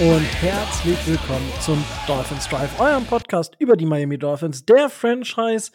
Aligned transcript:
Und 0.00 0.24
herzlich 0.40 0.96
willkommen 1.06 1.52
zum 1.60 1.84
Dolphins 2.06 2.48
Drive, 2.48 2.80
eurem 2.80 3.04
Podcast 3.04 3.54
über 3.58 3.76
die 3.76 3.84
Miami 3.84 4.16
Dolphins, 4.16 4.64
der 4.64 4.88
Franchise, 4.88 5.72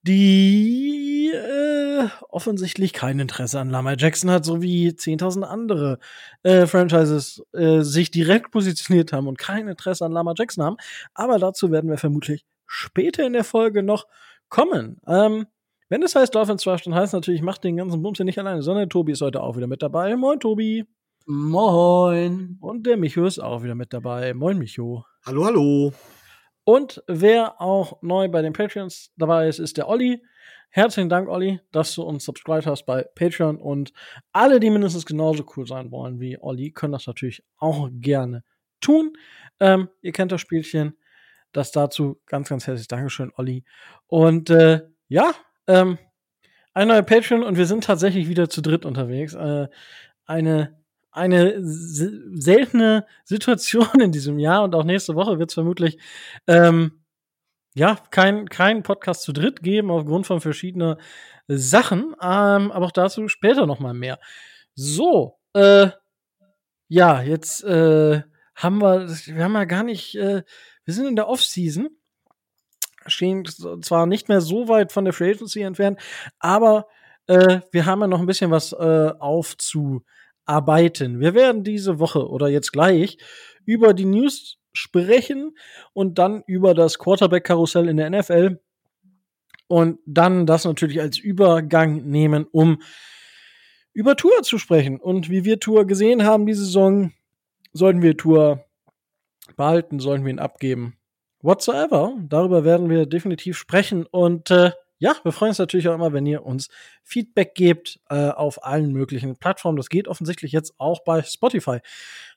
die 0.00 1.30
äh, 1.34 2.08
offensichtlich 2.30 2.94
kein 2.94 3.18
Interesse 3.18 3.60
an 3.60 3.68
Lamar 3.68 3.96
Jackson 3.98 4.30
hat, 4.30 4.46
so 4.46 4.62
wie 4.62 4.88
10.000 4.88 5.42
andere 5.42 5.98
äh, 6.42 6.64
Franchises 6.64 7.42
äh, 7.52 7.82
sich 7.82 8.10
direkt 8.10 8.52
positioniert 8.52 9.12
haben 9.12 9.28
und 9.28 9.36
kein 9.36 9.68
Interesse 9.68 10.06
an 10.06 10.12
Lamar 10.12 10.32
Jackson 10.34 10.64
haben. 10.64 10.76
Aber 11.12 11.38
dazu 11.38 11.70
werden 11.70 11.90
wir 11.90 11.98
vermutlich 11.98 12.46
später 12.66 13.26
in 13.26 13.34
der 13.34 13.44
Folge 13.44 13.82
noch 13.82 14.06
kommen. 14.48 14.96
Ähm, 15.06 15.46
wenn 15.90 16.02
es 16.02 16.14
heißt 16.14 16.34
Dolphins 16.34 16.62
Drive, 16.62 16.80
dann 16.84 16.94
heißt 16.94 17.12
natürlich, 17.12 17.42
macht 17.42 17.64
den 17.64 17.76
ganzen 17.76 18.00
Bums 18.00 18.16
hier 18.16 18.24
nicht 18.24 18.38
alleine, 18.38 18.62
sondern 18.62 18.88
Tobi 18.88 19.12
ist 19.12 19.20
heute 19.20 19.42
auch 19.42 19.58
wieder 19.58 19.66
mit 19.66 19.82
dabei. 19.82 20.16
Moin, 20.16 20.40
Tobi. 20.40 20.86
Moin. 21.26 22.58
Und 22.60 22.86
der 22.86 22.96
Micho 22.96 23.24
ist 23.24 23.38
auch 23.38 23.62
wieder 23.62 23.74
mit 23.74 23.92
dabei. 23.92 24.34
Moin, 24.34 24.58
Micho. 24.58 25.04
Hallo, 25.24 25.44
hallo. 25.44 25.92
Und 26.64 27.02
wer 27.06 27.60
auch 27.60 28.02
neu 28.02 28.28
bei 28.28 28.42
den 28.42 28.52
Patreons 28.52 29.12
dabei 29.16 29.48
ist, 29.48 29.58
ist 29.58 29.76
der 29.76 29.88
Olli. 29.88 30.22
Herzlichen 30.70 31.08
Dank, 31.08 31.28
Olli, 31.28 31.60
dass 31.70 31.94
du 31.94 32.02
uns 32.02 32.24
subscribed 32.24 32.66
hast 32.66 32.86
bei 32.86 33.04
Patreon. 33.14 33.60
Und 33.60 33.92
alle, 34.32 34.58
die 34.58 34.70
mindestens 34.70 35.06
genauso 35.06 35.44
cool 35.56 35.66
sein 35.66 35.90
wollen 35.90 36.18
wie 36.20 36.38
Olli, 36.40 36.70
können 36.70 36.92
das 36.92 37.06
natürlich 37.06 37.44
auch 37.58 37.88
gerne 37.92 38.44
tun. 38.80 39.12
Ähm, 39.60 39.88
ihr 40.00 40.12
kennt 40.12 40.32
das 40.32 40.40
Spielchen. 40.40 40.96
Das 41.52 41.70
dazu 41.70 42.20
ganz, 42.26 42.48
ganz 42.48 42.66
herzlich 42.66 42.88
Dankeschön, 42.88 43.30
Olli. 43.36 43.64
Und 44.06 44.50
äh, 44.50 44.80
ja, 45.08 45.32
ähm, 45.66 45.98
ein 46.74 46.88
neuer 46.88 47.02
Patreon 47.02 47.42
und 47.42 47.58
wir 47.58 47.66
sind 47.66 47.84
tatsächlich 47.84 48.28
wieder 48.28 48.48
zu 48.48 48.62
dritt 48.62 48.86
unterwegs. 48.86 49.34
Äh, 49.34 49.68
eine 50.24 50.81
eine 51.12 51.58
seltene 51.60 53.06
Situation 53.24 54.00
in 54.00 54.12
diesem 54.12 54.38
Jahr 54.38 54.64
und 54.64 54.74
auch 54.74 54.84
nächste 54.84 55.14
Woche 55.14 55.38
wird 55.38 55.50
es 55.50 55.54
vermutlich 55.54 55.98
ähm, 56.46 57.02
ja 57.74 57.98
kein, 58.10 58.48
kein 58.48 58.82
Podcast 58.82 59.22
zu 59.22 59.32
dritt 59.32 59.62
geben 59.62 59.90
aufgrund 59.90 60.26
von 60.26 60.40
verschiedener 60.40 60.98
Sachen, 61.48 62.14
ähm, 62.20 62.72
aber 62.72 62.86
auch 62.86 62.92
dazu 62.92 63.28
später 63.28 63.66
noch 63.66 63.80
mal 63.80 63.94
mehr. 63.94 64.18
So, 64.74 65.38
äh, 65.54 65.90
ja, 66.88 67.22
jetzt 67.22 67.62
äh, 67.64 68.22
haben 68.54 68.82
wir, 68.82 69.08
wir 69.08 69.44
haben 69.44 69.54
ja 69.54 69.64
gar 69.64 69.82
nicht, 69.82 70.14
äh, 70.14 70.42
wir 70.84 70.94
sind 70.94 71.06
in 71.06 71.16
der 71.16 71.28
Off-Season, 71.28 71.88
stehen 73.06 73.44
zwar 73.46 74.06
nicht 74.06 74.28
mehr 74.28 74.40
so 74.40 74.68
weit 74.68 74.92
von 74.92 75.04
der 75.04 75.12
Free 75.12 75.30
Agency 75.30 75.62
entfernt, 75.62 76.00
aber 76.38 76.86
äh, 77.26 77.60
wir 77.70 77.86
haben 77.86 78.00
ja 78.00 78.06
noch 78.06 78.20
ein 78.20 78.26
bisschen 78.26 78.50
was 78.50 78.72
äh, 78.72 79.12
aufzu 79.18 80.04
arbeiten. 80.44 81.20
Wir 81.20 81.34
werden 81.34 81.64
diese 81.64 81.98
Woche 81.98 82.28
oder 82.28 82.48
jetzt 82.48 82.72
gleich 82.72 83.18
über 83.64 83.94
die 83.94 84.04
News 84.04 84.58
sprechen 84.72 85.56
und 85.92 86.18
dann 86.18 86.42
über 86.46 86.74
das 86.74 86.98
Quarterback-Karussell 86.98 87.88
in 87.88 87.98
der 87.98 88.10
NFL 88.10 88.60
und 89.68 90.00
dann 90.06 90.46
das 90.46 90.64
natürlich 90.64 91.00
als 91.00 91.18
Übergang 91.18 92.08
nehmen, 92.08 92.46
um 92.50 92.82
über 93.92 94.16
Tour 94.16 94.42
zu 94.42 94.58
sprechen. 94.58 94.98
Und 94.98 95.30
wie 95.30 95.44
wir 95.44 95.60
Tour 95.60 95.86
gesehen 95.86 96.24
haben 96.24 96.46
diese 96.46 96.64
Saison, 96.64 97.12
sollten 97.72 98.02
wir 98.02 98.16
Tour 98.16 98.64
behalten, 99.56 99.98
sollten 99.98 100.24
wir 100.24 100.32
ihn 100.32 100.38
abgeben. 100.38 100.96
Whatsoever, 101.40 102.16
darüber 102.28 102.64
werden 102.64 102.88
wir 102.88 103.06
definitiv 103.06 103.56
sprechen 103.56 104.06
und 104.06 104.50
äh, 104.50 104.72
ja, 105.02 105.16
wir 105.24 105.32
freuen 105.32 105.48
uns 105.48 105.58
natürlich 105.58 105.88
auch 105.88 105.96
immer, 105.96 106.12
wenn 106.12 106.26
ihr 106.26 106.46
uns 106.46 106.68
Feedback 107.02 107.56
gebt 107.56 107.98
äh, 108.08 108.28
auf 108.28 108.64
allen 108.64 108.92
möglichen 108.92 109.36
Plattformen. 109.36 109.76
Das 109.76 109.88
geht 109.88 110.06
offensichtlich 110.06 110.52
jetzt 110.52 110.74
auch 110.78 111.02
bei 111.02 111.22
Spotify. 111.22 111.80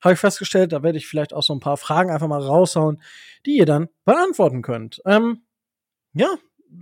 Habe 0.04 0.14
ich 0.16 0.20
festgestellt, 0.20 0.72
da 0.72 0.82
werde 0.82 0.98
ich 0.98 1.06
vielleicht 1.06 1.32
auch 1.32 1.44
so 1.44 1.54
ein 1.54 1.60
paar 1.60 1.78
Fragen 1.78 2.10
einfach 2.10 2.28
mal 2.28 2.42
raushauen, 2.42 3.04
die 3.46 3.58
ihr 3.58 3.68
dann 3.68 3.90
beantworten 4.04 4.64
könnt. 4.64 5.00
Ähm, 5.06 5.44
ja, 6.14 6.38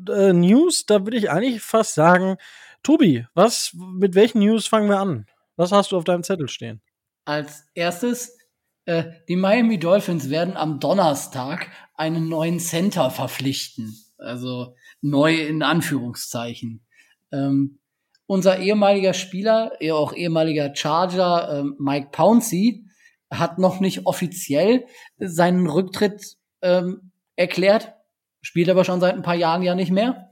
äh, 0.10 0.32
News, 0.32 0.86
da 0.86 1.04
würde 1.04 1.18
ich 1.18 1.30
eigentlich 1.30 1.62
fast 1.62 1.96
sagen, 1.96 2.38
Tobi, 2.82 3.28
was, 3.34 3.76
mit 3.76 4.16
welchen 4.16 4.40
News 4.40 4.68
fangen 4.68 4.88
wir 4.88 5.00
an? 5.00 5.26
Was 5.58 5.74
hast 5.74 5.92
du 5.92 5.98
auf 5.98 6.06
deinem 6.06 6.24
Zettel 6.24 6.48
stehen? 6.48 6.82
Als 7.26 7.66
erstes, 7.76 8.38
äh, 8.86 9.12
die 9.28 9.36
Miami 9.36 9.80
Dolphins 9.80 10.30
werden 10.30 10.56
am 10.56 10.80
Donnerstag 10.80 11.68
einen 11.96 12.30
neuen 12.30 12.62
Center 12.62 13.12
verpflichten. 13.12 13.98
Also 14.18 14.76
neu 15.04 15.36
in 15.36 15.62
Anführungszeichen. 15.62 16.84
Ähm, 17.32 17.80
unser 18.26 18.60
ehemaliger 18.60 19.14
Spieler, 19.14 19.74
auch 19.92 20.14
ehemaliger 20.14 20.76
Charger, 20.76 21.60
ähm, 21.60 21.76
Mike 21.78 22.10
Pouncey, 22.12 22.86
hat 23.30 23.60
noch 23.60 23.80
nicht 23.80 24.06
offiziell 24.06 24.86
seinen 25.18 25.68
Rücktritt 25.68 26.38
ähm, 26.62 27.12
erklärt, 27.36 27.94
spielt 28.42 28.70
aber 28.70 28.86
schon 28.86 29.02
seit 29.02 29.16
ein 29.16 29.24
paar 29.24 29.36
Jahren 29.36 29.64
ja 29.64 29.76
nicht 29.76 29.92
mehr 29.92 30.30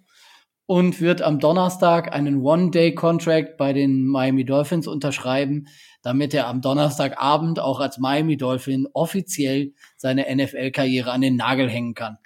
und 0.68 1.02
wird 1.02 1.22
am 1.22 1.40
Donnerstag 1.40 2.14
einen 2.14 2.42
One-Day-Contract 2.42 3.58
bei 3.58 3.74
den 3.74 4.06
Miami 4.06 4.46
Dolphins 4.46 4.88
unterschreiben, 4.88 5.68
damit 6.02 6.34
er 6.34 6.48
am 6.48 6.62
Donnerstagabend 6.62 7.60
auch 7.60 7.80
als 7.80 7.98
Miami 7.98 8.38
Dolphin 8.38 8.88
offiziell 8.94 9.74
seine 9.98 10.34
NFL-Karriere 10.34 11.12
an 11.12 11.22
den 11.22 11.36
Nagel 11.36 11.70
hängen 11.70 11.94
kann. 11.94 12.18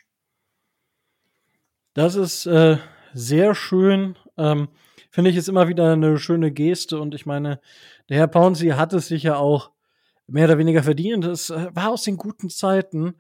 Das 1.95 2.16
ist 2.16 2.45
äh, 2.45 2.78
sehr 3.13 3.56
schön. 3.56 4.17
Ähm, 4.38 4.67
Finde 5.11 5.29
ich 5.29 5.38
ist 5.38 5.47
immer 5.47 5.69
wieder 5.69 5.94
eine 5.94 6.17
schöne 6.19 6.51
Geste 6.51 7.00
und 7.00 7.16
ich 7.16 7.25
meine, 7.25 7.61
der 8.09 8.17
Herr 8.17 8.28
Pouncy 8.28 8.72
hat 8.72 8.91
es 8.91 9.07
sich 9.07 9.23
ja 9.23 9.38
auch 9.38 9.72
mehr 10.28 10.44
oder 10.45 10.57
weniger 10.57 10.84
verdient. 10.84 11.23
Es 11.23 11.50
äh, 11.50 11.73
war 11.73 11.91
aus 11.91 12.03
den 12.03 12.17
guten 12.17 12.50
Zeiten, 12.50 13.16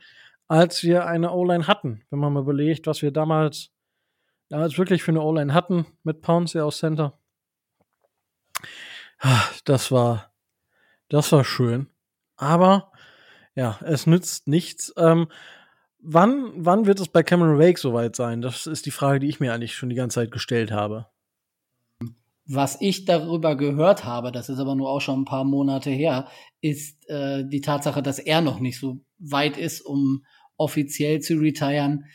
als 0.49 0.83
wir 0.83 1.05
eine 1.05 1.31
O-Line 1.31 1.67
hatten. 1.67 2.03
Wenn 2.09 2.19
man 2.19 2.33
mal 2.33 2.41
überlegt, 2.41 2.85
was 2.85 3.01
wir 3.01 3.11
damals, 3.11 3.71
damals 4.49 4.77
wirklich 4.77 5.03
für 5.03 5.11
eine 5.11 5.21
O-Line 5.21 5.53
hatten 5.53 5.85
mit 6.03 6.21
Pouncy 6.21 6.59
aus 6.59 6.79
Center. 6.79 7.17
Ah, 9.19 9.45
das 9.63 9.89
war, 9.89 10.33
das 11.07 11.31
war 11.31 11.45
schön. 11.45 11.87
Aber 12.35 12.91
ja, 13.55 13.79
es 13.85 14.05
nützt 14.05 14.49
nichts. 14.49 14.93
Ähm, 14.97 15.29
Wann, 16.07 16.51
wann 16.55 16.85
wird 16.85 16.99
es 16.99 17.07
bei 17.07 17.23
Cameron 17.23 17.57
Wake 17.57 17.79
soweit 17.79 18.15
sein? 18.15 18.41
Das 18.41 18.67
ist 18.67 18.85
die 18.85 18.91
Frage, 18.91 19.19
die 19.19 19.27
ich 19.27 19.39
mir 19.39 19.53
eigentlich 19.53 19.75
schon 19.75 19.89
die 19.89 19.95
ganze 19.95 20.15
Zeit 20.15 20.31
gestellt 20.31 20.71
habe. 20.71 21.07
Was 22.47 22.79
ich 22.79 23.05
darüber 23.05 23.55
gehört 23.55 24.05
habe, 24.05 24.31
das 24.31 24.49
ist 24.49 24.59
aber 24.59 24.75
nur 24.75 24.89
auch 24.89 25.01
schon 25.01 25.21
ein 25.21 25.25
paar 25.25 25.45
Monate 25.45 25.89
her, 25.89 26.27
ist 26.61 27.09
äh, 27.09 27.43
die 27.47 27.61
Tatsache, 27.61 28.03
dass 28.03 28.19
er 28.19 28.41
noch 28.41 28.59
nicht 28.59 28.79
so 28.79 29.03
weit 29.17 29.57
ist, 29.57 29.81
um 29.81 30.23
offiziell 30.57 31.21
zu 31.21 31.37
retiren. 31.37 32.05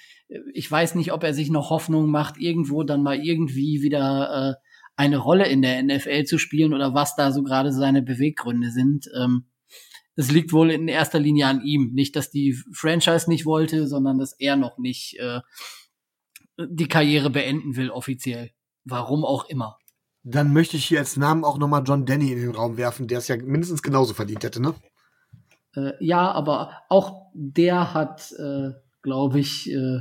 Ich 0.54 0.70
weiß 0.70 0.94
nicht, 0.94 1.12
ob 1.12 1.24
er 1.24 1.34
sich 1.34 1.50
noch 1.50 1.70
Hoffnung 1.70 2.10
macht, 2.10 2.38
irgendwo 2.38 2.84
dann 2.84 3.02
mal 3.02 3.18
irgendwie 3.18 3.82
wieder 3.82 4.54
äh, 4.56 4.66
eine 4.94 5.18
Rolle 5.18 5.48
in 5.48 5.62
der 5.62 5.82
NFL 5.82 6.24
zu 6.24 6.38
spielen 6.38 6.74
oder 6.74 6.94
was 6.94 7.16
da 7.16 7.32
so 7.32 7.42
gerade 7.42 7.72
seine 7.72 8.02
Beweggründe 8.02 8.70
sind. 8.70 9.06
Ähm, 9.20 9.46
es 10.16 10.30
liegt 10.30 10.52
wohl 10.52 10.70
in 10.70 10.88
erster 10.88 11.18
Linie 11.18 11.46
an 11.46 11.62
ihm. 11.62 11.92
Nicht, 11.92 12.16
dass 12.16 12.30
die 12.30 12.56
Franchise 12.72 13.28
nicht 13.28 13.46
wollte, 13.46 13.86
sondern 13.86 14.18
dass 14.18 14.32
er 14.38 14.56
noch 14.56 14.78
nicht 14.78 15.18
äh, 15.18 15.40
die 16.58 16.88
Karriere 16.88 17.30
beenden 17.30 17.76
will, 17.76 17.90
offiziell. 17.90 18.50
Warum 18.84 19.24
auch 19.24 19.48
immer. 19.48 19.78
Dann 20.22 20.52
möchte 20.52 20.76
ich 20.76 20.84
hier 20.84 20.98
als 20.98 21.16
Namen 21.16 21.44
auch 21.44 21.58
nochmal 21.58 21.82
John 21.86 22.04
Denny 22.04 22.32
in 22.32 22.40
den 22.40 22.54
Raum 22.54 22.76
werfen, 22.76 23.08
der 23.08 23.18
es 23.18 23.28
ja 23.28 23.36
mindestens 23.36 23.82
genauso 23.82 24.12
verdient 24.12 24.44
hätte, 24.44 24.60
ne? 24.60 24.74
Äh, 25.74 25.92
ja, 26.00 26.30
aber 26.32 26.82
auch 26.88 27.30
der 27.32 27.94
hat, 27.94 28.32
äh, 28.32 28.70
glaube 29.02 29.40
ich, 29.40 29.70
äh, 29.70 30.00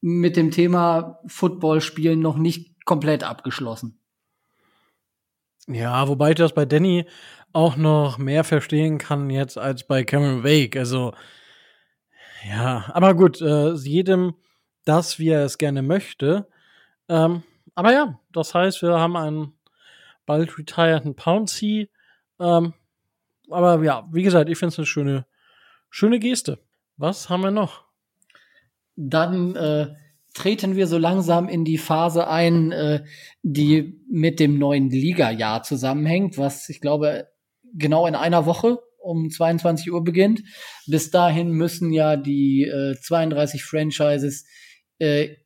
mit 0.00 0.36
dem 0.36 0.50
Thema 0.50 1.20
Football-Spielen 1.26 2.20
noch 2.20 2.36
nicht 2.36 2.84
komplett 2.84 3.24
abgeschlossen. 3.24 4.00
Ja, 5.68 6.06
wobei 6.06 6.30
ich 6.30 6.36
das 6.36 6.52
bei 6.52 6.64
Danny 6.64 7.06
auch 7.56 7.76
noch 7.76 8.18
mehr 8.18 8.44
verstehen 8.44 8.98
kann 8.98 9.30
jetzt 9.30 9.56
als 9.56 9.84
bei 9.84 10.04
Cameron 10.04 10.44
Wake. 10.44 10.76
Also, 10.76 11.14
ja, 12.46 12.84
aber 12.92 13.14
gut, 13.14 13.40
äh, 13.40 13.72
jedem 13.72 14.34
das, 14.84 15.18
wie 15.18 15.30
er 15.30 15.42
es 15.42 15.56
gerne 15.56 15.80
möchte. 15.80 16.48
Ähm, 17.08 17.44
aber 17.74 17.92
ja, 17.94 18.20
das 18.30 18.54
heißt, 18.54 18.82
wir 18.82 18.98
haben 18.98 19.16
einen 19.16 19.54
bald 20.26 20.58
retireden 20.58 21.16
Pouncy. 21.16 21.88
Ähm, 22.38 22.74
aber 23.48 23.82
ja, 23.82 24.06
wie 24.12 24.22
gesagt, 24.22 24.50
ich 24.50 24.58
finde 24.58 24.74
es 24.74 24.78
eine 24.78 24.86
schöne, 24.86 25.26
schöne 25.88 26.18
Geste. 26.18 26.58
Was 26.98 27.30
haben 27.30 27.42
wir 27.42 27.50
noch? 27.50 27.84
Dann 28.96 29.56
äh, 29.56 29.94
treten 30.34 30.76
wir 30.76 30.86
so 30.86 30.98
langsam 30.98 31.48
in 31.48 31.64
die 31.64 31.78
Phase 31.78 32.28
ein, 32.28 32.70
äh, 32.72 33.04
die 33.42 33.98
mit 34.10 34.40
dem 34.40 34.58
neuen 34.58 34.90
Liga-Jahr 34.90 35.62
zusammenhängt, 35.62 36.36
was 36.36 36.68
ich 36.68 36.82
glaube 36.82 37.28
genau 37.76 38.06
in 38.06 38.14
einer 38.14 38.46
Woche 38.46 38.78
um 38.98 39.30
22 39.30 39.92
Uhr 39.92 40.02
beginnt. 40.02 40.42
Bis 40.86 41.10
dahin 41.10 41.50
müssen 41.50 41.92
ja 41.92 42.16
die 42.16 42.64
äh, 42.64 42.96
32 43.00 43.64
Franchises 43.64 44.44
äh, 44.98 45.36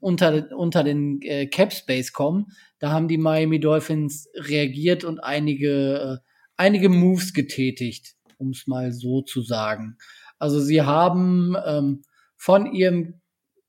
unter, 0.00 0.48
unter 0.56 0.84
den 0.84 1.20
äh, 1.22 1.46
Cap 1.46 1.72
Space 1.72 2.12
kommen. 2.12 2.46
Da 2.78 2.90
haben 2.90 3.08
die 3.08 3.18
Miami 3.18 3.58
Dolphins 3.58 4.28
reagiert 4.34 5.04
und 5.04 5.20
einige, 5.20 6.20
äh, 6.20 6.28
einige 6.56 6.88
Moves 6.88 7.32
getätigt. 7.32 8.14
um 8.38 8.50
es 8.50 8.66
mal 8.66 8.92
so 8.92 9.22
zu 9.22 9.40
sagen. 9.40 9.96
Also 10.38 10.60
sie 10.60 10.82
haben 10.82 11.56
ähm, 11.64 12.02
von 12.36 12.70
ihrem 12.72 13.22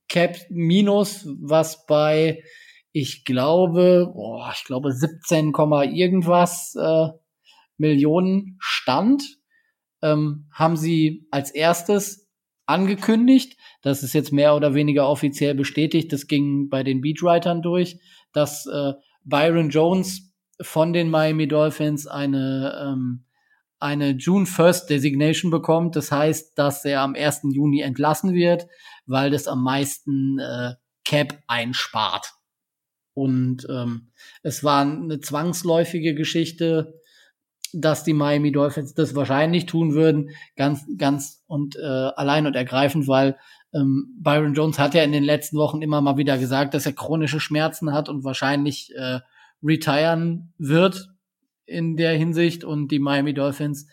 Cap 0.08 0.36
Minus, 0.50 1.26
was 1.40 1.86
bei, 1.86 2.42
ich 2.92 3.24
glaube, 3.24 4.12
oh, 4.14 4.42
ich 4.52 4.64
glaube 4.64 4.92
17, 4.92 5.52
irgendwas 5.94 6.74
äh, 6.78 7.08
Millionen 7.78 8.56
stand, 8.60 9.24
ähm, 10.02 10.48
haben 10.52 10.76
sie 10.76 11.26
als 11.30 11.50
erstes 11.50 12.28
angekündigt, 12.66 13.56
das 13.82 14.02
ist 14.02 14.12
jetzt 14.12 14.32
mehr 14.32 14.54
oder 14.54 14.74
weniger 14.74 15.08
offiziell 15.08 15.54
bestätigt, 15.54 16.12
das 16.12 16.26
ging 16.26 16.68
bei 16.68 16.82
den 16.82 17.00
Beatwritern 17.00 17.62
durch, 17.62 17.98
dass 18.32 18.66
äh, 18.66 18.92
Byron 19.24 19.70
Jones 19.70 20.34
von 20.60 20.92
den 20.92 21.08
Miami 21.08 21.48
Dolphins 21.48 22.06
eine 22.06 22.78
ähm, 22.84 23.24
eine 23.80 24.10
June 24.10 24.44
1st 24.44 24.88
Designation 24.88 25.50
bekommt. 25.50 25.96
Das 25.96 26.10
heißt, 26.10 26.58
dass 26.58 26.84
er 26.84 27.02
am 27.02 27.14
1. 27.14 27.42
Juni 27.52 27.80
entlassen 27.80 28.34
wird, 28.34 28.66
weil 29.06 29.30
das 29.30 29.46
am 29.46 29.62
meisten 29.62 30.38
äh, 30.38 30.74
Cap 31.04 31.38
einspart. 31.46 32.34
Und 33.14 33.66
ähm, 33.70 34.12
es 34.42 34.62
war 34.62 34.82
eine 34.82 35.20
zwangsläufige 35.20 36.14
Geschichte, 36.14 37.00
dass 37.72 38.04
die 38.04 38.12
Miami 38.12 38.52
Dolphins 38.52 38.94
das 38.94 39.14
wahrscheinlich 39.14 39.66
tun 39.66 39.94
würden, 39.94 40.30
ganz, 40.56 40.86
ganz 40.96 41.42
und 41.46 41.76
äh, 41.76 41.80
allein 41.82 42.46
und 42.46 42.56
ergreifend, 42.56 43.08
weil 43.08 43.36
ähm, 43.74 44.14
Byron 44.20 44.54
Jones 44.54 44.78
hat 44.78 44.94
ja 44.94 45.02
in 45.02 45.12
den 45.12 45.24
letzten 45.24 45.56
Wochen 45.58 45.82
immer 45.82 46.00
mal 46.00 46.16
wieder 46.16 46.38
gesagt, 46.38 46.74
dass 46.74 46.86
er 46.86 46.92
chronische 46.92 47.40
Schmerzen 47.40 47.92
hat 47.92 48.08
und 48.08 48.24
wahrscheinlich 48.24 48.94
äh, 48.96 49.20
retiren 49.62 50.52
wird 50.58 51.10
in 51.66 51.96
der 51.96 52.16
Hinsicht. 52.16 52.64
Und 52.64 52.88
die 52.88 52.98
Miami 52.98 53.34
Dolphins 53.34 53.88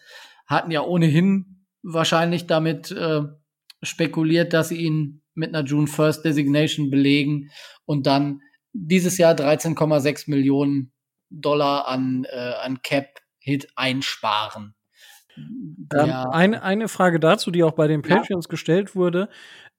hatten 0.45 0.71
ja 0.71 0.81
ohnehin 0.81 1.65
wahrscheinlich 1.83 2.47
damit 2.47 2.91
äh, 2.91 3.21
spekuliert, 3.81 4.53
dass 4.53 4.69
sie 4.69 4.77
ihn 4.77 5.21
mit 5.33 5.53
einer 5.53 5.67
June 5.67 5.87
1st 5.87 6.23
Designation 6.23 6.89
belegen 6.89 7.51
und 7.85 8.07
dann 8.07 8.41
dieses 8.71 9.17
Jahr 9.17 9.33
13,6 9.33 10.29
Millionen 10.29 10.93
Dollar 11.29 11.87
an, 11.87 12.25
äh, 12.29 12.53
an 12.61 12.81
Cap-Hit 13.45 13.67
einsparen. 13.75 14.73
Ähm, 15.37 16.11
eine, 16.31 16.63
eine 16.63 16.87
Frage 16.87 17.19
dazu, 17.19 17.51
die 17.51 17.63
auch 17.63 17.73
bei 17.73 17.87
den 17.87 18.01
Patreons 18.01 18.45
ja. 18.45 18.49
gestellt 18.49 18.95
wurde. 18.95 19.29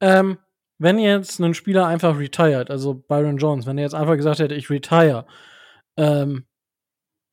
Ähm, 0.00 0.38
wenn 0.78 0.98
jetzt 0.98 1.40
ein 1.40 1.54
Spieler 1.54 1.86
einfach 1.86 2.18
retired, 2.18 2.70
also 2.70 2.94
Byron 2.94 3.38
Jones, 3.38 3.66
wenn 3.66 3.78
er 3.78 3.84
jetzt 3.84 3.94
einfach 3.94 4.16
gesagt 4.16 4.38
hätte, 4.38 4.54
ich 4.54 4.68
retire, 4.68 5.26
ähm, 5.96 6.44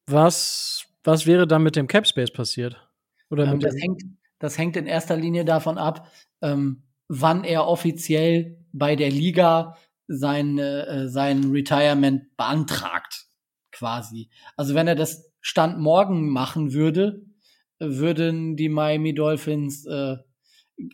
was, 0.07 0.85
was 1.03 1.25
wäre 1.25 1.45
dann 1.45 1.63
mit 1.63 1.75
dem 1.75 1.87
Cap 1.87 2.07
Space 2.07 2.31
passiert? 2.31 2.77
Oder 3.29 3.47
ähm, 3.47 3.59
das, 3.59 3.75
hängt, 3.75 4.03
das 4.39 4.57
hängt 4.57 4.77
in 4.77 4.87
erster 4.87 5.17
Linie 5.17 5.43
davon 5.43 5.77
ab, 5.77 6.09
ähm, 6.41 6.83
wann 7.09 7.43
er 7.43 7.67
offiziell 7.67 8.57
bei 8.71 8.95
der 8.95 9.09
Liga 9.09 9.77
sein, 10.07 10.57
äh, 10.57 11.09
sein 11.09 11.51
Retirement 11.51 12.37
beantragt, 12.37 13.25
quasi. 13.71 14.29
Also 14.55 14.73
wenn 14.73 14.87
er 14.87 14.95
das 14.95 15.32
Stand 15.43 15.77
morgen 15.77 16.29
machen 16.29 16.73
würde, 16.73 17.21
würden 17.77 18.55
die 18.55 18.69
Miami 18.69 19.13
Dolphins 19.13 19.85
äh, 19.85 20.15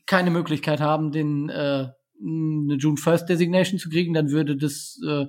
keine 0.07 0.31
Möglichkeit 0.31 0.81
haben, 0.81 1.11
den 1.11 1.49
äh, 1.49 1.87
eine 2.21 2.75
June 2.77 2.97
First 2.97 3.29
Designation 3.29 3.79
zu 3.79 3.89
kriegen, 3.89 4.13
dann 4.13 4.31
würde 4.31 4.57
das 4.57 4.99
äh, 5.07 5.27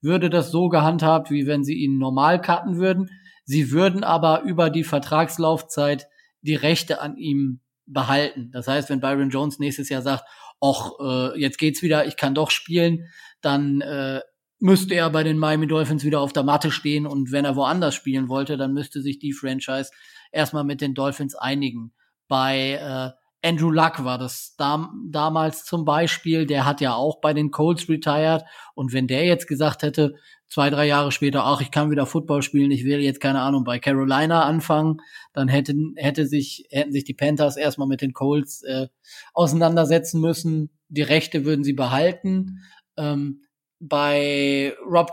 würde 0.00 0.30
das 0.30 0.52
so 0.52 0.68
gehandhabt, 0.68 1.30
wie 1.30 1.46
wenn 1.46 1.64
sie 1.64 1.74
ihn 1.74 1.98
normal 1.98 2.40
cutten 2.40 2.76
würden. 2.76 3.10
Sie 3.44 3.72
würden 3.72 4.04
aber 4.04 4.42
über 4.42 4.70
die 4.70 4.84
Vertragslaufzeit 4.84 6.06
die 6.42 6.54
Rechte 6.54 7.00
an 7.00 7.16
ihm 7.16 7.60
behalten. 7.86 8.50
Das 8.52 8.68
heißt, 8.68 8.90
wenn 8.90 9.00
Byron 9.00 9.30
Jones 9.30 9.58
nächstes 9.58 9.88
Jahr 9.88 10.02
sagt, 10.02 10.24
ach, 10.60 10.90
äh, 11.00 11.40
jetzt 11.40 11.58
geht's 11.58 11.82
wieder, 11.82 12.06
ich 12.06 12.16
kann 12.16 12.34
doch 12.34 12.50
spielen, 12.50 13.06
dann 13.40 13.80
äh, 13.80 14.20
müsste 14.60 14.94
er 14.94 15.10
bei 15.10 15.22
den 15.22 15.38
Miami 15.38 15.66
Dolphins 15.66 16.04
wieder 16.04 16.20
auf 16.20 16.32
der 16.32 16.42
Matte 16.42 16.70
stehen 16.70 17.06
und 17.06 17.32
wenn 17.32 17.44
er 17.44 17.56
woanders 17.56 17.94
spielen 17.94 18.28
wollte, 18.28 18.56
dann 18.56 18.72
müsste 18.72 19.02
sich 19.02 19.18
die 19.18 19.32
Franchise 19.32 19.90
erstmal 20.32 20.64
mit 20.64 20.80
den 20.80 20.94
Dolphins 20.94 21.34
einigen. 21.34 21.92
Bei 22.26 22.72
äh, 22.72 23.46
Andrew 23.46 23.70
Luck 23.70 24.04
war 24.04 24.18
das 24.18 24.56
dam 24.56 25.08
damals 25.10 25.64
zum 25.64 25.84
Beispiel, 25.84 26.44
der 26.46 26.64
hat 26.64 26.80
ja 26.80 26.94
auch 26.94 27.20
bei 27.20 27.32
den 27.32 27.50
Colts 27.50 27.88
retired 27.88 28.44
und 28.74 28.92
wenn 28.92 29.06
der 29.06 29.24
jetzt 29.24 29.46
gesagt 29.46 29.82
hätte, 29.82 30.14
zwei, 30.48 30.70
drei 30.70 30.86
Jahre 30.86 31.12
später, 31.12 31.44
ach, 31.44 31.60
ich 31.60 31.70
kann 31.70 31.90
wieder 31.90 32.06
Football 32.06 32.42
spielen, 32.42 32.70
ich 32.70 32.84
will 32.84 33.00
jetzt, 33.00 33.20
keine 33.20 33.40
Ahnung, 33.40 33.64
bei 33.64 33.78
Carolina 33.78 34.44
anfangen, 34.44 35.00
dann 35.32 35.48
hätten, 35.48 35.94
hätte 35.96 36.26
sich, 36.26 36.66
hätten 36.70 36.92
sich 36.92 37.04
die 37.04 37.14
Panthers 37.14 37.56
erstmal 37.56 37.88
mit 37.88 38.00
den 38.00 38.12
Colts 38.12 38.62
äh, 38.62 38.88
auseinandersetzen 39.34 40.20
müssen. 40.20 40.70
Die 40.88 41.02
Rechte 41.02 41.44
würden 41.44 41.64
sie 41.64 41.74
behalten. 41.74 42.62
Ähm, 42.96 43.42
bei 43.80 44.74
Rob, 44.84 45.12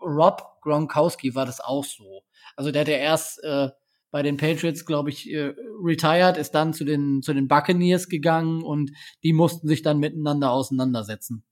Rob 0.00 0.42
Gronkowski 0.62 1.34
war 1.34 1.46
das 1.46 1.60
auch 1.60 1.84
so. 1.84 2.22
Also 2.56 2.70
der 2.70 2.82
hat 2.82 2.88
ja 2.88 2.96
erst 2.96 3.42
äh, 3.44 3.70
bei 4.10 4.22
den 4.22 4.36
Patriots, 4.36 4.86
glaube 4.86 5.10
ich, 5.10 5.30
äh, 5.30 5.54
retired, 5.82 6.36
ist 6.36 6.52
dann 6.52 6.72
zu 6.72 6.84
den, 6.84 7.22
zu 7.22 7.34
den 7.34 7.48
Buccaneers 7.48 8.08
gegangen 8.08 8.62
und 8.62 8.90
die 9.22 9.32
mussten 9.32 9.68
sich 9.68 9.82
dann 9.82 9.98
miteinander 9.98 10.50
auseinandersetzen. 10.50 11.44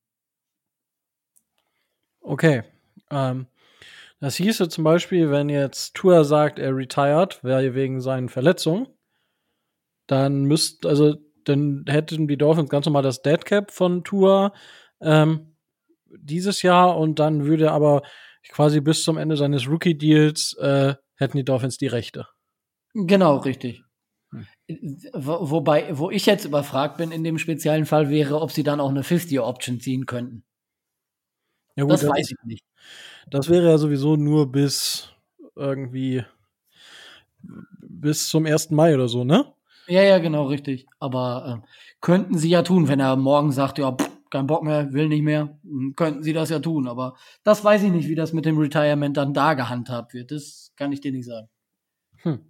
Okay. 2.20 2.62
Ähm, 3.10 3.46
das 4.20 4.36
hieße 4.36 4.68
zum 4.68 4.84
Beispiel, 4.84 5.30
wenn 5.30 5.50
jetzt 5.50 5.94
Tour 5.94 6.24
sagt, 6.24 6.58
er 6.58 6.74
retired, 6.74 7.44
wäre 7.44 7.74
wegen 7.74 8.00
seinen 8.00 8.30
Verletzungen, 8.30 8.88
dann 10.06 10.44
müsst, 10.44 10.86
also 10.86 11.16
dann 11.44 11.84
hätten 11.86 12.26
die 12.26 12.38
Dolphins 12.38 12.70
ganz 12.70 12.86
normal 12.86 13.02
das 13.02 13.20
Dead 13.20 13.44
Cap 13.44 13.70
von 13.70 14.04
Tour 14.04 14.54
ähm, 15.02 15.53
dieses 16.18 16.62
Jahr 16.62 16.96
und 16.96 17.18
dann 17.18 17.44
würde 17.44 17.72
aber 17.72 18.02
quasi 18.50 18.80
bis 18.80 19.02
zum 19.02 19.16
Ende 19.16 19.36
seines 19.36 19.68
Rookie 19.68 19.96
Deals 19.96 20.56
äh, 20.58 20.94
hätten 21.16 21.36
die 21.36 21.44
Dolphins 21.44 21.78
die 21.78 21.86
Rechte. 21.86 22.26
Genau, 22.94 23.38
richtig. 23.38 23.82
Hm. 24.30 24.46
Wo, 25.12 25.50
wobei, 25.50 25.96
wo 25.96 26.10
ich 26.10 26.26
jetzt 26.26 26.44
überfragt 26.44 26.96
bin 26.96 27.10
in 27.10 27.24
dem 27.24 27.38
speziellen 27.38 27.86
Fall 27.86 28.10
wäre, 28.10 28.40
ob 28.40 28.52
sie 28.52 28.62
dann 28.62 28.80
auch 28.80 28.90
eine 28.90 29.02
50-Option 29.02 29.80
ziehen 29.80 30.06
könnten. 30.06 30.44
Ja, 31.76 31.84
gut, 31.84 31.92
das, 31.92 32.00
das 32.02 32.10
weiß 32.10 32.30
ich 32.30 32.44
nicht. 32.44 32.64
Das 33.28 33.48
wäre 33.48 33.68
ja 33.68 33.78
sowieso 33.78 34.16
nur 34.16 34.50
bis 34.50 35.10
irgendwie 35.56 36.24
bis 37.80 38.28
zum 38.28 38.46
1. 38.46 38.70
Mai 38.70 38.94
oder 38.94 39.08
so, 39.08 39.24
ne? 39.24 39.52
Ja, 39.86 40.02
ja, 40.02 40.18
genau, 40.18 40.44
richtig. 40.44 40.86
Aber 40.98 41.62
äh, 41.62 41.66
könnten 42.00 42.38
sie 42.38 42.48
ja 42.48 42.62
tun, 42.62 42.88
wenn 42.88 43.00
er 43.00 43.16
morgen 43.16 43.52
sagt, 43.52 43.78
ja, 43.78 43.92
pff, 43.92 44.10
kein 44.30 44.46
Bock 44.46 44.62
mehr, 44.62 44.92
will 44.92 45.08
nicht 45.08 45.22
mehr, 45.22 45.58
hm, 45.62 45.94
könnten 45.96 46.22
sie 46.22 46.32
das 46.32 46.50
ja 46.50 46.58
tun. 46.58 46.88
Aber 46.88 47.16
das 47.42 47.64
weiß 47.64 47.82
ich 47.82 47.90
nicht, 47.90 48.08
wie 48.08 48.14
das 48.14 48.32
mit 48.32 48.44
dem 48.44 48.58
Retirement 48.58 49.16
dann 49.16 49.34
da 49.34 49.54
gehandhabt 49.54 50.14
wird. 50.14 50.30
Das 50.30 50.72
kann 50.76 50.92
ich 50.92 51.00
dir 51.00 51.12
nicht 51.12 51.26
sagen. 51.26 51.48
Hm. 52.22 52.40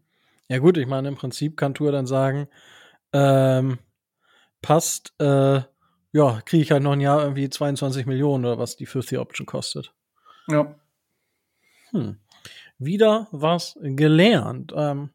Ja, 0.48 0.58
gut, 0.58 0.76
ich 0.76 0.86
meine, 0.86 1.08
im 1.08 1.16
Prinzip 1.16 1.56
kann 1.56 1.74
Tour 1.74 1.92
dann 1.92 2.06
sagen, 2.06 2.48
ähm, 3.12 3.78
passt, 4.62 5.14
äh, 5.18 5.62
ja, 6.12 6.40
kriege 6.44 6.62
ich 6.62 6.70
halt 6.70 6.82
noch 6.82 6.92
ein 6.92 7.00
Jahr 7.00 7.22
irgendwie 7.22 7.48
22 7.48 8.06
Millionen 8.06 8.44
oder 8.44 8.58
was 8.58 8.76
die 8.76 8.86
50 8.86 9.18
Option 9.18 9.46
kostet. 9.46 9.92
Ja. 10.48 10.74
Hm. 11.90 12.18
Wieder 12.78 13.28
was 13.30 13.78
gelernt. 13.82 14.72
Ähm, 14.76 15.10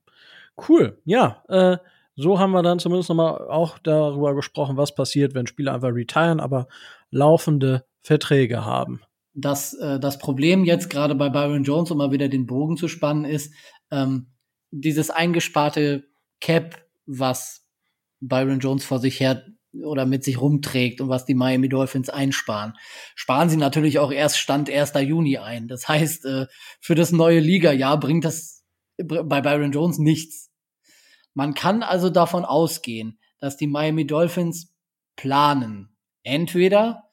cool, 0.68 1.00
ja. 1.06 1.44
Äh, 1.48 1.78
so 2.22 2.38
haben 2.38 2.52
wir 2.52 2.64
dann 2.64 2.80
zumindest 2.80 3.10
nochmal 3.10 3.48
auch 3.50 3.80
darüber 3.80 4.36
gesprochen, 4.36 4.76
was 4.76 4.94
passiert, 4.94 5.34
wenn 5.34 5.48
Spieler 5.48 5.74
einfach 5.74 5.94
retiren, 5.94 6.42
aber 6.42 6.68
laufende 7.12 7.86
Verträge 8.02 8.66
haben. 8.66 9.02
Das, 9.34 9.74
äh, 9.76 10.00
das 10.00 10.18
Problem 10.18 10.66
jetzt 10.66 10.90
gerade 10.90 11.16
bei 11.16 11.30
Byron 11.30 11.64
Jones, 11.64 11.92
um 11.92 11.98
mal 11.98 12.12
wieder 12.12 12.28
den 12.28 12.46
Bogen 12.46 12.76
zu 12.76 12.90
spannen, 12.90 13.24
ist, 13.24 13.54
ähm, 13.90 14.34
dieses 14.72 15.10
eingesparte 15.10 16.10
Cap, 16.42 16.84
was 17.06 17.66
Byron 18.20 18.60
Jones 18.60 18.84
vor 18.84 19.00
sich 19.00 19.20
her 19.22 19.46
oder 19.84 20.06
mit 20.06 20.26
sich 20.26 20.42
rumträgt 20.42 21.00
und 21.00 21.08
was 21.08 21.26
die 21.26 21.36
Miami 21.36 21.70
Dolphins 21.70 22.10
einsparen, 22.10 22.74
sparen 23.16 23.50
sie 23.50 23.58
natürlich 23.58 24.00
auch 24.00 24.12
erst 24.12 24.40
Stand 24.40 24.70
1. 24.70 24.94
Juni 25.02 25.38
ein. 25.38 25.70
Das 25.70 25.88
heißt, 25.88 26.26
äh, 26.26 26.48
für 26.82 26.96
das 26.96 27.14
neue 27.14 27.40
Liga-Jahr 27.40 27.98
bringt 27.98 28.26
das 28.26 28.66
bei 28.98 29.42
Byron 29.42 29.72
Jones 29.72 30.00
nichts. 30.00 30.49
Man 31.34 31.54
kann 31.54 31.84
also 31.84 32.10
davon 32.10 32.46
ausgehen, 32.46 33.20
dass 33.40 33.58
die 33.58 33.68
Miami 33.68 34.06
Dolphins 34.06 34.74
planen, 35.16 35.96
entweder 36.24 37.10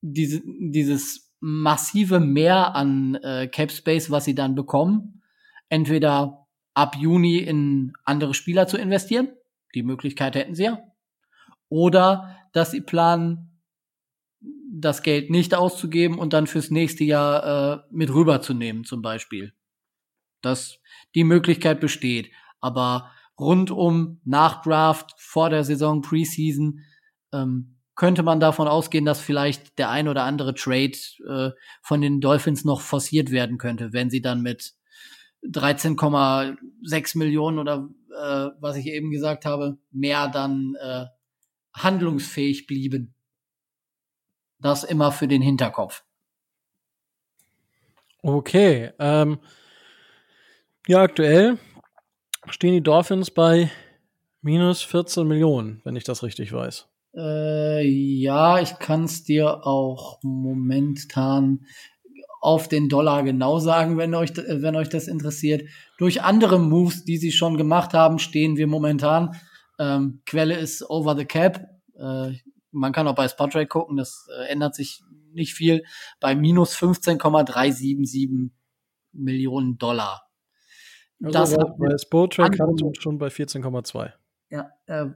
diese, 0.00 0.42
dieses 0.44 1.32
massive 1.40 2.20
Mehr 2.20 2.74
an 2.74 3.14
äh, 3.16 3.48
Cap 3.48 3.70
Space, 3.70 4.10
was 4.10 4.24
sie 4.24 4.34
dann 4.34 4.54
bekommen, 4.54 5.22
entweder 5.68 6.46
ab 6.74 6.96
Juni 6.96 7.38
in 7.38 7.92
andere 8.04 8.34
Spieler 8.34 8.66
zu 8.66 8.76
investieren. 8.76 9.28
Die 9.74 9.82
Möglichkeit 9.82 10.34
hätten 10.34 10.54
sie 10.54 10.64
ja. 10.64 10.82
Oder 11.68 12.36
dass 12.52 12.70
sie 12.70 12.80
planen, 12.80 13.60
das 14.70 15.02
Geld 15.02 15.30
nicht 15.30 15.54
auszugeben 15.54 16.18
und 16.18 16.32
dann 16.32 16.46
fürs 16.46 16.70
nächste 16.70 17.04
Jahr 17.04 17.80
äh, 17.80 17.82
mit 17.90 18.12
rüberzunehmen, 18.12 18.84
zum 18.84 19.02
Beispiel. 19.02 19.52
Dass 20.40 20.78
die 21.14 21.24
Möglichkeit 21.24 21.80
besteht. 21.80 22.30
Aber 22.60 23.10
rund 23.38 23.70
um 23.70 24.20
Nachdraft, 24.24 25.14
vor 25.18 25.50
der 25.50 25.64
Saison, 25.64 26.02
Preseason, 26.02 26.80
ähm, 27.32 27.76
könnte 27.94 28.22
man 28.22 28.38
davon 28.38 28.68
ausgehen, 28.68 29.04
dass 29.04 29.20
vielleicht 29.20 29.78
der 29.78 29.90
ein 29.90 30.08
oder 30.08 30.22
andere 30.22 30.54
Trade 30.54 30.92
äh, 31.28 31.50
von 31.82 32.00
den 32.00 32.20
Dolphins 32.20 32.64
noch 32.64 32.80
forciert 32.80 33.30
werden 33.30 33.58
könnte, 33.58 33.92
wenn 33.92 34.08
sie 34.08 34.22
dann 34.22 34.40
mit 34.40 34.74
13,6 35.44 37.18
Millionen 37.18 37.58
oder 37.58 37.88
äh, 38.10 38.50
was 38.60 38.76
ich 38.76 38.86
eben 38.86 39.10
gesagt 39.10 39.44
habe, 39.44 39.78
mehr 39.90 40.28
dann 40.28 40.76
äh, 40.80 41.06
handlungsfähig 41.74 42.66
blieben. 42.66 43.14
Das 44.60 44.84
immer 44.84 45.12
für 45.12 45.28
den 45.28 45.42
Hinterkopf. 45.42 46.04
Okay. 48.22 48.92
Ähm, 48.98 49.38
ja, 50.86 51.02
aktuell 51.02 51.58
stehen 52.50 52.74
die 52.74 52.82
Dolphins 52.82 53.30
bei 53.30 53.70
minus 54.42 54.82
14 54.82 55.26
Millionen, 55.26 55.80
wenn 55.84 55.96
ich 55.96 56.04
das 56.04 56.22
richtig 56.22 56.52
weiß. 56.52 56.86
Äh, 57.16 57.86
ja, 57.86 58.60
ich 58.60 58.78
kann 58.78 59.04
es 59.04 59.24
dir 59.24 59.66
auch 59.66 60.18
momentan 60.22 61.64
auf 62.40 62.68
den 62.68 62.88
Dollar 62.88 63.24
genau 63.24 63.58
sagen, 63.58 63.98
wenn 63.98 64.14
euch, 64.14 64.36
wenn 64.36 64.76
euch 64.76 64.88
das 64.88 65.08
interessiert. 65.08 65.68
Durch 65.98 66.22
andere 66.22 66.58
Moves, 66.58 67.04
die 67.04 67.16
sie 67.16 67.32
schon 67.32 67.56
gemacht 67.56 67.94
haben, 67.94 68.18
stehen 68.18 68.56
wir 68.56 68.66
momentan. 68.66 69.36
Ähm, 69.78 70.22
Quelle 70.26 70.56
ist 70.56 70.88
Over 70.88 71.16
the 71.16 71.24
Cap. 71.24 71.68
Äh, 71.98 72.32
man 72.70 72.92
kann 72.92 73.08
auch 73.08 73.14
bei 73.14 73.28
Spotrate 73.28 73.66
gucken, 73.66 73.96
das 73.96 74.28
äh, 74.38 74.52
ändert 74.52 74.74
sich 74.74 75.02
nicht 75.32 75.54
viel. 75.54 75.84
Bei 76.20 76.34
minus 76.34 76.74
15,377 76.74 78.52
Millionen 79.12 79.78
Dollar. 79.78 80.27
Also 81.22 81.38
das 81.38 81.56
bei, 82.08 82.26
bei 82.26 82.44
hat 82.44 82.60
uns 82.60 82.98
schon 82.98 83.18
bei 83.18 83.28
14,2. 83.28 84.12
Ja, 84.50 84.70
äh, 84.86 85.06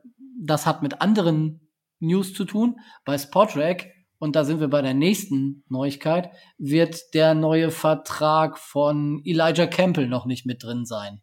das 0.40 0.66
hat 0.66 0.82
mit 0.82 1.00
anderen 1.00 1.68
News 2.00 2.34
zu 2.34 2.44
tun. 2.44 2.76
Bei 3.04 3.16
Spotrack 3.16 3.86
und 4.22 4.36
da 4.36 4.44
sind 4.44 4.60
wir 4.60 4.68
bei 4.68 4.82
der 4.82 4.94
nächsten 4.94 5.64
Neuigkeit, 5.68 6.30
wird 6.56 7.12
der 7.12 7.34
neue 7.34 7.72
Vertrag 7.72 8.56
von 8.56 9.20
Elijah 9.24 9.66
Campbell 9.66 10.06
noch 10.06 10.26
nicht 10.26 10.46
mit 10.46 10.62
drin 10.62 10.84
sein. 10.84 11.22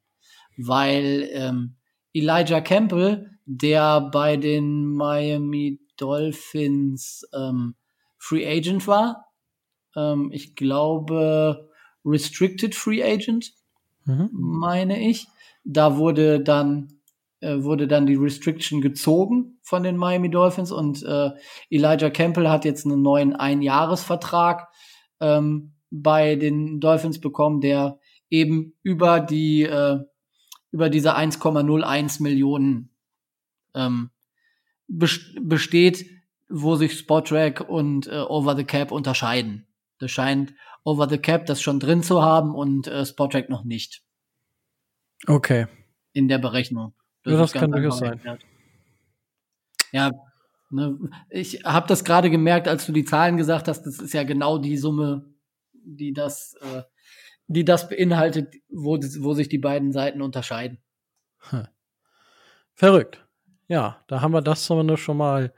Weil 0.57 1.29
ähm, 1.31 1.77
Elijah 2.11 2.59
Campbell, 2.59 3.39
der 3.45 4.01
bei 4.01 4.35
den 4.35 4.83
Miami 4.83 5.79
Dolphins 5.95 7.25
ähm, 7.33 7.75
Free 8.17 8.45
Agent 8.45 8.85
war, 8.85 9.27
ähm, 9.95 10.29
ich 10.33 10.57
glaube 10.57 11.69
Restricted 12.03 12.75
Free 12.75 13.01
Agent, 13.01 13.53
mhm. 14.05 14.29
meine 14.31 14.99
ich. 14.99 15.27
Da 15.63 15.97
wurde 15.97 16.39
dann 16.39 16.99
äh, 17.41 17.63
wurde 17.63 17.87
dann 17.87 18.05
die 18.05 18.15
Restriction 18.15 18.81
gezogen 18.81 19.59
von 19.61 19.83
den 19.83 19.97
Miami 19.97 20.29
Dolphins 20.29 20.71
und 20.71 21.03
äh, 21.03 21.31
Elijah 21.69 22.09
Campbell 22.09 22.49
hat 22.49 22.65
jetzt 22.65 22.85
einen 22.85 23.01
neuen 23.01 23.35
Einjahresvertrag 23.35 24.67
ähm, 25.19 25.73
bei 25.91 26.35
den 26.35 26.79
Dolphins 26.79 27.19
bekommen, 27.19 27.61
der 27.61 27.99
eben 28.29 28.73
über 28.83 29.19
die 29.19 29.63
äh, 29.63 29.99
über 30.71 30.89
diese 30.89 31.15
1,01 31.17 32.21
Millionen 32.21 32.91
ähm, 33.73 34.11
besteht, 34.87 36.05
wo 36.49 36.75
sich 36.75 36.97
Spotrack 36.97 37.67
und 37.67 38.07
äh, 38.07 38.19
Over 38.19 38.55
the 38.55 38.63
Cap 38.63 38.91
unterscheiden. 38.91 39.67
Das 39.99 40.11
scheint 40.11 40.53
Over 40.89 41.07
the 41.07 41.17
Cap 41.17 41.45
das 41.45 41.61
schon 41.61 41.79
drin 41.79 42.01
zu 42.01 42.21
haben 42.21 42.55
und 42.55 42.87
äh, 42.87 43.05
Spotrack 43.05 43.49
noch 43.49 43.63
nicht. 43.63 44.01
Okay. 45.27 45.67
In 46.13 46.27
der 46.27 46.39
Berechnung. 46.39 46.93
Das, 47.23 47.33
ja, 47.33 47.39
das 47.39 47.53
kann 47.53 47.71
durchaus 47.71 47.99
sein. 47.99 48.19
Ja, 49.91 50.11
ne, 50.69 50.97
ich 51.29 51.63
habe 51.63 51.87
das 51.87 52.03
gerade 52.03 52.29
gemerkt, 52.29 52.67
als 52.67 52.85
du 52.85 52.91
die 52.91 53.05
Zahlen 53.05 53.37
gesagt 53.37 53.67
hast. 53.67 53.83
Das 53.83 53.99
ist 53.99 54.13
ja 54.13 54.23
genau 54.23 54.57
die 54.57 54.77
Summe, 54.77 55.25
die 55.73 56.13
das, 56.13 56.55
äh, 56.61 56.83
die 57.47 57.65
das 57.65 57.89
beinhaltet, 57.89 58.55
wo, 58.69 58.97
wo 58.97 59.33
sich 59.33 59.49
die 59.49 59.57
beiden 59.57 59.91
Seiten 59.91 60.21
unterscheiden. 60.21 60.79
Hm. 61.49 61.67
Verrückt. 62.73 63.25
Ja, 63.67 64.03
da 64.07 64.21
haben 64.21 64.33
wir 64.33 64.41
das 64.41 64.63
zumindest 64.63 65.03
schon 65.03 65.17
mal 65.17 65.53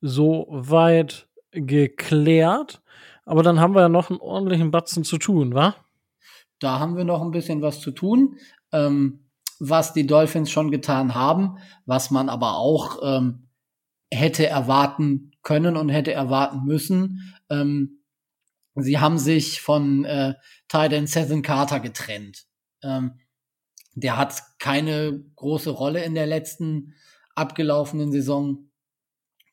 so 0.00 0.46
weit 0.50 1.28
geklärt. 1.50 2.82
Aber 3.28 3.42
dann 3.42 3.60
haben 3.60 3.74
wir 3.74 3.82
ja 3.82 3.88
noch 3.90 4.08
einen 4.08 4.20
ordentlichen 4.20 4.70
Batzen 4.70 5.04
zu 5.04 5.18
tun, 5.18 5.54
wa? 5.54 5.76
Da 6.60 6.78
haben 6.78 6.96
wir 6.96 7.04
noch 7.04 7.20
ein 7.20 7.30
bisschen 7.30 7.60
was 7.60 7.78
zu 7.78 7.90
tun. 7.90 8.38
Ähm, 8.72 9.28
was 9.60 9.92
die 9.92 10.06
Dolphins 10.06 10.50
schon 10.50 10.70
getan 10.70 11.14
haben, 11.14 11.58
was 11.84 12.10
man 12.10 12.30
aber 12.30 12.56
auch 12.56 13.00
ähm, 13.02 13.48
hätte 14.10 14.46
erwarten 14.46 15.32
können 15.42 15.76
und 15.76 15.90
hätte 15.90 16.12
erwarten 16.12 16.64
müssen. 16.64 17.34
Ähm, 17.50 18.02
sie 18.76 18.98
haben 18.98 19.18
sich 19.18 19.60
von 19.60 20.06
äh, 20.06 20.32
Titan 20.68 21.06
Seven 21.06 21.42
Carter 21.42 21.80
getrennt. 21.80 22.46
Ähm, 22.82 23.20
der 23.94 24.16
hat 24.16 24.42
keine 24.58 25.22
große 25.36 25.70
Rolle 25.70 26.02
in 26.02 26.14
der 26.14 26.26
letzten 26.26 26.94
abgelaufenen 27.34 28.10
Saison 28.10 28.70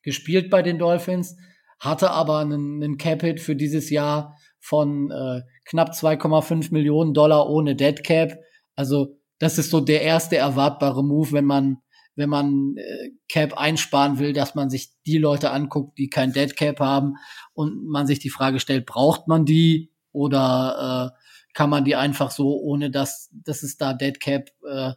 gespielt 0.02 0.48
bei 0.48 0.62
den 0.62 0.78
Dolphins, 0.78 1.36
hatte 1.78 2.10
aber 2.10 2.38
einen, 2.38 2.82
einen 2.82 2.98
Cap-Hit 2.98 3.40
für 3.40 3.56
dieses 3.56 3.90
Jahr 3.90 4.36
von 4.60 5.10
äh, 5.10 5.42
knapp 5.64 5.90
2,5 5.90 6.72
Millionen 6.72 7.14
Dollar 7.14 7.48
ohne 7.48 7.76
Dead 7.76 8.02
Cap. 8.02 8.38
Also 8.74 9.18
das 9.38 9.58
ist 9.58 9.70
so 9.70 9.80
der 9.80 10.02
erste 10.02 10.36
erwartbare 10.36 11.04
Move, 11.04 11.32
wenn 11.32 11.44
man 11.44 11.78
wenn 12.16 12.30
man 12.30 12.76
äh, 12.78 13.10
Cap 13.28 13.58
einsparen 13.58 14.18
will, 14.18 14.32
dass 14.32 14.54
man 14.54 14.70
sich 14.70 14.90
die 15.06 15.18
Leute 15.18 15.50
anguckt, 15.50 15.98
die 15.98 16.08
kein 16.08 16.32
Dead 16.32 16.56
Cap 16.56 16.80
haben 16.80 17.16
und 17.52 17.86
man 17.86 18.06
sich 18.06 18.18
die 18.18 18.30
Frage 18.30 18.58
stellt, 18.58 18.86
braucht 18.86 19.28
man 19.28 19.44
die 19.44 19.92
oder 20.12 21.12
äh, 21.14 21.18
kann 21.52 21.70
man 21.70 21.84
die 21.84 21.94
einfach 21.94 22.30
so, 22.30 22.58
ohne 22.58 22.90
dass, 22.90 23.30
dass 23.32 23.62
es 23.62 23.76
da 23.76 23.92
Dead 23.92 24.18
Cap 24.18 24.48
äh, 24.66 24.92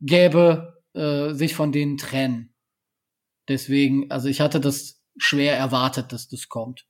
gäbe, 0.00 0.82
äh, 0.94 1.34
sich 1.34 1.54
von 1.54 1.70
denen 1.70 1.98
trennen. 1.98 2.54
Deswegen, 3.48 4.10
also 4.10 4.28
ich 4.28 4.40
hatte 4.40 4.58
das 4.58 4.95
schwer 5.16 5.56
erwartet, 5.56 6.12
dass 6.12 6.28
das 6.28 6.48
kommt. 6.48 6.86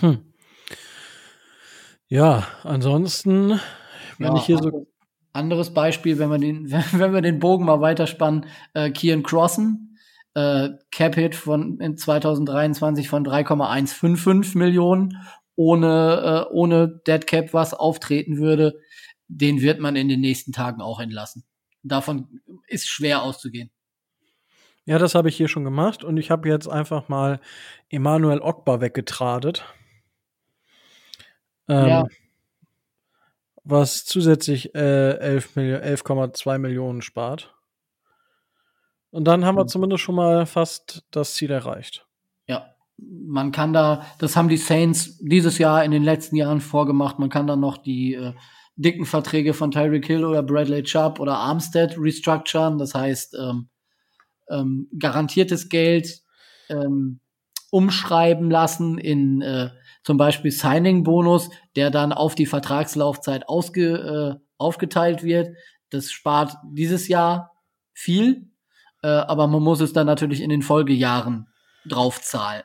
Hm. 0.00 0.32
Ja, 2.08 2.46
ansonsten, 2.62 3.60
wenn 4.18 4.32
ja, 4.32 4.36
ich 4.36 4.44
hier 4.44 4.58
so 4.58 4.86
anderes 5.32 5.74
Beispiel, 5.74 6.18
wenn 6.18 6.30
wir 6.30 6.38
den, 6.38 6.70
wenn 6.92 7.12
wir 7.12 7.20
den 7.20 7.38
Bogen 7.38 7.64
mal 7.64 7.80
weiterspannen, 7.80 8.46
äh, 8.74 8.90
Kian 8.90 9.22
Crossen, 9.22 9.98
äh, 10.34 10.70
Cap-Hit 10.90 11.34
von 11.34 11.80
in 11.80 11.96
2023 11.96 13.08
von 13.08 13.24
3,155 13.24 14.54
Millionen, 14.54 15.16
ohne, 15.56 16.46
äh, 16.48 16.52
ohne 16.52 17.00
Dead 17.06 17.26
Cap, 17.26 17.52
was 17.54 17.74
auftreten 17.74 18.38
würde, 18.38 18.78
den 19.28 19.60
wird 19.60 19.80
man 19.80 19.96
in 19.96 20.08
den 20.08 20.20
nächsten 20.20 20.52
Tagen 20.52 20.80
auch 20.80 21.00
entlassen. 21.00 21.44
Davon 21.82 22.40
ist 22.66 22.88
schwer 22.88 23.22
auszugehen. 23.22 23.70
Ja, 24.86 24.98
das 24.98 25.14
habe 25.14 25.28
ich 25.28 25.36
hier 25.36 25.48
schon 25.48 25.64
gemacht 25.64 26.04
und 26.04 26.16
ich 26.16 26.30
habe 26.30 26.48
jetzt 26.48 26.68
einfach 26.68 27.08
mal 27.08 27.40
Emanuel 27.90 28.40
Ogba 28.40 28.80
weggetradet. 28.80 29.64
Ähm, 31.68 31.88
ja 31.88 32.06
was 33.66 34.04
zusätzlich 34.04 34.74
äh, 34.74 35.38
11,2 35.38 36.50
11 36.52 36.58
Millionen 36.60 37.02
spart. 37.02 37.54
Und 39.10 39.24
dann 39.24 39.44
haben 39.44 39.56
wir 39.56 39.64
mhm. 39.64 39.68
zumindest 39.68 40.02
schon 40.02 40.14
mal 40.14 40.46
fast 40.46 41.04
das 41.10 41.34
Ziel 41.34 41.50
erreicht. 41.50 42.06
Ja, 42.46 42.66
man 42.96 43.50
kann 43.50 43.72
da, 43.72 44.06
das 44.18 44.36
haben 44.36 44.48
die 44.48 44.56
Saints 44.56 45.18
dieses 45.18 45.58
Jahr 45.58 45.84
in 45.84 45.90
den 45.90 46.04
letzten 46.04 46.36
Jahren 46.36 46.60
vorgemacht, 46.60 47.18
man 47.18 47.28
kann 47.28 47.48
dann 47.48 47.60
noch 47.60 47.78
die 47.78 48.14
äh, 48.14 48.34
dicken 48.76 49.04
Verträge 49.04 49.52
von 49.52 49.72
Tyreek 49.72 50.06
Hill 50.06 50.24
oder 50.24 50.44
Bradley 50.44 50.84
Chubb 50.84 51.18
oder 51.18 51.38
Armstead 51.38 51.96
restructuren. 51.98 52.78
Das 52.78 52.94
heißt, 52.94 53.34
ähm, 53.34 53.68
ähm, 54.50 54.88
garantiertes 54.98 55.68
Geld 55.68 56.22
ähm, 56.68 57.20
umschreiben 57.70 58.50
lassen 58.50 58.98
in 58.98 59.42
äh, 59.42 59.70
zum 60.02 60.16
Beispiel 60.16 60.50
Signing-Bonus, 60.50 61.50
der 61.74 61.90
dann 61.90 62.12
auf 62.12 62.34
die 62.34 62.46
Vertragslaufzeit 62.46 63.48
ausge, 63.48 64.38
äh, 64.38 64.44
aufgeteilt 64.56 65.22
wird. 65.22 65.56
Das 65.90 66.10
spart 66.10 66.56
dieses 66.72 67.08
Jahr 67.08 67.52
viel, 67.92 68.50
äh, 69.02 69.08
aber 69.08 69.46
man 69.46 69.62
muss 69.62 69.80
es 69.80 69.92
dann 69.92 70.06
natürlich 70.06 70.40
in 70.40 70.50
den 70.50 70.62
Folgejahren 70.62 71.48
draufzahlen. 71.86 72.62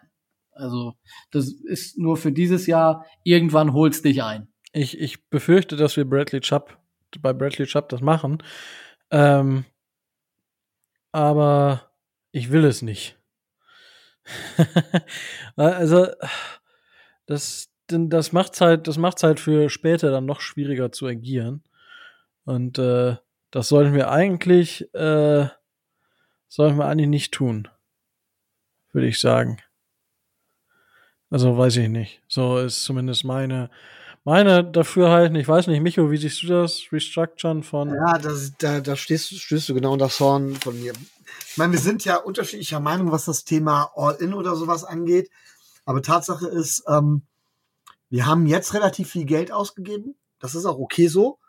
Also 0.51 0.93
das 1.31 1.51
ist 1.51 1.97
nur 1.97 2.17
für 2.17 2.31
dieses 2.31 2.67
Jahr. 2.67 3.05
Irgendwann 3.23 3.73
holt's 3.73 4.01
dich 4.01 4.21
ein. 4.21 4.47
Ich, 4.73 4.99
ich 4.99 5.27
befürchte, 5.29 5.75
dass 5.75 5.97
wir 5.97 6.05
Bradley 6.05 6.41
Chubb 6.41 6.77
bei 7.19 7.33
Bradley 7.33 7.65
Chubb 7.65 7.89
das 7.89 8.01
machen. 8.01 8.43
Ähm, 9.09 9.65
aber 11.11 11.91
ich 12.31 12.51
will 12.51 12.65
es 12.65 12.81
nicht. 12.81 13.17
also 15.55 16.07
das, 17.25 17.69
das 17.87 18.31
macht's 18.31 18.61
halt, 18.61 18.87
das 18.87 18.97
macht's 18.97 19.23
halt 19.23 19.39
für 19.39 19.69
später 19.69 20.11
dann 20.11 20.25
noch 20.25 20.41
schwieriger 20.41 20.91
zu 20.91 21.07
agieren. 21.07 21.63
Und 22.45 22.79
äh, 22.79 23.17
Das 23.51 23.69
sollten 23.69 23.93
wir 23.95 24.11
eigentlich, 24.11 24.93
äh, 24.95 25.47
sollten 26.47 26.77
wir 26.77 26.85
eigentlich 26.87 27.09
nicht 27.09 27.33
tun. 27.33 27.67
Würde 28.93 29.07
ich 29.07 29.19
sagen. 29.19 29.57
Also 31.29 31.57
weiß 31.57 31.77
ich 31.77 31.87
nicht. 31.89 32.21
So 32.27 32.57
ist 32.59 32.83
zumindest 32.83 33.23
meine, 33.23 33.69
meine 34.23 34.63
Dafürhalten. 34.63 35.35
Ich 35.35 35.47
weiß 35.47 35.67
nicht, 35.67 35.81
Micho, 35.81 36.11
wie 36.11 36.17
siehst 36.17 36.43
du 36.43 36.47
das? 36.47 36.83
Restructuren 36.91 37.63
von. 37.63 37.89
Ja, 37.93 38.17
das, 38.17 38.53
da, 38.57 38.79
da 38.79 38.95
stehst, 38.95 39.33
stößt 39.33 39.69
du 39.69 39.73
genau 39.73 39.95
das 39.97 40.19
Horn 40.19 40.55
von 40.55 40.79
mir. 40.79 40.93
Ich 41.49 41.57
meine, 41.57 41.73
wir 41.73 41.79
sind 41.79 42.05
ja 42.05 42.17
unterschiedlicher 42.17 42.79
Meinung, 42.79 43.11
was 43.11 43.25
das 43.25 43.43
Thema 43.43 43.91
All-In 43.95 44.33
oder 44.33 44.55
sowas 44.55 44.83
angeht. 44.83 45.29
Aber 45.85 46.01
Tatsache 46.01 46.47
ist, 46.47 46.83
ähm, 46.87 47.23
wir 48.09 48.25
haben 48.25 48.45
jetzt 48.45 48.73
relativ 48.73 49.09
viel 49.09 49.25
Geld 49.25 49.51
ausgegeben. 49.51 50.15
Das 50.39 50.55
ist 50.55 50.65
auch 50.65 50.77
okay 50.77 51.07
so. 51.07 51.39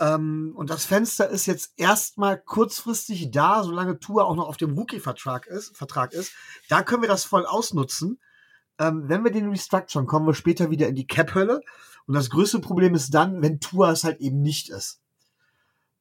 Ähm, 0.00 0.52
und 0.56 0.70
das 0.70 0.84
Fenster 0.84 1.28
ist 1.28 1.46
jetzt 1.46 1.72
erstmal 1.76 2.40
kurzfristig 2.40 3.30
da, 3.30 3.62
solange 3.62 3.98
Tour 4.00 4.26
auch 4.26 4.34
noch 4.34 4.48
auf 4.48 4.56
dem 4.56 4.76
Rookie-Vertrag 4.76 5.46
ist, 5.46 5.76
Vertrag 5.76 6.12
ist. 6.12 6.32
Da 6.68 6.82
können 6.82 7.02
wir 7.02 7.08
das 7.08 7.24
voll 7.24 7.46
ausnutzen. 7.46 8.18
Ähm, 8.78 9.04
wenn 9.08 9.24
wir 9.24 9.30
den 9.30 9.48
restructuren, 9.48 10.06
kommen 10.06 10.26
wir 10.26 10.34
später 10.34 10.70
wieder 10.70 10.88
in 10.88 10.94
die 10.94 11.06
Cap-Hölle. 11.06 11.60
Und 12.06 12.14
das 12.14 12.30
größte 12.30 12.60
Problem 12.60 12.94
ist 12.94 13.14
dann, 13.14 13.42
wenn 13.42 13.60
Tour 13.60 13.88
es 13.88 14.04
halt 14.04 14.20
eben 14.20 14.42
nicht 14.42 14.68
ist. 14.70 15.00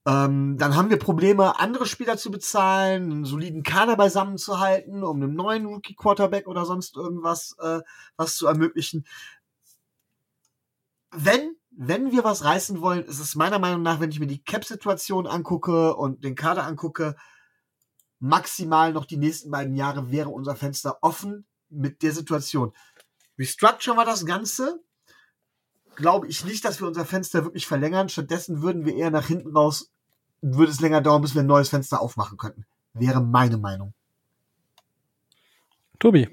Ähm, 0.05 0.57
dann 0.57 0.75
haben 0.75 0.89
wir 0.89 0.99
Probleme, 0.99 1.59
andere 1.59 1.85
Spieler 1.85 2.17
zu 2.17 2.29
bezahlen, 2.29 3.11
einen 3.11 3.25
soliden 3.25 3.63
Kader 3.63 3.95
beisammen 3.95 4.37
zu 4.37 4.59
halten, 4.59 5.03
um 5.03 5.17
einem 5.17 5.33
neuen 5.33 5.65
Rookie-Quarterback 5.65 6.47
oder 6.47 6.65
sonst 6.65 6.97
irgendwas 6.97 7.55
äh, 7.59 7.79
was 8.17 8.35
zu 8.35 8.47
ermöglichen. 8.47 9.05
Wenn 11.11 11.55
wenn 11.75 12.11
wir 12.11 12.23
was 12.23 12.43
reißen 12.43 12.81
wollen, 12.81 13.03
ist 13.05 13.19
es 13.19 13.35
meiner 13.35 13.57
Meinung 13.57 13.81
nach, 13.81 13.99
wenn 13.99 14.11
ich 14.11 14.19
mir 14.19 14.27
die 14.27 14.43
Cap-Situation 14.43 15.25
angucke 15.25 15.95
und 15.95 16.23
den 16.23 16.35
Kader 16.35 16.65
angucke, 16.65 17.15
maximal 18.19 18.93
noch 18.93 19.05
die 19.05 19.17
nächsten 19.17 19.49
beiden 19.49 19.75
Jahre 19.75 20.11
wäre 20.11 20.29
unser 20.29 20.55
Fenster 20.55 20.99
offen 21.01 21.45
mit 21.73 22.03
der 22.03 22.11
Situation. 22.11 22.71
Restructuren 23.37 23.97
wir 23.97 24.05
das 24.05 24.25
Ganze, 24.25 24.79
glaube 25.95 26.27
ich 26.27 26.45
nicht, 26.45 26.65
dass 26.65 26.79
wir 26.79 26.87
unser 26.87 27.05
Fenster 27.05 27.43
wirklich 27.43 27.67
verlängern. 27.67 28.09
Stattdessen 28.09 28.61
würden 28.61 28.85
wir 28.85 28.95
eher 28.95 29.11
nach 29.11 29.27
hinten 29.27 29.55
raus, 29.55 29.91
würde 30.41 30.71
es 30.71 30.81
länger 30.81 31.01
dauern, 31.01 31.21
bis 31.21 31.35
wir 31.35 31.41
ein 31.41 31.47
neues 31.47 31.69
Fenster 31.69 32.01
aufmachen 32.01 32.37
könnten. 32.37 32.65
Wäre 32.93 33.21
meine 33.21 33.57
Meinung. 33.57 33.93
Tobi. 35.99 36.27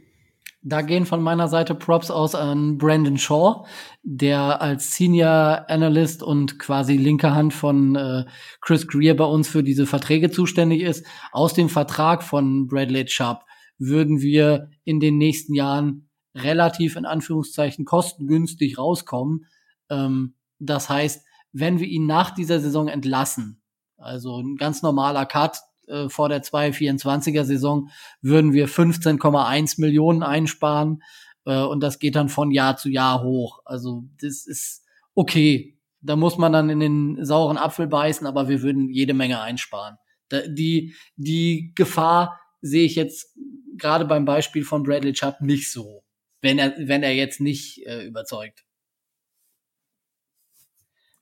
Da 0.63 0.83
gehen 0.83 1.07
von 1.07 1.23
meiner 1.23 1.49
Seite 1.49 1.75
Props 1.75 2.11
aus 2.11 2.35
an 2.35 2.77
Brandon 2.77 3.17
Shaw, 3.17 3.65
der 4.03 4.61
als 4.61 4.95
Senior 4.95 5.65
Analyst 5.71 6.23
und 6.23 6.59
quasi 6.59 6.99
linke 6.99 7.33
Hand 7.35 7.55
von 7.55 7.97
äh, 7.97 8.27
Chris 8.61 8.87
Greer 8.87 9.17
bei 9.17 9.25
uns 9.25 9.49
für 9.49 9.63
diese 9.63 9.87
Verträge 9.87 10.31
zuständig 10.31 10.83
ist. 10.83 11.07
Aus 11.33 11.55
dem 11.55 11.71
Vertrag 11.71 12.23
von 12.23 12.67
Bradley 12.67 13.07
Chubb 13.07 13.47
würden 13.81 14.21
wir 14.21 14.71
in 14.85 15.01
den 15.01 15.19
nächsten 15.19 15.55
Jahren 15.55 16.09
relativ 16.35 16.95
in 16.95 17.07
Anführungszeichen 17.07 17.85
kostengünstig 17.85 18.79
rauskommen. 18.79 19.47
Ähm, 19.89 20.35
das 20.61 20.89
heißt, 20.89 21.25
wenn 21.53 21.81
wir 21.81 21.89
ihn 21.89 22.07
nach 22.07 22.31
dieser 22.31 22.61
Saison 22.61 22.87
entlassen, 22.87 23.63
also 23.97 24.41
ein 24.41 24.57
ganz 24.57 24.83
normaler 24.83 25.27
Cut, 25.27 25.59
äh, 25.89 26.09
vor 26.09 26.29
der 26.29 26.43
224er 26.43 27.45
Saison 27.45 27.89
würden 28.21 28.53
wir 28.53 28.69
15,1 28.69 29.81
Millionen 29.81 30.23
einsparen 30.23 31.03
äh, 31.47 31.63
und 31.63 31.81
das 31.81 31.99
geht 31.99 32.17
dann 32.17 32.29
von 32.29 32.51
Jahr 32.51 32.77
zu 32.77 32.89
Jahr 32.89 33.23
hoch. 33.23 33.61
Also 33.65 34.05
das 34.21 34.47
ist 34.47 34.85
okay. 35.15 35.79
Da 36.03 36.17
muss 36.17 36.39
man 36.39 36.53
dann 36.53 36.71
in 36.71 36.81
den 36.81 37.25
sauren 37.25 37.59
Apfel 37.59 37.87
beißen, 37.87 38.27
aber 38.27 38.49
wir 38.49 38.63
würden 38.63 38.89
jede 38.89 39.13
Menge 39.15 39.41
einsparen. 39.41 39.97
Da, 40.29 40.41
die, 40.47 40.95
die 41.17 41.73
Gefahr 41.75 42.40
sehe 42.61 42.85
ich 42.85 42.95
jetzt 42.95 43.37
gerade 43.77 44.05
beim 44.05 44.25
Beispiel 44.25 44.65
von 44.65 44.83
Bradley 44.83 45.13
Chubb 45.13 45.41
nicht 45.41 45.73
so, 45.73 46.05
wenn 46.41 46.59
er, 46.59 46.75
wenn 46.79 47.03
er 47.03 47.15
jetzt 47.15 47.41
nicht 47.41 47.87
äh, 47.87 48.05
überzeugt. 48.05 48.65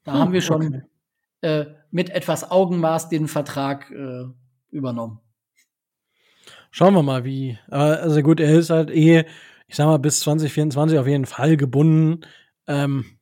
Da 0.04 0.14
hm, 0.14 0.20
haben 0.20 0.32
wir 0.32 0.42
schon 0.42 0.84
okay. 1.42 1.60
äh, 1.60 1.66
mit 1.90 2.10
etwas 2.10 2.50
Augenmaß 2.50 3.08
den 3.08 3.28
Vertrag 3.28 3.90
äh, 3.90 4.24
übernommen. 4.70 5.20
Schauen 6.70 6.94
wir 6.94 7.02
mal, 7.02 7.24
wie. 7.24 7.58
Also 7.68 8.22
gut, 8.22 8.40
er 8.40 8.58
ist 8.58 8.70
halt 8.70 8.90
eh, 8.90 9.24
ich 9.68 9.76
sag 9.76 9.86
mal, 9.86 9.98
bis 9.98 10.20
2024 10.20 10.98
auf 10.98 11.06
jeden 11.06 11.26
Fall 11.26 11.56
gebunden. 11.56 12.20
Ähm, 12.66 13.18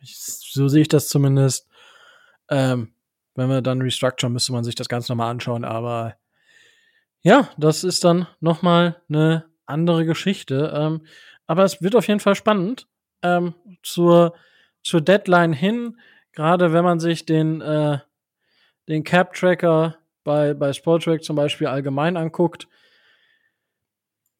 ich, 0.00 0.16
so 0.18 0.68
sehe 0.68 0.82
ich 0.82 0.88
das 0.88 1.08
zumindest. 1.08 1.68
Ähm, 2.48 2.94
wenn 3.34 3.48
wir 3.48 3.62
dann 3.62 3.80
restructuren, 3.80 4.32
müsste 4.32 4.52
man 4.52 4.64
sich 4.64 4.74
das 4.74 4.88
Ganze 4.88 5.12
nochmal 5.12 5.30
anschauen. 5.30 5.64
Aber 5.64 6.16
ja, 7.22 7.48
das 7.58 7.84
ist 7.84 8.04
dann 8.04 8.26
nochmal 8.40 9.02
eine 9.08 9.44
andere 9.66 10.04
Geschichte. 10.04 10.72
Ähm, 10.74 11.02
aber 11.46 11.64
es 11.64 11.82
wird 11.82 11.96
auf 11.96 12.08
jeden 12.08 12.20
Fall 12.20 12.34
spannend. 12.34 12.86
Ähm, 13.22 13.54
zur, 13.82 14.34
zur 14.82 15.00
Deadline 15.02 15.52
hin, 15.52 15.98
gerade 16.32 16.72
wenn 16.72 16.84
man 16.84 17.00
sich 17.00 17.26
den, 17.26 17.60
äh, 17.60 17.98
den 18.88 19.04
Cap-Tracker 19.04 19.96
bei, 20.24 20.54
bei 20.54 20.72
Sportrack 20.72 21.22
zum 21.22 21.36
Beispiel 21.36 21.66
allgemein 21.66 22.16
anguckt, 22.16 22.66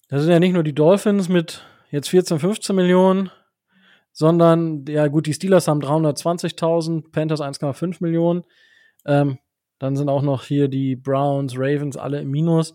da 0.08 0.18
sind 0.18 0.30
ja 0.30 0.40
nicht 0.40 0.54
nur 0.54 0.62
die 0.62 0.74
Dolphins 0.74 1.28
mit 1.28 1.64
jetzt 1.90 2.08
14, 2.08 2.38
15 2.38 2.74
Millionen, 2.74 3.30
sondern, 4.12 4.84
ja 4.86 5.06
gut, 5.06 5.26
die 5.26 5.34
Steelers 5.34 5.68
haben 5.68 5.80
320.000, 5.80 7.12
Panthers 7.12 7.40
1,5 7.40 7.98
Millionen. 8.00 8.44
Ähm, 9.04 9.38
dann 9.80 9.96
sind 9.96 10.08
auch 10.08 10.22
noch 10.22 10.44
hier 10.44 10.68
die 10.68 10.94
Browns, 10.94 11.54
Ravens 11.56 11.96
alle 11.96 12.20
im 12.20 12.30
Minus. 12.30 12.74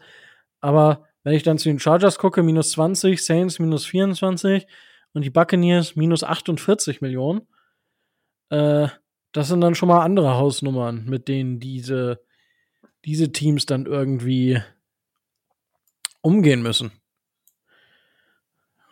Aber 0.60 1.06
wenn 1.24 1.34
ich 1.34 1.44
dann 1.44 1.58
zu 1.58 1.70
den 1.70 1.80
Chargers 1.80 2.20
gucke, 2.20 2.44
minus 2.44 2.72
20, 2.72 3.24
Saints 3.24 3.60
minus 3.60 3.86
24 3.86 4.68
und 5.14 5.24
die 5.24 5.30
Buccaneers 5.30 5.96
minus 5.96 6.24
48 6.26 7.00
Millionen, 7.00 7.48
äh, 8.50 8.90
das 9.32 9.48
sind 9.48 9.62
dann 9.62 9.76
schon 9.76 9.88
mal 9.88 10.04
andere 10.04 10.36
Hausnummern, 10.36 11.06
mit 11.06 11.30
denen 11.30 11.60
diese 11.62 12.20
diese 13.06 13.32
Teams 13.32 13.66
dann 13.66 13.86
irgendwie 13.86 14.62
umgehen 16.22 16.64
müssen. 16.64 16.92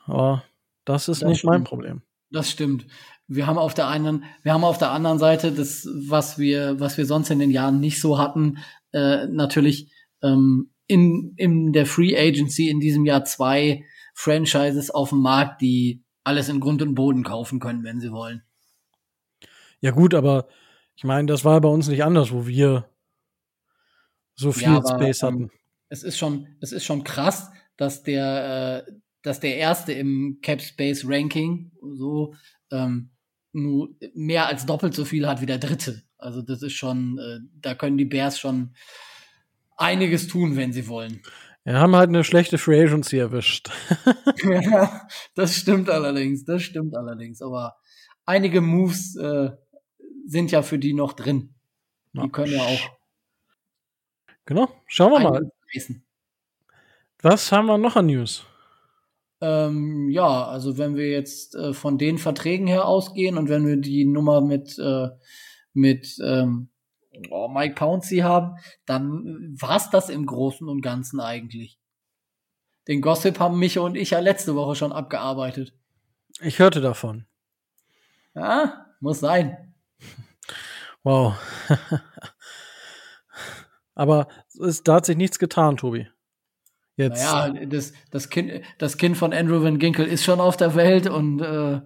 Aber 0.06 0.44
das 0.86 1.10
ist 1.10 1.24
das 1.24 1.30
nicht 1.30 1.40
stimmt. 1.40 1.52
mein 1.52 1.64
Problem. 1.64 2.02
Das 2.30 2.50
stimmt. 2.50 2.86
Wir 3.28 3.48
haben 3.48 3.58
auf 3.58 3.74
der 3.74 3.88
einen, 3.88 4.26
wir 4.44 4.54
haben 4.54 4.64
auf 4.64 4.78
der 4.78 4.92
anderen 4.92 5.18
Seite 5.18 5.52
das, 5.52 5.88
was 6.08 6.38
wir, 6.38 6.80
was 6.80 6.98
wir 6.98 7.06
sonst 7.06 7.30
in 7.30 7.40
den 7.40 7.52
Jahren 7.52 7.80
nicht 7.80 8.00
so 8.00 8.18
hatten, 8.18 8.58
äh, 8.92 9.28
natürlich 9.28 9.92
ähm, 10.22 10.72
in, 10.88 11.34
in 11.38 11.74
der 11.74 11.86
Free 11.86 12.18
Agency 12.18 12.70
in 12.70 12.80
diesem 12.80 13.06
Jahr 13.06 13.24
zwei 13.26 13.86
Franchises 14.14 14.92
auf 14.92 15.10
dem 15.10 15.20
Markt, 15.20 15.62
die 15.62 16.04
alles 16.24 16.50
in 16.50 16.60
Grund 16.60 16.82
und 16.82 16.96
Boden 16.96 17.24
kaufen 17.24 17.60
können, 17.60 17.84
wenn 17.84 18.00
sie 18.00 18.12
wollen. 18.12 18.44
Ja 19.80 19.92
gut, 19.92 20.14
aber 20.14 20.48
ich 20.96 21.04
meine, 21.04 21.28
das 21.28 21.44
war 21.44 21.60
bei 21.60 21.70
uns 21.70 21.88
nicht 21.88 22.04
anders, 22.04 22.32
wo 22.32 22.48
wir 22.48 22.90
so 24.36 24.52
viel 24.52 24.64
ja, 24.64 24.78
aber, 24.78 24.88
Space 24.88 25.24
ähm, 25.24 25.28
hatten. 25.28 25.42
Ähm, 25.44 25.52
es 25.90 26.04
ist 26.04 26.18
schon, 26.18 26.48
es 26.62 26.72
ist 26.72 26.86
schon 26.86 27.04
krass, 27.04 27.52
dass 27.78 28.04
der, 28.04 28.86
äh, 28.88 28.92
dass 29.22 29.40
der 29.40 29.58
erste 29.58 29.94
im 29.94 30.40
Cap 30.42 30.62
Space 30.62 31.06
Ranking 31.06 31.72
so 31.82 32.34
ähm, 32.74 33.12
nur 33.52 33.96
mehr 34.14 34.48
als 34.48 34.66
doppelt 34.66 34.94
so 34.94 35.06
viel 35.06 35.28
hat 35.28 35.42
wie 35.42 35.46
der 35.46 35.60
dritte. 35.60 36.04
Also 36.18 36.42
das 36.42 36.62
ist 36.62 36.74
schon, 36.74 37.20
äh, 37.20 37.40
da 37.62 37.76
können 37.76 37.98
die 37.98 38.06
Bears 38.06 38.40
schon 38.40 38.76
einiges 39.78 40.28
tun, 40.28 40.56
wenn 40.56 40.74
sie 40.74 40.88
wollen. 40.88 41.22
Wir 41.64 41.80
haben 41.80 41.96
halt 41.96 42.10
eine 42.10 42.24
schlechte 42.24 42.58
Free 42.58 42.84
Agency 42.84 43.18
erwischt. 43.18 43.70
ja, 44.44 45.08
das 45.36 45.56
stimmt 45.56 45.90
allerdings, 45.90 46.44
das 46.46 46.64
stimmt 46.64 46.96
allerdings. 46.96 47.42
Aber 47.42 47.78
einige 48.26 48.62
Moves 48.62 49.16
äh, 49.16 49.52
sind 50.26 50.52
ja 50.52 50.62
für 50.62 50.80
die 50.80 50.94
noch 50.94 51.14
drin. 51.14 51.54
Die 52.14 52.30
können 52.30 52.54
ja 52.54 52.62
auch 52.62 52.90
Genau, 54.46 54.70
schauen 54.88 55.12
wir 55.14 55.20
mal. 55.20 55.52
Was 57.22 57.52
haben 57.52 57.68
wir 57.68 57.78
noch 57.78 57.96
an 57.96 58.08
News? 58.08 58.46
Ähm, 59.44 60.08
ja, 60.10 60.46
also 60.48 60.78
wenn 60.78 60.96
wir 60.96 61.10
jetzt 61.10 61.54
äh, 61.56 61.74
von 61.74 61.98
den 61.98 62.18
Verträgen 62.18 62.66
her 62.66 62.88
ausgehen 62.88 63.38
und 63.38 63.50
wenn 63.50 63.68
wir 63.68 63.76
die 63.76 64.06
Nummer 64.06 64.40
mit, 64.40 64.80
äh, 64.80 65.10
mit 65.74 66.18
ähm, 66.24 66.70
oh, 67.30 67.50
Mike 67.50 67.76
Pouncey 67.76 68.20
haben, 68.20 68.56
dann 68.86 69.54
war's 69.60 69.90
das 69.90 70.08
im 70.08 70.26
Großen 70.26 70.70
und 70.70 70.80
Ganzen 70.80 71.20
eigentlich. 71.20 71.78
Den 72.88 73.02
Gossip 73.02 73.38
haben 73.40 73.60
Micha 73.60 73.82
und 73.82 73.96
ich 73.96 74.12
ja 74.12 74.20
letzte 74.20 74.56
Woche 74.56 74.76
schon 74.76 74.94
abgearbeitet. 74.94 75.74
Ich 76.40 76.60
hörte 76.60 76.80
davon. 76.80 77.26
Ja, 78.36 78.86
muss 79.02 79.20
sein. 79.20 79.74
Wow. 81.04 81.36
Aber 83.94 84.30
es, 84.62 84.84
da 84.84 84.96
hat 84.96 85.06
sich 85.06 85.18
nichts 85.18 85.38
getan, 85.38 85.76
Tobi. 85.76 86.08
Jetzt. 86.96 87.24
Naja, 87.24 87.66
das, 87.66 87.94
das, 88.12 88.30
kind, 88.30 88.62
das 88.78 88.98
Kind 88.98 89.18
von 89.18 89.34
Andrew 89.34 89.64
Van 89.64 89.80
Ginkel 89.80 90.06
ist 90.06 90.24
schon 90.24 90.40
auf 90.40 90.58
der 90.58 90.76
Welt 90.76 91.10
und 91.10 91.42
äh, 91.42 91.82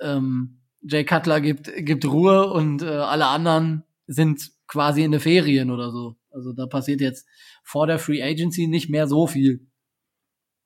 ähm, 0.00 0.60
Jay 0.82 1.04
Cutler 1.04 1.40
gibt, 1.40 1.70
gibt 1.78 2.04
Ruhe 2.04 2.52
und 2.52 2.82
äh, 2.82 2.86
alle 2.86 3.26
anderen 3.26 3.84
sind 4.06 4.50
quasi 4.66 5.02
in 5.02 5.12
den 5.12 5.20
Ferien 5.20 5.70
oder 5.70 5.90
so. 5.90 6.16
Also 6.30 6.52
da 6.52 6.66
passiert 6.66 7.00
jetzt 7.00 7.26
vor 7.64 7.86
der 7.86 7.98
Free 7.98 8.22
Agency 8.22 8.66
nicht 8.66 8.90
mehr 8.90 9.06
so 9.06 9.26
viel. 9.26 9.66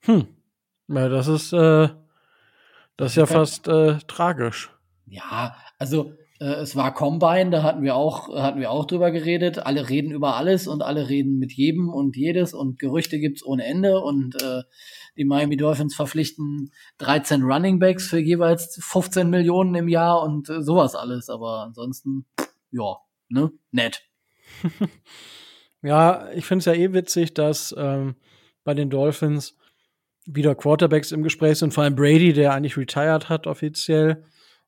Hm. 0.01 0.27
Ja, 0.88 1.09
das 1.09 1.27
ist, 1.27 1.53
äh, 1.53 1.88
das 2.97 3.12
ist 3.12 3.16
ja 3.16 3.27
fast 3.27 3.69
äh, 3.69 3.99
tragisch. 4.07 4.71
Ja, 5.07 5.57
also 5.79 6.14
es 6.44 6.77
war 6.77 6.92
Combine, 6.92 7.51
da 7.51 7.62
hatten 7.62 7.83
wir 7.83 7.94
auch, 7.94 8.29
hatten 8.29 8.61
wir 8.61 8.70
auch 8.70 8.85
drüber 8.85 9.11
geredet. 9.11 9.59
Alle 9.64 9.88
reden 9.88 10.11
über 10.11 10.37
alles 10.37 10.66
und 10.66 10.83
alle 10.83 11.09
reden 11.09 11.38
mit 11.38 11.53
jedem 11.53 11.88
und 11.88 12.16
jedes 12.16 12.53
und 12.53 12.79
Gerüchte 12.79 13.18
gibt's 13.18 13.44
ohne 13.44 13.64
Ende 13.64 14.01
und 14.01 14.40
äh, 14.42 14.62
die 15.16 15.25
Miami 15.25 15.57
Dolphins 15.57 15.94
verpflichten 15.94 16.72
13 16.99 17.42
Running 17.42 17.79
Backs 17.79 18.09
für 18.09 18.18
jeweils 18.18 18.79
15 18.83 19.31
Millionen 19.31 19.75
im 19.75 19.88
Jahr 19.88 20.22
und 20.22 20.51
äh, 20.51 20.62
sowas 20.62 20.94
alles. 20.94 21.31
Aber 21.31 21.62
ansonsten, 21.62 22.27
ja, 22.70 22.99
ne, 23.29 23.51
nett. 23.70 24.03
ja, 25.83 26.31
ich 26.33 26.44
finde 26.44 26.59
es 26.61 26.64
ja 26.66 26.75
eh 26.75 26.92
witzig, 26.92 27.33
dass 27.33 27.75
ähm, 27.79 28.16
bei 28.62 28.75
den 28.75 28.90
Dolphins 28.90 29.57
wieder 30.27 30.55
Quarterbacks 30.55 31.12
im 31.12 31.22
Gespräch 31.22 31.59
sind, 31.59 31.72
vor 31.72 31.85
allem 31.85 31.94
Brady, 31.94 32.33
der 32.33 32.53
eigentlich 32.53 32.77
retired 32.77 33.29
hat 33.31 33.46
offiziell. 33.46 34.25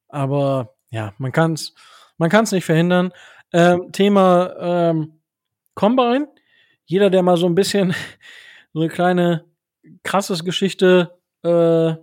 Aber 0.08 0.77
ja, 0.90 1.14
man 1.18 1.32
kann 1.32 1.54
es 1.54 1.74
man 2.18 2.30
kann's 2.30 2.52
nicht 2.52 2.64
verhindern. 2.64 3.12
Ähm, 3.52 3.92
Thema 3.92 4.54
ähm, 4.58 5.20
Combine. 5.74 6.28
Jeder, 6.84 7.10
der 7.10 7.22
mal 7.22 7.36
so 7.36 7.46
ein 7.46 7.54
bisschen 7.54 7.94
so 8.72 8.80
eine 8.80 8.90
kleine 8.90 9.44
krasses 10.02 10.44
Geschichte 10.44 11.18
äh, 11.42 11.94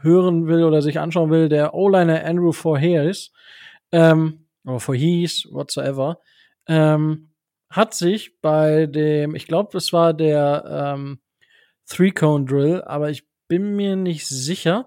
hören 0.00 0.46
will 0.46 0.64
oder 0.64 0.82
sich 0.82 0.98
anschauen 1.00 1.30
will, 1.30 1.48
der 1.48 1.74
O-Liner 1.74 2.24
Andrew 2.24 2.52
Forhees, 2.52 3.32
ähm, 3.92 4.46
oder 4.64 4.80
Forhees, 4.80 5.48
whatsoever, 5.50 6.20
ähm, 6.68 7.30
hat 7.68 7.94
sich 7.94 8.40
bei 8.40 8.86
dem, 8.86 9.34
ich 9.34 9.46
glaube, 9.46 9.76
es 9.76 9.92
war 9.92 10.14
der 10.14 10.94
ähm, 10.94 11.18
Three-Cone-Drill, 11.88 12.82
aber 12.82 13.10
ich 13.10 13.26
bin 13.48 13.74
mir 13.74 13.96
nicht 13.96 14.26
sicher, 14.26 14.86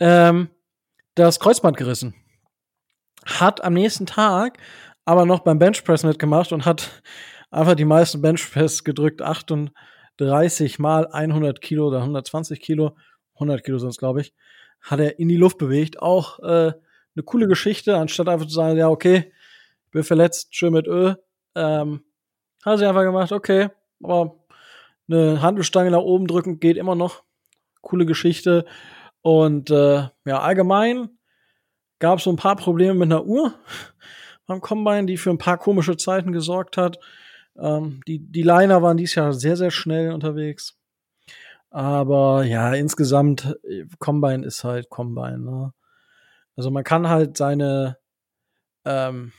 ähm, 0.00 0.48
das 1.14 1.38
Kreuzband 1.38 1.76
gerissen 1.76 2.14
hat 3.26 3.62
am 3.62 3.74
nächsten 3.74 4.06
Tag 4.06 4.58
aber 5.04 5.24
noch 5.24 5.40
beim 5.40 5.58
Benchpress 5.58 6.02
mitgemacht 6.02 6.52
und 6.52 6.66
hat 6.66 7.02
einfach 7.50 7.74
die 7.74 7.84
meisten 7.84 8.20
Benchpress 8.20 8.84
gedrückt, 8.84 9.22
38 9.22 10.78
mal 10.78 11.06
100 11.06 11.60
Kilo 11.60 11.88
oder 11.88 12.00
120 12.00 12.60
Kilo, 12.60 12.96
100 13.34 13.64
Kilo 13.64 13.78
sonst 13.78 13.98
glaube 13.98 14.20
ich, 14.20 14.34
hat 14.80 15.00
er 15.00 15.18
in 15.18 15.28
die 15.28 15.36
Luft 15.36 15.58
bewegt. 15.58 16.02
Auch 16.02 16.40
äh, 16.40 16.72
eine 16.72 17.22
coole 17.24 17.46
Geschichte, 17.46 17.96
anstatt 17.96 18.28
einfach 18.28 18.46
zu 18.46 18.54
sagen, 18.54 18.76
ja 18.76 18.88
okay, 18.88 19.32
bin 19.92 20.02
verletzt, 20.02 20.54
schön 20.54 20.72
mit 20.72 20.88
Öl, 20.88 21.16
ähm, 21.54 22.02
hat 22.64 22.78
sie 22.78 22.86
einfach 22.86 23.02
gemacht, 23.02 23.30
okay, 23.32 23.68
aber 24.02 24.44
eine 25.08 25.40
Handelstange 25.40 25.92
nach 25.92 26.00
oben 26.00 26.26
drücken 26.26 26.58
geht 26.58 26.76
immer 26.76 26.96
noch. 26.96 27.22
Coole 27.80 28.06
Geschichte. 28.06 28.66
Und 29.22 29.70
äh, 29.70 30.08
ja, 30.24 30.40
allgemein 30.40 31.10
gab 31.98 32.18
es 32.18 32.24
so 32.24 32.30
ein 32.30 32.36
paar 32.36 32.56
Probleme 32.56 32.94
mit 32.94 33.12
einer 33.12 33.24
Uhr 33.24 33.54
beim 34.46 34.60
Combine, 34.60 35.06
die 35.06 35.16
für 35.16 35.30
ein 35.30 35.38
paar 35.38 35.58
komische 35.58 35.96
Zeiten 35.96 36.32
gesorgt 36.32 36.76
hat. 36.76 36.98
Ähm, 37.58 38.00
die, 38.06 38.18
die 38.18 38.42
Liner 38.42 38.82
waren 38.82 38.96
dies 38.96 39.14
Jahr 39.14 39.32
sehr, 39.32 39.56
sehr 39.56 39.70
schnell 39.70 40.12
unterwegs. 40.12 40.78
Aber 41.70 42.44
ja, 42.44 42.72
insgesamt, 42.74 43.56
Combine 43.98 44.46
ist 44.46 44.64
halt 44.64 44.88
Combine. 44.88 45.38
Ne? 45.38 45.72
Also 46.54 46.70
man 46.70 46.84
kann 46.84 47.08
halt 47.08 47.36
seine 47.36 47.98
ähm, 48.84 49.32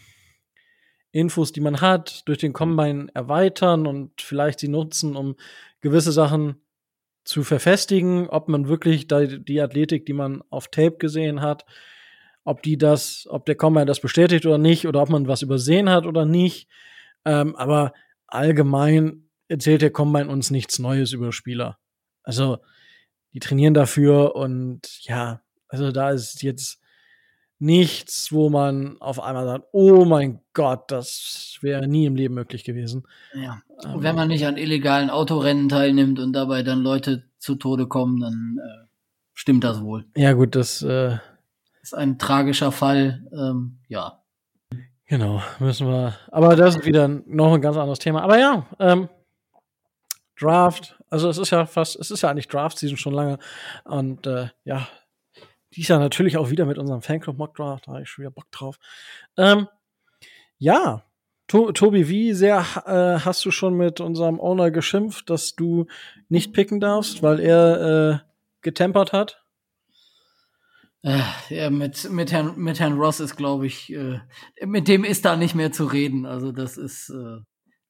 Infos, 1.11 1.51
die 1.51 1.61
man 1.61 1.81
hat, 1.81 2.27
durch 2.27 2.37
den 2.37 2.53
Combine 2.53 3.07
erweitern 3.13 3.87
und 3.87 4.21
vielleicht 4.21 4.59
sie 4.59 4.67
nutzen, 4.67 5.15
um 5.15 5.35
gewisse 5.81 6.11
Sachen 6.11 6.61
zu 7.23 7.43
verfestigen, 7.43 8.29
ob 8.29 8.49
man 8.49 8.67
wirklich 8.67 9.07
die 9.07 9.61
Athletik, 9.61 10.05
die 10.05 10.13
man 10.13 10.43
auf 10.49 10.67
Tape 10.67 10.97
gesehen 10.97 11.41
hat, 11.41 11.65
ob 12.47 12.63
die 12.63 12.77
das, 12.77 13.27
ob 13.29 13.45
der 13.45 13.55
Combine 13.55 13.85
das 13.85 13.99
bestätigt 13.99 14.45
oder 14.45 14.57
nicht, 14.57 14.87
oder 14.87 15.01
ob 15.01 15.09
man 15.09 15.27
was 15.27 15.41
übersehen 15.41 15.89
hat 15.89 16.05
oder 16.05 16.25
nicht. 16.25 16.69
Ähm, 17.25 17.57
aber 17.57 17.91
allgemein 18.25 19.27
erzählt 19.49 19.81
der 19.81 19.91
Combine 19.91 20.29
uns 20.29 20.49
nichts 20.49 20.79
Neues 20.79 21.11
über 21.11 21.33
Spieler. 21.33 21.77
Also, 22.23 22.59
die 23.33 23.39
trainieren 23.39 23.73
dafür 23.73 24.33
und 24.37 24.87
ja, 25.01 25.41
also 25.67 25.91
da 25.91 26.11
ist 26.11 26.41
jetzt 26.41 26.81
nichts, 27.59 28.31
wo 28.31 28.49
man 28.49 28.95
auf 29.01 29.21
einmal 29.21 29.45
sagt, 29.45 29.65
oh 29.73 30.05
mein 30.05 30.39
Gott, 30.53 30.89
das 30.89 31.57
wäre 31.59 31.85
nie 31.85 32.05
im 32.05 32.15
Leben 32.15 32.35
möglich 32.35 32.63
gewesen. 32.63 33.03
Ja. 33.33 33.61
Und 33.83 33.95
ähm, 33.95 34.03
wenn 34.03 34.15
man 34.15 34.29
nicht 34.29 34.45
an 34.45 34.55
illegalen 34.55 35.09
Autorennen 35.09 35.67
teilnimmt 35.67 36.17
und 36.17 36.31
dabei 36.31 36.63
dann 36.63 36.79
Leute 36.79 37.23
zu 37.39 37.55
Tode 37.55 37.87
kommen, 37.87 38.21
dann 38.21 38.57
äh, 38.57 38.87
stimmt 39.33 39.65
das 39.65 39.81
wohl. 39.81 40.05
Ja, 40.15 40.31
gut, 40.31 40.55
das 40.55 40.81
äh, 40.81 41.17
ist 41.87 41.93
ein 41.93 42.19
tragischer 42.19 42.71
Fall. 42.71 43.25
Ähm, 43.31 43.79
ja. 43.87 44.21
Genau, 45.05 45.41
müssen 45.59 45.87
wir. 45.87 46.17
Aber 46.31 46.55
das 46.55 46.75
ist 46.75 46.85
wieder 46.85 47.07
noch 47.07 47.53
ein 47.53 47.61
ganz 47.61 47.77
anderes 47.77 47.99
Thema. 47.99 48.23
Aber 48.23 48.37
ja, 48.37 48.65
ähm, 48.79 49.07
Draft, 50.37 50.99
also 51.09 51.29
es 51.29 51.37
ist 51.37 51.51
ja 51.51 51.65
fast, 51.65 51.95
es 51.95 52.11
ist 52.11 52.21
ja 52.21 52.29
eigentlich 52.29 52.49
Draft-Season 52.49 52.97
schon 52.97 53.13
lange. 53.13 53.39
Und 53.85 54.27
äh, 54.27 54.49
ja, 54.65 54.87
dies 55.73 55.87
Jahr 55.87 55.99
natürlich 55.99 56.37
auch 56.37 56.49
wieder 56.49 56.65
mit 56.65 56.77
unserem 56.77 57.01
Fanclub 57.01 57.37
Mock 57.37 57.55
Draft, 57.55 57.87
da 57.87 57.93
habe 57.93 58.03
ich 58.03 58.09
schon 58.09 58.23
wieder 58.23 58.31
Bock 58.31 58.51
drauf. 58.51 58.77
Ähm, 59.37 59.67
ja, 60.57 61.03
to 61.47 61.71
Tobi, 61.71 62.09
wie 62.09 62.33
sehr 62.33 62.65
äh, 62.85 63.23
hast 63.23 63.45
du 63.45 63.51
schon 63.51 63.75
mit 63.75 64.01
unserem 64.01 64.41
Owner 64.41 64.71
geschimpft, 64.71 65.29
dass 65.29 65.55
du 65.55 65.87
nicht 66.27 66.51
picken 66.51 66.81
darfst, 66.81 67.23
weil 67.23 67.39
er 67.39 67.81
äh, 67.81 68.19
getempert 68.61 69.13
hat? 69.13 69.46
Äh, 71.03 71.21
ja, 71.49 71.69
mit, 71.69 72.09
mit, 72.11 72.31
Herrn, 72.31 72.59
mit 72.59 72.79
Herrn 72.79 72.97
Ross 72.97 73.19
ist, 73.19 73.35
glaube 73.35 73.67
ich, 73.67 73.93
äh, 73.93 74.19
mit 74.65 74.87
dem 74.87 75.03
ist 75.03 75.25
da 75.25 75.35
nicht 75.35 75.55
mehr 75.55 75.71
zu 75.71 75.85
reden. 75.85 76.25
Also 76.25 76.51
das 76.51 76.77
ist, 76.77 77.09
äh, 77.09 77.39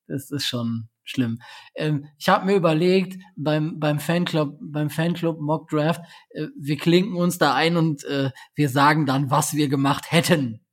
das 0.07 0.29
ist 0.31 0.45
schon 0.45 0.89
schlimm. 1.03 1.39
Ähm, 1.75 2.07
ich 2.17 2.29
habe 2.29 2.45
mir 2.45 2.55
überlegt, 2.55 3.21
beim, 3.35 3.79
beim 3.79 3.99
Fanclub, 3.99 4.57
beim 4.61 4.89
Fanclub 4.89 5.39
Mock 5.39 5.69
Draft, 5.69 6.01
äh, 6.31 6.47
wir 6.59 6.77
klinken 6.77 7.15
uns 7.15 7.37
da 7.37 7.55
ein 7.55 7.77
und 7.77 8.03
äh, 8.03 8.31
wir 8.55 8.69
sagen 8.69 9.05
dann, 9.05 9.31
was 9.31 9.53
wir 9.53 9.69
gemacht 9.69 10.11
hätten. 10.11 10.65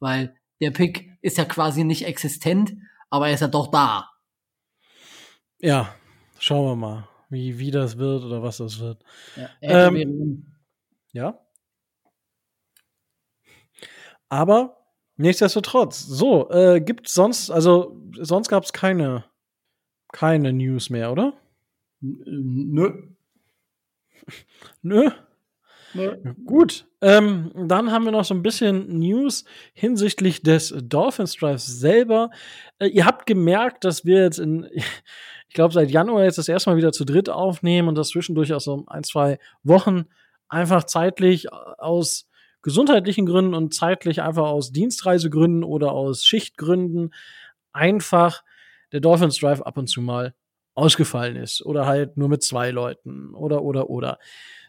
Weil 0.00 0.36
der 0.60 0.72
Pick 0.72 1.18
ist 1.22 1.38
ja 1.38 1.44
quasi 1.44 1.84
nicht 1.84 2.04
existent, 2.04 2.74
aber 3.10 3.28
er 3.28 3.34
ist 3.34 3.40
ja 3.40 3.48
doch 3.48 3.70
da. 3.70 4.10
Ja, 5.60 5.94
schauen 6.38 6.66
wir 6.66 6.76
mal, 6.76 7.08
wie, 7.30 7.58
wie 7.58 7.70
das 7.70 7.96
wird 7.96 8.24
oder 8.24 8.42
was 8.42 8.58
das 8.58 8.80
wird. 8.80 9.04
Ja, 9.36 9.48
ähm, 9.60 10.57
ja. 11.12 11.38
Aber 14.28 14.76
nichtsdestotrotz, 15.16 16.04
so, 16.04 16.50
äh, 16.50 16.80
gibt 16.80 17.08
sonst, 17.08 17.50
also 17.50 18.00
sonst 18.20 18.48
gab 18.48 18.64
es 18.64 18.72
keine, 18.72 19.24
keine 20.12 20.52
News 20.52 20.90
mehr, 20.90 21.12
oder? 21.12 21.34
Nö. 22.00 22.92
Nö. 24.82 25.10
Nö. 25.94 26.16
Gut, 26.44 26.86
ähm, 27.00 27.50
dann 27.54 27.90
haben 27.90 28.04
wir 28.04 28.12
noch 28.12 28.24
so 28.24 28.34
ein 28.34 28.42
bisschen 28.42 28.98
News 28.98 29.44
hinsichtlich 29.72 30.42
des 30.42 30.74
Dolphins 30.82 31.34
Drives 31.34 31.66
selber. 31.66 32.30
Äh, 32.78 32.88
ihr 32.88 33.06
habt 33.06 33.26
gemerkt, 33.26 33.84
dass 33.84 34.04
wir 34.04 34.22
jetzt 34.22 34.38
in, 34.38 34.68
ich 35.48 35.54
glaube, 35.54 35.72
seit 35.72 35.90
Januar 35.90 36.24
jetzt 36.24 36.38
das 36.38 36.48
erste 36.48 36.70
Mal 36.70 36.76
wieder 36.76 36.92
zu 36.92 37.04
dritt 37.04 37.30
aufnehmen 37.30 37.88
und 37.88 37.96
das 37.96 38.10
zwischendurch 38.10 38.52
auch 38.52 38.60
so 38.60 38.84
ein, 38.88 39.02
zwei 39.02 39.38
Wochen 39.62 40.06
einfach 40.48 40.84
zeitlich 40.84 41.46
äh, 41.46 41.50
aus 41.78 42.28
gesundheitlichen 42.62 43.26
Gründen 43.26 43.54
und 43.54 43.74
zeitlich 43.74 44.22
einfach 44.22 44.48
aus 44.48 44.72
Dienstreisegründen 44.72 45.64
oder 45.64 45.92
aus 45.92 46.24
Schichtgründen 46.24 47.14
einfach 47.72 48.42
der 48.92 49.00
Dolphins 49.00 49.38
Drive 49.38 49.62
ab 49.62 49.76
und 49.76 49.86
zu 49.86 50.00
mal 50.00 50.34
ausgefallen 50.74 51.36
ist 51.36 51.64
oder 51.64 51.86
halt 51.86 52.16
nur 52.16 52.28
mit 52.28 52.42
zwei 52.42 52.70
Leuten 52.70 53.34
oder 53.34 53.62
oder 53.62 53.90
oder. 53.90 54.18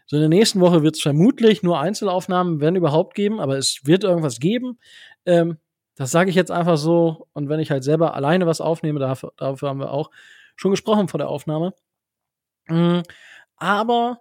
So 0.06 0.16
in 0.16 0.22
der 0.22 0.28
nächsten 0.28 0.60
Woche 0.60 0.82
wird 0.82 0.96
es 0.96 1.02
vermutlich 1.02 1.62
nur 1.62 1.78
Einzelaufnahmen, 1.78 2.60
wenn 2.60 2.74
überhaupt 2.74 3.14
geben, 3.14 3.38
aber 3.38 3.58
es 3.58 3.86
wird 3.86 4.02
irgendwas 4.02 4.40
geben. 4.40 4.78
Ähm, 5.24 5.58
das 5.94 6.10
sage 6.10 6.30
ich 6.30 6.36
jetzt 6.36 6.50
einfach 6.50 6.78
so. 6.78 7.28
Und 7.32 7.48
wenn 7.48 7.60
ich 7.60 7.70
halt 7.70 7.84
selber 7.84 8.14
alleine 8.14 8.46
was 8.46 8.60
aufnehme, 8.60 8.98
dafür, 8.98 9.32
dafür 9.36 9.68
haben 9.68 9.78
wir 9.78 9.92
auch 9.92 10.10
schon 10.56 10.72
gesprochen 10.72 11.06
vor 11.06 11.18
der 11.18 11.28
Aufnahme. 11.28 11.74
Mhm. 12.66 13.02
Aber 13.56 14.20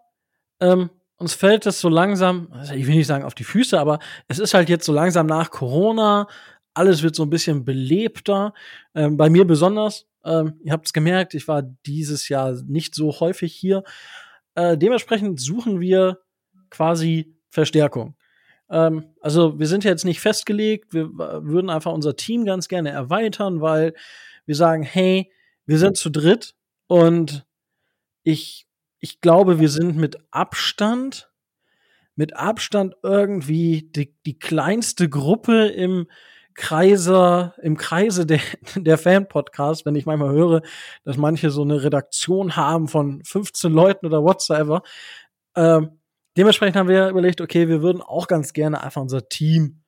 ähm, 0.60 0.92
uns 1.20 1.34
fällt 1.34 1.66
es 1.66 1.80
so 1.80 1.90
langsam, 1.90 2.48
also 2.52 2.74
ich 2.74 2.88
will 2.88 2.96
nicht 2.96 3.08
sagen 3.08 3.26
auf 3.26 3.36
die 3.36 3.44
Füße, 3.44 3.80
aber 3.80 4.00
es 4.28 4.40
ist 4.40 4.54
halt 4.54 4.70
jetzt 4.70 4.86
so 4.86 4.94
langsam 4.94 5.28
nach 5.28 5.52
Corona. 5.52 6.28
Alles 6.74 7.04
wird 7.04 7.16
so 7.16 7.24
ein 7.24 7.30
bisschen 7.30 7.66
belebter. 7.66 8.54
Ähm, 8.96 9.18
bei 9.18 9.30
mir 9.30 9.46
besonders. 9.46 10.08
Ähm, 10.24 10.60
ihr 10.64 10.72
habt 10.72 10.88
es 10.88 10.94
gemerkt, 10.94 11.34
ich 11.34 11.48
war 11.48 11.62
dieses 11.62 12.30
Jahr 12.30 12.54
nicht 12.66 12.96
so 12.96 13.20
häufig 13.20 13.54
hier. 13.54 13.84
Äh, 14.56 14.78
dementsprechend 14.78 15.40
suchen 15.40 15.82
wir 15.82 16.20
quasi 16.70 17.36
Verstärkung. 17.50 18.16
Ähm, 18.70 19.14
also 19.20 19.60
wir 19.60 19.68
sind 19.68 19.84
jetzt 19.84 20.06
nicht 20.06 20.22
festgelegt, 20.22 20.94
wir 20.94 21.10
würden 21.14 21.70
einfach 21.70 21.92
unser 21.92 22.16
Team 22.16 22.46
ganz 22.46 22.68
gerne 22.70 22.92
erweitern, 22.92 23.62
weil 23.62 23.94
wir 24.46 24.56
sagen, 24.56 24.84
hey, 24.84 25.32
wir 25.66 25.80
sind 25.80 25.98
zu 25.98 26.10
dritt 26.10 26.56
und 26.88 27.46
ich, 28.24 28.68
ich 29.00 29.22
glaube, 29.22 29.60
wir 29.60 29.70
sind 29.70 29.96
mit 29.96 30.18
Abstand, 30.32 31.32
mit 32.16 32.36
Abstand 32.36 32.96
irgendwie 33.02 33.90
die, 33.96 34.16
die 34.26 34.38
kleinste 34.38 35.10
Gruppe 35.10 35.68
im 35.68 36.08
Kreise, 36.54 37.54
im 37.62 37.78
Kreise 37.78 38.26
der, 38.26 38.42
der 38.76 38.98
Fan-Podcasts, 38.98 39.86
wenn 39.86 39.96
ich 39.96 40.06
manchmal 40.06 40.32
höre, 40.32 40.62
dass 41.06 41.16
manche 41.16 41.50
so 41.50 41.62
eine 41.62 41.82
Redaktion 41.82 42.56
haben 42.56 42.90
von 42.90 43.24
15 43.24 43.72
Leuten 43.72 44.06
oder 44.06 44.24
whatsoever. 44.24 44.82
Ähm, 45.56 46.02
dementsprechend 46.36 46.76
haben 46.76 46.90
wir 46.90 47.08
überlegt, 47.08 47.40
okay, 47.40 47.70
wir 47.70 47.82
würden 47.82 48.02
auch 48.02 48.28
ganz 48.28 48.52
gerne 48.52 48.84
einfach 48.84 49.02
unser 49.02 49.30
Team 49.30 49.82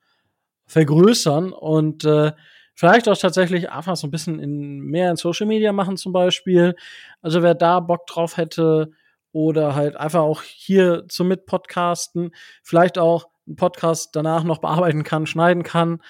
vergrößern 0.68 1.52
und 1.52 2.06
äh, 2.06 2.32
vielleicht 2.74 3.10
auch 3.10 3.18
tatsächlich 3.18 3.70
einfach 3.70 3.98
so 3.98 4.08
ein 4.08 4.12
bisschen 4.12 4.40
in, 4.40 4.80
mehr 4.80 5.12
in 5.12 5.18
Social 5.18 5.48
Media 5.48 5.74
machen 5.74 5.98
zum 5.98 6.14
Beispiel. 6.14 6.76
Also 7.22 7.44
wer 7.44 7.56
da 7.56 7.82
Bock 7.82 8.08
drauf 8.08 8.38
hätte 8.38 8.92
oder 9.32 9.76
halt 9.76 9.96
einfach 9.96 10.22
auch 10.22 10.42
hier 10.42 11.06
zum 11.08 11.28
Mitpodcasten, 11.28 12.32
vielleicht 12.64 12.98
auch 12.98 13.28
einen 13.48 13.56
Podcast 13.56 14.16
danach 14.16 14.44
noch 14.44 14.60
bearbeiten 14.60 15.04
kann, 15.04 15.26
schneiden 15.26 15.64
kann, 15.64 16.02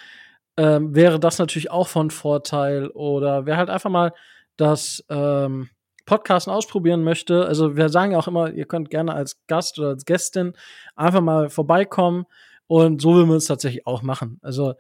ähm, 0.58 0.96
wäre 0.96 1.20
das 1.20 1.40
natürlich 1.40 1.72
auch 1.72 1.88
von 1.88 2.12
Vorteil. 2.12 2.88
Oder 2.88 3.46
wer 3.46 3.58
halt 3.58 3.70
einfach 3.70 3.90
mal 3.90 4.14
das 4.58 5.04
ähm, 5.10 5.70
Podcasten 6.06 6.52
ausprobieren 6.52 7.04
möchte, 7.04 7.46
also 7.46 7.76
wir 7.78 7.90
sagen 7.90 8.12
ja 8.12 8.20
auch 8.20 8.28
immer, 8.28 8.52
ihr 8.52 8.66
könnt 8.66 8.90
gerne 8.90 9.14
als 9.14 9.46
Gast 9.48 9.80
oder 9.80 9.90
als 9.90 10.06
Gästin 10.06 10.54
einfach 10.96 11.22
mal 11.22 11.50
vorbeikommen 11.50 12.26
und 12.68 13.02
so 13.02 13.14
würden 13.14 13.30
wir 13.30 13.36
es 13.36 13.46
tatsächlich 13.46 13.86
auch 13.86 14.02
machen. 14.02 14.40
Also 14.42 14.74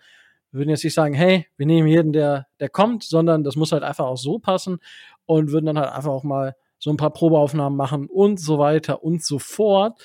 wir 0.52 0.60
würden 0.60 0.70
jetzt 0.70 0.84
nicht 0.84 0.94
sagen, 0.94 1.14
hey, 1.14 1.48
wir 1.58 1.66
nehmen 1.66 1.88
jeden, 1.88 2.12
der, 2.12 2.48
der 2.60 2.70
kommt, 2.70 3.04
sondern 3.04 3.44
das 3.44 3.56
muss 3.56 3.72
halt 3.72 3.84
einfach 3.84 4.06
auch 4.06 4.18
so 4.18 4.40
passen 4.40 4.80
und 5.26 5.52
würden 5.52 5.68
dann 5.68 5.80
halt 5.80 5.94
einfach 5.94 6.12
auch 6.12 6.24
mal 6.24 6.56
so 6.82 6.90
ein 6.90 6.98
paar 6.98 7.14
Probeaufnahmen 7.14 7.78
machen 7.78 8.08
und 8.08 8.40
so 8.40 8.58
weiter 8.58 9.04
und 9.04 9.24
so 9.24 9.38
fort. 9.38 10.02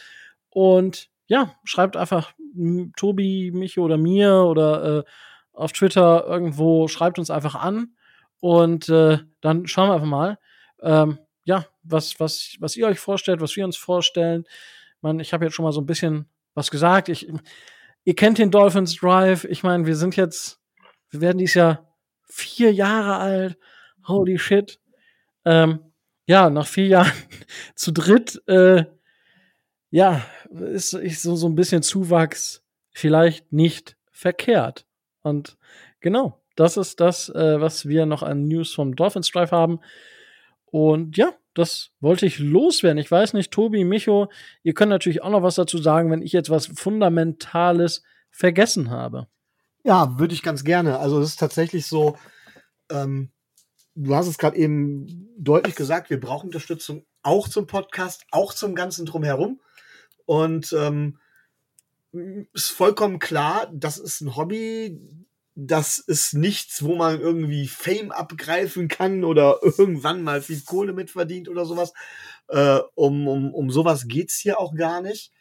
Und 0.51 1.09
ja, 1.27 1.57
schreibt 1.65 1.97
einfach 1.97 2.33
Tobi, 2.97 3.51
mich 3.51 3.79
oder 3.79 3.97
mir 3.97 4.45
oder 4.45 4.99
äh, 4.99 5.05
auf 5.55 5.73
Twitter 5.73 6.27
irgendwo, 6.27 6.87
schreibt 6.87 7.19
uns 7.19 7.31
einfach 7.31 7.55
an 7.55 7.97
und 8.41 8.91
äh, 8.91 9.19
dann 9.41 9.67
schauen 9.67 9.89
wir 9.89 9.95
einfach 9.95 10.07
mal, 10.07 10.39
ähm, 10.83 11.19
ja, 11.45 11.65
was, 11.83 12.21
was, 12.21 12.57
was 12.61 12.77
ihr 12.77 12.87
euch 12.87 12.99
vorstellt, 12.99 13.41
was 13.41 13.57
wir 13.57 13.65
uns 13.65 13.77
vorstellen. 13.79 14.45
Man, 15.01 15.19
ich 15.19 15.33
habe 15.33 15.47
jetzt 15.47 15.55
schon 15.55 15.65
mal 15.65 15.73
so 15.73 15.81
ein 15.81 15.87
bisschen 15.87 16.29
was 16.55 16.71
gesagt. 16.71 17.09
Ich, 17.09 17.27
ihr 18.05 18.15
kennt 18.15 18.39
den 18.39 18.51
Dolphins 18.51 18.97
Drive. 18.97 19.45
Ich 19.45 19.63
meine, 19.63 19.87
wir 19.87 19.97
sind 19.97 20.17
jetzt, 20.17 20.61
wir 21.11 21.23
werden 21.23 21.39
dieses 21.39 21.55
Jahr 21.55 21.97
vier 22.29 22.73
Jahre 22.73 23.17
alt. 23.17 23.59
Holy 24.07 24.39
shit. 24.39 24.79
Ähm, 25.45 25.81
ja, 26.27 26.51
nach 26.51 26.67
vier 26.67 26.87
Jahren 26.87 27.13
zu 27.75 27.93
dritt, 27.93 28.43
äh, 28.47 28.85
ja, 29.91 30.27
ist, 30.51 30.93
ist 30.93 31.23
so, 31.23 31.37
so 31.37 31.49
ein 31.49 31.55
bisschen 31.55 31.83
Zuwachs 31.83 32.63
vielleicht 32.91 33.53
nicht 33.53 33.97
verkehrt. 34.11 34.87
Und 35.23 35.57
genau, 36.01 36.43
das 36.57 36.77
ist 36.77 37.01
das, 37.01 37.29
äh, 37.29 37.61
was 37.61 37.87
wir 37.87 38.07
noch 38.07 38.23
an 38.23 38.49
News 38.49 38.75
vom 38.75 38.97
Dolphins 38.97 39.31
Drive 39.31 39.53
haben. 39.53 39.81
Und 40.67 41.17
ja, 41.17 41.33
das 41.55 41.91
wollte 42.01 42.27
ich 42.27 42.39
loswerden. 42.39 42.99
Ich 42.99 43.11
weiß 43.11 43.33
nicht, 43.33 43.53
Tobi, 43.53 43.85
Micho, 43.85 44.29
ihr 44.63 44.75
könnt 44.75 44.91
natürlich 44.91 45.23
auch 45.23 45.31
noch 45.31 45.43
was 45.43 45.55
dazu 45.55 45.79
sagen, 45.79 46.11
wenn 46.11 46.23
ich 46.23 46.33
jetzt 46.33 46.51
was 46.51 46.67
Fundamentales 46.67 48.03
vergessen 48.31 48.91
habe. 48.91 49.29
Ja, 49.85 50.19
würde 50.19 50.35
ich 50.35 50.43
ganz 50.43 50.65
gerne. 50.65 50.99
Also 50.99 51.21
es 51.21 51.31
ist 51.31 51.41
tatsächlich 51.41 51.87
so, 51.87 52.19
ähm, 52.91 53.31
du 53.97 54.15
hast 54.15 54.29
es 54.29 54.39
gerade 54.39 54.57
eben 54.57 55.29
deutlich 55.39 55.75
gesagt, 55.75 56.11
wir 56.11 56.21
brauchen 56.21 56.47
Unterstützung 56.47 57.05
auch 57.23 57.49
zum 57.49 57.67
Podcast, 57.67 58.25
auch 58.31 58.55
zum 58.55 58.75
ganzen 58.75 59.07
drumherum. 59.07 59.61
Und 60.27 60.73
ähm, 60.73 61.19
ist 62.53 62.71
vollkommen 62.71 63.19
klar, 63.19 63.71
das 63.73 63.99
ist 63.99 64.21
ein 64.21 64.37
Hobby, 64.37 65.01
das 65.55 65.99
ist 65.99 66.35
nichts, 66.35 66.83
wo 66.83 66.97
man 66.97 67.21
irgendwie 67.21 67.67
Fame 67.67 68.13
abgreifen 68.13 68.89
kann 68.89 69.25
oder 69.25 69.59
irgendwann 69.63 70.23
mal 70.23 70.43
viel 70.43 70.61
Kohle 70.61 70.93
mitverdient 70.93 71.49
oder 71.49 71.65
sowas. 71.65 71.93
Äh, 72.49 72.81
um, 72.95 73.27
um, 73.27 73.55
um 73.55 73.71
sowas 73.71 74.07
geht's 74.07 74.37
hier 74.37 74.61
auch 74.61 74.75
gar 74.75 75.01
nicht. 75.01 75.33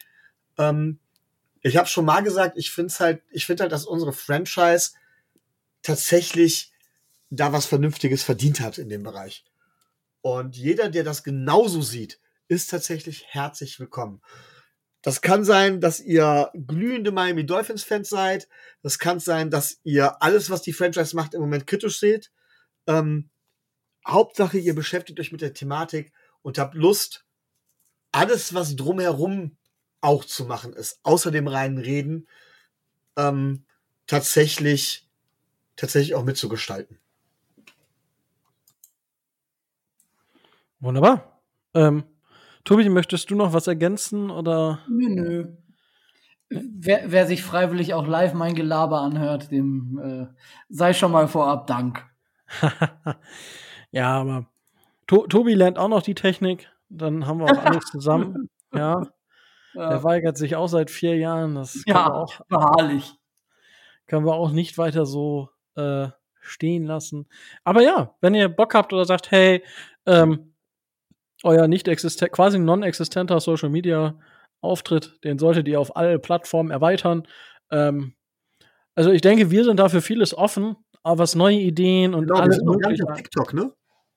Ähm, 0.58 0.98
ich 1.60 1.76
habe 1.76 1.88
schon 1.88 2.04
mal 2.04 2.22
gesagt, 2.22 2.56
ich 2.56 2.70
finde 2.70 2.94
halt, 2.98 3.22
ich 3.30 3.44
finde 3.44 3.64
halt, 3.64 3.72
dass 3.72 3.86
unsere 3.86 4.12
Franchise 4.12 4.92
tatsächlich 5.82 6.72
da 7.30 7.52
was 7.52 7.66
Vernünftiges 7.66 8.22
verdient 8.22 8.60
hat 8.60 8.78
in 8.78 8.88
dem 8.88 9.02
Bereich. 9.02 9.44
Und 10.20 10.56
jeder, 10.56 10.88
der 10.88 11.04
das 11.04 11.22
genauso 11.22 11.82
sieht, 11.82 12.20
ist 12.48 12.70
tatsächlich 12.70 13.26
herzlich 13.28 13.78
willkommen. 13.80 14.20
Das 15.02 15.20
kann 15.20 15.44
sein, 15.44 15.80
dass 15.80 16.00
ihr 16.00 16.50
glühende 16.54 17.12
Miami 17.12 17.46
Dolphins 17.46 17.84
Fans 17.84 18.08
seid. 18.08 18.48
Das 18.82 18.98
kann 18.98 19.20
sein, 19.20 19.50
dass 19.50 19.78
ihr 19.84 20.20
alles, 20.20 20.50
was 20.50 20.62
die 20.62 20.72
Franchise 20.72 21.14
macht, 21.14 21.34
im 21.34 21.40
Moment 21.40 21.66
kritisch 21.66 22.00
seht. 22.00 22.32
Ähm, 22.88 23.30
Hauptsache, 24.06 24.58
ihr 24.58 24.74
beschäftigt 24.74 25.20
euch 25.20 25.32
mit 25.32 25.42
der 25.42 25.54
Thematik 25.54 26.12
und 26.42 26.58
habt 26.58 26.74
Lust, 26.74 27.24
alles, 28.12 28.54
was 28.54 28.76
drumherum 28.76 29.56
auch 30.00 30.24
zu 30.24 30.44
machen 30.44 30.72
ist, 30.72 31.00
außer 31.02 31.30
dem 31.30 31.48
reinen 31.48 31.78
Reden, 31.78 32.28
ähm, 33.16 33.64
tatsächlich, 34.06 35.08
tatsächlich 35.76 36.14
auch 36.14 36.24
mitzugestalten. 36.24 36.98
Wunderbar. 40.80 41.40
Ähm, 41.74 42.04
Tobi, 42.64 42.88
möchtest 42.88 43.30
du 43.30 43.36
noch 43.36 43.52
was 43.52 43.66
ergänzen 43.66 44.30
oder? 44.30 44.80
Nö, 44.88 45.08
nö. 45.08 45.56
Wer, 46.48 47.10
wer 47.10 47.26
sich 47.26 47.42
freiwillig 47.42 47.94
auch 47.94 48.06
live 48.06 48.34
mein 48.34 48.54
Gelaber 48.54 49.00
anhört, 49.00 49.50
dem 49.50 49.98
äh, 49.98 50.34
sei 50.68 50.92
schon 50.92 51.12
mal 51.12 51.28
vorab 51.28 51.66
Dank. 51.66 52.04
ja, 53.90 54.20
aber 54.20 54.46
to 55.06 55.26
Tobi 55.26 55.54
lernt 55.54 55.78
auch 55.78 55.88
noch 55.88 56.02
die 56.02 56.14
Technik. 56.14 56.70
Dann 56.88 57.26
haben 57.26 57.40
wir 57.40 57.46
auch 57.46 57.64
alles 57.64 57.84
zusammen. 57.86 58.48
ja. 58.72 59.02
ja. 59.74 59.90
Er 59.90 60.04
weigert 60.04 60.36
sich 60.36 60.56
auch 60.56 60.68
seit 60.68 60.90
vier 60.90 61.16
Jahren. 61.16 61.56
Das 61.56 61.82
ja, 61.86 62.12
auch, 62.12 62.40
wahrlich. 62.48 63.14
Können 64.06 64.24
wir 64.24 64.34
auch 64.34 64.52
nicht 64.52 64.78
weiter 64.78 65.04
so 65.04 65.50
äh, 65.74 66.08
stehen 66.40 66.84
lassen. 66.84 67.26
Aber 67.64 67.82
ja, 67.82 68.14
wenn 68.20 68.34
ihr 68.34 68.48
Bock 68.48 68.74
habt 68.74 68.92
oder 68.92 69.04
sagt, 69.04 69.30
hey, 69.32 69.64
ähm, 70.06 70.52
euer 71.46 71.68
nicht 71.68 71.88
existent, 71.88 72.32
quasi 72.32 72.58
non-existenter 72.58 73.40
Social 73.40 73.70
Media 73.70 74.18
Auftritt, 74.60 75.18
den 75.24 75.38
solltet 75.38 75.68
ihr 75.68 75.80
auf 75.80 75.96
alle 75.96 76.18
Plattformen 76.18 76.70
erweitern. 76.70 77.26
Ähm, 77.70 78.14
also 78.94 79.10
ich 79.10 79.20
denke, 79.20 79.50
wir 79.50 79.64
sind 79.64 79.78
dafür 79.78 80.02
vieles 80.02 80.36
offen, 80.36 80.76
aber 81.02 81.18
was 81.18 81.34
neue 81.34 81.58
Ideen 81.58 82.14
und 82.14 82.26
genau, 82.26 82.40
alles 82.40 82.56
wir 82.56 82.60
sind 82.60 82.66
noch 82.66 82.78
gar 82.78 82.90
nicht 82.90 83.04
auf 83.04 83.16
TikTok, 83.16 83.54
ne? 83.54 83.72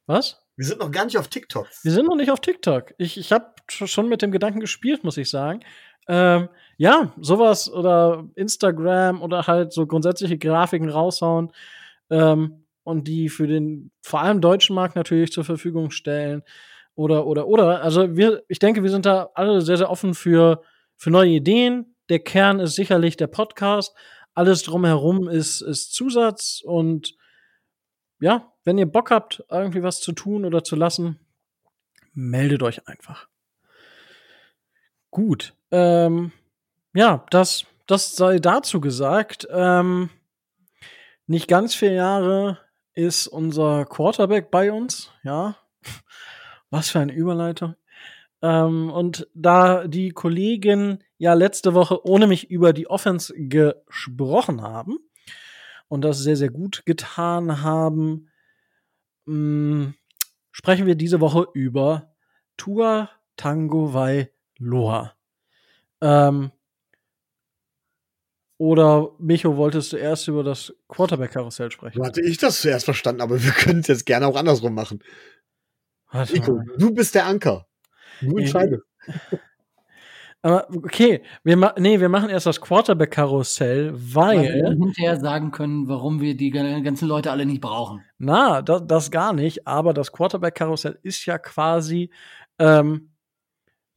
Was? 0.07 0.41
Wir 0.55 0.65
sind 0.65 0.79
noch 0.79 0.91
gar 0.91 1.05
nicht 1.05 1.17
auf 1.17 1.27
TikTok. 1.27 1.67
Wir 1.83 1.91
sind 1.91 2.07
noch 2.07 2.15
nicht 2.15 2.31
auf 2.31 2.39
TikTok. 2.39 2.93
Ich, 2.97 3.17
ich 3.17 3.31
habe 3.31 3.45
schon 3.69 4.09
mit 4.09 4.21
dem 4.21 4.31
Gedanken 4.31 4.59
gespielt, 4.59 5.03
muss 5.03 5.17
ich 5.17 5.29
sagen. 5.29 5.61
Ähm, 6.07 6.49
ja, 6.77 7.13
sowas 7.21 7.71
oder 7.71 8.27
Instagram 8.35 9.21
oder 9.21 9.45
halt 9.45 9.71
so 9.71 9.85
grundsätzliche 9.85 10.37
Grafiken 10.37 10.89
raushauen 10.89 11.51
ähm, 12.09 12.65
und 12.83 13.07
die 13.07 13.29
für 13.29 13.45
den 13.45 13.91
vor 14.01 14.21
allem 14.21 14.41
deutschen 14.41 14.75
Markt 14.75 14.95
natürlich 14.95 15.31
zur 15.31 15.43
Verfügung 15.43 15.91
stellen. 15.91 16.41
Oder, 16.99 17.25
oder, 17.27 17.47
oder. 17.47 17.81
Also 17.81 18.17
wir, 18.17 18.43
ich 18.49 18.59
denke, 18.59 18.83
wir 18.83 18.89
sind 18.89 19.05
da 19.05 19.29
alle 19.33 19.61
sehr, 19.61 19.77
sehr 19.77 19.89
offen 19.89 20.13
für, 20.13 20.61
für 20.97 21.09
neue 21.09 21.29
Ideen. 21.29 21.95
Der 22.09 22.19
Kern 22.19 22.59
ist 22.59 22.75
sicherlich 22.75 23.15
der 23.15 23.27
Podcast. 23.27 23.95
Alles 24.33 24.63
drumherum 24.63 25.29
ist, 25.29 25.61
ist 25.61 25.93
Zusatz. 25.93 26.61
Und 26.61 27.15
ja, 28.19 28.51
wenn 28.65 28.77
ihr 28.77 28.85
Bock 28.85 29.11
habt, 29.11 29.45
irgendwie 29.49 29.81
was 29.81 30.01
zu 30.01 30.11
tun 30.11 30.43
oder 30.43 30.65
zu 30.65 30.75
lassen, 30.75 31.25
meldet 32.11 32.63
euch 32.63 32.85
einfach. 32.85 33.29
Gut. 35.09 35.55
Ähm, 35.71 36.33
ja, 36.93 37.25
das, 37.29 37.65
das 37.87 38.17
sei 38.17 38.39
dazu 38.39 38.81
gesagt. 38.81 39.47
Ähm, 39.49 40.09
nicht 41.27 41.47
ganz 41.47 41.75
vier 41.75 41.93
Jahre 41.93 42.59
ist 42.93 43.27
unser 43.27 43.85
Quarterback 43.85 44.51
bei 44.51 44.73
uns, 44.73 45.13
ja. 45.23 45.55
Was 46.69 46.89
für 46.89 46.99
eine 46.99 47.13
Überleitung. 47.13 47.75
Ähm, 48.41 48.89
und 48.89 49.27
da 49.33 49.87
die 49.87 50.11
Kollegen 50.11 51.03
ja 51.17 51.33
letzte 51.33 51.73
Woche 51.73 52.05
ohne 52.05 52.27
mich 52.27 52.49
über 52.49 52.73
die 52.73 52.89
Offense 52.89 53.33
gesprochen 53.35 54.61
haben 54.61 54.97
und 55.87 56.01
das 56.01 56.19
sehr, 56.19 56.37
sehr 56.37 56.49
gut 56.49 56.83
getan 56.85 57.61
haben, 57.61 58.29
mh, 59.25 59.35
mm, 59.35 59.93
sprechen 60.51 60.85
wir 60.85 60.95
diese 60.95 61.19
Woche 61.19 61.47
über 61.53 62.13
Tua 62.57 63.09
Tango 63.35 63.93
Vai 63.93 64.31
Loa. 64.57 65.13
Ähm, 66.01 66.51
Oder 68.59 69.11
Micho, 69.19 69.55
wolltest 69.55 69.93
du 69.93 69.97
erst 69.97 70.27
über 70.27 70.43
das 70.43 70.73
Quarterback-Karussell 70.89 71.71
sprechen? 71.71 72.05
Hatte 72.05 72.21
ich 72.21 72.37
das 72.37 72.59
zuerst 72.59 72.83
verstanden, 72.83 73.21
aber 73.21 73.41
wir 73.41 73.51
können 73.53 73.79
es 73.79 73.87
jetzt 73.87 74.05
gerne 74.05 74.27
auch 74.27 74.35
andersrum 74.35 74.75
machen. 74.75 74.99
Warte 76.11 76.33
Nico, 76.33 76.53
mal. 76.55 76.65
du 76.77 76.93
bist 76.93 77.15
der 77.15 77.25
Anker. 77.25 77.67
Du 78.21 78.37
entscheidest. 78.37 78.83
Aber 80.41 80.69
okay, 80.69 81.21
wir, 81.43 81.57
ma 81.57 81.73
nee, 81.77 81.99
wir 81.99 82.07
machen 82.07 82.29
erst 82.29 82.45
das 82.45 82.61
Quarterback-Karussell, 82.61 83.91
Weil 83.93 84.41
wir 84.41 84.53
weil, 84.53 84.61
dann 84.63 84.77
hinterher 84.81 85.19
sagen 85.19 85.51
können, 85.51 85.89
warum 85.89 86.21
wir 86.21 86.37
die 86.37 86.49
ganzen 86.49 87.09
Leute 87.09 87.29
alle 87.29 87.45
nicht 87.45 87.59
brauchen. 87.59 88.03
na, 88.17 88.61
das, 88.61 88.83
das 88.87 89.11
gar 89.11 89.33
nicht, 89.33 89.67
aber 89.67 89.93
das 89.93 90.13
Quarterback-Karussell 90.13 90.97
ist 91.03 91.25
ja 91.25 91.37
quasi 91.37 92.09
ähm, 92.57 93.11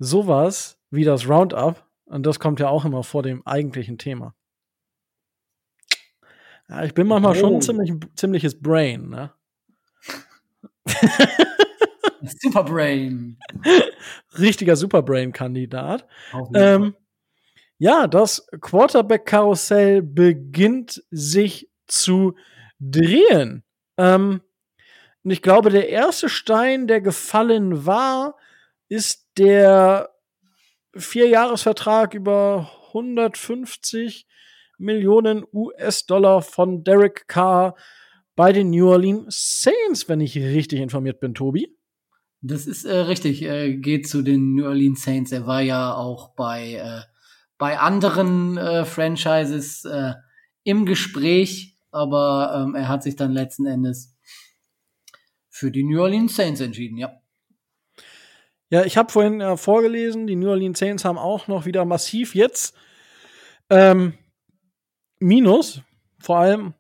sowas 0.00 0.80
wie 0.90 1.04
das 1.04 1.28
Roundup 1.28 1.86
und 2.06 2.26
das 2.26 2.40
kommt 2.40 2.58
ja 2.58 2.68
auch 2.68 2.84
immer 2.84 3.04
vor 3.04 3.22
dem 3.22 3.46
eigentlichen 3.46 3.96
Thema. 3.98 4.34
Ja, 6.68 6.82
ich 6.82 6.92
bin 6.94 7.06
manchmal 7.06 7.36
schon 7.36 7.52
Oh. 7.52 7.56
ein 7.56 7.62
ziemlich, 7.62 7.92
ziemliches 8.16 8.60
Brain, 8.60 9.08
ne? 9.10 9.30
Superbrain. 12.22 13.38
Richtiger 14.38 14.76
Superbrain-Kandidat. 14.76 16.06
Ähm, 16.54 16.94
ja, 17.78 18.06
das 18.06 18.46
Quarterback-Karussell 18.60 20.02
beginnt 20.02 21.02
sich 21.10 21.68
zu 21.86 22.36
drehen. 22.78 23.64
Ähm, 23.98 24.40
und 25.24 25.30
ich 25.30 25.42
glaube, 25.42 25.70
der 25.70 25.88
erste 25.88 26.28
Stein, 26.28 26.86
der 26.86 27.00
gefallen 27.00 27.86
war, 27.86 28.36
ist 28.88 29.28
der 29.38 30.10
Vierjahresvertrag 30.94 32.14
über 32.14 32.70
150 32.88 34.26
Millionen 34.78 35.44
US-Dollar 35.52 36.42
von 36.42 36.84
Derek 36.84 37.28
Carr 37.28 37.76
bei 38.34 38.52
den 38.52 38.70
New 38.70 38.88
Orleans 38.90 39.62
Saints, 39.62 40.08
wenn 40.08 40.20
ich 40.20 40.36
richtig 40.36 40.80
informiert 40.80 41.20
bin, 41.20 41.34
Tobi. 41.34 41.76
Das 42.42 42.66
ist 42.66 42.84
äh, 42.84 42.96
richtig, 42.96 43.42
äh, 43.42 43.76
geht 43.76 44.08
zu 44.08 44.22
den 44.22 44.54
New 44.54 44.66
Orleans 44.66 45.02
Saints. 45.02 45.30
Er 45.30 45.46
war 45.46 45.62
ja 45.62 45.94
auch 45.94 46.34
bei, 46.34 46.74
äh, 46.74 47.02
bei 47.56 47.78
anderen 47.78 48.58
äh, 48.58 48.84
Franchises 48.84 49.84
äh, 49.84 50.14
im 50.64 50.84
Gespräch, 50.84 51.78
aber 51.92 52.64
ähm, 52.66 52.74
er 52.74 52.88
hat 52.88 53.04
sich 53.04 53.14
dann 53.14 53.32
letzten 53.32 53.66
Endes 53.66 54.16
für 55.48 55.70
die 55.70 55.84
New 55.84 56.02
Orleans 56.02 56.34
Saints 56.34 56.60
entschieden, 56.60 56.98
ja. 56.98 57.12
Ja, 58.70 58.84
ich 58.84 58.96
habe 58.96 59.12
vorhin 59.12 59.40
äh, 59.40 59.56
vorgelesen, 59.56 60.26
die 60.26 60.34
New 60.34 60.48
Orleans 60.48 60.80
Saints 60.80 61.04
haben 61.04 61.18
auch 61.18 61.46
noch 61.46 61.64
wieder 61.66 61.84
massiv 61.84 62.34
jetzt 62.34 62.74
ähm, 63.70 64.14
Minus, 65.20 65.80
vor 66.18 66.38
allem, 66.38 66.74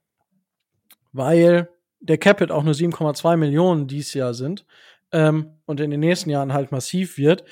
weil 1.12 1.68
der 2.00 2.18
Capit 2.18 2.50
auch 2.50 2.64
nur 2.64 2.74
7,2 2.74 3.36
Millionen 3.36 3.86
dieses 3.86 4.14
Jahr 4.14 4.34
sind 4.34 4.66
ähm, 5.12 5.58
und 5.66 5.80
in 5.80 5.90
den 5.90 6.00
nächsten 6.00 6.30
Jahren 6.30 6.52
halt 6.52 6.72
massiv 6.72 7.18
wird, 7.18 7.44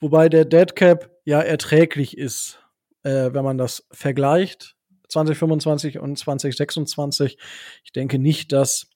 wobei 0.00 0.28
der 0.28 0.44
Dead 0.44 0.74
Cap 0.74 1.10
ja 1.24 1.40
erträglich 1.40 2.16
ist, 2.18 2.60
äh, 3.02 3.32
wenn 3.32 3.44
man 3.44 3.58
das 3.58 3.86
vergleicht. 3.92 4.76
2025 5.08 5.98
und 5.98 6.18
2026. 6.18 7.38
Ich 7.84 7.92
denke 7.92 8.18
nicht, 8.18 8.50
dass 8.52 8.88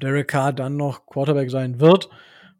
Derek 0.00 0.28
Carr 0.28 0.52
dann 0.52 0.76
noch 0.76 1.06
Quarterback 1.06 1.50
sein 1.50 1.80
wird, 1.80 2.08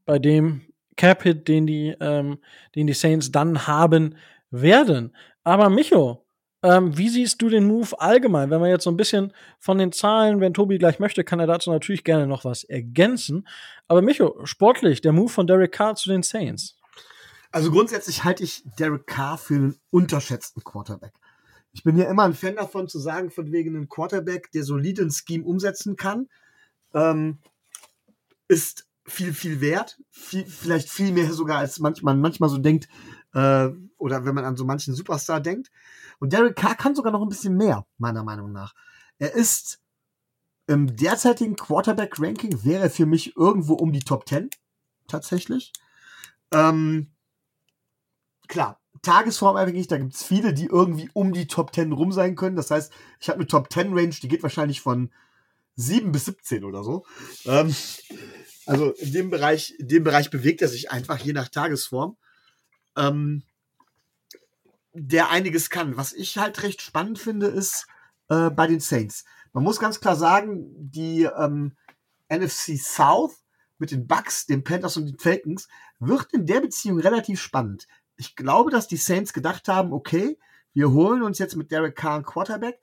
bei 0.04 0.18
dem 0.18 0.62
Cap-Hit, 0.96 1.46
den 1.48 1.66
die, 1.66 1.94
ähm, 2.00 2.38
den 2.74 2.86
die 2.86 2.94
Saints 2.94 3.30
dann 3.30 3.66
haben 3.66 4.16
werden. 4.50 5.14
Aber 5.44 5.68
Micho, 5.70 6.25
ähm, 6.66 6.98
wie 6.98 7.08
siehst 7.08 7.40
du 7.40 7.48
den 7.48 7.64
Move 7.64 8.00
allgemein? 8.00 8.50
Wenn 8.50 8.60
wir 8.60 8.68
jetzt 8.68 8.82
so 8.82 8.90
ein 8.90 8.96
bisschen 8.96 9.32
von 9.60 9.78
den 9.78 9.92
Zahlen, 9.92 10.40
wenn 10.40 10.52
Tobi 10.52 10.78
gleich 10.78 10.98
möchte, 10.98 11.22
kann 11.22 11.38
er 11.38 11.46
dazu 11.46 11.70
natürlich 11.70 12.02
gerne 12.02 12.26
noch 12.26 12.44
was 12.44 12.64
ergänzen. 12.64 13.46
Aber 13.86 14.02
Micho, 14.02 14.44
sportlich, 14.44 15.00
der 15.00 15.12
Move 15.12 15.28
von 15.28 15.46
Derek 15.46 15.70
Carr 15.70 15.94
zu 15.94 16.08
den 16.08 16.24
Saints. 16.24 16.76
Also 17.52 17.70
grundsätzlich 17.70 18.24
halte 18.24 18.42
ich 18.42 18.64
Derek 18.80 19.06
Carr 19.06 19.38
für 19.38 19.54
einen 19.54 19.76
unterschätzten 19.90 20.64
Quarterback. 20.64 21.12
Ich 21.70 21.84
bin 21.84 21.96
ja 21.96 22.10
immer 22.10 22.24
ein 22.24 22.34
Fan 22.34 22.56
davon 22.56 22.88
zu 22.88 22.98
sagen, 22.98 23.30
von 23.30 23.52
wegen 23.52 23.76
einem 23.76 23.88
Quarterback, 23.88 24.50
der 24.50 24.64
solide 24.64 25.02
ein 25.02 25.12
Scheme 25.12 25.44
umsetzen 25.44 25.94
kann, 25.94 26.28
ähm, 26.94 27.38
ist 28.48 28.88
viel, 29.04 29.32
viel 29.32 29.60
wert. 29.60 30.00
Viel, 30.10 30.44
vielleicht 30.46 30.90
viel 30.90 31.12
mehr 31.12 31.32
sogar, 31.32 31.58
als 31.58 31.78
manchmal, 31.78 32.16
manchmal 32.16 32.48
so 32.48 32.58
denkt, 32.58 32.88
äh, 33.34 33.68
oder 33.98 34.24
wenn 34.24 34.34
man 34.34 34.44
an 34.44 34.56
so 34.56 34.64
manchen 34.64 34.94
Superstar 34.94 35.40
denkt. 35.40 35.70
Und 36.18 36.32
Derek 36.32 36.56
Carr 36.56 36.74
kann 36.74 36.94
sogar 36.94 37.12
noch 37.12 37.22
ein 37.22 37.28
bisschen 37.28 37.56
mehr, 37.56 37.86
meiner 37.98 38.24
Meinung 38.24 38.52
nach. 38.52 38.74
Er 39.18 39.34
ist 39.34 39.80
im 40.66 40.96
derzeitigen 40.96 41.56
Quarterback-Ranking 41.56 42.64
wäre 42.64 42.90
für 42.90 43.06
mich 43.06 43.36
irgendwo 43.36 43.74
um 43.74 43.92
die 43.92 44.00
Top 44.00 44.28
10, 44.28 44.50
tatsächlich. 45.06 45.72
Ähm, 46.52 47.12
klar, 48.48 48.80
tagesformabhängig, 49.02 49.86
da 49.86 49.98
gibt 49.98 50.14
es 50.14 50.24
viele, 50.24 50.52
die 50.52 50.66
irgendwie 50.66 51.08
um 51.12 51.32
die 51.32 51.46
Top 51.46 51.74
10 51.74 51.92
rum 51.92 52.12
sein 52.12 52.34
können. 52.34 52.56
Das 52.56 52.70
heißt, 52.70 52.92
ich 53.20 53.28
habe 53.28 53.38
eine 53.38 53.46
Top 53.46 53.72
10 53.72 53.92
Range, 53.92 54.14
die 54.20 54.28
geht 54.28 54.42
wahrscheinlich 54.42 54.80
von 54.80 55.12
7 55.76 56.10
bis 56.10 56.24
17 56.24 56.64
oder 56.64 56.82
so. 56.82 57.04
Ähm, 57.44 57.74
also 58.66 58.90
in 58.92 59.12
dem 59.12 59.30
Bereich, 59.30 59.74
in 59.78 59.88
dem 59.88 60.04
Bereich 60.04 60.30
bewegt 60.30 60.62
er 60.62 60.68
sich 60.68 60.90
einfach, 60.90 61.18
je 61.18 61.32
nach 61.32 61.48
Tagesform. 61.48 62.16
Ähm, 62.96 63.44
der 64.98 65.30
einiges 65.30 65.70
kann. 65.70 65.96
Was 65.96 66.12
ich 66.12 66.38
halt 66.38 66.62
recht 66.62 66.80
spannend 66.80 67.18
finde, 67.18 67.46
ist 67.46 67.86
äh, 68.28 68.50
bei 68.50 68.66
den 68.66 68.80
Saints. 68.80 69.24
Man 69.52 69.64
muss 69.64 69.78
ganz 69.78 70.00
klar 70.00 70.16
sagen, 70.16 70.66
die 70.76 71.24
ähm, 71.24 71.76
NFC 72.28 72.78
South 72.78 73.44
mit 73.78 73.90
den 73.90 74.06
Bucks, 74.06 74.46
den 74.46 74.64
Panthers 74.64 74.96
und 74.96 75.06
den 75.06 75.18
Falcons 75.18 75.68
wird 75.98 76.32
in 76.32 76.46
der 76.46 76.60
Beziehung 76.60 76.98
relativ 76.98 77.40
spannend. 77.40 77.86
Ich 78.16 78.36
glaube, 78.36 78.70
dass 78.70 78.88
die 78.88 78.96
Saints 78.96 79.32
gedacht 79.32 79.68
haben, 79.68 79.92
okay, 79.92 80.38
wir 80.72 80.90
holen 80.90 81.22
uns 81.22 81.38
jetzt 81.38 81.56
mit 81.56 81.70
Derek 81.70 81.96
Carr 81.96 82.16
einen 82.16 82.24
Quarterback, 82.24 82.80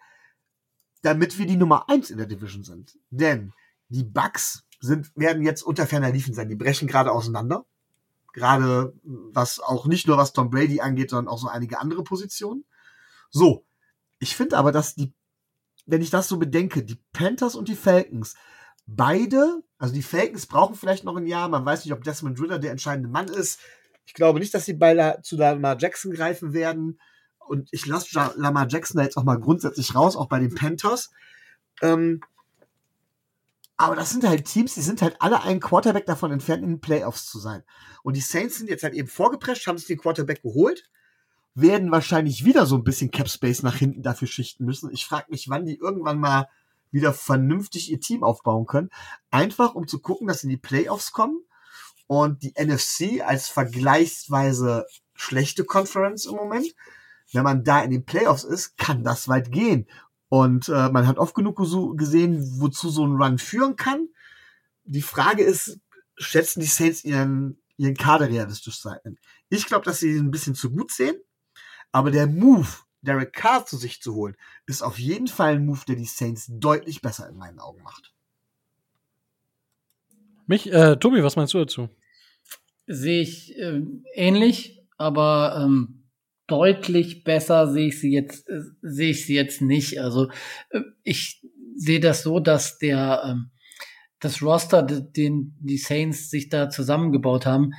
damit 1.02 1.38
wir 1.38 1.46
die 1.46 1.58
Nummer 1.58 1.90
eins 1.90 2.12
in 2.12 2.18
der 2.18 2.28
Division 2.28 2.64
sind. 2.64 2.98
Denn 3.10 3.54
die 3.90 4.04
Bucks 4.04 4.66
sind, 4.80 5.12
werden 5.16 5.44
jetzt 5.44 5.64
unter 5.64 5.88
ferner 5.88 6.12
Liefen 6.12 6.34
sein. 6.34 6.50
Die 6.50 6.56
brechen 6.56 6.88
gerade 6.88 7.12
auseinander. 7.12 7.66
Gerade 8.34 8.94
was 9.04 9.60
auch 9.60 9.86
nicht 9.86 10.08
nur 10.08 10.18
was 10.18 10.34
Tom 10.34 10.50
Brady 10.50 10.82
angeht, 10.82 11.12
sondern 11.12 11.32
auch 11.32 11.38
so 11.38 11.48
einige 11.48 11.80
andere 11.80 12.04
Positionen. 12.04 12.66
So. 13.30 13.66
Ich 14.20 14.36
finde 14.36 14.58
aber, 14.58 14.72
dass 14.72 14.96
die, 14.96 15.14
wenn 15.86 16.02
ich 16.02 16.10
das 16.10 16.28
so 16.28 16.38
bedenke, 16.38 16.84
die 16.84 17.00
Panthers 17.14 17.56
und 17.56 17.68
die 17.68 17.76
Falcons, 17.76 18.36
beide, 18.86 19.64
also 19.78 19.94
die 19.94 20.02
Falcons 20.02 20.48
brauchen 20.48 20.76
vielleicht 20.76 21.04
noch 21.04 21.16
ein 21.16 21.28
Jahr. 21.28 21.50
Man 21.50 21.66
weiß 21.66 21.86
nicht, 21.86 21.94
ob 21.94 22.04
Desmond 22.04 22.40
Ritter 22.40 22.60
der 22.60 22.72
entscheidende 22.72 23.10
Mann 23.10 23.28
ist. 23.28 23.60
Ich 24.06 24.14
glaube 24.14 24.40
nicht, 24.40 24.54
dass 24.54 24.66
sie 24.66 24.74
bei 24.74 24.94
La, 24.94 25.22
zu 25.22 25.38
Lamar 25.38 25.78
Jackson 25.80 26.12
greifen 26.12 26.54
werden. 26.54 27.00
Und 27.40 27.70
ich 27.72 27.86
lasse 27.86 28.32
Lamar 28.38 28.68
Jackson 28.70 28.98
da 28.98 29.04
jetzt 29.04 29.18
auch 29.18 29.24
mal 29.24 29.40
grundsätzlich 29.40 29.94
raus, 29.94 30.16
auch 30.16 30.28
bei 30.28 30.40
den 30.40 30.56
Panthers. 30.56 31.12
Ähm, 31.82 32.22
aber 33.78 33.96
das 33.96 34.12
sind 34.12 34.24
halt 34.28 34.46
Teams, 34.46 34.76
die 34.76 34.82
sind 34.82 35.02
halt 35.02 35.16
alle 35.20 35.42
einen 35.42 35.60
Quarterback 35.60 36.06
davon 36.06 36.32
entfernt, 36.32 36.64
in 36.64 36.70
den 36.70 36.82
Playoffs 36.82 37.26
zu 37.26 37.40
sein. 37.40 37.64
Und 38.04 38.16
die 38.16 38.22
Saints 38.22 38.58
sind 38.58 38.70
jetzt 38.70 38.84
halt 38.84 38.94
eben 38.94 39.08
vorgeprescht, 39.08 39.68
haben 39.68 39.78
sich 39.78 39.88
den 39.88 39.98
Quarterback 39.98 40.44
geholt, 40.44 40.90
werden 41.56 41.92
wahrscheinlich 41.92 42.46
wieder 42.46 42.66
so 42.66 42.76
ein 42.76 42.84
bisschen 42.84 43.12
Cap 43.12 43.30
Space 43.30 43.64
nach 43.64 43.76
hinten 43.76 44.04
dafür 44.04 44.28
schichten 44.28 44.66
müssen. 44.66 44.92
Ich 44.92 45.06
frage 45.06 45.28
mich, 45.30 45.50
wann 45.50 45.66
die 45.66 45.78
irgendwann 45.78 46.20
mal 46.20 46.48
wieder 46.92 47.14
vernünftig 47.14 47.92
ihr 47.92 48.00
Team 48.00 48.24
aufbauen 48.24 48.66
können. 48.66 48.90
Einfach 49.32 49.76
um 49.76 49.88
zu 49.88 50.00
gucken, 50.00 50.28
dass 50.28 50.42
sie 50.42 50.48
in 50.48 50.52
die 50.52 50.58
Playoffs 50.58 51.12
kommen 51.12 51.42
und 52.08 52.44
die 52.44 52.54
NFC 52.58 53.22
als 53.26 53.48
vergleichsweise 53.48 54.86
schlechte 55.16 55.66
Conference 55.66 56.26
im 56.26 56.36
Moment. 56.36 56.68
Wenn 57.32 57.44
man 57.44 57.64
da 57.64 57.82
in 57.82 57.90
den 57.90 58.06
Playoffs 58.06 58.44
ist, 58.44 58.78
kann 58.78 59.04
das 59.04 59.28
weit 59.28 59.52
gehen. 59.52 59.88
Und 60.34 60.68
äh, 60.68 60.90
man 60.90 61.06
hat 61.06 61.20
oft 61.20 61.36
genug 61.36 61.58
gesehen, 61.96 62.60
wozu 62.60 62.90
so 62.90 63.06
ein 63.06 63.22
Run 63.22 63.38
führen 63.38 63.76
kann. 63.76 64.10
Die 64.84 65.04
Frage 65.04 65.44
ist, 65.44 65.80
schätzen 66.18 66.60
die 66.60 66.66
Saints 66.66 67.04
ihren, 67.04 67.62
ihren 67.78 67.96
Kader 67.96 68.30
realistisch 68.30 68.80
sein? 68.80 68.98
Ich 69.50 69.68
glaube, 69.68 69.86
dass 69.86 70.00
sie 70.00 70.10
ihn 70.10 70.26
ein 70.26 70.32
bisschen 70.32 70.56
zu 70.56 70.72
gut 70.72 70.92
sehen. 70.92 71.16
Aber 71.92 72.10
der 72.10 72.26
Move, 72.26 72.68
Derek 73.04 73.32
Carr 73.32 73.68
zu 73.68 73.78
sich 73.78 74.02
zu 74.02 74.16
holen, 74.16 74.36
ist 74.66 74.82
auf 74.82 74.98
jeden 74.98 75.28
Fall 75.28 75.54
ein 75.54 75.68
Move, 75.68 75.82
der 75.88 75.98
die 75.98 76.06
Saints 76.06 76.48
deutlich 76.50 77.04
besser 77.04 77.30
in 77.30 77.38
meinen 77.38 77.60
Augen 77.60 77.84
macht. 77.84 78.12
Mich, 80.48 80.74
äh, 80.74 80.96
Tobi, 80.96 81.24
was 81.24 81.36
meinst 81.36 81.54
du 81.54 81.60
dazu? 81.60 81.90
Sehe 82.88 83.22
ich 83.22 83.56
äh, 83.60 83.84
ähnlich, 84.16 84.84
aber 84.98 85.62
ähm, 85.64 86.03
deutlich 86.48 87.24
besser 87.24 87.72
sehe 87.72 87.88
ich 87.88 88.00
sie 88.00 88.12
jetzt 88.12 88.50
äh, 88.50 88.62
sehe 88.82 89.12
ich 89.12 89.26
sie 89.26 89.36
jetzt 89.36 89.62
nicht. 89.62 90.00
Also 90.00 90.30
äh, 90.70 90.82
ich 91.04 91.42
sehe 91.76 92.00
das 92.00 92.24
so, 92.24 92.40
dass 92.40 92.78
der 92.78 93.22
ähm, 93.26 93.52
das 94.20 94.42
Roster, 94.42 94.84
den 94.84 95.56
die 95.60 95.78
Saints 95.78 96.30
sich 96.30 96.50
da 96.50 96.70
zusammengebaut 96.70 97.46
haben, 97.46 97.74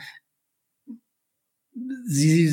sie 2.06 2.52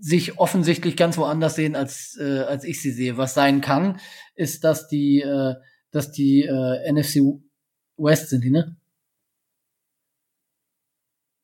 sich 0.00 0.38
offensichtlich 0.38 0.96
ganz 0.98 1.16
woanders 1.16 1.54
sehen, 1.54 1.76
als, 1.76 2.18
äh, 2.20 2.40
als 2.40 2.64
ich 2.64 2.82
sie 2.82 2.90
sehe. 2.90 3.16
Was 3.16 3.32
sein 3.32 3.62
kann, 3.62 3.98
ist, 4.34 4.62
dass 4.62 4.86
die, 4.86 5.22
äh, 5.22 5.54
dass 5.90 6.12
die 6.12 6.42
äh, 6.42 6.92
NFC 6.92 7.22
West 7.96 8.28
sind, 8.28 8.44
die, 8.44 8.50
ne? 8.50 8.76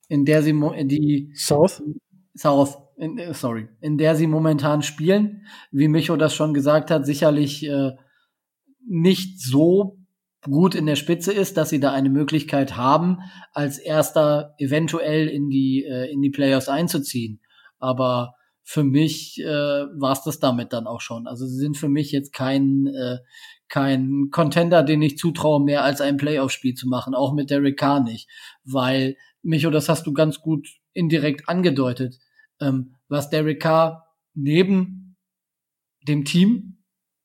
In 0.09 0.27
der 0.27 0.43
sie 0.43 0.53
die 0.85 1.33
South? 1.35 1.83
South, 2.37 2.77
in, 3.01 3.19
äh, 3.19 3.35
sorry, 3.35 3.69
in 3.81 3.99
der 3.99 4.15
sie 4.15 4.27
momentan 4.27 4.83
spielen, 4.83 5.47
wie 5.73 5.89
Micho 5.89 6.17
das 6.17 6.35
schon 6.35 6.55
gesagt 6.55 6.91
hat, 6.91 7.07
sicherlich 7.07 7.67
äh, 7.67 7.93
nicht 8.87 9.41
so 9.41 9.99
gut 10.43 10.75
in 10.75 10.87
der 10.87 10.97
Spitze 10.97 11.33
ist, 11.33 11.57
dass 11.57 11.71
sie 11.71 11.81
da 11.81 11.93
eine 11.93 12.11
Möglichkeit 12.11 12.77
haben, 12.77 13.19
als 13.53 13.79
erster 13.79 14.55
eventuell 14.59 15.29
in 15.29 15.51
die 15.51 15.85
äh, 15.85 16.11
in 16.11 16.23
die 16.23 16.31
Playoffs 16.31 16.69
einzuziehen. 16.69 17.41
Aber 17.79 18.35
für 18.63 18.85
mich 18.85 19.41
äh, 19.41 19.47
war 19.47 20.13
es 20.13 20.23
das 20.23 20.39
damit 20.39 20.73
dann 20.73 20.87
auch 20.87 21.01
schon. 21.01 21.27
Also 21.27 21.47
sie 21.47 21.57
sind 21.57 21.77
für 21.77 21.89
mich 21.89 22.13
jetzt 22.13 22.33
kein 22.33 22.87
äh, 22.87 23.19
kein 23.69 24.29
Contender, 24.31 24.83
den 24.83 25.01
ich 25.01 25.17
zutraue, 25.17 25.63
mehr 25.63 25.85
als 25.85 26.01
ein 26.01 26.17
Playoff-Spiel 26.17 26.75
zu 26.75 26.89
machen, 26.89 27.15
auch 27.15 27.33
mit 27.33 27.51
Derek 27.51 27.79
Carr 27.79 28.03
nicht, 28.03 28.29
weil 28.65 29.17
Micho, 29.43 29.71
das 29.71 29.89
hast 29.89 30.07
du 30.07 30.13
ganz 30.13 30.41
gut 30.41 30.67
indirekt 30.93 31.49
angedeutet, 31.49 32.19
ähm, 32.61 32.97
was 33.09 33.31
Derek 33.31 33.61
Carr 33.61 34.07
neben 34.35 35.17
dem 36.07 36.25
Team 36.25 36.79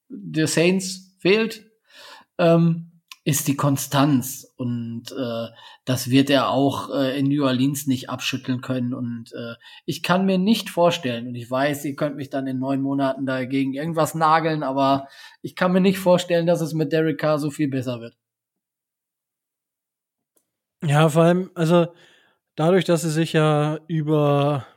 der 0.09 0.47
Saints 0.47 1.15
fehlt, 1.19 1.65
ähm, 2.37 2.91
ist 3.23 3.47
die 3.47 3.55
Konstanz 3.55 4.53
und 4.55 5.11
äh, 5.11 5.47
das 5.83 6.11
wird 6.11 6.29
er 6.29 6.49
auch 6.49 6.93
äh, 6.93 7.17
in 7.17 7.27
New 7.27 7.43
Orleans 7.43 7.87
nicht 7.87 8.07
abschütteln 8.07 8.61
können 8.61 8.93
und 8.93 9.33
äh, 9.33 9.55
ich 9.85 10.03
kann 10.03 10.27
mir 10.27 10.37
nicht 10.37 10.69
vorstellen 10.69 11.27
und 11.27 11.35
ich 11.35 11.49
weiß, 11.49 11.85
ihr 11.85 11.95
könnt 11.95 12.17
mich 12.17 12.29
dann 12.29 12.45
in 12.45 12.59
neun 12.59 12.81
Monaten 12.81 13.25
dagegen 13.25 13.73
irgendwas 13.73 14.13
nageln, 14.13 14.61
aber 14.61 15.07
ich 15.41 15.55
kann 15.55 15.71
mir 15.71 15.81
nicht 15.81 15.97
vorstellen, 15.97 16.45
dass 16.45 16.61
es 16.61 16.73
mit 16.73 16.91
Derek 16.91 17.19
Carr 17.19 17.39
so 17.39 17.49
viel 17.49 17.67
besser 17.67 17.99
wird. 17.99 18.15
Ja, 20.83 21.09
vor 21.09 21.23
allem, 21.23 21.49
also 21.55 21.87
dadurch, 22.55 22.85
dass 22.85 23.01
sie 23.01 23.09
sich 23.09 23.33
ja 23.33 23.79
über 23.87 24.67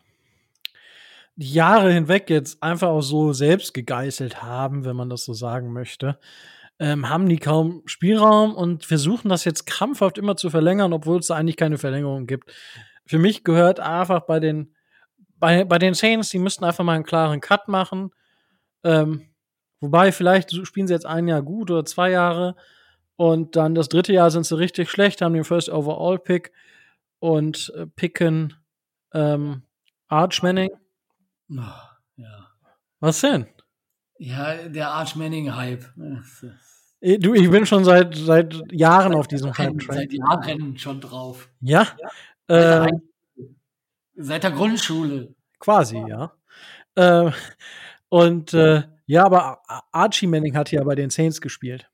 Jahre 1.39 1.93
hinweg 1.93 2.28
jetzt 2.30 2.62
einfach 2.62 2.89
auch 2.89 3.01
so 3.01 3.32
selbst 3.32 3.72
gegeißelt 3.72 4.43
haben, 4.43 4.84
wenn 4.84 4.97
man 4.97 5.09
das 5.09 5.24
so 5.24 5.32
sagen 5.32 5.72
möchte, 5.72 6.18
ähm, 6.80 7.09
haben 7.09 7.28
die 7.28 7.39
kaum 7.39 7.82
Spielraum 7.86 8.55
und 8.55 8.84
versuchen 8.84 9.28
das 9.28 9.45
jetzt 9.45 9.66
krampfhaft 9.66 10.18
immer 10.18 10.36
zu 10.36 10.51
verlängern, 10.51 10.93
obwohl 10.93 11.20
es 11.20 11.28
da 11.28 11.36
eigentlich 11.36 11.57
keine 11.57 11.78
Verlängerung 11.78 12.26
gibt. 12.26 12.53
Für 13.07 13.18
mich 13.18 13.45
gehört 13.45 13.78
einfach 13.78 14.22
bei 14.26 14.41
den, 14.41 14.74
bei, 15.36 15.64
bei 15.64 15.78
den 15.78 15.95
Saints, 15.95 16.30
die 16.30 16.41
müssten 16.41 16.64
einfach 16.64 16.84
mal 16.84 16.95
einen 16.95 17.05
klaren 17.05 17.41
Cut 17.41 17.68
machen. 17.68 18.11
Ähm, 18.82 19.28
wobei, 19.80 20.11
vielleicht 20.11 20.55
spielen 20.66 20.89
sie 20.89 20.95
jetzt 20.95 21.07
ein 21.07 21.28
Jahr 21.28 21.43
gut 21.43 21.70
oder 21.70 21.84
zwei 21.84 22.11
Jahre 22.11 22.57
und 23.14 23.55
dann 23.55 23.76
das 23.76 23.89
dritte 23.89 24.12
Jahr 24.12 24.32
sind 24.32 24.45
sie 24.45 24.59
richtig 24.59 24.91
schlecht, 24.91 25.22
haben 25.22 25.34
den 25.34 25.45
First 25.45 25.68
Overall 25.68 26.18
Pick 26.18 26.53
und 27.20 27.72
äh, 27.76 27.86
picken 27.86 28.55
ähm, 29.14 29.62
Arch 30.09 30.43
Manning. 30.43 30.70
Oh, 31.51 31.62
ja. 32.16 32.51
Was 33.01 33.20
denn? 33.20 33.46
Ja, 34.18 34.68
der 34.68 34.90
Arch 34.90 35.14
Manning-Hype. 35.16 35.84
Du, 37.01 37.34
ich 37.34 37.51
bin 37.51 37.64
schon 37.64 37.84
seit, 37.84 38.16
seit 38.16 38.61
Jahren 38.72 39.14
auf 39.14 39.28
diesem 39.28 39.57
Hype. 39.57 39.80
Seit 39.82 40.12
Jahren 40.12 40.76
schon 40.76 41.01
drauf. 41.01 41.49
Ja? 41.61 41.86
ja. 42.49 42.86
Äh, 42.86 42.92
seit 44.16 44.42
der 44.42 44.51
Grundschule. 44.51 45.34
Quasi, 45.61 45.96
ja. 45.96 46.32
Äh, 46.96 47.30
und 48.09 48.53
äh, 48.55 48.82
ja, 49.07 49.24
aber 49.24 49.62
Archie 49.92 50.26
Manning 50.26 50.57
hat 50.57 50.72
ja 50.72 50.82
bei 50.82 50.96
den 50.96 51.11
Saints 51.11 51.40
gespielt. 51.40 51.88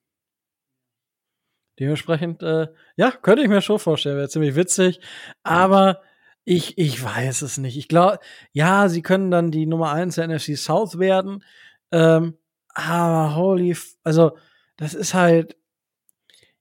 Dementsprechend, 1.78 2.42
äh, 2.42 2.68
ja, 2.96 3.11
könnte 3.11 3.42
ich 3.42 3.48
mir 3.48 3.61
schon 3.61 3.78
vorstellen, 3.78 4.16
wäre 4.16 4.28
ziemlich 4.28 4.55
witzig. 4.57 5.00
Aber 5.42 6.00
ich, 6.45 6.78
ich 6.78 7.03
weiß 7.03 7.42
es 7.42 7.59
nicht. 7.59 7.76
Ich 7.76 7.88
glaube, 7.88 8.18
ja, 8.53 8.88
sie 8.88 9.03
können 9.03 9.30
dann 9.30 9.51
die 9.51 9.66
Nummer 9.66 9.92
1 9.92 10.16
der 10.16 10.28
NFC 10.28 10.57
South 10.57 10.99
werden. 10.99 11.45
Ähm, 11.92 12.38
aber 12.74 13.36
holy, 13.36 13.76
also 14.03 14.36
das 14.76 14.95
ist 14.95 15.14
halt, 15.14 15.57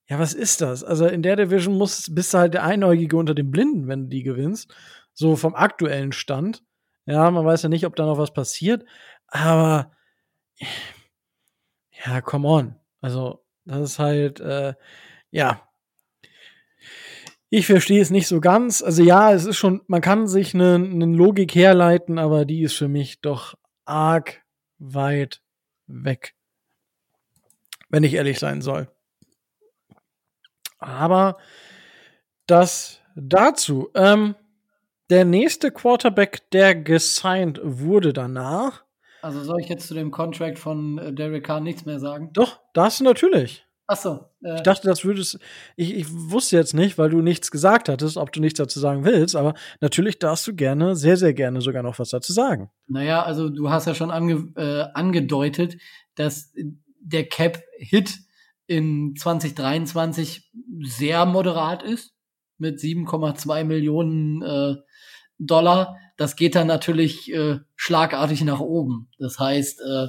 ja, 0.07 0.19
was 0.19 0.33
ist 0.33 0.61
das? 0.61 0.83
Also 0.83 1.07
in 1.07 1.23
der 1.23 1.35
Division 1.35 1.77
muss, 1.77 2.13
bist 2.13 2.33
du 2.33 2.37
halt 2.37 2.53
der 2.53 2.63
Einäugige 2.63 3.17
unter 3.17 3.33
den 3.33 3.51
Blinden, 3.51 3.87
wenn 3.87 4.03
du 4.03 4.09
die 4.09 4.23
gewinnst. 4.23 4.73
So 5.13 5.35
vom 5.35 5.55
aktuellen 5.55 6.11
Stand. 6.11 6.63
Ja, 7.05 7.29
man 7.31 7.45
weiß 7.45 7.63
ja 7.63 7.69
nicht, 7.69 7.85
ob 7.85 7.95
da 7.95 8.05
noch 8.05 8.17
was 8.17 8.33
passiert. 8.33 8.85
Aber 9.27 9.91
ja, 12.05 12.21
come 12.21 12.47
on. 12.47 12.75
Also, 13.01 13.43
das 13.65 13.81
ist 13.91 13.99
halt, 13.99 14.39
äh, 14.39 14.73
ja. 15.31 15.67
Ich 17.55 17.67
verstehe 17.67 18.01
es 18.01 18.09
nicht 18.09 18.27
so 18.27 18.41
ganz. 18.41 18.81
Also 18.81 19.03
ja, 19.03 19.31
es 19.31 19.45
ist 19.45 19.57
schon, 19.57 19.81
man 19.85 20.01
kann 20.01 20.25
sich 20.25 20.55
eine 20.55 20.79
ne 20.79 21.05
Logik 21.05 21.53
herleiten, 21.53 22.17
aber 22.17 22.45
die 22.45 22.63
ist 22.63 22.73
für 22.73 22.87
mich 22.87 23.21
doch 23.21 23.53
arg 23.85 24.41
weit 24.79 25.39
weg. 25.85 26.33
Wenn 27.89 28.01
ich 28.01 28.15
ehrlich 28.15 28.39
sein 28.39 28.63
soll. 28.63 28.87
Aber 30.79 31.37
das 32.47 33.01
dazu. 33.15 33.91
Ähm, 33.93 34.33
der 35.11 35.23
nächste 35.23 35.69
Quarterback, 35.69 36.49
der 36.49 36.73
gesigned 36.73 37.61
wurde 37.63 38.13
danach. 38.13 38.83
Also 39.21 39.43
soll 39.43 39.61
ich 39.61 39.69
jetzt 39.69 39.87
zu 39.87 39.93
dem 39.93 40.09
Contract 40.09 40.57
von 40.57 40.97
äh, 40.97 41.13
Derek 41.13 41.45
Carr 41.45 41.59
nichts 41.59 41.85
mehr 41.85 41.99
sagen? 41.99 42.31
Doch, 42.33 42.61
das 42.73 42.99
natürlich. 42.99 43.63
Ach 43.87 43.97
so. 43.97 44.25
Äh, 44.43 44.55
ich 44.55 44.61
dachte, 44.61 44.87
das 44.87 45.03
würdest. 45.03 45.39
Ich, 45.75 45.93
ich 45.93 46.05
wusste 46.09 46.55
jetzt 46.55 46.73
nicht, 46.73 46.97
weil 46.97 47.09
du 47.09 47.21
nichts 47.21 47.51
gesagt 47.51 47.89
hattest, 47.89 48.17
ob 48.17 48.31
du 48.31 48.39
nichts 48.39 48.57
dazu 48.57 48.79
sagen 48.79 49.03
willst, 49.03 49.35
aber 49.35 49.53
natürlich 49.81 50.19
darfst 50.19 50.47
du 50.47 50.55
gerne, 50.55 50.95
sehr, 50.95 51.17
sehr 51.17 51.33
gerne 51.33 51.61
sogar 51.61 51.83
noch 51.83 51.99
was 51.99 52.09
dazu 52.09 52.31
sagen. 52.31 52.69
Naja, 52.87 53.23
also 53.23 53.49
du 53.49 53.69
hast 53.69 53.87
ja 53.87 53.95
schon 53.95 54.11
ange, 54.11 54.51
äh, 54.55 54.85
angedeutet, 54.93 55.77
dass 56.15 56.53
der 56.99 57.27
Cap-Hit 57.27 58.19
in 58.67 59.15
2023 59.17 60.49
sehr 60.83 61.25
moderat 61.25 61.83
ist, 61.83 62.13
mit 62.57 62.79
7,2 62.79 63.63
Millionen 63.65 64.41
äh, 64.41 64.75
Dollar. 65.37 65.97
Das 66.15 66.35
geht 66.35 66.55
dann 66.55 66.67
natürlich 66.67 67.33
äh, 67.33 67.59
schlagartig 67.75 68.43
nach 68.43 68.59
oben. 68.59 69.09
Das 69.19 69.39
heißt, 69.39 69.81
äh, 69.81 70.07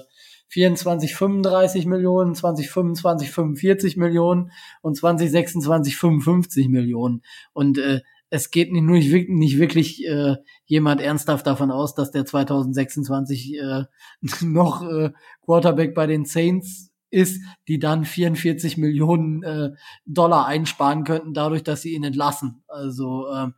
24, 0.48 1.14
35 1.14 1.86
Millionen, 1.86 2.34
2025, 2.34 3.30
45 3.30 3.96
Millionen 3.96 4.50
und 4.82 4.96
2026, 4.96 5.96
55 5.96 6.68
Millionen. 6.68 7.22
Und 7.52 7.78
äh, 7.78 8.00
es 8.30 8.50
geht 8.50 8.72
nicht, 8.72 8.82
nur 8.82 8.96
nicht, 8.96 9.28
nicht 9.28 9.58
wirklich 9.58 10.04
äh, 10.06 10.36
jemand 10.64 11.00
ernsthaft 11.00 11.46
davon 11.46 11.70
aus, 11.70 11.94
dass 11.94 12.10
der 12.10 12.24
2026 12.24 13.54
äh, 13.54 13.84
noch 14.40 14.82
äh, 14.82 15.10
Quarterback 15.44 15.94
bei 15.94 16.06
den 16.06 16.24
Saints 16.24 16.90
ist, 17.10 17.42
die 17.68 17.78
dann 17.78 18.04
44 18.04 18.76
Millionen 18.76 19.42
äh, 19.44 19.70
Dollar 20.04 20.46
einsparen 20.46 21.04
könnten, 21.04 21.32
dadurch, 21.32 21.62
dass 21.62 21.82
sie 21.82 21.94
ihn 21.94 22.02
entlassen. 22.02 22.64
Also 22.66 23.28
äh, 23.28 23.48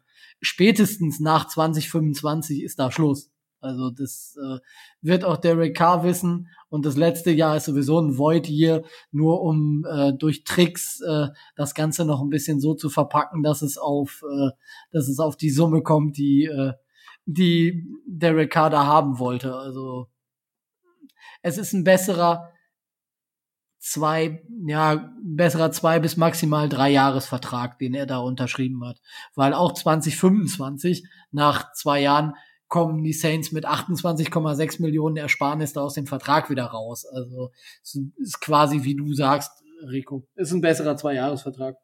spätestens 0.43 1.21
nach 1.21 1.49
2025 1.49 2.63
ist 2.63 2.79
da 2.79 2.91
Schluss. 2.91 3.31
Also 3.67 3.91
das 3.91 4.39
äh, 4.43 4.59
wird 5.03 5.25
auch 5.25 5.37
Derek 5.37 5.77
Carr 5.77 6.05
wissen. 6.05 6.49
Und 6.69 6.87
das 6.87 6.97
letzte 6.97 7.31
Jahr 7.31 7.57
ist 7.57 7.67
sowieso 7.67 8.01
ein 8.01 8.17
Void 8.17 8.49
Year, 8.49 8.83
nur 9.11 9.43
um 9.43 9.85
äh, 9.85 10.13
durch 10.13 10.45
Tricks 10.45 11.01
äh, 11.01 11.29
das 11.57 11.75
Ganze 11.75 12.05
noch 12.05 12.23
ein 12.23 12.31
bisschen 12.31 12.61
so 12.61 12.75
zu 12.75 12.89
verpacken, 12.89 13.43
dass 13.43 13.63
es 13.63 13.77
auf, 13.77 14.23
äh, 14.23 14.51
dass 14.93 15.09
es 15.09 15.19
auf 15.19 15.37
die 15.37 15.51
Summe 15.51 15.83
kommt, 15.83 16.17
die, 16.17 16.45
äh, 16.45 16.73
die 17.27 17.85
Derek 18.07 18.53
Carr 18.53 18.71
da 18.71 18.87
haben 18.87 19.19
wollte. 19.19 19.55
Also 19.55 20.09
es 21.43 21.59
ist 21.59 21.73
ein 21.73 21.85
besserer 21.85 22.53
zwei, 23.87 24.43
ja, 24.67 25.13
besserer 25.23 25.71
zwei 25.71 26.01
bis 26.01 26.17
maximal 26.17 26.69
drei 26.69 26.91
Jahresvertrag, 26.91 27.79
den 27.79 27.95
er 27.95 28.07
da 28.07 28.19
unterschrieben 28.19 28.85
hat. 28.85 29.01
Weil 29.35 29.55
auch 29.55 29.73
2025 29.73 31.07
nach 31.31 31.73
zwei 31.73 32.01
Jahren 32.01 32.35
kommen 32.69 33.03
die 33.03 33.13
Saints 33.13 33.53
mit 33.53 33.67
28,6 33.67 34.83
Millionen 34.83 35.17
Ersparnis 35.17 35.73
da 35.73 35.83
aus 35.83 35.95
dem 35.95 36.07
Vertrag 36.07 36.51
wieder 36.51 36.65
raus. 36.65 37.07
Also 37.07 37.53
es 37.83 37.99
ist 38.19 38.41
quasi, 38.41 38.83
wie 38.83 38.97
du 38.97 39.13
sagst, 39.13 39.53
Rico, 39.89 40.27
ist 40.35 40.53
ein 40.53 40.61
besserer 40.61 40.97
Zweijahresvertrag. 40.97 41.77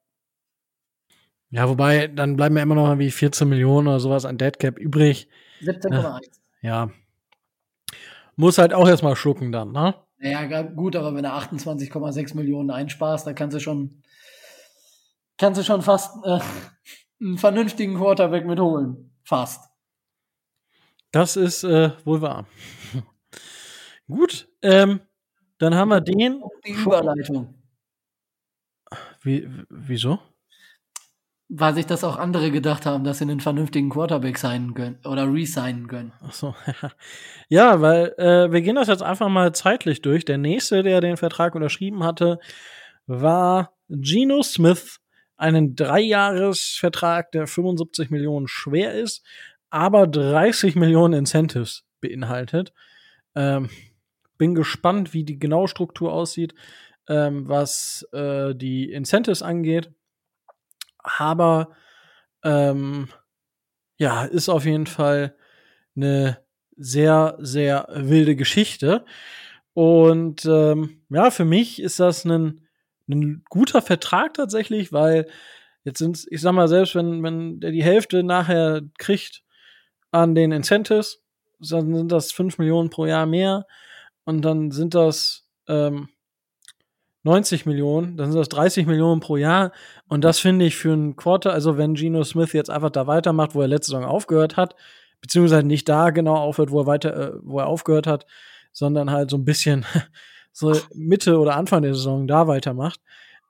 Ja, 1.50 1.68
wobei, 1.68 2.06
dann 2.08 2.36
bleiben 2.36 2.56
ja 2.56 2.62
immer 2.62 2.74
noch 2.74 2.98
wie 2.98 3.10
14 3.10 3.48
Millionen 3.48 3.86
oder 3.88 4.00
sowas 4.00 4.24
an 4.24 4.38
Deadcap 4.38 4.78
übrig. 4.78 5.28
17,1. 5.60 6.20
Ja. 6.62 6.90
Muss 8.36 8.56
halt 8.56 8.72
auch 8.72 8.88
erstmal 8.88 9.16
schlucken 9.16 9.52
dann, 9.52 9.72
ne? 9.72 9.94
Ja, 10.18 10.62
gut, 10.62 10.96
aber 10.96 11.14
wenn 11.14 11.24
du 11.24 11.30
28,6 11.30 12.36
Millionen 12.36 12.70
einsparst, 12.70 13.26
dann 13.26 13.34
kannst 13.34 13.56
du 13.56 13.60
schon, 13.60 14.02
kannst 15.36 15.60
du 15.60 15.64
schon 15.64 15.82
fast 15.82 16.24
äh, 16.24 16.38
einen 17.20 17.38
vernünftigen 17.38 17.96
Quarterback 17.96 18.46
mitholen. 18.46 19.12
Fast. 19.24 19.71
Das 21.12 21.36
ist 21.36 21.62
äh, 21.62 21.90
wohl 22.04 22.22
wahr. 22.22 22.46
Gut, 24.08 24.48
ähm, 24.62 25.00
dann 25.58 25.74
haben 25.74 25.90
wir 25.90 26.00
den. 26.00 26.42
Die 26.66 26.72
Überleitung. 26.72 27.54
Wie, 29.22 29.48
wieso? 29.68 30.18
Weil 31.48 31.74
sich 31.74 31.86
das 31.86 32.02
auch 32.02 32.16
andere 32.16 32.50
gedacht 32.50 32.86
haben, 32.86 33.04
dass 33.04 33.18
sie 33.18 33.24
einen 33.24 33.40
vernünftigen 33.40 33.90
Quarterback 33.90 34.38
signen 34.38 34.74
können 34.74 34.98
oder 35.04 35.30
resignen 35.30 35.86
können. 35.86 36.12
Ach 36.22 36.32
so. 36.32 36.54
ja, 37.48 37.80
weil 37.82 38.14
äh, 38.16 38.50
wir 38.50 38.62
gehen 38.62 38.76
das 38.76 38.88
jetzt 38.88 39.02
einfach 39.02 39.28
mal 39.28 39.54
zeitlich 39.54 40.00
durch. 40.00 40.24
Der 40.24 40.38
nächste, 40.38 40.82
der 40.82 41.00
den 41.00 41.18
Vertrag 41.18 41.54
unterschrieben 41.54 42.02
hatte, 42.04 42.38
war 43.06 43.74
Geno 43.88 44.42
Smith. 44.42 44.98
Einen 45.36 45.74
Dreijahresvertrag, 45.74 47.32
der 47.32 47.46
75 47.46 48.10
Millionen 48.10 48.46
schwer 48.46 48.94
ist, 48.94 49.24
aber 49.72 50.06
30 50.06 50.76
Millionen 50.76 51.14
Incentives 51.14 51.84
beinhaltet. 52.02 52.74
Ähm, 53.34 53.70
bin 54.36 54.54
gespannt, 54.54 55.14
wie 55.14 55.24
die 55.24 55.38
genaue 55.38 55.66
Struktur 55.66 56.12
aussieht, 56.12 56.54
ähm, 57.08 57.48
was 57.48 58.06
äh, 58.12 58.54
die 58.54 58.92
Incentives 58.92 59.40
angeht. 59.40 59.90
Aber 60.98 61.70
ähm, 62.44 63.08
ja, 63.96 64.24
ist 64.24 64.50
auf 64.50 64.66
jeden 64.66 64.86
Fall 64.86 65.34
eine 65.96 66.38
sehr, 66.76 67.38
sehr 67.40 67.88
wilde 67.94 68.36
Geschichte. 68.36 69.06
Und 69.72 70.44
ähm, 70.44 71.00
ja, 71.08 71.30
für 71.30 71.46
mich 71.46 71.80
ist 71.80 71.98
das 71.98 72.26
ein, 72.26 72.66
ein 73.08 73.42
guter 73.48 73.80
Vertrag 73.80 74.34
tatsächlich, 74.34 74.92
weil 74.92 75.28
jetzt 75.84 75.98
sind 75.98 76.26
ich 76.30 76.42
sag 76.42 76.52
mal, 76.52 76.68
selbst 76.68 76.94
wenn, 76.94 77.22
wenn 77.22 77.58
der 77.60 77.70
die 77.70 77.82
Hälfte 77.82 78.22
nachher 78.22 78.82
kriegt 78.98 79.42
an 80.12 80.34
den 80.36 80.52
Incentives, 80.52 81.20
dann 81.58 81.94
sind 81.94 82.12
das 82.12 82.30
5 82.32 82.58
Millionen 82.58 82.90
pro 82.90 83.06
Jahr 83.06 83.26
mehr. 83.26 83.66
Und 84.24 84.42
dann 84.42 84.70
sind 84.70 84.94
das 84.94 85.48
ähm, 85.68 86.08
90 87.24 87.66
Millionen, 87.66 88.16
dann 88.16 88.30
sind 88.30 88.38
das 88.38 88.48
30 88.48 88.86
Millionen 88.86 89.20
pro 89.20 89.36
Jahr. 89.36 89.72
Und 90.08 90.22
das 90.22 90.38
finde 90.38 90.64
ich 90.64 90.76
für 90.76 90.92
einen 90.92 91.16
Quarter, 91.16 91.52
also 91.52 91.78
wenn 91.78 91.94
Geno 91.94 92.24
Smith 92.24 92.52
jetzt 92.52 92.70
einfach 92.70 92.90
da 92.90 93.06
weitermacht, 93.06 93.54
wo 93.54 93.62
er 93.62 93.68
letzte 93.68 93.92
Saison 93.92 94.04
aufgehört 94.04 94.56
hat, 94.56 94.74
beziehungsweise 95.20 95.66
nicht 95.66 95.88
da 95.88 96.10
genau 96.10 96.36
aufhört, 96.36 96.70
wo 96.70 96.80
er 96.80 96.86
weiter, 96.86 97.16
äh, 97.16 97.32
wo 97.42 97.58
er 97.60 97.66
aufgehört 97.66 98.06
hat, 98.06 98.26
sondern 98.72 99.10
halt 99.10 99.30
so 99.30 99.36
ein 99.36 99.44
bisschen 99.44 99.84
so 100.52 100.76
Mitte 100.94 101.38
oder 101.38 101.56
Anfang 101.56 101.82
der 101.82 101.94
Saison 101.94 102.26
da 102.26 102.46
weitermacht, 102.48 103.00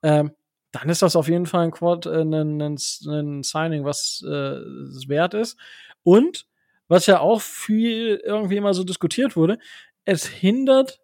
ähm, 0.02 0.32
dann 0.70 0.88
ist 0.88 1.02
das 1.02 1.16
auf 1.16 1.28
jeden 1.28 1.46
Fall 1.46 1.64
ein 1.64 1.70
Quad, 1.70 2.06
äh, 2.06 2.22
ein, 2.22 2.60
ein, 2.60 2.76
ein 3.06 3.42
Signing, 3.42 3.84
was 3.84 4.22
äh, 4.26 5.08
wert 5.08 5.34
ist. 5.34 5.58
Und 6.02 6.46
was 6.92 7.06
ja 7.06 7.20
auch 7.20 7.40
viel 7.40 8.20
irgendwie 8.22 8.58
immer 8.58 8.74
so 8.74 8.84
diskutiert 8.84 9.34
wurde, 9.34 9.58
es 10.04 10.26
hindert 10.26 11.00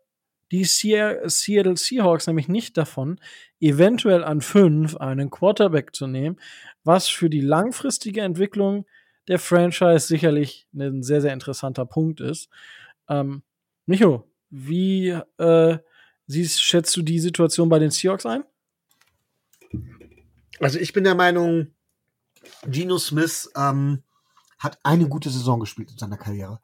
die 0.51 0.64
Seattle 0.64 1.76
Seahawks 1.78 2.26
nämlich 2.26 2.47
nicht 2.47 2.76
davon, 2.76 3.18
eventuell 3.59 4.22
an 4.22 4.43
fünf 4.43 4.97
einen 4.97 5.30
Quarterback 5.30 5.97
zu 5.97 6.07
nehmen, 6.07 6.39
was 6.84 7.09
für 7.09 7.30
die 7.30 7.41
langfristige 7.41 8.20
Entwicklung 8.20 8.84
der 9.28 9.39
Franchise 9.39 10.07
sicherlich 10.07 10.68
ein 10.74 11.03
sehr, 11.03 11.22
sehr 11.22 11.32
interessanter 11.32 11.86
Punkt 11.86 12.20
ist. 12.20 12.51
Ähm, 13.09 13.43
Micho, 13.86 14.30
wie 14.51 15.18
äh, 15.39 15.78
siehst, 16.26 16.62
schätzt 16.62 16.95
du 16.99 17.03
die 17.03 17.18
Situation 17.18 17.70
bei 17.70 17.78
den 17.78 17.91
Seahawks 17.91 18.26
ein? 18.26 18.45
Also 20.61 20.78
ich 20.78 20.93
bin 20.93 21.05
der 21.05 21.14
Meinung, 21.14 21.68
Geno 22.66 22.99
Smith 22.99 23.51
ähm, 23.57 24.03
hat 24.59 24.79
eine 24.83 25.09
gute 25.09 25.31
Saison 25.31 25.61
gespielt 25.61 25.91
in 25.91 25.99
seiner 25.99 26.17
Karriere. 26.17 26.61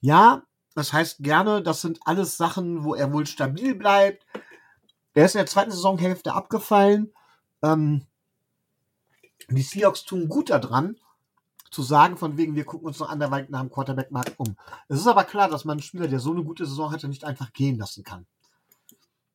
Ja, 0.00 0.42
das 0.74 0.92
heißt 0.92 1.18
gerne, 1.20 1.62
das 1.62 1.80
sind 1.80 2.00
alles 2.04 2.36
Sachen, 2.36 2.84
wo 2.84 2.94
er 2.94 3.12
wohl 3.12 3.26
stabil 3.26 3.74
bleibt. 3.74 4.26
Er 5.14 5.24
ist 5.24 5.34
in 5.34 5.38
der 5.38 5.46
zweiten 5.46 5.70
Saisonhälfte 5.70 6.34
abgefallen. 6.34 7.12
Ähm, 7.62 8.06
die 9.48 9.62
Seahawks 9.62 10.04
tun 10.04 10.28
gut 10.28 10.50
daran, 10.50 10.96
zu 11.70 11.82
sagen, 11.82 12.16
von 12.16 12.36
wegen, 12.36 12.54
wir 12.54 12.64
gucken 12.64 12.88
uns 12.88 12.98
noch 12.98 13.08
anderweitig 13.08 13.50
nach 13.50 13.60
dem 13.60 13.70
Quarterback-Markt 13.70 14.38
um. 14.38 14.56
Es 14.88 14.98
ist 14.98 15.06
aber 15.06 15.24
klar, 15.24 15.48
dass 15.48 15.64
man 15.64 15.74
einen 15.74 15.82
Spieler, 15.82 16.08
der 16.08 16.20
so 16.20 16.32
eine 16.32 16.44
gute 16.44 16.66
Saison 16.66 16.90
hatte, 16.90 17.08
nicht 17.08 17.24
einfach 17.24 17.52
gehen 17.52 17.78
lassen 17.78 18.04
kann. 18.04 18.26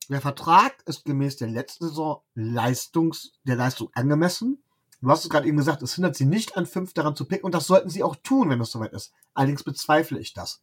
Der 0.09 0.21
Vertrag 0.21 0.75
ist 0.85 1.05
gemäß 1.05 1.37
der 1.37 1.47
letzten 1.47 1.87
Saison 1.87 2.21
Leistungs, 2.35 3.31
der 3.45 3.55
Leistung 3.55 3.89
angemessen. 3.93 4.61
Du 5.01 5.09
hast 5.09 5.23
es 5.23 5.29
gerade 5.29 5.47
eben 5.47 5.57
gesagt, 5.57 5.81
es 5.81 5.95
hindert 5.95 6.15
sie 6.15 6.25
nicht 6.25 6.57
an 6.57 6.67
fünf 6.67 6.93
daran 6.93 7.15
zu 7.15 7.25
picken 7.25 7.45
und 7.45 7.55
das 7.55 7.65
sollten 7.65 7.89
sie 7.89 8.03
auch 8.03 8.15
tun, 8.17 8.49
wenn 8.49 8.61
es 8.61 8.71
soweit 8.71 8.93
ist. 8.93 9.13
Allerdings 9.33 9.63
bezweifle 9.63 10.19
ich 10.19 10.33
das. 10.33 10.61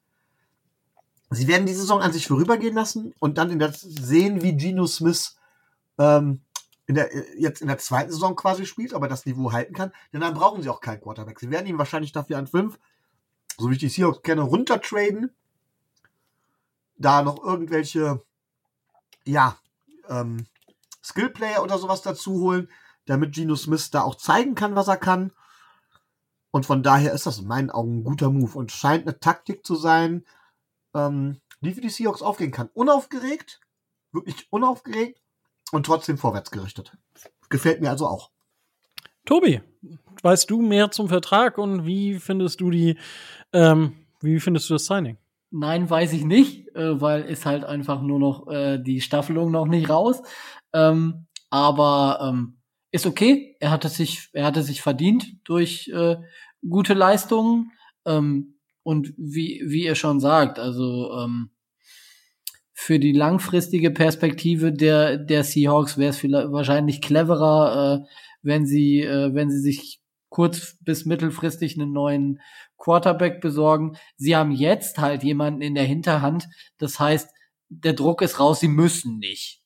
Sie 1.30 1.48
werden 1.48 1.66
die 1.66 1.74
Saison 1.74 2.00
an 2.00 2.12
sich 2.12 2.26
vorübergehen 2.26 2.74
lassen 2.74 3.14
und 3.18 3.36
dann 3.36 3.50
in 3.50 3.58
der, 3.58 3.72
sehen, 3.72 4.42
wie 4.42 4.56
Geno 4.56 4.86
Smith 4.86 5.36
ähm, 5.98 6.40
in 6.86 6.94
der, 6.94 7.10
jetzt 7.36 7.60
in 7.60 7.68
der 7.68 7.78
zweiten 7.78 8.10
Saison 8.10 8.34
quasi 8.34 8.64
spielt, 8.64 8.94
aber 8.94 9.08
das 9.08 9.26
Niveau 9.26 9.52
halten 9.52 9.74
kann. 9.74 9.92
Denn 10.12 10.22
dann 10.22 10.34
brauchen 10.34 10.62
sie 10.62 10.70
auch 10.70 10.80
keinen 10.80 11.02
Quarterback. 11.02 11.38
Sie 11.38 11.50
werden 11.50 11.66
ihn 11.66 11.76
wahrscheinlich 11.76 12.12
dafür 12.12 12.38
an 12.38 12.46
fünf, 12.46 12.78
so 13.58 13.68
wie 13.68 13.74
ich 13.74 13.80
die 13.80 13.90
Seahawks 13.90 14.22
kenne, 14.22 14.42
runtertraden. 14.42 15.30
Da 16.96 17.22
noch 17.22 17.44
irgendwelche, 17.44 18.22
ja, 19.26 19.58
ähm, 20.08 20.46
Skillplayer 21.02 21.62
oder 21.62 21.78
sowas 21.78 22.02
dazu 22.02 22.40
holen, 22.40 22.70
damit 23.08 23.34
Geno 23.34 23.56
Smith 23.56 23.90
da 23.90 24.02
auch 24.02 24.16
zeigen 24.16 24.54
kann, 24.54 24.76
was 24.76 24.88
er 24.88 24.96
kann. 24.96 25.32
Und 26.50 26.66
von 26.66 26.82
daher 26.82 27.12
ist 27.12 27.26
das 27.26 27.38
in 27.38 27.46
meinen 27.46 27.70
Augen 27.70 27.98
ein 27.98 28.04
guter 28.04 28.30
Move 28.30 28.56
und 28.56 28.72
scheint 28.72 29.06
eine 29.06 29.18
Taktik 29.18 29.66
zu 29.66 29.74
sein, 29.74 30.24
ähm, 30.94 31.40
die 31.60 31.72
für 31.72 31.80
die 31.80 31.90
Seahawks 31.90 32.22
aufgehen 32.22 32.52
kann. 32.52 32.70
Unaufgeregt, 32.72 33.60
wirklich 34.12 34.46
unaufgeregt 34.50 35.20
und 35.72 35.86
trotzdem 35.86 36.18
vorwärts 36.18 36.50
gerichtet. 36.50 36.92
Gefällt 37.48 37.80
mir 37.80 37.90
also 37.90 38.06
auch. 38.06 38.30
Tobi, 39.24 39.60
weißt 40.22 40.50
du 40.50 40.62
mehr 40.62 40.90
zum 40.90 41.08
Vertrag 41.08 41.58
und 41.58 41.84
wie 41.84 42.18
findest 42.18 42.60
du 42.60 42.70
die, 42.70 42.96
ähm, 43.52 43.92
wie 44.20 44.40
findest 44.40 44.70
du 44.70 44.74
das 44.74 44.86
Signing? 44.86 45.18
Nein, 45.50 45.88
weiß 45.88 46.12
ich 46.12 46.24
nicht, 46.24 46.74
äh, 46.74 47.00
weil 47.00 47.22
ist 47.22 47.46
halt 47.46 47.64
einfach 47.64 48.02
nur 48.02 48.18
noch 48.18 48.48
äh, 48.48 48.78
die 48.78 49.00
Staffelung 49.00 49.50
noch 49.50 49.66
nicht 49.66 49.88
raus. 49.88 50.22
Ähm, 50.72 51.26
aber 51.50 52.20
ähm, 52.22 52.57
ist 52.90 53.06
okay. 53.06 53.56
Er 53.60 53.70
hatte 53.70 53.88
sich, 53.88 54.28
er 54.32 54.46
hatte 54.46 54.62
sich 54.62 54.82
verdient 54.82 55.26
durch 55.44 55.88
äh, 55.88 56.16
gute 56.68 56.94
Leistungen. 56.94 57.72
Ähm, 58.04 58.58
und 58.82 59.12
wie, 59.18 59.62
wie 59.66 59.84
ihr 59.84 59.94
schon 59.94 60.18
sagt, 60.20 60.58
also 60.58 61.12
ähm, 61.12 61.50
für 62.72 62.98
die 62.98 63.12
langfristige 63.12 63.90
Perspektive 63.90 64.72
der, 64.72 65.18
der 65.18 65.44
Seahawks 65.44 65.98
wäre 65.98 66.10
es 66.10 66.22
wahrscheinlich 66.22 67.02
cleverer, 67.02 68.04
äh, 68.04 68.08
wenn 68.40 68.66
sie, 68.66 69.02
äh, 69.02 69.34
wenn 69.34 69.50
sie 69.50 69.60
sich 69.60 70.00
kurz 70.30 70.76
bis 70.80 71.04
mittelfristig 71.04 71.78
einen 71.78 71.92
neuen 71.92 72.40
Quarterback 72.78 73.40
besorgen. 73.40 73.96
Sie 74.16 74.36
haben 74.36 74.52
jetzt 74.52 74.98
halt 74.98 75.22
jemanden 75.22 75.60
in 75.60 75.74
der 75.74 75.84
Hinterhand. 75.84 76.48
Das 76.78 76.98
heißt, 76.98 77.28
der 77.68 77.92
Druck 77.92 78.22
ist 78.22 78.40
raus, 78.40 78.60
sie 78.60 78.68
müssen 78.68 79.18
nicht. 79.18 79.57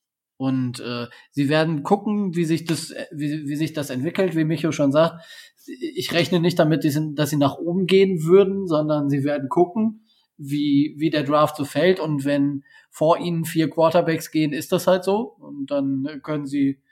Und 0.42 0.80
äh, 0.80 1.06
sie 1.30 1.48
werden 1.48 1.82
gucken, 1.82 2.34
wie 2.34 2.44
sich 2.44 2.64
das, 2.64 2.92
wie, 3.12 3.46
wie 3.46 3.56
sich 3.56 3.72
das 3.72 3.90
entwickelt, 3.90 4.34
wie 4.34 4.44
Micho 4.44 4.72
schon 4.72 4.92
sagt 4.92 5.22
ich 5.66 6.12
rechne 6.12 6.40
nicht 6.40 6.58
damit, 6.58 6.84
dass 6.84 7.30
sie 7.30 7.36
nach 7.36 7.56
oben 7.56 7.86
gehen 7.86 8.24
würden, 8.24 8.66
sondern 8.66 9.08
sie 9.08 9.24
werden 9.24 9.48
gucken, 9.48 10.04
wie, 10.36 10.94
wie 10.98 11.10
der 11.10 11.22
Draft 11.22 11.56
so 11.56 11.64
fällt. 11.64 12.00
Und 12.00 12.24
wenn 12.24 12.64
vor 12.90 13.18
ihnen 13.18 13.44
vier 13.44 13.70
Quarterbacks 13.70 14.30
gehen, 14.30 14.52
ist 14.52 14.72
das 14.72 14.86
halt 14.86 15.04
so. 15.04 15.36
Und 15.38 15.70
dann 15.70 16.20
können 16.22 16.46
sie, 16.46 16.82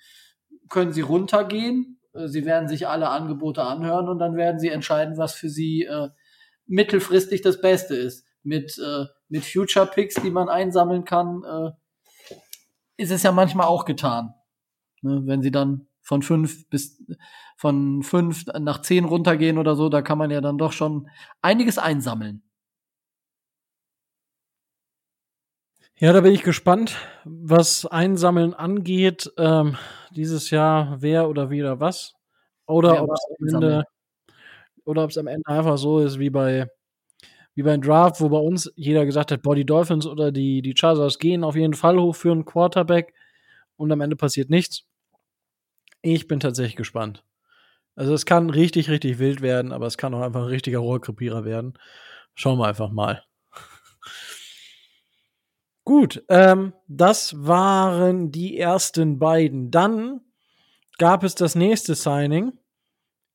können 0.69 0.93
sie 0.93 1.01
runtergehen. 1.01 1.99
Sie 2.27 2.45
werden 2.45 2.69
sich 2.69 2.89
alle 2.89 3.09
Angebote 3.09 3.63
anhören 3.63 4.09
und 4.09 4.19
dann 4.19 4.37
werden 4.37 4.59
sie 4.59 4.69
entscheiden, 4.69 5.17
was 5.17 5.35
für 5.35 5.49
sie 5.49 5.85
äh, 5.85 6.09
mittelfristig 6.67 7.41
das 7.41 7.61
Beste 7.61 7.95
ist. 7.95 8.25
Mit, 8.43 8.79
äh, 8.79 9.05
mit 9.29 9.45
Future 9.45 9.87
Picks, 9.87 10.15
die 10.15 10.31
man 10.31 10.49
einsammeln 10.49 11.05
kann, 11.05 11.43
äh, 11.45 11.71
ist 13.01 13.11
es 13.11 13.23
ja 13.23 13.33
manchmal 13.33 13.67
auch 13.67 13.85
getan. 13.85 14.35
Ne, 15.03 15.23
wenn 15.25 15.43
sie 15.43 15.51
dann 15.51 15.87
von 16.03 16.23
fünf 16.23 16.69
bis 16.69 17.03
von 17.57 18.03
fünf 18.03 18.45
nach 18.59 18.83
zehn 18.83 19.05
runtergehen 19.05 19.59
oder 19.59 19.75
so, 19.75 19.89
da 19.89 20.03
kann 20.03 20.19
man 20.19 20.31
ja 20.31 20.41
dann 20.41 20.59
doch 20.59 20.73
schon 20.73 21.09
einiges 21.43 21.79
einsammeln. 21.79 22.43
Ja, 25.97 26.13
da 26.15 26.23
bin 26.23 26.33
ich 26.33 26.43
gespannt, 26.43 26.97
was 27.25 27.85
Einsammeln 27.85 28.55
angeht. 28.55 29.31
Ähm, 29.37 29.77
dieses 30.11 30.51
Jahr 30.51 31.03
wer 31.03 31.29
oder 31.29 31.51
wieder 31.51 31.81
was. 31.81 32.15
Oder 32.67 32.95
ja, 32.95 33.03
ob 33.03 33.11
es 33.13 33.27
am 33.39 33.49
Ende 33.49 33.85
oder 34.85 35.05
ob 35.05 35.11
es 35.11 35.19
am 35.19 35.27
Ende 35.27 35.47
einfach 35.47 35.77
so 35.79 36.01
ist 36.01 36.19
wie 36.19 36.31
bei 36.31 36.71
wie 37.55 37.63
beim 37.63 37.83
Draft, 37.83 38.21
wo 38.21 38.29
bei 38.29 38.39
uns 38.39 38.73
jeder 38.77 39.05
gesagt 39.05 39.33
hat, 39.33 39.43
boah, 39.43 39.55
die 39.55 39.67
Dolphins 39.67 40.07
oder 40.07 40.33
die, 40.33 40.63
die 40.63 40.75
Chargers 40.77 41.19
gehen 41.19 41.45
auf 41.45 41.57
jeden 41.57 41.75
Fall 41.75 41.99
hoch 41.99 42.15
für 42.15 42.33
einen 42.33 42.45
Quarterback 42.45 43.13
und 43.77 43.91
am 43.93 44.01
Ende 44.01 44.17
passiert 44.17 44.51
nichts. 44.51 44.85
Ich 46.03 46.27
bin 46.27 46.41
tatsächlich 46.41 46.77
gespannt. 46.77 47.25
Also 47.97 48.15
es 48.15 48.25
kann 48.25 48.51
richtig, 48.51 48.89
richtig 48.89 49.19
wild 49.19 49.43
werden, 49.43 49.73
aber 49.73 49.87
es 49.87 49.99
kann 49.99 50.15
auch 50.15 50.23
einfach 50.23 50.43
ein 50.43 50.49
richtiger 50.49 50.79
Rohrkrepierer 50.79 51.45
werden. 51.45 51.75
Schauen 52.35 52.59
wir 52.59 52.67
einfach 52.67 52.91
mal. 52.91 53.25
Gut, 55.85 56.23
ähm, 56.29 56.73
das 56.87 57.35
waren 57.47 58.31
die 58.31 58.59
ersten 58.59 59.19
beiden. 59.19 59.71
Dann 59.71 60.21
gab 60.99 61.25
es 61.25 61.35
das 61.35 61.55
nächste 61.55 61.95
Signing 61.95 62.53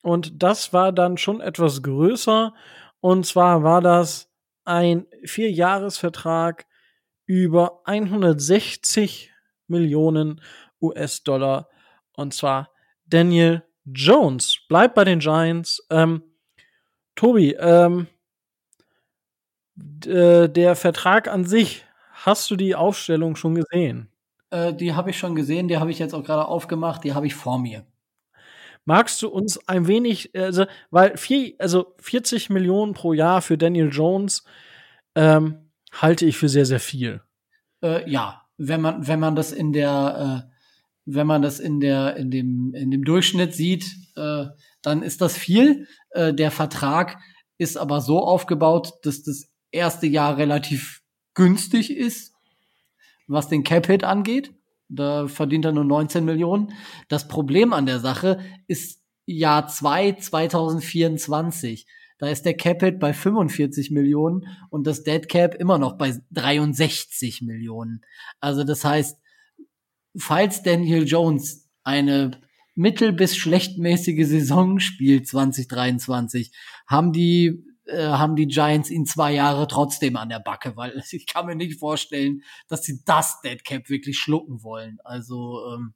und 0.01 0.41
das 0.41 0.71
war 0.71 0.91
dann 0.91 1.17
schon 1.17 1.41
etwas 1.41 1.81
größer. 1.81 2.53
Und 3.05 3.27
zwar 3.27 3.61
war 3.61 3.81
das 3.81 4.31
ein 4.63 5.05
Vierjahresvertrag 5.23 6.65
über 7.27 7.83
160 7.85 9.31
Millionen 9.67 10.41
US-Dollar. 10.81 11.69
Und 12.13 12.33
zwar 12.33 12.71
Daniel 13.05 13.61
Jones 13.85 14.57
bleibt 14.67 14.95
bei 14.95 15.03
den 15.03 15.19
Giants. 15.19 15.85
Ähm, 15.91 16.23
Tobi, 17.13 17.51
ähm, 17.59 18.07
äh, 20.07 20.49
der 20.49 20.75
Vertrag 20.75 21.27
an 21.27 21.45
sich, 21.45 21.85
hast 22.11 22.49
du 22.49 22.55
die 22.55 22.73
Aufstellung 22.73 23.35
schon 23.35 23.53
gesehen? 23.53 24.09
Äh, 24.49 24.73
die 24.73 24.95
habe 24.95 25.11
ich 25.11 25.19
schon 25.19 25.35
gesehen, 25.35 25.67
die 25.67 25.77
habe 25.77 25.91
ich 25.91 25.99
jetzt 25.99 26.15
auch 26.15 26.23
gerade 26.23 26.47
aufgemacht, 26.47 27.03
die 27.03 27.13
habe 27.13 27.27
ich 27.27 27.35
vor 27.35 27.59
mir. 27.59 27.85
Magst 28.85 29.21
du 29.21 29.29
uns 29.29 29.57
ein 29.67 29.87
wenig, 29.87 30.31
also, 30.35 30.65
weil 30.91 31.17
vier, 31.17 31.55
also 31.57 31.95
40 31.99 32.49
Millionen 32.51 32.93
pro 32.93 33.13
Jahr 33.13 33.41
für 33.41 33.57
Daniel 33.57 33.89
Jones 33.91 34.43
ähm, 35.15 35.71
halte 35.91 36.25
ich 36.25 36.37
für 36.37 36.49
sehr, 36.49 36.65
sehr 36.65 36.79
viel. 36.79 37.21
Äh, 37.81 38.09
ja, 38.09 38.43
wenn 38.57 38.81
man, 38.81 39.07
wenn 39.07 39.19
man 39.19 39.35
das 39.35 39.51
in 39.51 39.73
der, 39.73 40.45
äh, 40.47 40.55
wenn 41.05 41.27
man 41.27 41.41
das 41.41 41.59
in 41.59 41.79
der, 41.79 42.15
in 42.17 42.31
dem, 42.31 42.73
in 42.75 42.91
dem 42.91 43.03
Durchschnitt 43.03 43.53
sieht, 43.53 43.85
äh, 44.15 44.45
dann 44.81 45.03
ist 45.03 45.21
das 45.21 45.37
viel. 45.37 45.87
Äh, 46.11 46.33
der 46.33 46.51
Vertrag 46.51 47.17
ist 47.57 47.77
aber 47.77 48.01
so 48.01 48.23
aufgebaut, 48.23 48.93
dass 49.03 49.23
das 49.23 49.49
erste 49.71 50.07
Jahr 50.07 50.37
relativ 50.37 51.01
günstig 51.33 51.91
ist, 51.91 52.33
was 53.27 53.47
den 53.47 53.63
Cap-Hit 53.63 54.03
angeht. 54.03 54.54
Da 54.87 55.27
verdient 55.27 55.65
er 55.65 55.71
nur 55.71 55.83
19 55.83 56.23
Millionen. 56.23 56.73
Das 57.09 57.27
Problem 57.27 57.73
an 57.73 57.85
der 57.85 57.99
Sache 57.99 58.39
ist 58.67 59.01
Jahr 59.25 59.67
2, 59.67 60.13
2024. 60.13 61.87
Da 62.17 62.29
ist 62.29 62.43
der 62.43 62.55
Cap-Hit 62.55 62.99
bei 62.99 63.13
45 63.13 63.91
Millionen 63.91 64.45
und 64.69 64.87
das 64.87 65.03
Dead 65.03 65.27
Cap 65.27 65.55
immer 65.55 65.77
noch 65.77 65.97
bei 65.97 66.15
63 66.31 67.41
Millionen. 67.41 68.01
Also 68.39 68.63
das 68.63 68.85
heißt, 68.85 69.17
falls 70.17 70.63
Daniel 70.63 71.03
Jones 71.05 71.69
eine 71.83 72.39
mittel- 72.73 73.13
bis 73.13 73.35
schlechtmäßige 73.35 74.27
Saison 74.27 74.79
spielt 74.79 75.27
2023, 75.27 76.51
haben 76.87 77.11
die 77.11 77.64
äh, 77.87 78.07
haben 78.07 78.35
die 78.35 78.47
Giants 78.47 78.89
ihn 78.89 79.05
zwei 79.05 79.33
Jahre 79.33 79.67
trotzdem 79.67 80.15
an 80.17 80.29
der 80.29 80.39
Backe, 80.39 80.75
weil 80.75 81.01
ich 81.11 81.27
kann 81.27 81.45
mir 81.45 81.55
nicht 81.55 81.79
vorstellen, 81.79 82.41
dass 82.67 82.83
sie 82.83 83.03
das 83.05 83.41
Dead 83.41 83.63
Cap 83.63 83.89
wirklich 83.89 84.17
schlucken 84.17 84.63
wollen. 84.63 84.97
Also 85.03 85.73
ähm, 85.73 85.93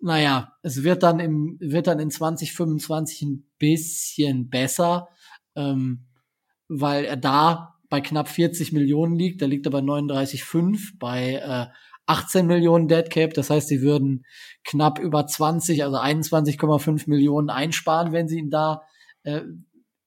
naja, 0.00 0.52
es 0.62 0.82
wird 0.82 1.02
dann 1.02 1.20
im 1.20 1.56
wird 1.60 1.86
dann 1.86 1.98
in 1.98 2.10
2025 2.10 3.22
ein 3.22 3.46
bisschen 3.58 4.50
besser, 4.50 5.08
ähm, 5.56 6.06
weil 6.68 7.04
er 7.04 7.16
da 7.16 7.74
bei 7.88 8.00
knapp 8.00 8.28
40 8.28 8.72
Millionen 8.72 9.16
liegt. 9.16 9.40
Da 9.40 9.46
liegt 9.46 9.66
er 9.66 9.72
bei 9.72 9.78
39,5 9.78 10.98
bei 10.98 11.34
äh, 11.34 11.66
18 12.06 12.46
Millionen 12.46 12.88
Dead 12.88 13.08
Cap. 13.08 13.34
Das 13.34 13.50
heißt, 13.50 13.68
sie 13.68 13.80
würden 13.80 14.24
knapp 14.64 14.98
über 14.98 15.26
20, 15.26 15.84
also 15.84 15.96
21,5 15.96 17.08
Millionen 17.08 17.50
einsparen, 17.50 18.12
wenn 18.12 18.28
sie 18.28 18.38
ihn 18.38 18.50
da 18.50 18.82
äh, 19.22 19.42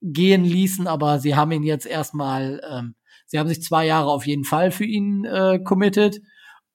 gehen 0.02 0.44
ließen. 0.44 0.88
Aber 0.88 1.20
sie 1.20 1.36
haben 1.36 1.52
ihn 1.52 1.64
jetzt 1.64 1.86
erstmal, 1.86 2.62
ähm, 2.70 2.96
sie 3.26 3.40
haben 3.40 3.48
sich 3.48 3.62
zwei 3.62 3.86
Jahre 3.86 4.10
auf 4.10 4.26
jeden 4.26 4.44
Fall 4.44 4.72
für 4.72 4.86
ihn 4.86 5.26
äh, 5.26 5.60
committed. 5.64 6.22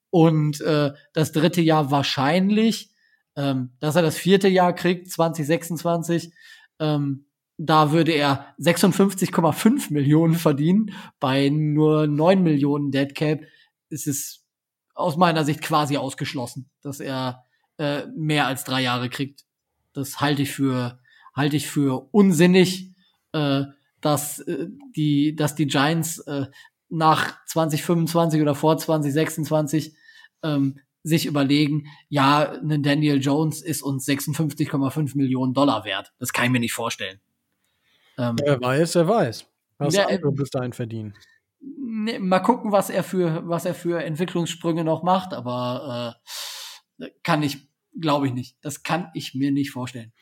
Und 0.09 0.61
äh, 0.61 0.91
das 1.13 1.31
dritte 1.31 1.61
Jahr 1.61 1.91
wahrscheinlich, 1.91 2.91
ähm, 3.35 3.75
dass 3.79 3.95
er 3.95 4.01
das 4.01 4.17
vierte 4.17 4.47
Jahr 4.47 4.73
kriegt, 4.73 5.09
2026, 5.09 6.31
ähm, 6.79 7.25
da 7.57 7.91
würde 7.91 8.11
er 8.11 8.53
56,5 8.59 9.91
Millionen 9.91 10.35
verdienen. 10.35 10.93
Bei 11.19 11.49
nur 11.49 12.07
9 12.07 12.43
Millionen 12.43 12.91
Dead 12.91 13.13
Cap 13.15 13.41
ist 13.89 14.07
es 14.07 14.45
aus 14.95 15.17
meiner 15.17 15.45
Sicht 15.45 15.61
quasi 15.61 15.97
ausgeschlossen, 15.97 16.69
dass 16.81 16.99
er 16.99 17.43
äh, 17.77 18.05
mehr 18.15 18.47
als 18.47 18.63
drei 18.63 18.81
Jahre 18.81 19.09
kriegt. 19.09 19.45
Das 19.93 20.19
halte 20.19 20.41
ich 20.43 20.51
für 20.51 20.99
halte 21.33 21.55
ich 21.55 21.67
für 21.67 22.07
unsinnig, 22.11 22.92
äh, 23.33 23.63
dass 24.01 24.39
äh, 24.39 24.67
die 24.95 25.35
dass 25.35 25.55
die 25.55 25.67
Giants 25.67 26.19
äh, 26.19 26.47
nach 26.89 27.43
2025 27.47 28.41
oder 28.41 28.55
vor 28.55 28.77
2026 28.77 29.95
ähm, 30.43 30.79
sich 31.05 31.25
überlegen, 31.25 31.87
ja, 32.07 32.53
ein 32.53 32.81
Daniel 32.81 33.19
Jones 33.21 33.61
ist 33.61 33.81
uns 33.81 34.07
56,5 34.07 35.17
Millionen 35.17 35.53
Dollar 35.53 35.83
wert. 35.83 36.13
Das 36.17 36.31
kann 36.31 36.45
ich 36.45 36.51
mir 36.51 36.59
nicht 36.59 36.73
vorstellen. 36.73 37.19
Ähm, 38.17 38.37
wer 38.41 38.61
weiß, 38.61 38.95
wer 38.95 39.07
weiß. 39.07 39.45
Was 39.79 39.95
ja, 39.95 40.07
andere 40.07 40.31
bis 40.31 40.49
dahin 40.49 40.71
verdienen 40.71 41.13
ne, 41.63 42.19
mal 42.19 42.39
gucken, 42.39 42.71
was 42.71 42.89
er 42.89 43.03
für, 43.03 43.47
was 43.47 43.65
er 43.65 43.73
für 43.73 44.03
Entwicklungssprünge 44.03 44.83
noch 44.83 45.03
macht, 45.03 45.33
aber 45.33 46.17
äh, 46.99 47.09
kann 47.23 47.43
ich, 47.43 47.69
glaube 47.99 48.27
ich 48.27 48.33
nicht. 48.33 48.57
Das 48.61 48.83
kann 48.83 49.09
ich 49.13 49.33
mir 49.33 49.51
nicht 49.51 49.71
vorstellen. 49.71 50.13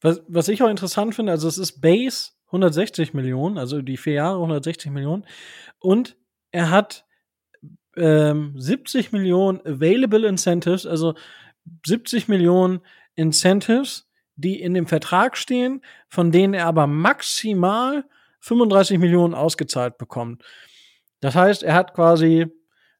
Was, 0.00 0.22
was 0.28 0.48
ich 0.48 0.62
auch 0.62 0.68
interessant 0.68 1.14
finde, 1.14 1.32
also 1.32 1.48
es 1.48 1.58
ist 1.58 1.80
Base 1.80 2.30
160 2.46 3.14
Millionen, 3.14 3.58
also 3.58 3.82
die 3.82 3.96
vier 3.96 4.14
Jahre 4.14 4.36
160 4.36 4.90
Millionen. 4.92 5.24
Und 5.78 6.16
er 6.52 6.70
hat 6.70 7.04
ähm, 7.96 8.54
70 8.56 9.12
Millionen 9.12 9.60
Available 9.66 10.26
Incentives, 10.26 10.86
also 10.86 11.14
70 11.84 12.28
Millionen 12.28 12.80
Incentives, 13.14 14.08
die 14.36 14.60
in 14.60 14.74
dem 14.74 14.86
Vertrag 14.86 15.36
stehen, 15.36 15.82
von 16.08 16.30
denen 16.30 16.54
er 16.54 16.66
aber 16.66 16.86
maximal 16.86 18.04
35 18.40 18.98
Millionen 18.98 19.34
ausgezahlt 19.34 19.98
bekommt. 19.98 20.44
Das 21.20 21.34
heißt, 21.34 21.62
er 21.62 21.74
hat 21.74 21.94
quasi 21.94 22.46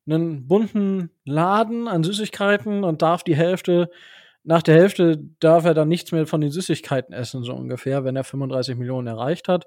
einen 0.08 0.46
bunten 0.48 1.10
Laden 1.24 1.88
an 1.88 2.02
Süßigkeiten 2.02 2.84
und 2.84 3.02
darf 3.02 3.22
die 3.22 3.36
Hälfte, 3.36 3.90
nach 4.46 4.62
der 4.62 4.76
Hälfte 4.76 5.18
darf 5.40 5.64
er 5.64 5.74
dann 5.74 5.88
nichts 5.88 6.12
mehr 6.12 6.24
von 6.24 6.40
den 6.40 6.52
Süßigkeiten 6.52 7.12
essen, 7.12 7.42
so 7.42 7.52
ungefähr, 7.52 8.04
wenn 8.04 8.14
er 8.14 8.22
35 8.22 8.76
Millionen 8.76 9.08
erreicht 9.08 9.48
hat. 9.48 9.66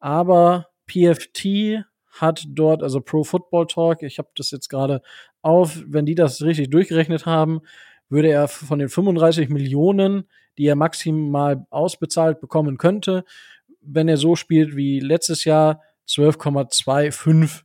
Aber 0.00 0.68
PFT 0.90 1.84
hat 2.10 2.44
dort, 2.48 2.82
also 2.82 3.02
Pro 3.02 3.22
Football 3.22 3.66
Talk, 3.66 4.02
ich 4.02 4.18
habe 4.18 4.30
das 4.34 4.50
jetzt 4.50 4.70
gerade 4.70 5.02
auf, 5.42 5.82
wenn 5.86 6.06
die 6.06 6.14
das 6.14 6.40
richtig 6.40 6.70
durchgerechnet 6.70 7.26
haben, 7.26 7.60
würde 8.08 8.28
er 8.28 8.48
von 8.48 8.78
den 8.78 8.88
35 8.88 9.50
Millionen, 9.50 10.24
die 10.56 10.66
er 10.66 10.76
maximal 10.76 11.66
ausbezahlt 11.68 12.40
bekommen 12.40 12.78
könnte, 12.78 13.24
wenn 13.82 14.08
er 14.08 14.16
so 14.16 14.36
spielt 14.36 14.74
wie 14.74 15.00
letztes 15.00 15.44
Jahr, 15.44 15.82
12,25 16.08 17.62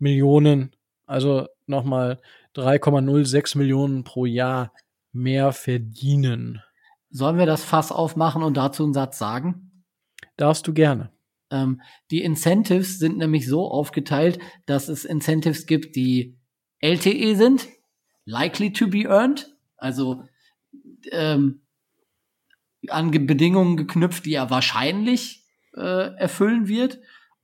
Millionen, 0.00 0.74
also 1.06 1.46
nochmal 1.66 2.18
3,06 2.56 3.58
Millionen 3.58 4.02
pro 4.02 4.26
Jahr 4.26 4.72
mehr 5.12 5.52
verdienen. 5.52 6.62
Sollen 7.10 7.38
wir 7.38 7.46
das 7.46 7.64
Fass 7.64 7.92
aufmachen 7.92 8.42
und 8.42 8.56
dazu 8.56 8.84
einen 8.84 8.94
Satz 8.94 9.18
sagen? 9.18 9.84
Darfst 10.36 10.66
du 10.66 10.72
gerne. 10.72 11.12
Ähm, 11.50 11.82
die 12.10 12.22
Incentives 12.22 12.98
sind 12.98 13.18
nämlich 13.18 13.46
so 13.46 13.70
aufgeteilt, 13.70 14.38
dass 14.66 14.88
es 14.88 15.04
Incentives 15.04 15.66
gibt, 15.66 15.94
die 15.94 16.38
LTE 16.80 17.36
sind, 17.36 17.68
likely 18.24 18.72
to 18.72 18.88
be 18.88 19.04
earned, 19.04 19.54
also 19.76 20.24
ähm, 21.10 21.60
an 22.88 23.10
Bedingungen 23.10 23.76
geknüpft, 23.76 24.24
die 24.24 24.34
er 24.34 24.50
wahrscheinlich 24.50 25.44
äh, 25.76 26.14
erfüllen 26.16 26.68
wird. 26.68 27.00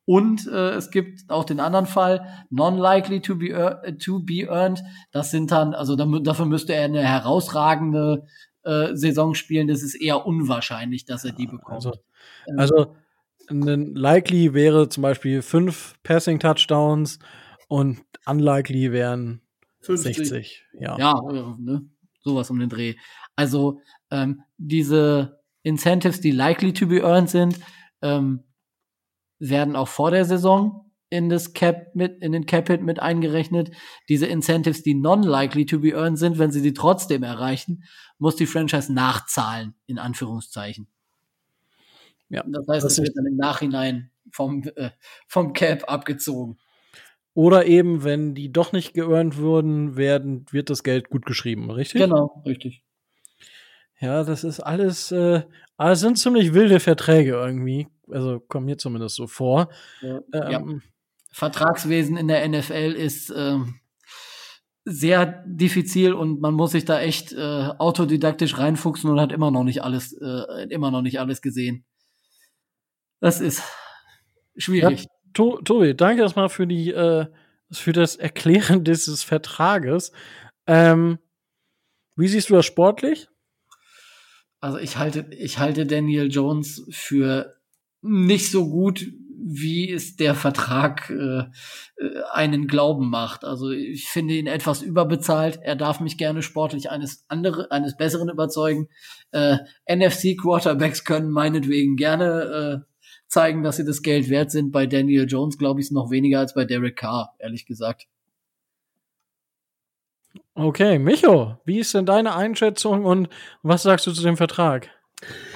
Und 0.08 0.46
äh, 0.46 0.70
es 0.70 0.90
gibt 0.90 1.28
auch 1.28 1.44
den 1.44 1.60
anderen 1.60 1.84
Fall, 1.84 2.26
non-likely 2.48 3.20
to 3.20 3.36
be, 3.36 3.98
to 4.02 4.20
be 4.20 4.46
earned. 4.48 4.82
Das 5.12 5.30
sind 5.30 5.50
dann, 5.50 5.74
also 5.74 5.96
dafür 5.96 6.46
müsste 6.46 6.74
er 6.74 6.86
eine 6.86 7.02
herausragende 7.02 8.26
äh, 8.62 8.96
Saison 8.96 9.34
spielen. 9.34 9.68
Das 9.68 9.82
ist 9.82 9.94
eher 9.94 10.24
unwahrscheinlich, 10.24 11.04
dass 11.04 11.26
er 11.26 11.32
die 11.32 11.46
bekommt. 11.46 11.74
Also, 11.74 11.92
ähm, 12.46 12.58
also 12.58 12.96
ein 13.50 13.94
likely 13.94 14.54
wäre 14.54 14.88
zum 14.88 15.02
Beispiel 15.02 15.42
fünf 15.42 15.96
Passing 16.04 16.38
Touchdowns 16.40 17.18
und 17.68 18.00
unlikely 18.24 18.90
wären 18.92 19.42
50. 19.80 20.16
60. 20.16 20.64
Ja, 20.80 20.96
ja 20.98 21.20
ne? 21.58 21.82
sowas 22.22 22.48
um 22.48 22.58
den 22.58 22.70
Dreh. 22.70 22.94
Also 23.36 23.82
ähm, 24.10 24.40
diese 24.56 25.42
Incentives, 25.64 26.22
die 26.22 26.30
likely 26.30 26.72
to 26.72 26.86
be 26.86 27.00
earned 27.00 27.28
sind, 27.28 27.60
ähm, 28.00 28.44
werden 29.38 29.76
auch 29.76 29.88
vor 29.88 30.10
der 30.10 30.24
Saison 30.24 30.84
in 31.10 31.28
das 31.28 31.54
Cap 31.54 31.94
mit, 31.94 32.22
in 32.22 32.32
den 32.32 32.46
Cap 32.46 32.68
Hit 32.68 32.82
mit 32.82 33.00
eingerechnet. 33.00 33.70
Diese 34.08 34.26
Incentives, 34.26 34.82
die 34.82 34.94
non-likely 34.94 35.64
to 35.66 35.80
be 35.80 35.92
earned 35.92 36.18
sind, 36.18 36.38
wenn 36.38 36.50
sie 36.50 36.62
die 36.62 36.74
trotzdem 36.74 37.22
erreichen, 37.22 37.84
muss 38.18 38.36
die 38.36 38.46
Franchise 38.46 38.92
nachzahlen, 38.92 39.74
in 39.86 39.98
Anführungszeichen. 39.98 40.86
Ja. 42.28 42.44
Das 42.46 42.66
heißt, 42.68 42.84
es 42.84 42.98
wird 42.98 43.16
dann 43.16 43.26
im 43.26 43.36
Nachhinein 43.36 44.10
vom, 44.30 44.62
äh, 44.76 44.90
vom 45.26 45.54
Cap 45.54 45.84
abgezogen. 45.90 46.58
Oder 47.32 47.66
eben, 47.66 48.04
wenn 48.04 48.34
die 48.34 48.52
doch 48.52 48.72
nicht 48.72 48.94
geearnt 48.94 49.36
würden, 49.38 49.96
werden, 49.96 50.44
wird 50.50 50.70
das 50.70 50.82
Geld 50.82 51.08
gut 51.08 51.24
geschrieben, 51.24 51.70
richtig? 51.70 52.02
Genau, 52.02 52.42
richtig. 52.44 52.82
Ja, 54.00 54.22
das 54.22 54.44
ist 54.44 54.60
alles, 54.60 55.10
äh, 55.10 55.42
alles 55.76 56.00
sind 56.00 56.18
ziemlich 56.18 56.54
wilde 56.54 56.80
Verträge 56.80 57.32
irgendwie. 57.32 57.88
Also 58.10 58.40
kommt 58.40 58.66
mir 58.66 58.78
zumindest 58.78 59.16
so 59.16 59.26
vor. 59.26 59.68
Ja. 60.00 60.20
Ähm, 60.32 60.50
ja. 60.50 60.64
Vertragswesen 61.32 62.16
in 62.16 62.28
der 62.28 62.48
NFL 62.48 62.94
ist 62.96 63.32
ähm, 63.36 63.80
sehr 64.84 65.44
diffizil 65.46 66.14
und 66.14 66.40
man 66.40 66.54
muss 66.54 66.70
sich 66.70 66.84
da 66.84 67.00
echt 67.00 67.32
äh, 67.32 67.68
autodidaktisch 67.78 68.56
reinfuchsen 68.56 69.10
und 69.10 69.20
hat 69.20 69.32
immer 69.32 69.50
noch 69.50 69.64
nicht 69.64 69.82
alles, 69.82 70.12
äh, 70.14 70.68
immer 70.70 70.90
noch 70.90 71.02
nicht 71.02 71.20
alles 71.20 71.42
gesehen. 71.42 71.84
Das 73.20 73.40
ist 73.40 73.62
schwierig. 74.56 75.02
Ja, 75.02 75.10
to 75.34 75.60
Tobi, 75.62 75.94
danke 75.94 76.22
erstmal 76.22 76.48
für 76.48 76.66
die, 76.66 76.90
äh, 76.90 77.26
für 77.70 77.92
das 77.92 78.16
Erklären 78.16 78.84
dieses 78.84 79.22
Vertrages. 79.22 80.12
Ähm, 80.66 81.18
wie 82.16 82.28
siehst 82.28 82.50
du 82.50 82.54
das 82.54 82.66
sportlich? 82.66 83.28
Also 84.60 84.78
ich 84.78 84.96
halte, 84.96 85.26
ich 85.30 85.58
halte 85.58 85.86
Daniel 85.86 86.28
Jones 86.30 86.84
für 86.90 87.54
nicht 88.02 88.50
so 88.50 88.68
gut, 88.68 89.06
wie 89.40 89.90
es 89.90 90.16
der 90.16 90.34
Vertrag 90.34 91.10
äh, 91.10 91.14
äh, 91.42 92.22
einen 92.32 92.66
glauben 92.66 93.08
macht. 93.08 93.44
Also 93.44 93.70
ich 93.70 94.08
finde 94.08 94.34
ihn 94.34 94.46
etwas 94.46 94.82
überbezahlt. 94.82 95.60
Er 95.62 95.76
darf 95.76 96.00
mich 96.00 96.18
gerne 96.18 96.42
sportlich 96.42 96.90
eines 96.90 97.24
andere, 97.28 97.70
eines 97.70 97.96
Besseren 97.96 98.28
überzeugen. 98.28 98.88
Äh, 99.30 99.58
NFC 99.88 100.36
Quarterbacks 100.40 101.04
können 101.04 101.30
meinetwegen 101.30 101.96
gerne 101.96 102.84
äh, 102.84 103.08
zeigen, 103.28 103.62
dass 103.62 103.76
sie 103.76 103.84
das 103.84 104.02
Geld 104.02 104.28
wert 104.28 104.50
sind. 104.50 104.72
Bei 104.72 104.86
Daniel 104.86 105.26
Jones 105.28 105.56
glaube 105.56 105.80
ich 105.80 105.86
es 105.86 105.92
noch 105.92 106.10
weniger 106.10 106.40
als 106.40 106.54
bei 106.54 106.64
Derek 106.64 106.96
Carr, 106.96 107.34
ehrlich 107.38 107.64
gesagt. 107.64 108.06
Okay, 110.54 110.98
Micho, 110.98 111.58
wie 111.64 111.80
ist 111.80 111.94
denn 111.94 112.06
deine 112.06 112.34
Einschätzung 112.34 113.04
und 113.04 113.28
was 113.62 113.82
sagst 113.82 114.06
du 114.06 114.12
zu 114.12 114.22
dem 114.22 114.36
Vertrag? 114.36 114.90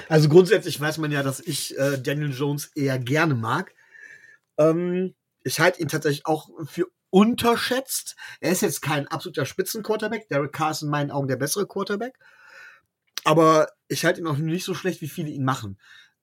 Also 0.09 0.29
grundsätzlich 0.29 0.79
weiß 0.79 0.97
man 0.97 1.11
ja, 1.11 1.23
dass 1.23 1.39
ich 1.39 1.77
äh, 1.77 1.97
Daniel 1.97 2.31
Jones 2.31 2.71
eher 2.75 2.99
gerne 2.99 3.35
mag. 3.35 3.73
Ähm, 4.57 5.15
ich 5.43 5.59
halte 5.59 5.81
ihn 5.81 5.87
tatsächlich 5.87 6.25
auch 6.25 6.49
für 6.65 6.87
unterschätzt. 7.09 8.15
Er 8.39 8.51
ist 8.51 8.61
jetzt 8.61 8.81
kein 8.81 9.07
absoluter 9.07 9.45
Spitzenquarterback. 9.45 10.27
Derek 10.29 10.51
Carr 10.51 10.71
ist 10.71 10.81
in 10.81 10.89
meinen 10.89 11.11
Augen 11.11 11.27
der 11.27 11.35
bessere 11.35 11.67
Quarterback. 11.67 12.17
Aber 13.23 13.67
ich 13.87 14.03
halte 14.03 14.19
ihn 14.19 14.27
auch 14.27 14.37
nicht 14.37 14.65
so 14.65 14.73
schlecht, 14.73 14.99
wie 15.01 15.07
viele 15.07 15.29
ihn 15.29 15.45
machen. 15.45 15.77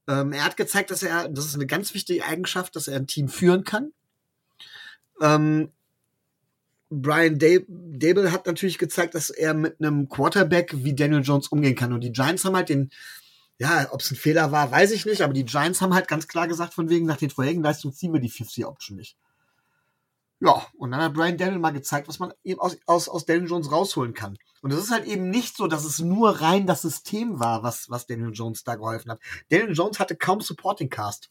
Ähm, 0.09 0.33
er 0.33 0.45
hat 0.45 0.57
gezeigt, 0.57 0.91
dass 0.91 1.05
er, 1.05 1.29
das 1.29 1.47
ist 1.47 1.55
eine 1.55 1.67
ganz 1.67 1.95
wichtige 1.95 2.25
Eigenschaft, 2.25 2.75
dass 2.75 2.89
er 2.89 2.97
ein 2.97 3.07
Team 3.07 3.29
führen 3.29 3.63
kann. 3.63 3.93
Ähm, 5.21 5.71
Brian 6.91 7.39
Dable 7.39 8.33
hat 8.33 8.47
natürlich 8.47 8.79
gezeigt, 8.79 9.15
dass 9.15 9.31
er 9.31 9.55
mit 9.55 9.81
einem 9.81 10.09
Quarterback 10.09 10.73
wie 10.85 10.95
Daniel 10.95 11.23
Jones 11.23 11.49
umgehen 11.49 11.77
kann. 11.77 11.93
Und 11.93 12.03
die 12.03 12.13
Giants 12.13 12.45
haben 12.45 12.57
halt 12.57 12.69
den, 12.69 12.91
ja, 13.59 13.87
ob 13.93 14.01
es 14.01 14.11
ein 14.11 14.17
Fehler 14.17 14.51
war, 14.51 14.73
weiß 14.73 14.91
ich 14.91 15.07
nicht, 15.07 15.23
aber 15.23 15.33
die 15.33 15.45
Giants 15.45 15.81
haben 15.81 15.95
halt 15.95 16.09
ganz 16.09 16.27
klar 16.27 16.49
gesagt, 16.49 16.75
von 16.75 16.89
wegen 16.89 17.07
nach 17.07 17.17
den 17.17 17.31
vorherigen 17.31 17.63
Leistungen 17.63 17.95
ziehen 17.95 18.13
wir 18.13 18.21
die 18.21 18.31
50-Option 18.31 18.97
nicht. 18.97 19.17
Ja, 20.41 20.67
und 20.79 20.91
dann 20.91 21.03
hat 21.03 21.13
Brian 21.13 21.37
Daniel 21.37 21.59
mal 21.59 21.71
gezeigt, 21.71 22.09
was 22.09 22.19
man 22.19 22.33
eben 22.43 22.61
aus, 22.61 22.77
aus, 22.87 23.09
aus 23.09 23.27
Daniel 23.27 23.49
Jones 23.49 23.71
rausholen 23.71 24.15
kann. 24.15 24.39
Und 24.63 24.73
es 24.73 24.83
ist 24.83 24.91
halt 24.91 25.05
eben 25.05 25.31
nicht 25.31 25.57
so, 25.57 25.67
dass 25.69 25.85
es 25.85 26.01
nur 26.01 26.41
rein 26.41 26.67
das 26.67 26.83
System 26.83 27.39
war, 27.39 27.63
was, 27.63 27.89
was 27.91 28.07
Daniel 28.07 28.33
Jones 28.33 28.65
da 28.65 28.75
geholfen 28.75 29.13
hat. 29.13 29.21
Daniel 29.51 29.75
Jones 29.75 30.01
hatte 30.01 30.17
kaum 30.17 30.41
Supporting 30.41 30.89
Cast 30.89 31.31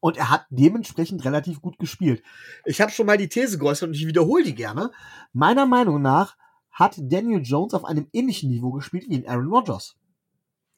und 0.00 0.16
er 0.16 0.30
hat 0.30 0.46
dementsprechend 0.50 1.24
relativ 1.24 1.60
gut 1.60 1.78
gespielt. 1.78 2.22
Ich 2.64 2.80
habe 2.80 2.92
schon 2.92 3.06
mal 3.06 3.18
die 3.18 3.28
These 3.28 3.58
geäußert 3.58 3.88
und 3.88 3.94
ich 3.94 4.06
wiederhole 4.06 4.44
die 4.44 4.54
gerne. 4.54 4.90
Meiner 5.32 5.66
Meinung 5.66 6.02
nach 6.02 6.36
hat 6.70 6.94
Daniel 6.98 7.42
Jones 7.42 7.74
auf 7.74 7.84
einem 7.84 8.08
ähnlichen 8.12 8.50
Niveau 8.50 8.70
gespielt 8.72 9.06
wie 9.08 9.16
in 9.16 9.28
Aaron 9.28 9.48
Rodgers. 9.48 9.96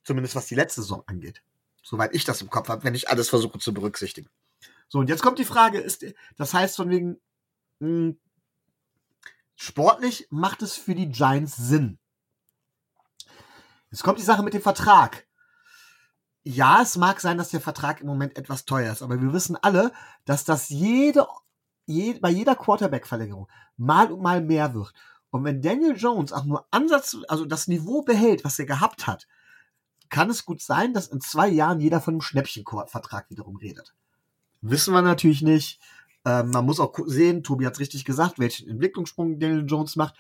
Zumindest 0.02 0.34
was 0.34 0.46
die 0.46 0.54
letzte 0.54 0.80
Saison 0.80 1.02
angeht. 1.06 1.42
Soweit 1.82 2.14
ich 2.14 2.24
das 2.24 2.40
im 2.40 2.50
Kopf 2.50 2.68
habe, 2.68 2.84
wenn 2.84 2.94
ich 2.94 3.08
alles 3.08 3.28
versuche 3.28 3.58
zu 3.58 3.74
berücksichtigen. 3.74 4.28
So, 4.88 4.98
und 4.98 5.08
jetzt 5.08 5.22
kommt 5.22 5.38
die 5.38 5.44
Frage, 5.44 5.78
ist, 5.78 6.04
das 6.36 6.54
heißt 6.54 6.76
von 6.76 6.90
wegen, 6.90 7.20
mh, 7.80 7.88
hm, 7.88 8.20
sportlich 9.56 10.26
macht 10.30 10.62
es 10.62 10.74
für 10.74 10.94
die 10.94 11.10
Giants 11.10 11.56
Sinn. 11.56 11.98
Jetzt 13.90 14.02
kommt 14.02 14.18
die 14.18 14.24
Sache 14.24 14.42
mit 14.42 14.54
dem 14.54 14.62
Vertrag 14.62 15.26
ja, 16.42 16.80
es 16.82 16.96
mag 16.96 17.20
sein, 17.20 17.38
dass 17.38 17.50
der 17.50 17.60
Vertrag 17.60 18.00
im 18.00 18.06
Moment 18.06 18.36
etwas 18.36 18.64
teuer 18.64 18.92
ist, 18.92 19.02
aber 19.02 19.20
wir 19.20 19.32
wissen 19.32 19.56
alle, 19.56 19.92
dass 20.24 20.44
das 20.44 20.68
jede, 20.68 21.26
je, 21.86 22.14
bei 22.14 22.30
jeder 22.30 22.56
Quarterback-Verlängerung 22.56 23.48
mal 23.76 24.10
und 24.10 24.22
mal 24.22 24.40
mehr 24.40 24.74
wird. 24.74 24.92
Und 25.30 25.44
wenn 25.44 25.62
Daniel 25.62 25.96
Jones 25.96 26.32
auch 26.32 26.44
nur 26.44 26.66
Ansatz, 26.70 27.16
also 27.28 27.44
das 27.44 27.68
Niveau 27.68 28.02
behält, 28.02 28.44
was 28.44 28.58
er 28.58 28.66
gehabt 28.66 29.06
hat, 29.06 29.26
kann 30.08 30.28
es 30.28 30.44
gut 30.44 30.60
sein, 30.60 30.92
dass 30.92 31.06
in 31.06 31.20
zwei 31.20 31.48
Jahren 31.48 31.80
jeder 31.80 32.00
von 32.00 32.14
einem 32.14 32.20
Schnäppchenvertrag 32.20 33.30
wiederum 33.30 33.56
redet. 33.56 33.94
Wissen 34.60 34.92
wir 34.92 35.02
natürlich 35.02 35.42
nicht. 35.42 35.80
Ähm, 36.24 36.50
man 36.50 36.66
muss 36.66 36.80
auch 36.80 36.98
sehen, 37.06 37.44
Tobi 37.44 37.64
hat 37.64 37.74
es 37.74 37.80
richtig 37.80 38.04
gesagt, 38.04 38.38
welchen 38.38 38.68
Entwicklungssprung 38.68 39.38
Daniel 39.38 39.66
Jones 39.66 39.96
macht, 39.96 40.16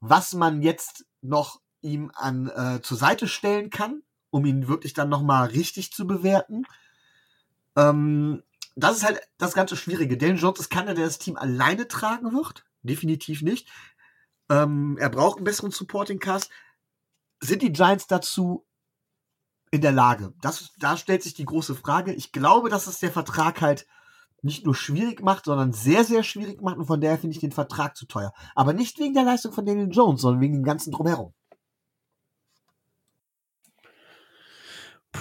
was 0.00 0.32
man 0.32 0.62
jetzt 0.62 1.04
noch 1.20 1.60
ihm 1.82 2.10
an 2.14 2.48
äh, 2.48 2.80
zur 2.82 2.96
Seite 2.96 3.26
stellen 3.26 3.70
kann, 3.70 4.02
um 4.30 4.44
ihn 4.44 4.68
wirklich 4.68 4.92
dann 4.92 5.08
nochmal 5.08 5.48
richtig 5.48 5.92
zu 5.92 6.06
bewerten. 6.06 6.64
Ähm, 7.76 8.42
das 8.74 8.98
ist 8.98 9.04
halt 9.04 9.20
das 9.38 9.54
ganze 9.54 9.76
Schwierige. 9.76 10.16
Daniel 10.16 10.38
Jones 10.38 10.60
ist 10.60 10.70
keiner, 10.70 10.94
der 10.94 11.06
das 11.06 11.18
Team 11.18 11.36
alleine 11.36 11.88
tragen 11.88 12.32
wird. 12.32 12.64
Definitiv 12.82 13.42
nicht. 13.42 13.68
Ähm, 14.48 14.96
er 15.00 15.08
braucht 15.08 15.38
einen 15.38 15.44
besseren 15.44 15.70
Supporting 15.70 16.18
Cast. 16.18 16.50
Sind 17.40 17.62
die 17.62 17.72
Giants 17.72 18.06
dazu 18.06 18.66
in 19.70 19.80
der 19.80 19.92
Lage? 19.92 20.34
Das, 20.40 20.72
da 20.78 20.96
stellt 20.96 21.22
sich 21.22 21.34
die 21.34 21.44
große 21.44 21.74
Frage. 21.74 22.12
Ich 22.12 22.32
glaube, 22.32 22.68
dass 22.68 22.86
es 22.86 22.98
der 22.98 23.10
Vertrag 23.10 23.60
halt 23.60 23.86
nicht 24.42 24.64
nur 24.64 24.74
schwierig 24.74 25.22
macht, 25.22 25.46
sondern 25.46 25.72
sehr, 25.72 26.04
sehr 26.04 26.22
schwierig 26.22 26.62
macht. 26.62 26.76
Und 26.76 26.86
von 26.86 27.00
daher 27.00 27.18
finde 27.18 27.34
ich 27.34 27.40
den 27.40 27.52
Vertrag 27.52 27.96
zu 27.96 28.06
teuer. 28.06 28.32
Aber 28.54 28.72
nicht 28.72 28.98
wegen 28.98 29.14
der 29.14 29.24
Leistung 29.24 29.52
von 29.52 29.66
Daniel 29.66 29.90
Jones, 29.90 30.20
sondern 30.20 30.40
wegen 30.40 30.54
dem 30.54 30.64
ganzen 30.64 30.92
Drumherum. 30.92 31.34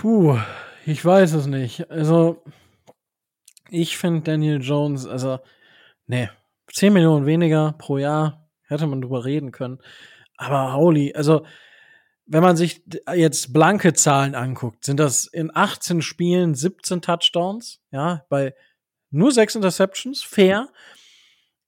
Puh, 0.01 0.37
ich 0.85 1.03
weiß 1.03 1.33
es 1.33 1.47
nicht. 1.47 1.89
Also, 1.89 2.43
ich 3.69 3.97
finde 3.97 4.21
Daniel 4.21 4.61
Jones, 4.61 5.07
also, 5.07 5.39
nee, 6.05 6.29
10 6.73 6.91
Millionen 6.91 7.25
weniger 7.25 7.71
pro 7.77 7.97
Jahr, 7.97 8.49
hätte 8.67 8.87
man 8.87 9.01
drüber 9.01 9.23
reden 9.23 9.53
können. 9.53 9.79
Aber 10.35 10.73
holy, 10.73 11.13
also, 11.13 11.45
wenn 12.25 12.43
man 12.43 12.57
sich 12.57 12.83
jetzt 13.13 13.53
blanke 13.53 13.93
Zahlen 13.93 14.35
anguckt, 14.35 14.83
sind 14.83 14.99
das 14.99 15.27
in 15.27 15.49
18 15.55 16.01
Spielen 16.01 16.55
17 16.55 17.01
Touchdowns, 17.01 17.79
ja, 17.91 18.25
bei 18.27 18.53
nur 19.11 19.31
6 19.31 19.55
Interceptions, 19.55 20.23
fair. 20.23 20.67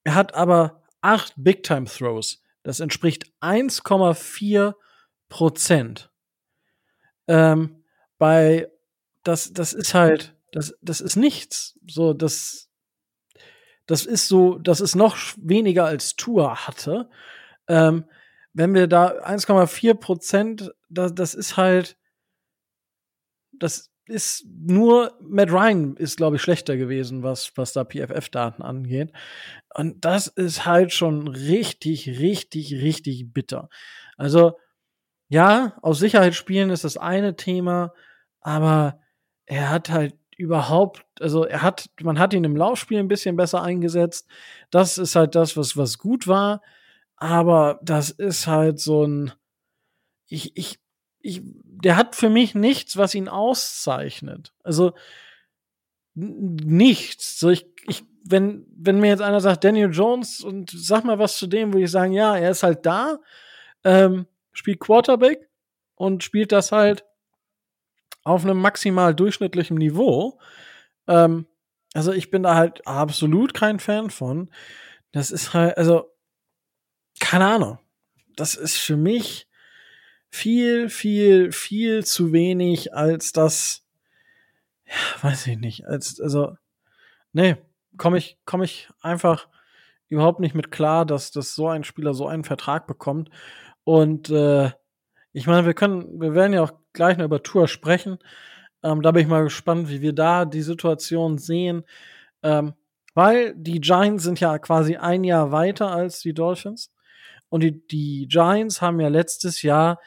Er 0.03 0.15
hat 0.15 0.33
aber 0.33 0.83
8 1.01 1.33
Big-Time-Throws. 1.37 2.43
Das 2.61 2.81
entspricht 2.81 3.31
1,4 3.39 4.73
Prozent. 5.29 6.11
Ähm, 7.27 7.83
bei 8.17 8.69
das, 9.23 9.51
das 9.53 9.73
ist 9.73 9.93
halt, 9.93 10.35
das, 10.51 10.77
das 10.81 11.01
ist 11.01 11.15
nichts. 11.15 11.77
So, 11.85 12.13
das, 12.13 12.69
das 13.85 14.05
ist 14.05 14.27
so, 14.27 14.57
das 14.57 14.81
ist 14.81 14.95
noch 14.95 15.17
weniger 15.37 15.85
als 15.85 16.15
Tour 16.15 16.67
hatte. 16.67 17.09
Ähm, 17.67 18.05
wenn 18.53 18.73
wir 18.73 18.87
da 18.87 19.09
1,4 19.23 19.93
Prozent, 19.95 20.73
das, 20.89 21.13
das 21.13 21.33
ist 21.33 21.57
halt, 21.57 21.97
das 23.51 23.91
ist 24.05 24.45
nur 24.47 25.17
Matt 25.21 25.51
Ryan 25.51 25.97
ist, 25.97 26.17
glaube 26.17 26.37
ich, 26.37 26.41
schlechter 26.41 26.77
gewesen, 26.77 27.23
was, 27.23 27.51
was 27.55 27.73
da 27.73 27.83
PFF-Daten 27.83 28.61
angeht. 28.61 29.11
Und 29.75 30.05
das 30.05 30.27
ist 30.27 30.65
halt 30.65 30.93
schon 30.93 31.27
richtig, 31.27 32.07
richtig, 32.19 32.73
richtig 32.75 33.33
bitter. 33.33 33.69
Also, 34.15 34.57
ja, 35.27 35.77
aus 35.81 35.99
Sicherheitsspielen 35.99 36.69
ist 36.69 36.85
das 36.85 36.95
eine 36.95 37.35
Thema, 37.35 37.93
aber 38.47 39.01
er 39.45 39.69
hat 39.69 39.89
halt 39.89 40.15
überhaupt, 40.37 41.05
also 41.19 41.43
er 41.43 41.63
hat, 41.63 41.89
man 42.01 42.17
hat 42.17 42.33
ihn 42.33 42.45
im 42.45 42.55
Laufspiel 42.55 42.97
ein 42.97 43.09
bisschen 43.09 43.35
besser 43.35 43.61
eingesetzt. 43.61 44.25
Das 44.71 44.97
ist 44.97 45.17
halt 45.17 45.35
das, 45.35 45.57
was, 45.57 45.75
was 45.75 45.97
gut 45.97 46.29
war. 46.29 46.61
Aber 47.17 47.77
das 47.83 48.09
ist 48.09 48.47
halt 48.47 48.79
so 48.79 49.05
ein, 49.05 49.33
ich, 50.29 50.55
ich, 50.55 50.79
ich, 51.19 51.41
der 51.43 51.97
hat 51.97 52.15
für 52.15 52.29
mich 52.29 52.55
nichts, 52.55 52.95
was 52.95 53.15
ihn 53.15 53.27
auszeichnet. 53.27 54.53
Also, 54.63 54.93
nichts. 56.15 57.41
So, 57.41 57.49
ich, 57.49 57.67
ich, 57.85 58.05
wenn, 58.23 58.65
wenn 58.77 59.01
mir 59.01 59.09
jetzt 59.09 59.21
einer 59.21 59.41
sagt, 59.41 59.65
Daniel 59.65 59.91
Jones 59.91 60.39
und 60.39 60.69
sag 60.69 61.03
mal 61.03 61.19
was 61.19 61.37
zu 61.37 61.47
dem, 61.47 61.73
würde 61.73 61.83
ich 61.83 61.91
sagen, 61.91 62.13
ja, 62.13 62.37
er 62.37 62.51
ist 62.51 62.63
halt 62.63 62.85
da, 62.85 63.19
ähm, 63.83 64.25
spielt 64.53 64.79
Quarterback 64.79 65.49
und 65.95 66.23
spielt 66.23 66.53
das 66.53 66.71
halt 66.71 67.03
auf 68.27 68.43
einem 68.43 68.59
maximal 68.59 69.15
durchschnittlichen 69.15 69.77
Niveau. 69.77 70.39
Ähm, 71.07 71.47
also 71.93 72.11
ich 72.11 72.29
bin 72.29 72.43
da 72.43 72.55
halt 72.55 72.85
absolut 72.85 73.53
kein 73.53 73.79
Fan 73.79 74.09
von. 74.09 74.51
Das 75.11 75.31
ist 75.31 75.53
halt, 75.53 75.77
also, 75.77 76.11
keine 77.19 77.47
Ahnung. 77.47 77.79
Das 78.35 78.55
ist 78.55 78.77
für 78.77 78.97
mich 78.97 79.47
viel, 80.29 80.89
viel, 80.89 81.51
viel 81.51 82.05
zu 82.05 82.33
wenig, 82.33 82.93
als 82.93 83.31
das, 83.31 83.85
ja, 84.85 85.23
weiß 85.23 85.47
ich 85.47 85.57
nicht, 85.57 85.85
als, 85.87 86.19
also, 86.19 86.57
nee, 87.33 87.55
komme 87.97 88.17
ich, 88.17 88.37
komme 88.45 88.65
ich 88.65 88.89
einfach 89.01 89.47
überhaupt 90.09 90.39
nicht 90.39 90.53
mit 90.53 90.71
klar, 90.71 91.05
dass, 91.05 91.31
dass 91.31 91.55
so 91.55 91.67
ein 91.67 91.83
Spieler 91.83 92.13
so 92.13 92.27
einen 92.27 92.43
Vertrag 92.43 92.87
bekommt. 92.87 93.29
Und 93.83 94.29
äh, 94.29 94.71
ich 95.33 95.47
meine, 95.47 95.65
wir 95.65 95.73
können, 95.73 96.19
wir 96.19 96.33
werden 96.33 96.53
ja 96.53 96.63
auch 96.63 96.73
gleich 96.93 97.17
noch 97.17 97.25
über 97.25 97.43
Tour 97.43 97.67
sprechen. 97.67 98.17
Ähm, 98.83 99.01
da 99.01 99.11
bin 99.11 99.23
ich 99.23 99.27
mal 99.27 99.43
gespannt, 99.43 99.89
wie 99.89 100.01
wir 100.01 100.13
da 100.13 100.45
die 100.45 100.61
Situation 100.61 101.37
sehen. 101.37 101.83
Ähm, 102.43 102.73
weil 103.13 103.55
die 103.55 103.81
Giants 103.81 104.23
sind 104.23 104.39
ja 104.39 104.59
quasi 104.59 104.95
ein 104.95 105.23
Jahr 105.23 105.51
weiter 105.51 105.91
als 105.91 106.19
die 106.19 106.33
Dolphins. 106.33 106.93
Und 107.49 107.61
die, 107.61 107.87
die 107.87 108.27
Giants 108.27 108.81
haben 108.81 108.99
ja 108.99 109.07
letztes 109.07 109.61
Jahr 109.61 109.99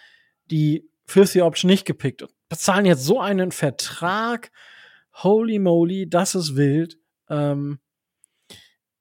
die 0.50 0.88
Fifth 1.06 1.34
Year 1.34 1.46
Option 1.46 1.70
nicht 1.70 1.86
gepickt 1.86 2.22
und 2.22 2.30
bezahlen 2.48 2.86
jetzt 2.86 3.04
so 3.04 3.20
einen 3.20 3.50
Vertrag. 3.50 4.50
Holy 5.12 5.58
moly, 5.58 6.08
das 6.08 6.34
ist 6.34 6.54
wild. 6.56 6.98
Ähm, 7.28 7.80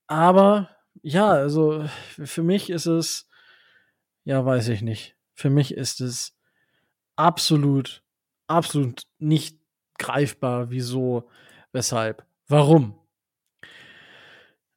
aber 0.08 0.70
ja, 1.04 1.30
also 1.30 1.86
für 2.08 2.44
mich 2.44 2.70
ist 2.70 2.88
es, 2.88 3.30
ja, 4.24 4.44
weiß 4.44 4.70
ich 4.70 4.82
nicht. 4.82 5.19
Für 5.40 5.50
mich 5.50 5.74
ist 5.74 6.02
es 6.02 6.36
absolut, 7.16 8.04
absolut 8.48 9.04
nicht 9.20 9.58
greifbar, 9.98 10.70
wieso, 10.70 11.30
weshalb, 11.72 12.26
warum. 12.50 13.00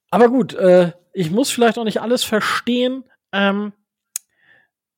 Aber 0.09 0.29
gut, 0.29 0.53
äh, 0.53 0.93
ich 1.11 1.31
muss 1.31 1.51
vielleicht 1.51 1.77
auch 1.77 1.83
nicht 1.83 1.99
alles 1.99 2.23
verstehen. 2.23 3.03
Ähm, 3.33 3.73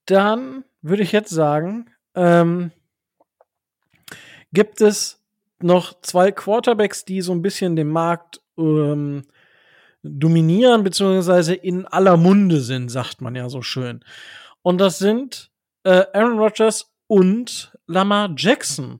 dann 0.05 0.65
würde 0.83 1.01
ich 1.01 1.11
jetzt 1.11 1.31
sagen, 1.31 1.89
ähm, 2.13 2.71
gibt 4.53 4.81
es 4.81 5.19
noch 5.63 5.99
zwei 6.01 6.31
Quarterbacks, 6.31 7.05
die 7.05 7.21
so 7.21 7.31
ein 7.31 7.41
bisschen 7.41 7.75
den 7.75 7.89
Markt 7.89 8.39
ähm, 8.55 9.23
dominieren, 10.03 10.83
beziehungsweise 10.83 11.55
in 11.55 11.87
aller 11.87 12.17
Munde 12.17 12.61
sind, 12.61 12.89
sagt 12.89 13.19
man 13.21 13.33
ja 13.33 13.49
so 13.49 13.63
schön. 13.63 14.05
Und 14.61 14.79
das 14.79 14.99
sind 14.99 15.51
äh, 15.85 16.05
Aaron 16.13 16.37
Rodgers 16.37 16.91
und 17.07 17.71
Lamar 17.87 18.33
Jackson. 18.35 18.99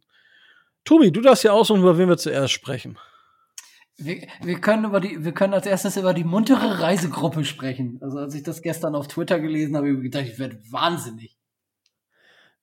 Tobi, 0.85 1.11
du 1.11 1.21
darfst 1.21 1.43
ja 1.43 1.51
aussuchen, 1.51 1.81
über 1.81 1.97
wen 1.97 2.07
wir 2.07 2.17
zuerst 2.17 2.53
sprechen. 2.53 2.97
Wir, 3.97 4.27
wir, 4.43 4.59
können 4.59 4.85
über 4.85 4.99
die, 4.99 5.23
wir 5.23 5.31
können 5.31 5.53
als 5.53 5.65
erstes 5.65 5.97
über 5.97 6.13
die 6.13 6.23
muntere 6.23 6.79
Reisegruppe 6.79 7.43
sprechen. 7.43 7.99
Also 8.01 8.19
als 8.19 8.35
ich 8.35 8.43
das 8.43 8.61
gestern 8.61 8.93
auf 8.93 9.07
Twitter 9.07 9.39
gelesen 9.39 9.75
habe, 9.75 9.87
habe 9.87 9.97
ich 9.97 10.03
gedacht, 10.03 10.25
ich 10.31 10.37
werde 10.37 10.61
wahnsinnig. 10.69 11.37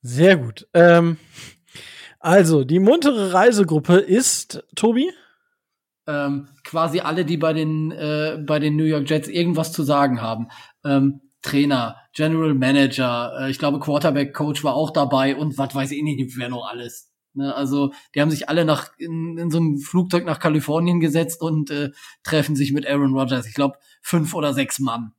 Sehr 0.03 0.37
gut. 0.37 0.69
Ähm, 0.75 1.17
also, 2.21 2.65
die 2.65 2.79
muntere 2.79 3.33
Reisegruppe 3.33 3.97
ist, 3.97 4.63
Tobi? 4.77 5.11
Ähm, 6.07 6.49
quasi 6.65 7.01
alle, 7.01 7.25
die 7.25 7.37
bei 7.37 7.53
den, 7.53 7.91
äh, 7.93 8.39
bei 8.47 8.59
den 8.59 8.77
New 8.77 8.85
York 8.85 9.09
Jets 9.09 9.29
irgendwas 9.29 9.73
zu 9.73 9.83
sagen 9.83 10.21
haben. 10.21 10.49
Ähm, 10.85 11.32
Trainer, 11.43 11.97
General 12.15 12.55
Manager, 12.55 13.33
äh, 13.41 13.51
ich 13.51 13.59
glaube 13.59 13.81
Quarterback 13.81 14.33
Coach 14.33 14.65
war 14.65 14.75
auch 14.75 14.91
dabei 14.91 15.37
und 15.37 15.59
was 15.59 15.75
weiß 15.75 15.91
ich 15.91 16.03
nicht, 16.03 16.37
wer 16.37 16.49
noch 16.49 16.67
alles. 16.69 17.13
Ne, 17.35 17.55
also 17.55 17.93
die 18.15 18.21
haben 18.21 18.31
sich 18.31 18.49
alle 18.49 18.65
nach 18.65 18.91
in, 18.99 19.39
in 19.39 19.51
so 19.51 19.59
ein 19.59 19.79
Flugzeug 19.79 20.25
nach 20.27 20.39
Kalifornien 20.39 21.01
gesetzt 21.01 21.41
und 21.41 21.71
äh, 21.71 21.91
treffen 22.23 22.57
sich 22.57 22.73
mit 22.73 22.87
Aaron 22.87 23.15
Rodgers. 23.15 23.47
Ich 23.47 23.55
glaube 23.55 23.79
fünf 24.03 24.35
oder 24.35 24.53
sechs 24.53 24.79
Mann. 24.79 25.15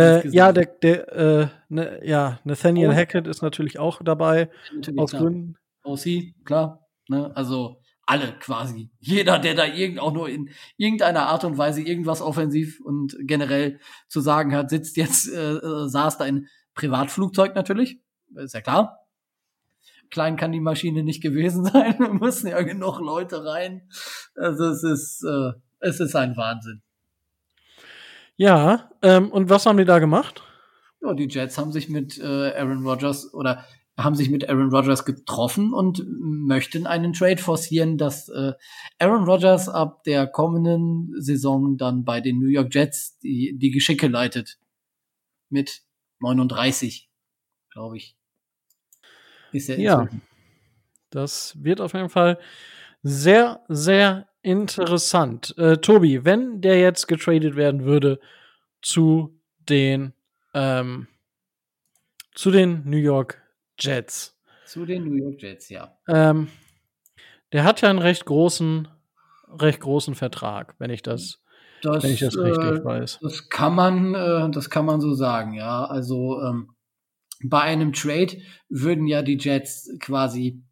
Äh, 0.00 0.28
ja, 0.28 0.52
der, 0.52 0.66
der 0.66 1.12
äh, 1.12 1.48
ne, 1.68 2.00
ja, 2.04 2.40
Nathaniel 2.42 2.90
oh. 2.90 2.92
Hackett 2.92 3.28
ist 3.28 3.42
natürlich 3.42 3.78
auch 3.78 4.02
dabei. 4.02 4.50
Natürlich, 4.74 5.00
aus 5.00 5.10
klar. 5.10 5.22
Gründen. 5.22 5.56
OC, 5.84 6.44
klar. 6.44 6.86
Ne, 7.08 7.30
also 7.36 7.80
alle 8.06 8.38
quasi. 8.38 8.90
Jeder, 9.00 9.38
der 9.38 9.54
da 9.54 9.66
irgend 9.66 9.98
auch 9.98 10.12
nur 10.12 10.28
in 10.28 10.50
irgendeiner 10.76 11.26
Art 11.26 11.44
und 11.44 11.58
Weise 11.58 11.82
irgendwas 11.82 12.20
offensiv 12.20 12.80
und 12.80 13.16
generell 13.20 13.80
zu 14.08 14.20
sagen 14.20 14.54
hat, 14.54 14.70
sitzt 14.70 14.96
jetzt, 14.96 15.28
äh, 15.28 15.54
äh 15.54 15.88
saß 15.88 16.18
da 16.18 16.26
in 16.26 16.48
Privatflugzeug 16.74 17.54
natürlich. 17.54 18.00
Ist 18.34 18.54
ja 18.54 18.60
klar 18.60 19.04
klein 20.14 20.36
kann 20.36 20.52
die 20.52 20.60
Maschine 20.60 21.02
nicht 21.02 21.22
gewesen 21.22 21.64
sein. 21.72 21.98
Wir 21.98 22.14
mussten 22.14 22.46
ja 22.46 22.62
genug 22.62 23.00
Leute 23.00 23.44
rein. 23.44 23.82
Also 24.34 24.64
es 24.66 24.82
ist, 24.82 25.24
äh, 25.24 25.52
es 25.80 26.00
ist 26.00 26.16
ein 26.16 26.36
Wahnsinn. 26.36 26.80
Ja, 28.36 28.90
ähm, 29.02 29.30
und 29.30 29.50
was 29.50 29.66
haben 29.66 29.76
die 29.76 29.84
da 29.84 29.98
gemacht? 29.98 30.42
Ja, 31.02 31.12
die 31.12 31.28
Jets 31.28 31.58
haben 31.58 31.72
sich 31.72 31.88
mit 31.88 32.18
äh, 32.18 32.52
Aaron 32.56 32.86
Rodgers 32.86 33.32
oder 33.34 33.64
haben 33.96 34.16
sich 34.16 34.28
mit 34.28 34.48
Aaron 34.48 34.70
Rodgers 34.70 35.04
getroffen 35.04 35.72
und 35.72 36.04
möchten 36.08 36.86
einen 36.86 37.12
Trade 37.12 37.40
forcieren, 37.40 37.96
dass 37.96 38.28
äh, 38.28 38.52
Aaron 38.98 39.24
Rodgers 39.24 39.68
ab 39.68 40.02
der 40.04 40.26
kommenden 40.26 41.12
Saison 41.20 41.76
dann 41.76 42.04
bei 42.04 42.20
den 42.20 42.40
New 42.40 42.48
York 42.48 42.74
Jets 42.74 43.18
die, 43.20 43.56
die 43.56 43.70
Geschicke 43.70 44.08
leitet. 44.08 44.58
Mit 45.48 45.82
39, 46.20 47.08
glaube 47.70 47.98
ich. 47.98 48.16
Ist 49.52 49.68
ja, 49.68 49.76
ja. 49.76 50.08
Das 51.10 51.54
wird 51.62 51.80
auf 51.80 51.92
jeden 51.92 52.08
Fall 52.08 52.40
sehr, 53.02 53.62
sehr 53.68 54.26
interessant. 54.42 55.56
Äh, 55.56 55.76
Tobi, 55.76 56.24
wenn 56.24 56.60
der 56.60 56.80
jetzt 56.80 57.06
getradet 57.06 57.54
werden 57.54 57.84
würde 57.84 58.18
zu 58.82 59.38
den 59.68 60.12
ähm, 60.54 61.06
zu 62.34 62.50
den 62.50 62.82
New 62.84 62.96
York 62.96 63.43
Jets. 63.78 64.38
Zu 64.66 64.86
den 64.86 65.04
New 65.04 65.14
York 65.14 65.40
Jets, 65.40 65.68
ja. 65.68 65.96
Ähm, 66.08 66.48
der 67.52 67.64
hat 67.64 67.80
ja 67.80 67.90
einen 67.90 67.98
recht 67.98 68.24
großen, 68.24 68.88
recht 69.48 69.80
großen 69.80 70.14
Vertrag, 70.14 70.74
wenn 70.78 70.90
ich 70.90 71.02
das, 71.02 71.40
das 71.82 72.02
wenn 72.02 72.12
ich 72.12 72.20
das 72.20 72.36
richtig 72.36 72.80
äh, 72.80 72.84
weiß. 72.84 73.18
Das 73.22 73.48
kann 73.48 73.74
man, 73.74 74.14
äh, 74.14 74.50
das 74.50 74.70
kann 74.70 74.86
man 74.86 75.00
so 75.00 75.14
sagen, 75.14 75.54
ja. 75.54 75.84
Also 75.84 76.40
ähm, 76.42 76.74
bei 77.42 77.60
einem 77.60 77.92
Trade 77.92 78.38
würden 78.68 79.06
ja 79.06 79.22
die 79.22 79.38
Jets 79.38 79.90
quasi 80.00 80.62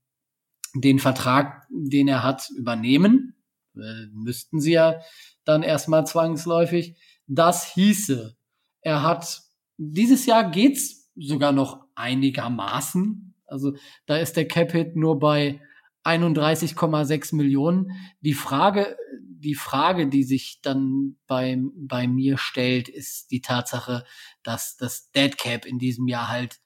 den 0.74 0.98
Vertrag, 0.98 1.66
den 1.70 2.08
er 2.08 2.22
hat, 2.22 2.48
übernehmen. 2.56 3.36
Äh, 3.76 4.06
müssten 4.12 4.60
sie 4.60 4.72
ja 4.72 5.00
dann 5.44 5.62
erstmal 5.62 6.06
zwangsläufig. 6.06 6.96
Das 7.26 7.72
hieße, 7.74 8.36
er 8.80 9.02
hat 9.02 9.42
dieses 9.76 10.26
Jahr 10.26 10.50
geht's 10.50 11.10
sogar 11.16 11.52
noch 11.52 11.84
einigermaßen. 12.02 13.34
Also 13.46 13.74
da 14.06 14.16
ist 14.16 14.36
der 14.36 14.48
Cap 14.48 14.72
Hit 14.72 14.96
nur 14.96 15.18
bei 15.18 15.60
31,6 16.04 17.34
Millionen. 17.34 17.92
Die 18.20 18.34
Frage, 18.34 18.96
die 19.20 19.54
Frage, 19.54 20.08
die 20.08 20.24
sich 20.24 20.60
dann 20.62 21.16
bei, 21.26 21.58
bei 21.74 22.08
mir 22.08 22.38
stellt, 22.38 22.88
ist 22.88 23.30
die 23.30 23.40
Tatsache, 23.40 24.04
dass 24.42 24.76
das 24.76 25.10
Dead 25.12 25.36
Cap 25.38 25.64
in 25.64 25.78
diesem 25.78 26.08
Jahr 26.08 26.28
halt 26.28 26.58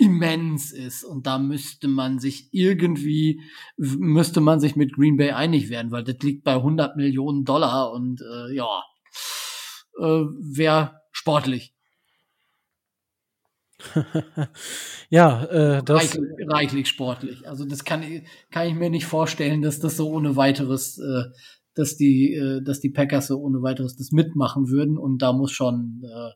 immens 0.00 0.70
ist 0.70 1.02
und 1.02 1.26
da 1.26 1.40
müsste 1.40 1.88
man 1.88 2.20
sich 2.20 2.50
irgendwie 2.52 3.42
müsste 3.76 4.40
man 4.40 4.60
sich 4.60 4.76
mit 4.76 4.94
Green 4.94 5.16
Bay 5.16 5.32
einig 5.32 5.70
werden, 5.70 5.90
weil 5.90 6.04
das 6.04 6.18
liegt 6.20 6.44
bei 6.44 6.54
100 6.54 6.96
Millionen 6.96 7.44
Dollar 7.44 7.90
und 7.90 8.20
äh, 8.20 8.54
ja 8.54 8.84
äh, 9.98 10.24
wäre 10.38 11.00
sportlich. 11.10 11.74
ja, 15.10 15.44
äh, 15.44 15.82
das 15.84 16.02
reichlich, 16.02 16.48
reichlich, 16.48 16.88
sportlich. 16.88 17.48
Also 17.48 17.64
das 17.64 17.84
kann 17.84 18.02
ich 18.02 18.22
kann 18.50 18.66
ich 18.66 18.74
mir 18.74 18.90
nicht 18.90 19.06
vorstellen, 19.06 19.62
dass 19.62 19.78
das 19.78 19.96
so 19.96 20.10
ohne 20.10 20.36
weiteres, 20.36 20.98
äh, 20.98 21.24
dass 21.74 21.96
die 21.96 22.34
äh, 22.34 22.62
dass 22.62 22.80
die 22.80 22.90
Packers 22.90 23.28
so 23.28 23.38
ohne 23.38 23.62
weiteres 23.62 23.96
das 23.96 24.10
mitmachen 24.10 24.68
würden 24.68 24.98
und 24.98 25.22
da 25.22 25.32
muss 25.32 25.52
schon 25.52 26.02
äh, 26.04 26.30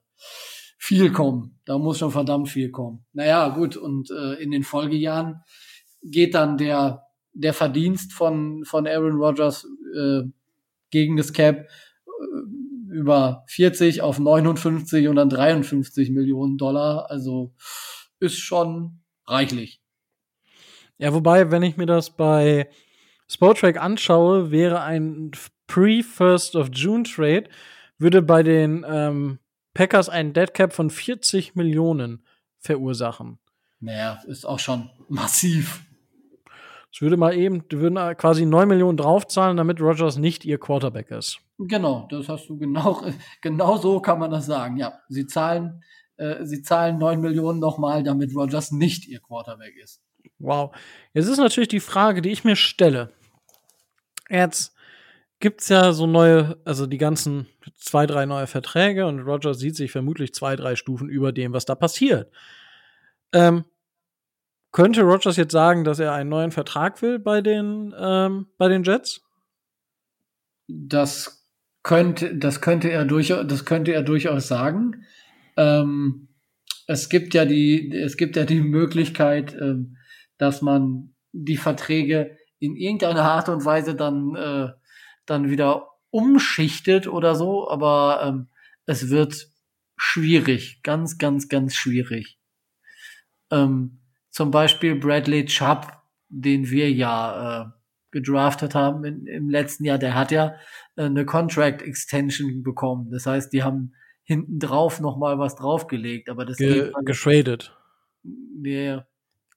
viel 0.82 1.12
kommen. 1.12 1.60
Da 1.64 1.78
muss 1.78 1.98
schon 1.98 2.10
verdammt 2.10 2.48
viel 2.48 2.72
kommen. 2.72 3.04
Naja, 3.12 3.50
gut, 3.50 3.76
und 3.76 4.10
äh, 4.10 4.42
in 4.42 4.50
den 4.50 4.64
Folgejahren 4.64 5.42
geht 6.02 6.34
dann 6.34 6.58
der, 6.58 7.04
der 7.32 7.54
Verdienst 7.54 8.12
von, 8.12 8.64
von 8.64 8.88
Aaron 8.88 9.16
Rodgers 9.16 9.64
äh, 9.96 10.22
gegen 10.90 11.16
das 11.16 11.32
Cap 11.32 11.68
über 12.92 13.44
40 13.48 14.02
auf 14.02 14.18
59 14.18 15.08
und 15.08 15.16
dann 15.16 15.28
53 15.28 16.10
Millionen 16.10 16.58
Dollar. 16.58 17.10
Also 17.10 17.54
ist 18.20 18.38
schon 18.38 19.02
reichlich. 19.26 19.80
Ja, 20.98 21.12
wobei, 21.12 21.50
wenn 21.50 21.62
ich 21.62 21.76
mir 21.76 21.86
das 21.86 22.10
bei 22.10 22.68
Sportrack 23.28 23.80
anschaue, 23.80 24.50
wäre 24.50 24.82
ein 24.82 25.32
Pre-First 25.66 26.54
of 26.54 26.68
June 26.72 27.04
Trade, 27.04 27.44
würde 27.98 28.22
bei 28.22 28.42
den 28.42 28.84
ähm, 28.86 29.38
Packers 29.74 30.08
einen 30.08 30.32
Deadcap 30.32 30.72
von 30.72 30.90
40 30.90 31.54
Millionen 31.54 32.24
verursachen. 32.58 33.38
Naja, 33.80 34.20
ist 34.26 34.44
auch 34.44 34.58
schon 34.58 34.90
massiv. 35.08 35.82
Es 36.92 37.00
würde 37.00 37.16
mal 37.16 37.34
eben, 37.34 37.66
die 37.68 37.78
würden 37.78 37.96
quasi 38.16 38.44
9 38.44 38.68
Millionen 38.68 38.98
draufzahlen, 38.98 39.56
damit 39.56 39.80
Rogers 39.80 40.18
nicht 40.18 40.44
ihr 40.44 40.58
Quarterback 40.58 41.10
ist. 41.10 41.38
Genau, 41.58 42.06
das 42.10 42.28
hast 42.28 42.48
du 42.48 42.58
genau, 42.58 43.02
genau 43.40 43.78
so 43.78 44.00
kann 44.00 44.18
man 44.18 44.30
das 44.30 44.46
sagen. 44.46 44.76
Ja, 44.76 44.98
sie 45.08 45.26
zahlen, 45.26 45.82
äh, 46.16 46.44
sie 46.44 46.62
zahlen 46.62 46.98
9 46.98 47.20
Millionen 47.20 47.60
nochmal, 47.60 48.02
damit 48.02 48.34
Rogers 48.36 48.72
nicht 48.72 49.08
ihr 49.08 49.20
Quarterback 49.20 49.74
ist. 49.82 50.02
Wow. 50.38 50.74
Jetzt 51.14 51.28
ist 51.28 51.38
natürlich 51.38 51.68
die 51.68 51.80
Frage, 51.80 52.20
die 52.20 52.30
ich 52.30 52.44
mir 52.44 52.56
stelle. 52.56 53.10
Jetzt 54.28 54.74
gibt's 55.40 55.68
ja 55.68 55.92
so 55.92 56.06
neue, 56.06 56.58
also 56.64 56.86
die 56.86 56.98
ganzen 56.98 57.46
zwei, 57.76 58.06
drei 58.06 58.26
neue 58.26 58.46
Verträge 58.46 59.06
und 59.06 59.20
Rogers 59.20 59.58
sieht 59.58 59.76
sich 59.76 59.92
vermutlich 59.92 60.34
zwei, 60.34 60.56
drei 60.56 60.76
Stufen 60.76 61.08
über 61.08 61.32
dem, 61.32 61.52
was 61.52 61.64
da 61.64 61.74
passiert. 61.74 62.30
Ähm, 63.32 63.64
könnte 64.72 65.02
Rogers 65.02 65.36
jetzt 65.36 65.52
sagen, 65.52 65.84
dass 65.84 65.98
er 65.98 66.12
einen 66.12 66.30
neuen 66.30 66.50
Vertrag 66.50 67.00
will 67.02 67.18
bei 67.18 67.40
den, 67.40 67.94
ähm, 67.98 68.46
bei 68.58 68.68
den 68.68 68.82
Jets? 68.82 69.22
Das 70.66 71.46
könnte, 71.82 72.36
das 72.36 72.60
könnte 72.60 72.90
er 72.90 73.04
durchaus, 73.04 73.46
das 73.46 73.64
könnte 73.64 73.92
er 73.92 74.02
durchaus 74.02 74.48
sagen. 74.48 75.04
Ähm, 75.56 76.28
es 76.86 77.08
gibt 77.08 77.34
ja 77.34 77.44
die, 77.44 77.92
es 77.92 78.16
gibt 78.16 78.36
ja 78.36 78.44
die 78.44 78.60
Möglichkeit, 78.60 79.54
ähm, 79.54 79.96
dass 80.38 80.62
man 80.62 81.14
die 81.32 81.56
Verträge 81.56 82.36
in 82.58 82.76
irgendeiner 82.76 83.24
Art 83.24 83.48
und 83.48 83.64
Weise 83.64 83.94
dann, 83.94 84.34
äh, 84.34 84.68
dann 85.26 85.50
wieder 85.50 85.88
umschichtet 86.10 87.06
oder 87.06 87.34
so, 87.34 87.68
aber 87.68 88.22
ähm, 88.24 88.48
es 88.86 89.08
wird 89.08 89.48
schwierig, 89.96 90.82
ganz, 90.82 91.18
ganz, 91.18 91.48
ganz 91.48 91.74
schwierig. 91.74 92.38
Ähm, 93.50 94.01
zum 94.32 94.50
Beispiel 94.50 94.96
Bradley 94.96 95.44
Chubb, 95.44 95.92
den 96.28 96.70
wir 96.70 96.90
ja 96.90 97.62
äh, 97.62 97.66
gedraftet 98.10 98.74
haben 98.74 99.04
in, 99.04 99.26
im 99.26 99.48
letzten 99.48 99.84
Jahr, 99.84 99.98
der 99.98 100.14
hat 100.14 100.32
ja 100.32 100.56
äh, 100.96 101.04
eine 101.04 101.24
Contract 101.24 101.82
Extension 101.82 102.62
bekommen. 102.62 103.10
Das 103.10 103.26
heißt, 103.26 103.52
die 103.52 103.62
haben 103.62 103.94
hinten 104.24 104.58
drauf 104.58 105.00
noch 105.00 105.16
mal 105.16 105.38
was 105.38 105.54
draufgelegt, 105.56 106.28
aber 106.28 106.44
das 106.44 106.56
Ge 106.56 106.92
geht 106.92 107.06
getradet. 107.06 107.76
Yeah. 108.64 109.06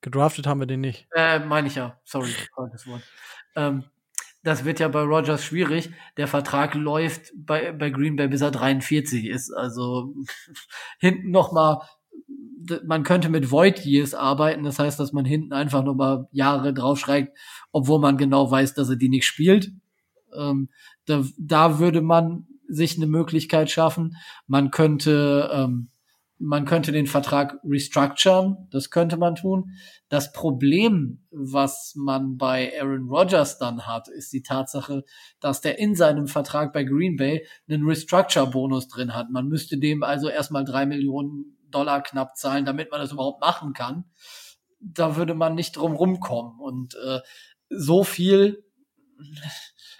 Gedraftet 0.02 0.46
haben 0.46 0.60
wir 0.60 0.68
den 0.68 0.82
nicht. 0.82 1.08
Äh, 1.16 1.40
meine 1.40 1.68
ich 1.68 1.76
ja. 1.76 2.00
Sorry, 2.04 2.30
das 2.72 2.86
Wort. 2.86 3.02
Ähm, 3.56 3.86
das 4.44 4.66
wird 4.66 4.80
ja 4.80 4.88
bei 4.88 5.02
Rogers 5.02 5.44
schwierig. 5.44 5.90
Der 6.18 6.28
Vertrag 6.28 6.76
läuft 6.76 7.32
bei, 7.36 7.72
bei 7.72 7.90
Green 7.90 8.16
Bay 8.16 8.28
bis 8.28 8.42
er 8.42 8.52
43 8.52 9.26
ist. 9.26 9.52
Also 9.52 10.14
hinten 11.00 11.32
noch 11.32 11.52
mal 11.52 11.82
man 12.86 13.04
könnte 13.04 13.30
mit 13.30 13.52
Void 13.52 13.86
Years 13.86 14.14
arbeiten, 14.14 14.64
das 14.64 14.80
heißt, 14.80 15.00
dass 15.00 15.14
man 15.14 15.26
hinten 15.26 15.54
einfach 15.54 15.84
nochmal 15.84 16.28
Jahre 16.32 16.74
draufschreibt, 16.74 17.38
obwohl 17.72 18.00
man 18.00 18.18
genau 18.18 18.50
weiß, 18.50 18.74
dass 18.74 18.90
er 18.90 18.96
die 18.96 19.10
nicht 19.10 19.26
spielt. 19.26 19.72
Ähm, 20.38 20.70
da, 21.06 21.24
da 21.38 21.80
würde 21.80 22.02
man 22.02 22.48
sich 22.68 22.98
eine 22.98 23.08
Möglichkeit 23.08 23.70
schaffen. 23.70 24.16
Man 24.48 24.72
könnte, 24.72 25.50
ähm, 25.54 25.90
man 26.38 26.66
könnte 26.66 26.92
den 26.92 27.08
Vertrag 27.08 27.58
restructuren, 27.64 28.68
das 28.72 28.90
könnte 28.90 29.18
man 29.18 29.36
tun. 29.36 29.72
Das 30.10 30.34
Problem, 30.34 31.24
was 31.32 31.94
man 31.96 32.38
bei 32.38 32.74
Aaron 32.80 33.08
Rodgers 33.08 33.58
dann 33.58 33.88
hat, 33.88 34.08
ist 34.10 34.34
die 34.34 34.42
Tatsache, 34.42 35.04
dass 35.40 35.62
der 35.62 35.80
in 35.80 35.96
seinem 35.96 36.28
Vertrag 36.28 36.74
bei 36.74 36.84
Green 36.84 37.16
Bay 37.16 37.46
einen 37.70 37.86
Restructure-Bonus 37.86 38.88
drin 38.90 39.14
hat. 39.14 39.30
Man 39.30 39.48
müsste 39.48 39.78
dem 39.78 40.04
also 40.04 40.28
erstmal 40.28 40.66
drei 40.66 40.86
Millionen 40.86 41.55
Dollar 41.76 42.02
knapp 42.02 42.38
zahlen, 42.38 42.66
damit 42.66 42.92
man 42.92 43.02
das 43.02 43.12
überhaupt 43.12 43.42
machen 43.42 43.74
kann. 43.74 44.06
Da 44.80 45.16
würde 45.16 45.34
man 45.34 45.56
nicht 45.56 45.76
drum 45.76 45.94
rumkommen. 45.96 46.60
Und 46.60 46.96
äh, 46.96 47.20
so 47.70 48.04
viel, 48.04 48.64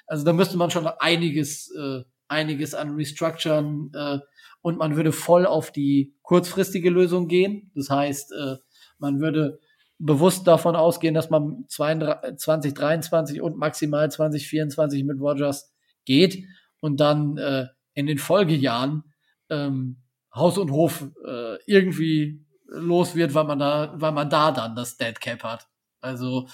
also 0.08 0.24
da 0.24 0.34
müsste 0.34 0.58
man 0.58 0.72
schon 0.72 0.88
einiges, 0.88 1.72
äh, 1.76 2.04
einiges 2.28 2.74
an 2.74 2.96
Restructuren 2.96 3.92
äh, 3.94 4.20
und 4.62 4.78
man 4.78 4.96
würde 4.96 5.12
voll 5.12 5.46
auf 5.46 5.72
die 5.72 6.16
kurzfristige 6.22 6.90
Lösung 6.90 7.28
gehen. 7.28 7.72
Das 7.76 7.90
heißt, 7.90 8.32
äh, 8.32 8.56
man 8.98 9.20
würde 9.20 9.60
bewusst 9.98 10.48
davon 10.48 10.76
ausgehen, 10.76 11.14
dass 11.14 11.30
man 11.30 11.66
2023 11.68 13.42
und 13.42 13.58
maximal 13.58 14.10
2024 14.10 15.04
mit 15.04 15.20
Rogers 15.20 15.74
geht 16.06 16.46
und 16.80 17.00
dann 17.00 17.38
äh, 17.38 17.68
in 17.94 18.08
den 18.08 18.18
Folgejahren 18.18 19.04
ähm, 19.50 19.98
Haus 20.36 20.58
und 20.58 20.72
Hof 20.72 21.06
äh, 21.26 21.58
irgendwie 21.66 22.46
los 22.68 23.16
wird, 23.16 23.34
weil 23.34 23.46
man 23.46 23.60
da, 23.60 23.94
weil 23.96 24.12
man 24.12 24.30
da 24.30 24.52
dann 24.52 24.76
das 24.76 24.98
Dead 24.98 25.20
Cap 25.20 25.44
hat. 25.44 25.68
Also 26.02 26.48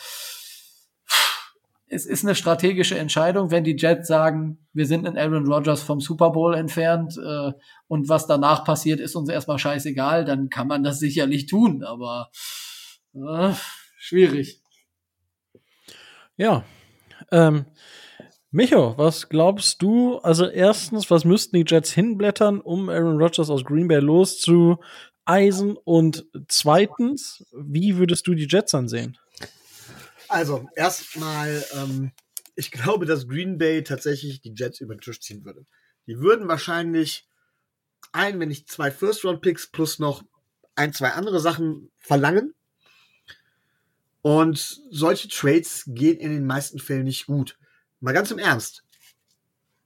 es 1.87 2.05
ist 2.05 2.23
eine 2.23 2.35
strategische 2.35 2.97
Entscheidung, 2.97 3.51
wenn 3.51 3.65
die 3.65 3.75
Jets 3.75 4.07
sagen, 4.07 4.65
wir 4.71 4.85
sind 4.85 5.05
in 5.05 5.17
Aaron 5.17 5.45
Rodgers 5.45 5.83
vom 5.83 5.99
Super 5.99 6.31
Bowl 6.31 6.53
entfernt 6.53 7.17
äh, 7.17 7.51
und 7.87 8.07
was 8.07 8.27
danach 8.27 8.63
passiert, 8.63 9.01
ist 9.01 9.15
uns 9.15 9.27
erstmal 9.27 9.59
scheißegal, 9.59 10.23
dann 10.23 10.49
kann 10.49 10.67
man 10.67 10.83
das 10.83 10.99
sicherlich 10.99 11.47
tun, 11.47 11.83
aber 11.83 12.31
äh, 13.13 13.51
schwierig. 13.97 14.61
Ja. 16.37 16.63
Ähm, 17.29 17.65
Micho, 18.53 18.97
was 18.97 19.29
glaubst 19.29 19.81
du? 19.81 20.17
Also 20.17 20.45
erstens, 20.45 21.09
was 21.09 21.23
müssten 21.23 21.55
die 21.55 21.63
Jets 21.65 21.93
hinblättern, 21.93 22.59
um 22.59 22.89
Aaron 22.89 23.17
Rodgers 23.17 23.49
aus 23.49 23.63
Green 23.63 23.87
Bay 23.87 23.99
loszueisen? 23.99 25.77
Und 25.85 26.25
zweitens, 26.49 27.45
wie 27.53 27.95
würdest 27.95 28.27
du 28.27 28.33
die 28.33 28.47
Jets 28.49 28.75
ansehen? 28.75 29.17
Also 30.27 30.67
erstmal, 30.75 31.63
ähm, 31.75 32.11
ich 32.55 32.71
glaube, 32.71 33.05
dass 33.05 33.29
Green 33.29 33.57
Bay 33.57 33.83
tatsächlich 33.83 34.41
die 34.41 34.53
Jets 34.53 34.81
über 34.81 34.95
den 34.95 35.01
Tisch 35.01 35.21
ziehen 35.21 35.45
würde. 35.45 35.65
Die 36.07 36.19
würden 36.19 36.49
wahrscheinlich 36.49 37.29
ein, 38.11 38.37
wenn 38.41 38.49
nicht 38.49 38.69
zwei 38.69 38.91
First-Round-Picks 38.91 39.67
plus 39.67 39.97
noch 39.97 40.23
ein, 40.75 40.91
zwei 40.91 41.11
andere 41.11 41.39
Sachen 41.39 41.89
verlangen. 41.99 42.53
Und 44.21 44.81
solche 44.89 45.29
Trades 45.29 45.83
gehen 45.87 46.17
in 46.17 46.33
den 46.33 46.45
meisten 46.45 46.79
Fällen 46.79 47.05
nicht 47.05 47.27
gut. 47.27 47.57
Mal 48.01 48.13
ganz 48.13 48.31
im 48.31 48.39
Ernst. 48.39 48.83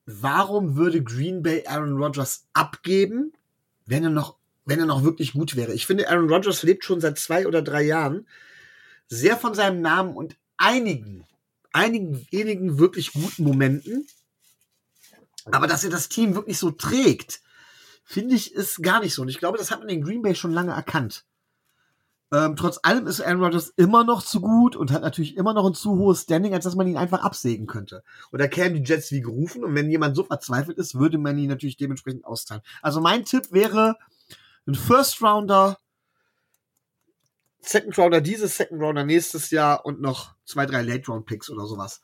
Warum 0.06 0.76
würde 0.76 1.04
Green 1.04 1.44
Bay 1.44 1.66
Aaron 1.68 1.98
Rodgers 1.98 2.48
abgeben, 2.54 3.34
wenn 3.86 4.04
er 4.04 4.10
noch, 4.10 4.38
wenn 4.64 4.80
er 4.80 4.86
noch 4.86 5.04
wirklich 5.04 5.34
gut 5.34 5.56
wäre? 5.56 5.74
Ich 5.74 5.86
finde, 5.86 6.10
Aaron 6.10 6.30
Rodgers 6.30 6.64
lebt 6.64 6.86
schon 6.86 7.02
seit 7.02 7.20
zwei 7.20 7.46
oder 7.46 7.62
drei 7.62 7.84
Jahren 7.84 8.26
sehr 9.08 9.36
von 9.38 9.54
seinem 9.54 9.82
Namen 9.82 10.16
und 10.16 10.38
einigen, 10.58 11.26
einigen 11.74 12.26
wenigen 12.32 12.80
wirklich 12.80 13.12
guten 13.14 13.44
Momenten. 13.44 14.08
Aber 15.46 15.68
dass 15.68 15.84
er 15.84 15.90
das 15.90 16.08
Team 16.08 16.36
wirklich 16.36 16.58
so 16.58 16.72
trägt, 16.72 17.42
finde 18.06 18.36
ich, 18.36 18.54
ist 18.54 18.82
gar 18.82 19.02
nicht 19.02 19.14
so. 19.14 19.24
Und 19.24 19.30
ich 19.30 19.40
glaube, 19.40 19.58
das 19.58 19.72
hat 19.72 19.80
man 19.80 19.90
in 19.90 20.04
Green 20.04 20.22
Bay 20.22 20.36
schon 20.36 20.54
lange 20.54 20.72
erkannt. 20.72 21.26
Ähm, 22.32 22.56
trotz 22.56 22.80
allem 22.82 23.06
ist 23.06 23.22
Aaron 23.22 23.44
Rodgers 23.44 23.72
immer 23.76 24.04
noch 24.04 24.24
zu 24.24 24.42
gut 24.42 24.76
und 24.76 24.92
hat 24.92 25.04
natürlich 25.04 25.38
immer 25.38 25.54
noch 25.54 25.66
ein 25.66 25.76
zu 25.76 25.98
hohes 25.98 26.24
Standing, 26.24 26.54
als 26.54 26.64
dass 26.64 26.76
man 26.76 26.88
ihn 26.88 26.98
einfach 26.98 27.24
absägen 27.24 27.68
könnte. 27.68 28.04
Und 28.32 28.42
da 28.42 28.48
kämen 28.48 28.76
die 28.76 28.90
Jets 28.90 29.12
wie 29.12 29.22
gerufen 29.22 29.64
und 29.64 29.76
wenn 29.76 29.92
jemand 29.92 30.16
so 30.16 30.24
verzweifelt 30.24 30.78
ist, 30.78 30.96
würde 30.96 31.18
man 31.18 31.38
ihn 31.38 31.50
natürlich 31.50 31.78
dementsprechend 31.78 32.26
austeilen. 32.26 32.64
Also 32.82 33.00
mein 33.00 33.26
Tipp 33.26 33.52
wäre 33.52 33.98
ein 34.68 34.74
First 34.74 35.22
Rounder, 35.22 35.78
Second 37.62 37.98
Rounder 37.98 38.22
dieses, 38.22 38.58
Second 38.58 38.82
Rounder 38.82 39.04
nächstes 39.04 39.52
Jahr 39.52 39.86
und 39.86 40.02
noch 40.02 40.36
zwei, 40.46 40.66
drei 40.66 40.82
Late 40.82 41.12
Round 41.12 41.26
Picks 41.28 41.50
oder 41.50 41.66
sowas. 41.66 42.02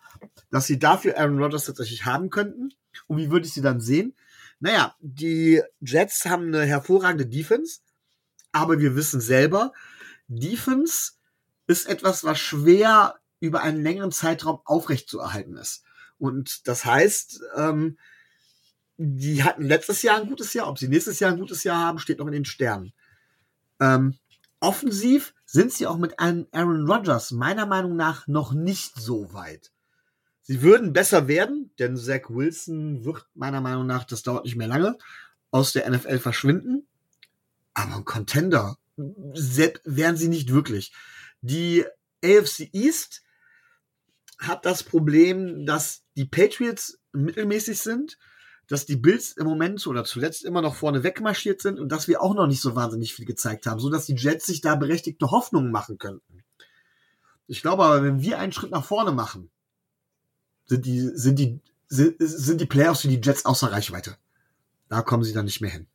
Dass 0.52 0.68
sie 0.68 0.78
dafür 0.78 1.18
Aaron 1.18 1.40
Rodgers 1.40 1.66
tatsächlich 1.66 2.06
haben 2.06 2.30
könnten. 2.30 2.74
Und 3.08 3.18
wie 3.18 3.32
würde 3.32 3.48
ich 3.48 3.54
sie 3.54 3.62
dann 3.62 3.80
sehen? 3.80 4.16
Naja, 4.60 4.96
die 5.00 5.62
Jets 5.80 6.26
haben 6.26 6.48
eine 6.48 6.66
hervorragende 6.66 7.26
Defense, 7.26 7.80
aber 8.52 8.80
wir 8.80 8.96
wissen 8.96 9.20
selber, 9.20 9.72
Defense 10.40 11.14
ist 11.68 11.88
etwas, 11.88 12.24
was 12.24 12.40
schwer 12.40 13.16
über 13.40 13.62
einen 13.62 13.82
längeren 13.82 14.12
Zeitraum 14.12 14.62
aufrechtzuerhalten 14.66 15.58
ist. 15.58 15.84
Und 16.18 16.68
das 16.68 16.86
heißt, 16.86 17.42
ähm, 17.56 17.98
die 18.98 19.44
hatten 19.44 19.64
letztes 19.64 20.04
Jahr 20.04 20.18
ein 20.18 20.28
gutes 20.28 20.54
Jahr. 20.54 20.68
Ob 20.68 20.78
sie 20.78 20.88
nächstes 20.88 21.20
Jahr 21.20 21.32
ein 21.32 21.40
gutes 21.40 21.64
Jahr 21.64 21.80
haben, 21.80 22.00
steht 22.00 22.20
noch 22.20 22.28
in 22.28 22.34
den 22.34 22.46
Sternen. 22.46 22.94
Ähm, 23.80 24.16
offensiv 24.60 25.34
sind 25.46 25.74
sie 25.74 25.88
auch 25.88 25.98
mit 25.98 26.20
einem 26.20 26.48
Aaron 26.52 26.90
Rodgers 26.90 27.32
meiner 27.32 27.66
Meinung 27.66 27.96
nach 27.96 28.28
noch 28.28 28.54
nicht 28.54 28.96
so 28.96 29.34
weit. 29.34 29.72
Sie 30.44 30.62
würden 30.62 30.94
besser 30.94 31.28
werden, 31.28 31.72
denn 31.80 31.98
Zach 31.98 32.30
Wilson 32.30 33.04
wird 33.04 33.26
meiner 33.34 33.62
Meinung 33.62 33.88
nach, 33.88 34.04
das 34.04 34.24
dauert 34.24 34.46
nicht 34.46 34.56
mehr 34.56 34.68
lange, 34.68 34.98
aus 35.50 35.74
der 35.74 35.90
NFL 35.90 36.20
verschwinden. 36.20 36.88
Aber 37.74 37.96
ein 37.96 38.06
Contender 38.06 38.78
wären 39.84 40.18
sie 40.18 40.28
nicht 40.28 40.52
wirklich. 40.52 40.94
Die 41.42 41.86
AFC 42.24 42.70
East 42.74 43.24
hat 44.38 44.66
das 44.66 44.84
Problem, 44.84 45.66
dass 45.66 46.04
die 46.16 46.26
Patriots 46.26 47.00
mittelmäßig 47.14 47.80
sind, 47.80 48.18
dass 48.68 48.86
die 48.86 48.96
Bills 48.96 49.34
im 49.34 49.46
Moment 49.46 49.86
oder 49.86 50.04
zuletzt 50.04 50.46
immer 50.46 50.62
noch 50.62 50.76
vorne 50.76 51.04
wegmarschiert 51.04 51.62
sind 51.62 51.80
und 51.80 51.92
dass 51.92 52.08
wir 52.08 52.22
auch 52.22 52.34
noch 52.34 52.48
nicht 52.48 52.62
so 52.62 52.76
wahnsinnig 52.76 53.14
viel 53.14 53.26
gezeigt 53.26 53.66
haben, 53.66 53.80
so 53.80 53.90
dass 53.90 54.06
die 54.06 54.16
Jets 54.16 54.46
sich 54.46 54.62
da 54.62 54.76
berechtigte 54.76 55.30
Hoffnungen 55.30 55.72
machen 55.72 55.98
könnten. 55.98 56.44
Ich 57.48 57.62
glaube 57.62 57.84
aber, 57.84 58.04
wenn 58.04 58.22
wir 58.22 58.40
einen 58.40 58.54
Schritt 58.54 58.72
nach 58.72 58.86
vorne 58.86 59.12
machen, 59.12 59.52
sind 60.68 60.86
die, 60.86 61.02
sind 61.02 61.38
die, 61.38 61.60
sind, 61.88 62.16
sind 62.20 62.62
die 62.62 62.66
Playoffs 62.66 63.02
für 63.02 63.10
die 63.10 63.20
Jets 63.22 63.46
außer 63.46 63.72
Reichweite. 63.72 64.16
Da 64.88 65.02
kommen 65.02 65.24
sie 65.24 65.34
dann 65.34 65.46
nicht 65.46 65.60
mehr 65.60 65.72
hin. 65.72 65.88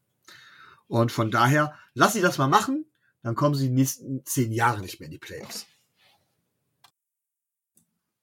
Und 0.87 1.13
von 1.13 1.31
daher, 1.31 1.75
lass 1.95 2.13
sie 2.13 2.21
das 2.21 2.39
mal 2.39 2.47
machen, 2.47 2.85
dann 3.27 3.35
kommen 3.35 3.57
sie 3.57 3.67
die 3.67 3.75
nächsten 3.75 4.25
zehn 4.25 4.53
Jahre 4.53 4.81
nicht 4.81 5.01
mehr 5.01 5.09
in 5.09 5.11
die 5.11 5.19
Playoffs. 5.19 5.67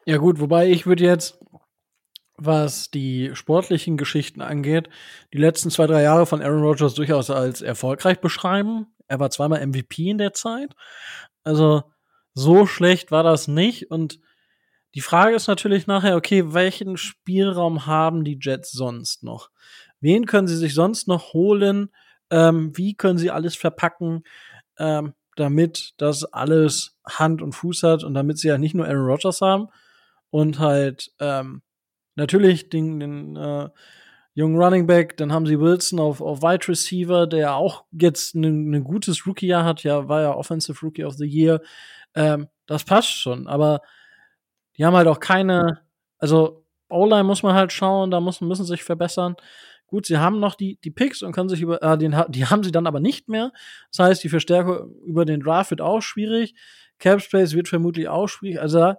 Ja, 0.05 0.15
gut, 0.15 0.39
wobei 0.39 0.69
ich 0.69 0.85
würde 0.85 1.03
jetzt, 1.03 1.37
was 2.37 2.89
die 2.89 3.31
sportlichen 3.33 3.97
Geschichten 3.97 4.39
angeht, 4.39 4.87
die 5.33 5.39
letzten 5.39 5.71
zwei, 5.71 5.87
drei 5.87 6.03
Jahre 6.03 6.25
von 6.25 6.41
Aaron 6.41 6.63
Rodgers 6.63 6.93
durchaus 6.93 7.29
als 7.29 7.61
erfolgreich 7.61 8.21
beschreiben. 8.21 8.95
Er 9.07 9.19
war 9.19 9.29
zweimal 9.29 9.65
MVP 9.67 10.09
in 10.09 10.19
der 10.19 10.31
Zeit. 10.31 10.73
Also, 11.43 11.83
so 12.33 12.65
schlecht 12.65 13.11
war 13.11 13.23
das 13.23 13.49
nicht. 13.49 13.91
Und 13.91 14.21
die 14.95 15.01
Frage 15.01 15.35
ist 15.35 15.47
natürlich 15.47 15.85
nachher, 15.85 16.15
okay, 16.15 16.53
welchen 16.53 16.95
Spielraum 16.95 17.87
haben 17.87 18.23
die 18.23 18.39
Jets 18.41 18.71
sonst 18.71 19.21
noch? 19.21 19.49
Wen 19.99 20.27
können 20.27 20.47
sie 20.47 20.55
sich 20.55 20.73
sonst 20.73 21.09
noch 21.09 21.33
holen? 21.33 21.89
Ähm, 22.29 22.71
wie 22.77 22.95
können 22.95 23.19
sie 23.19 23.31
alles 23.31 23.57
verpacken, 23.57 24.23
ähm, 24.77 25.13
damit 25.35 25.93
das 25.97 26.23
alles 26.25 26.97
Hand 27.07 27.41
und 27.41 27.53
Fuß 27.53 27.83
hat 27.83 28.03
und 28.03 28.13
damit 28.13 28.37
sie 28.37 28.47
ja 28.47 28.57
nicht 28.57 28.75
nur 28.75 28.85
Aaron 28.85 29.05
Rodgers 29.05 29.41
haben 29.41 29.67
und 30.29 30.59
halt 30.59 31.11
ähm, 31.19 31.61
natürlich 32.15 32.69
den, 32.69 32.99
den 32.99 33.35
äh, 33.35 33.69
jungen 34.35 34.59
Running 34.59 34.87
Back, 34.87 35.17
dann 35.17 35.31
haben 35.31 35.45
sie 35.45 35.59
Wilson 35.59 35.99
auf, 35.99 36.21
auf 36.21 36.41
Wide 36.41 36.67
Receiver, 36.67 37.27
der 37.27 37.55
auch 37.55 37.85
jetzt 37.91 38.35
ein 38.35 38.69
ne 38.69 38.81
gutes 38.81 39.27
Rookie-Jahr 39.27 39.63
hat, 39.63 39.83
ja, 39.83 40.07
war 40.07 40.21
ja 40.21 40.33
Offensive 40.33 40.79
Rookie 40.81 41.05
of 41.05 41.13
the 41.15 41.25
Year. 41.25 41.61
Ähm, 42.15 42.47
das 42.65 42.83
passt 42.83 43.11
schon, 43.11 43.47
aber 43.47 43.81
die 44.77 44.85
haben 44.85 44.95
halt 44.95 45.07
auch 45.07 45.19
keine, 45.19 45.81
also 46.17 46.65
O-Line 46.89 47.23
muss 47.23 47.43
man 47.43 47.55
halt 47.55 47.71
schauen, 47.71 48.11
da 48.11 48.19
muss, 48.19 48.41
müssen 48.41 48.65
sich 48.65 48.83
verbessern. 48.83 49.35
Gut, 49.93 50.07
sie 50.07 50.17
haben 50.17 50.39
noch 50.39 50.55
die, 50.55 50.79
die 50.83 50.89
Picks 50.89 51.21
und 51.21 51.33
können 51.33 51.49
sich 51.49 51.61
über, 51.61 51.79
äh, 51.83 51.95
den, 51.99 52.19
die 52.29 52.47
haben 52.47 52.63
sie 52.63 52.71
dann 52.71 52.87
aber 52.87 52.99
nicht 52.99 53.29
mehr. 53.29 53.51
Das 53.91 53.99
heißt, 54.03 54.23
die 54.23 54.29
Verstärkung 54.29 54.91
über 55.05 55.23
den 55.23 55.39
Draft 55.39 55.69
wird 55.69 55.81
auch 55.81 56.01
schwierig. 56.01 56.55
Cap 56.97 57.21
Space 57.21 57.53
wird 57.53 57.67
vermutlich 57.67 58.07
auch 58.07 58.25
schwierig. 58.25 58.59
Also 58.59 58.79
da 58.79 58.97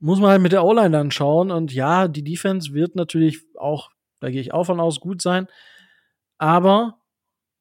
muss 0.00 0.18
man 0.18 0.30
halt 0.30 0.42
mit 0.42 0.50
der 0.50 0.64
O-Line 0.64 0.90
dann 0.90 1.12
schauen. 1.12 1.52
Und 1.52 1.72
ja, 1.72 2.08
die 2.08 2.24
Defense 2.24 2.74
wird 2.74 2.96
natürlich 2.96 3.38
auch, 3.56 3.92
da 4.18 4.30
gehe 4.30 4.40
ich 4.40 4.52
auch 4.52 4.64
von 4.64 4.80
aus, 4.80 4.98
gut 4.98 5.22
sein. 5.22 5.46
Aber 6.38 6.98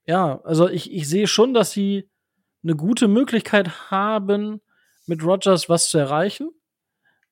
ja, 0.08 0.42
also 0.44 0.68
ich, 0.68 0.92
ich 0.92 1.08
sehe 1.08 1.28
schon, 1.28 1.54
dass 1.54 1.70
sie 1.70 2.10
eine 2.64 2.76
gute 2.76 3.08
Möglichkeit 3.08 3.92
haben, 3.92 4.60
mit 5.06 5.24
Rogers 5.24 5.70
was 5.70 5.88
zu 5.88 6.00
erreichen. 6.00 6.50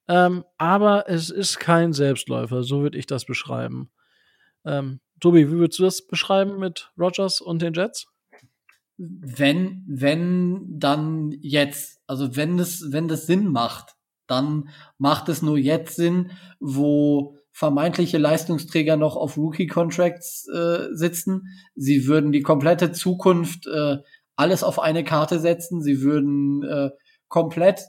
Ähm, 0.07 0.45
aber 0.59 1.09
es 1.09 1.31
ist 1.31 1.57
kein 1.57 1.91
Selbstläufer, 1.91 2.61
so 2.61 2.83
würde 2.83 2.99
ich 2.99 3.07
das 3.07 3.25
beschreiben. 3.25 3.89
Ähm, 4.63 4.99
Tobi, 5.19 5.47
wie 5.47 5.57
würdest 5.57 5.79
du 5.79 5.83
das 5.83 6.05
beschreiben 6.05 6.59
mit 6.59 6.91
Rogers 6.97 7.41
und 7.41 7.61
den 7.61 7.73
Jets? 7.73 8.07
Wenn, 8.97 9.83
wenn, 9.87 10.79
dann 10.79 11.31
jetzt. 11.41 11.99
Also 12.07 12.35
wenn 12.35 12.57
das, 12.57 12.85
wenn 12.91 13.07
das 13.07 13.25
Sinn 13.25 13.51
macht, 13.51 13.95
dann 14.27 14.69
macht 14.97 15.29
es 15.29 15.41
nur 15.41 15.57
jetzt 15.57 15.95
Sinn, 15.95 16.31
wo 16.59 17.37
vermeintliche 17.51 18.17
Leistungsträger 18.17 18.97
noch 18.97 19.15
auf 19.15 19.37
Rookie-Contracts 19.37 20.47
äh, 20.49 20.87
sitzen. 20.91 21.47
Sie 21.75 22.05
würden 22.05 22.31
die 22.31 22.41
komplette 22.41 22.91
Zukunft 22.91 23.65
äh, 23.67 23.97
alles 24.35 24.63
auf 24.63 24.79
eine 24.79 25.03
Karte 25.03 25.39
setzen. 25.39 25.81
Sie 25.81 26.01
würden 26.01 26.63
äh, 26.63 26.91
komplett 27.27 27.81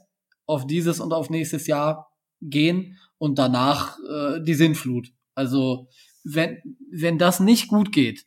auf 0.46 0.66
dieses 0.66 1.00
und 1.00 1.12
auf 1.12 1.28
nächstes 1.28 1.66
Jahr 1.66 2.10
gehen 2.40 2.96
und 3.18 3.38
danach 3.38 3.98
äh, 3.98 4.40
die 4.42 4.54
Sinnflut. 4.54 5.08
Also 5.34 5.88
wenn, 6.30 6.58
wenn 6.90 7.18
das 7.18 7.40
nicht 7.40 7.68
gut 7.68 7.92
geht, 7.92 8.26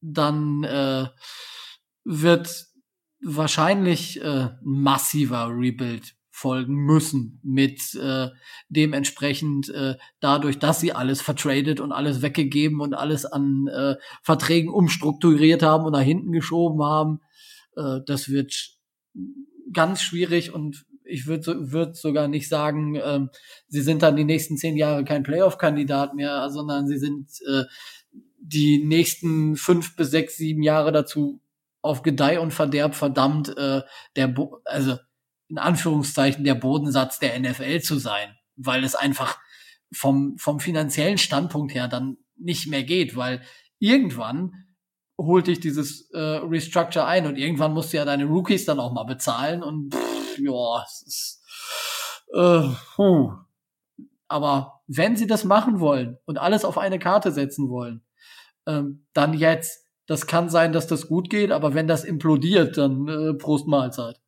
dann 0.00 0.64
äh, 0.64 1.06
wird 2.04 2.66
wahrscheinlich 3.22 4.20
äh, 4.22 4.50
massiver 4.62 5.48
Rebuild 5.48 6.14
folgen 6.30 6.74
müssen 6.74 7.40
mit 7.42 7.94
äh, 7.94 8.28
dementsprechend 8.68 9.68
äh, 9.70 9.94
dadurch, 10.20 10.58
dass 10.58 10.80
sie 10.80 10.92
alles 10.92 11.22
vertradet 11.22 11.80
und 11.80 11.92
alles 11.92 12.22
weggegeben 12.22 12.80
und 12.80 12.92
alles 12.92 13.24
an 13.24 13.68
äh, 13.68 13.94
Verträgen 14.22 14.68
umstrukturiert 14.68 15.62
haben 15.62 15.84
und 15.84 15.92
nach 15.92 16.00
hinten 16.00 16.32
geschoben 16.32 16.82
haben. 16.82 17.20
Äh, 17.76 18.00
das 18.06 18.28
wird 18.28 18.52
ganz 19.72 20.02
schwierig 20.02 20.52
und 20.52 20.84
ich 21.04 21.26
würde 21.26 21.72
würd 21.72 21.96
sogar 21.96 22.28
nicht 22.28 22.48
sagen, 22.48 22.96
ähm, 22.96 23.30
sie 23.68 23.82
sind 23.82 24.02
dann 24.02 24.16
die 24.16 24.24
nächsten 24.24 24.56
zehn 24.56 24.76
Jahre 24.76 25.04
kein 25.04 25.22
Playoff-Kandidat 25.22 26.14
mehr, 26.14 26.50
sondern 26.50 26.86
sie 26.86 26.98
sind 26.98 27.28
äh, 27.46 27.64
die 28.38 28.84
nächsten 28.84 29.56
fünf 29.56 29.96
bis 29.96 30.10
sechs, 30.10 30.36
sieben 30.36 30.62
Jahre 30.62 30.92
dazu 30.92 31.40
auf 31.82 32.02
Gedeih 32.02 32.40
und 32.40 32.52
Verderb 32.52 32.94
verdammt, 32.94 33.56
äh, 33.56 33.82
der 34.16 34.28
Bo 34.28 34.60
also 34.64 34.96
in 35.48 35.58
Anführungszeichen 35.58 36.44
der 36.44 36.54
Bodensatz 36.54 37.18
der 37.18 37.38
NFL 37.38 37.80
zu 37.80 37.98
sein, 37.98 38.34
weil 38.56 38.82
es 38.84 38.94
einfach 38.94 39.38
vom, 39.92 40.36
vom 40.38 40.60
finanziellen 40.60 41.18
Standpunkt 41.18 41.74
her 41.74 41.88
dann 41.88 42.16
nicht 42.36 42.66
mehr 42.66 42.82
geht, 42.82 43.16
weil 43.16 43.42
irgendwann 43.78 44.66
holt 45.18 45.46
dich 45.46 45.60
dieses 45.60 46.10
äh, 46.10 46.18
Restructure 46.18 47.06
ein 47.06 47.26
und 47.26 47.36
irgendwann 47.36 47.72
musst 47.72 47.92
du 47.92 47.98
ja 47.98 48.04
deine 48.04 48.24
Rookies 48.24 48.64
dann 48.64 48.80
auch 48.80 48.92
mal 48.92 49.04
bezahlen 49.04 49.62
und 49.62 49.94
pff, 49.94 50.23
ja, 50.38 50.82
es 50.84 51.02
ist 51.06 51.42
äh, 52.34 52.68
puh. 52.96 53.32
aber 54.28 54.82
wenn 54.86 55.16
sie 55.16 55.26
das 55.26 55.44
machen 55.44 55.80
wollen 55.80 56.18
und 56.26 56.38
alles 56.38 56.64
auf 56.64 56.78
eine 56.78 56.98
Karte 56.98 57.32
setzen 57.32 57.68
wollen, 57.68 58.02
ähm, 58.66 59.06
dann 59.12 59.34
jetzt. 59.34 59.82
Das 60.06 60.26
kann 60.26 60.50
sein, 60.50 60.72
dass 60.74 60.86
das 60.86 61.08
gut 61.08 61.30
geht, 61.30 61.50
aber 61.50 61.72
wenn 61.72 61.88
das 61.88 62.04
implodiert, 62.04 62.76
dann 62.76 63.08
äh, 63.08 63.32
Prost 63.32 63.66
Mahlzeit. 63.66 64.20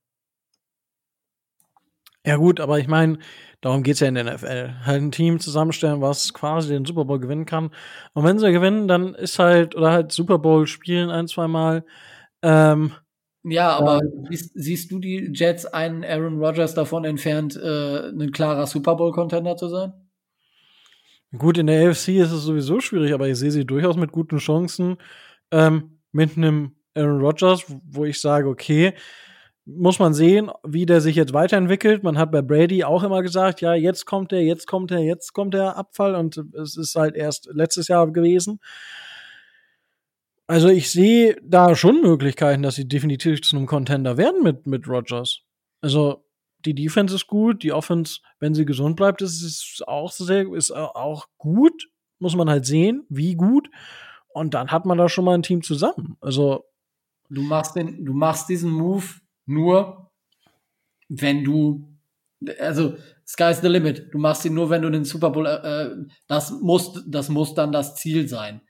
Ja, 2.25 2.37
gut, 2.37 2.61
aber 2.61 2.79
ich 2.79 2.89
meine, 2.89 3.19
darum 3.61 3.83
geht's 3.83 4.01
ja 4.01 4.09
in 4.09 4.15
der 4.15 4.25
NFL. 4.25 4.75
Halt 4.87 5.03
ein 5.03 5.13
Team 5.13 5.39
zusammenstellen, 5.39 6.01
was 6.01 6.33
quasi 6.33 6.71
den 6.71 6.87
Super 6.87 7.05
Bowl 7.05 7.21
gewinnen 7.21 7.45
kann. 7.45 7.71
Und 8.15 8.25
wenn 8.25 8.39
sie 8.39 8.51
gewinnen, 8.53 8.89
dann 8.89 9.15
ist 9.15 9.39
halt, 9.39 9.77
oder 9.77 9.93
halt 9.93 10.13
Super 10.13 10.39
Bowl 10.39 10.67
spielen 10.67 11.11
ein, 11.11 11.29
zwei 11.29 11.47
Mal. 11.47 11.85
Ähm, 12.43 12.93
ja, 13.51 13.71
aber 13.71 14.03
äh, 14.03 14.09
siehst, 14.31 14.53
siehst, 14.55 14.91
du 14.91 14.99
die 14.99 15.31
Jets 15.33 15.67
einen 15.67 16.05
Aaron 16.05 16.39
Rodgers 16.43 16.75
davon 16.75 17.05
entfernt, 17.05 17.57
äh, 17.57 18.09
ein 18.09 18.33
klarer 18.33 18.67
Super 18.67 18.97
Bowl-Contender 18.97 19.57
zu 19.57 19.69
sein? 19.69 19.93
Gut, 21.37 21.59
in 21.59 21.67
der 21.67 21.89
AFC 21.89 22.09
ist 22.09 22.33
es 22.33 22.43
sowieso 22.43 22.81
schwierig, 22.81 23.13
aber 23.13 23.29
ich 23.29 23.39
sehe 23.39 23.51
sie 23.51 23.65
durchaus 23.65 23.97
mit 23.97 24.13
guten 24.13 24.39
Chancen. 24.39 24.97
Ähm, 25.51 26.01
mit 26.13 26.37
einem 26.37 26.77
Aaron 26.95 27.21
Rodgers, 27.21 27.65
wo 27.85 28.05
ich 28.05 28.21
sage, 28.21 28.49
okay, 28.49 28.95
muss 29.65 29.99
man 29.99 30.15
sehen, 30.15 30.51
wie 30.65 30.87
der 30.87 31.01
sich 31.01 31.17
jetzt 31.17 31.33
weiterentwickelt. 31.33 32.05
Man 32.05 32.19
hat 32.19 32.31
bei 32.31 32.41
Brady 32.41 32.85
auch 32.85 33.03
immer 33.03 33.23
gesagt, 33.23 33.61
ja, 33.61 33.75
jetzt 33.75 34.07
kommt 34.07 34.33
er, 34.33 34.41
jetzt 34.41 34.67
kommt 34.67 34.93
er, 34.93 35.01
jetzt 35.01 35.33
kommt 35.33 35.55
der 35.55 35.77
Abfall 35.77 36.15
und 36.15 36.37
es 36.55 36.77
ist 36.77 36.95
halt 36.95 37.17
erst 37.17 37.51
letztes 37.53 37.89
Jahr 37.89 38.11
gewesen. 38.11 38.61
Also 40.47 40.69
ich 40.69 40.91
sehe 40.91 41.37
da 41.43 41.75
schon 41.75 42.03
Möglichkeiten, 42.03 42.63
dass 42.63 42.77
sie 42.77 42.87
definitiv 42.87 43.43
zu 43.43 43.57
einem 43.57 43.67
Contender 43.67 44.17
werden 44.17 44.43
mit, 44.43 44.67
mit 44.67 44.89
Rogers. 44.89 45.43
Also 45.81 46.25
die 46.65 46.75
Defense 46.75 47.15
ist 47.15 47.27
gut, 47.27 47.63
die 47.63 47.73
Offense, 47.73 48.21
wenn 48.39 48.55
sie 48.55 48.65
gesund 48.65 48.97
bleibt, 48.97 49.23
ist 49.23 49.43
es 49.43 49.83
auch 49.87 50.11
sehr, 50.13 50.53
ist 50.53 50.71
auch 50.71 51.27
gut. 51.39 51.89
Muss 52.19 52.37
man 52.37 52.49
halt 52.49 52.65
sehen, 52.65 53.05
wie 53.09 53.35
gut. 53.35 53.69
Und 54.29 54.55
dann 54.55 54.71
hat 54.71 54.87
man 54.87 54.99
da 54.99 55.09
schon 55.09 55.25
mal 55.25 55.35
ein 55.35 55.43
Team 55.43 55.63
zusammen. 55.63 56.17
Also 56.21 56.65
du 57.29 57.43
machst 57.43 57.77
den, 57.77 58.05
du 58.05 58.13
machst 58.13 58.49
diesen 58.49 58.71
Move 58.71 59.05
nur, 59.47 60.11
wenn 61.09 61.45
du, 61.45 61.89
also 62.61 62.97
sky's 63.27 63.61
the 63.61 63.69
limit. 63.69 64.13
Du 64.13 64.19
machst 64.19 64.45
ihn 64.45 64.55
nur, 64.55 64.71
wenn 64.71 64.83
du 64.83 64.91
den 64.91 65.05
Super 65.05 65.31
Bowl, 65.31 65.47
äh, 65.47 65.85
äh, 65.85 66.07
das 66.27 66.53
muss, 66.53 67.05
das 67.07 67.29
muss 67.29 67.55
dann 67.55 67.73
das 67.73 67.97
Ziel 67.97 68.29
sein. 68.29 68.61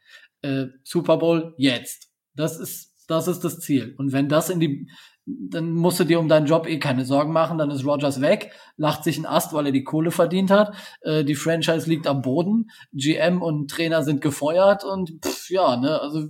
Äh, 0.46 0.68
Super 0.84 1.16
Bowl 1.16 1.54
jetzt. 1.56 2.08
Das 2.34 2.58
ist, 2.58 2.92
das 3.08 3.28
ist 3.28 3.40
das 3.40 3.60
Ziel. 3.60 3.94
Und 3.98 4.12
wenn 4.12 4.28
das 4.28 4.50
in 4.50 4.60
die, 4.60 4.88
dann 5.26 5.72
musst 5.72 5.98
du 5.98 6.04
dir 6.04 6.20
um 6.20 6.28
deinen 6.28 6.46
Job 6.46 6.68
eh 6.68 6.78
keine 6.78 7.04
Sorgen 7.04 7.32
machen, 7.32 7.58
dann 7.58 7.70
ist 7.70 7.84
Rogers 7.84 8.20
weg, 8.20 8.52
lacht 8.76 9.02
sich 9.02 9.18
ein 9.18 9.26
Ast, 9.26 9.52
weil 9.52 9.66
er 9.66 9.72
die 9.72 9.84
Kohle 9.84 10.10
verdient 10.10 10.50
hat, 10.50 10.74
äh, 11.00 11.24
die 11.24 11.34
Franchise 11.34 11.88
liegt 11.88 12.06
am 12.06 12.22
Boden, 12.22 12.70
GM 12.92 13.42
und 13.42 13.70
Trainer 13.70 14.02
sind 14.02 14.20
gefeuert 14.20 14.84
und 14.84 15.24
pff, 15.24 15.50
ja, 15.50 15.76
ne, 15.76 16.00
also 16.00 16.28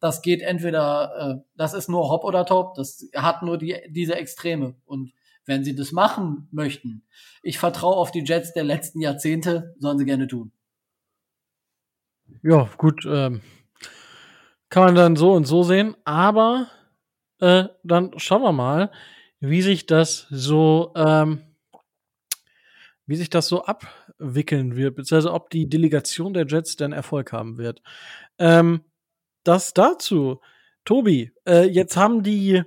das 0.00 0.22
geht 0.22 0.42
entweder, 0.42 1.40
äh, 1.40 1.50
das 1.56 1.74
ist 1.74 1.88
nur 1.88 2.10
Hop 2.10 2.24
oder 2.24 2.44
Top, 2.44 2.74
das 2.74 3.08
hat 3.14 3.42
nur 3.42 3.58
die, 3.58 3.76
diese 3.88 4.16
Extreme. 4.16 4.74
Und 4.84 5.12
wenn 5.46 5.64
sie 5.64 5.74
das 5.74 5.92
machen 5.92 6.48
möchten, 6.50 7.04
ich 7.42 7.58
vertraue 7.58 7.96
auf 7.96 8.10
die 8.10 8.24
Jets 8.24 8.52
der 8.52 8.64
letzten 8.64 9.00
Jahrzehnte, 9.00 9.74
sollen 9.78 9.98
sie 9.98 10.04
gerne 10.04 10.26
tun. 10.26 10.52
Ja, 12.42 12.68
gut, 12.76 13.06
ähm, 13.06 13.40
kann 14.68 14.84
man 14.84 14.94
dann 14.94 15.16
so 15.16 15.32
und 15.32 15.46
so 15.46 15.62
sehen, 15.62 15.96
aber 16.04 16.68
äh, 17.40 17.64
dann 17.82 18.18
schauen 18.18 18.42
wir 18.42 18.52
mal, 18.52 18.90
wie 19.40 19.62
sich 19.62 19.86
das 19.86 20.26
so 20.30 20.92
ähm, 20.94 21.42
wie 23.10 23.16
sich 23.16 23.28
das 23.28 23.48
so 23.48 23.64
abwickeln 23.64 24.76
wird, 24.76 24.94
beziehungsweise 24.94 25.32
ob 25.32 25.50
die 25.50 25.68
Delegation 25.68 26.32
der 26.32 26.46
Jets 26.46 26.76
denn 26.76 26.92
Erfolg 26.92 27.32
haben 27.32 27.58
wird. 27.58 27.82
Ähm, 28.38 28.84
das 29.42 29.74
dazu. 29.74 30.40
Tobi, 30.84 31.32
äh, 31.44 31.66
jetzt 31.66 31.96
haben 31.96 32.22
die, 32.22 32.62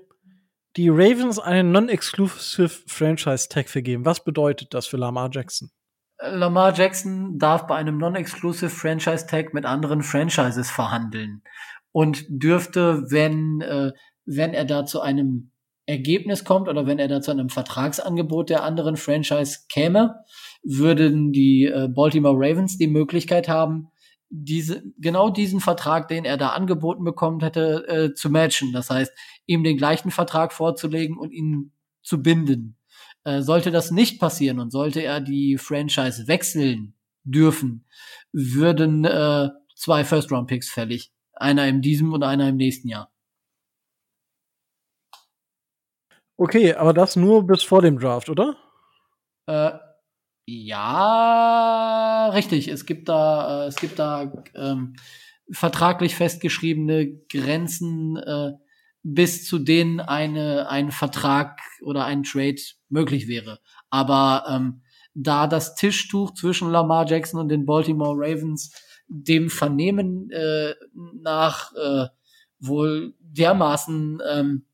die 0.75 0.89
Ravens 0.89 1.39
einen 1.39 1.71
Non-Exclusive 1.71 2.67
Franchise 2.87 3.47
Tag 3.47 3.69
vergeben. 3.69 4.03
Was 4.03 4.21
bedeutet 4.21 4.73
das 4.73 4.85
für 4.85 4.97
Lamar 4.97 5.29
Jackson? 5.31 5.71
Lamar 6.19 6.73
Jackson 6.73 7.37
darf 7.37 7.67
bei 7.67 7.75
einem 7.75 7.97
Non-Exclusive 7.97 8.69
Franchise 8.69 9.27
Tag 9.27 9.53
mit 9.53 9.65
anderen 9.65 10.03
Franchises 10.03 10.69
verhandeln 10.69 11.41
und 11.91 12.25
dürfte, 12.29 13.05
wenn, 13.09 13.61
äh, 13.61 13.91
wenn 14.25 14.53
er 14.53 14.65
da 14.65 14.85
zu 14.85 15.01
einem 15.01 15.51
Ergebnis 15.85 16.45
kommt 16.45 16.69
oder 16.69 16.87
wenn 16.87 16.99
er 16.99 17.07
da 17.07 17.21
zu 17.21 17.31
einem 17.31 17.49
Vertragsangebot 17.49 18.49
der 18.49 18.63
anderen 18.63 18.95
Franchise 18.95 19.59
käme, 19.69 20.15
würden 20.63 21.31
die 21.33 21.65
äh, 21.65 21.89
Baltimore 21.89 22.37
Ravens 22.37 22.77
die 22.77 22.87
Möglichkeit 22.87 23.49
haben, 23.49 23.89
diese, 24.29 24.83
genau 24.97 25.29
diesen 25.29 25.59
Vertrag, 25.59 26.07
den 26.07 26.25
er 26.25 26.37
da 26.37 26.49
angeboten 26.49 27.03
bekommen 27.03 27.41
hätte, 27.41 27.85
äh, 27.87 28.13
zu 28.13 28.29
matchen. 28.29 28.71
Das 28.71 28.89
heißt, 28.89 29.11
ihm 29.45 29.63
den 29.63 29.77
gleichen 29.77 30.09
Vertrag 30.09 30.53
vorzulegen 30.53 31.17
und 31.17 31.31
ihn 31.31 31.71
zu 32.01 32.21
binden. 32.21 32.77
Äh, 33.25 33.41
sollte 33.41 33.71
das 33.71 33.91
nicht 33.91 34.19
passieren 34.19 34.59
und 34.59 34.71
sollte 34.71 35.01
er 35.01 35.21
die 35.21 35.57
Franchise 35.57 36.27
wechseln 36.27 36.95
dürfen, 37.23 37.85
würden 38.31 39.05
äh, 39.05 39.49
zwei 39.75 40.03
First-Round-Picks 40.03 40.69
fällig. 40.69 41.11
Einer 41.33 41.67
in 41.67 41.81
diesem 41.81 42.13
und 42.13 42.23
einer 42.23 42.49
im 42.49 42.57
nächsten 42.57 42.89
Jahr. 42.89 43.11
Okay, 46.37 46.73
aber 46.73 46.93
das 46.93 47.15
nur 47.15 47.45
bis 47.45 47.63
vor 47.63 47.81
dem 47.81 47.99
Draft, 47.99 48.29
oder? 48.29 48.57
Äh, 49.47 49.71
ja, 50.45 52.29
richtig. 52.33 52.67
Es 52.67 52.85
gibt 52.85 53.07
da, 53.07 53.63
äh, 53.63 53.67
es 53.67 53.75
gibt 53.77 53.99
da 53.99 54.33
ähm, 54.55 54.95
vertraglich 55.51 56.15
festgeschriebene 56.15 57.13
Grenzen, 57.31 58.17
äh, 58.17 58.53
bis 59.03 59.45
zu 59.45 59.59
denen 59.59 59.99
eine, 59.99 60.69
ein 60.69 60.91
Vertrag 60.91 61.59
oder 61.81 62.05
ein 62.05 62.23
Trade 62.23 62.61
möglich 62.89 63.27
wäre. 63.27 63.59
Aber 63.89 64.45
ähm, 64.49 64.81
da 65.13 65.47
das 65.47 65.75
Tischtuch 65.75 66.33
zwischen 66.33 66.71
Lamar 66.71 67.05
Jackson 67.07 67.39
und 67.39 67.49
den 67.49 67.65
Baltimore 67.65 68.15
Ravens 68.15 68.73
dem 69.07 69.49
Vernehmen 69.49 70.29
äh, 70.31 70.73
nach 71.21 71.73
äh, 71.75 72.07
wohl 72.59 73.13
dermaßen 73.19 74.21
ähm, 74.31 74.65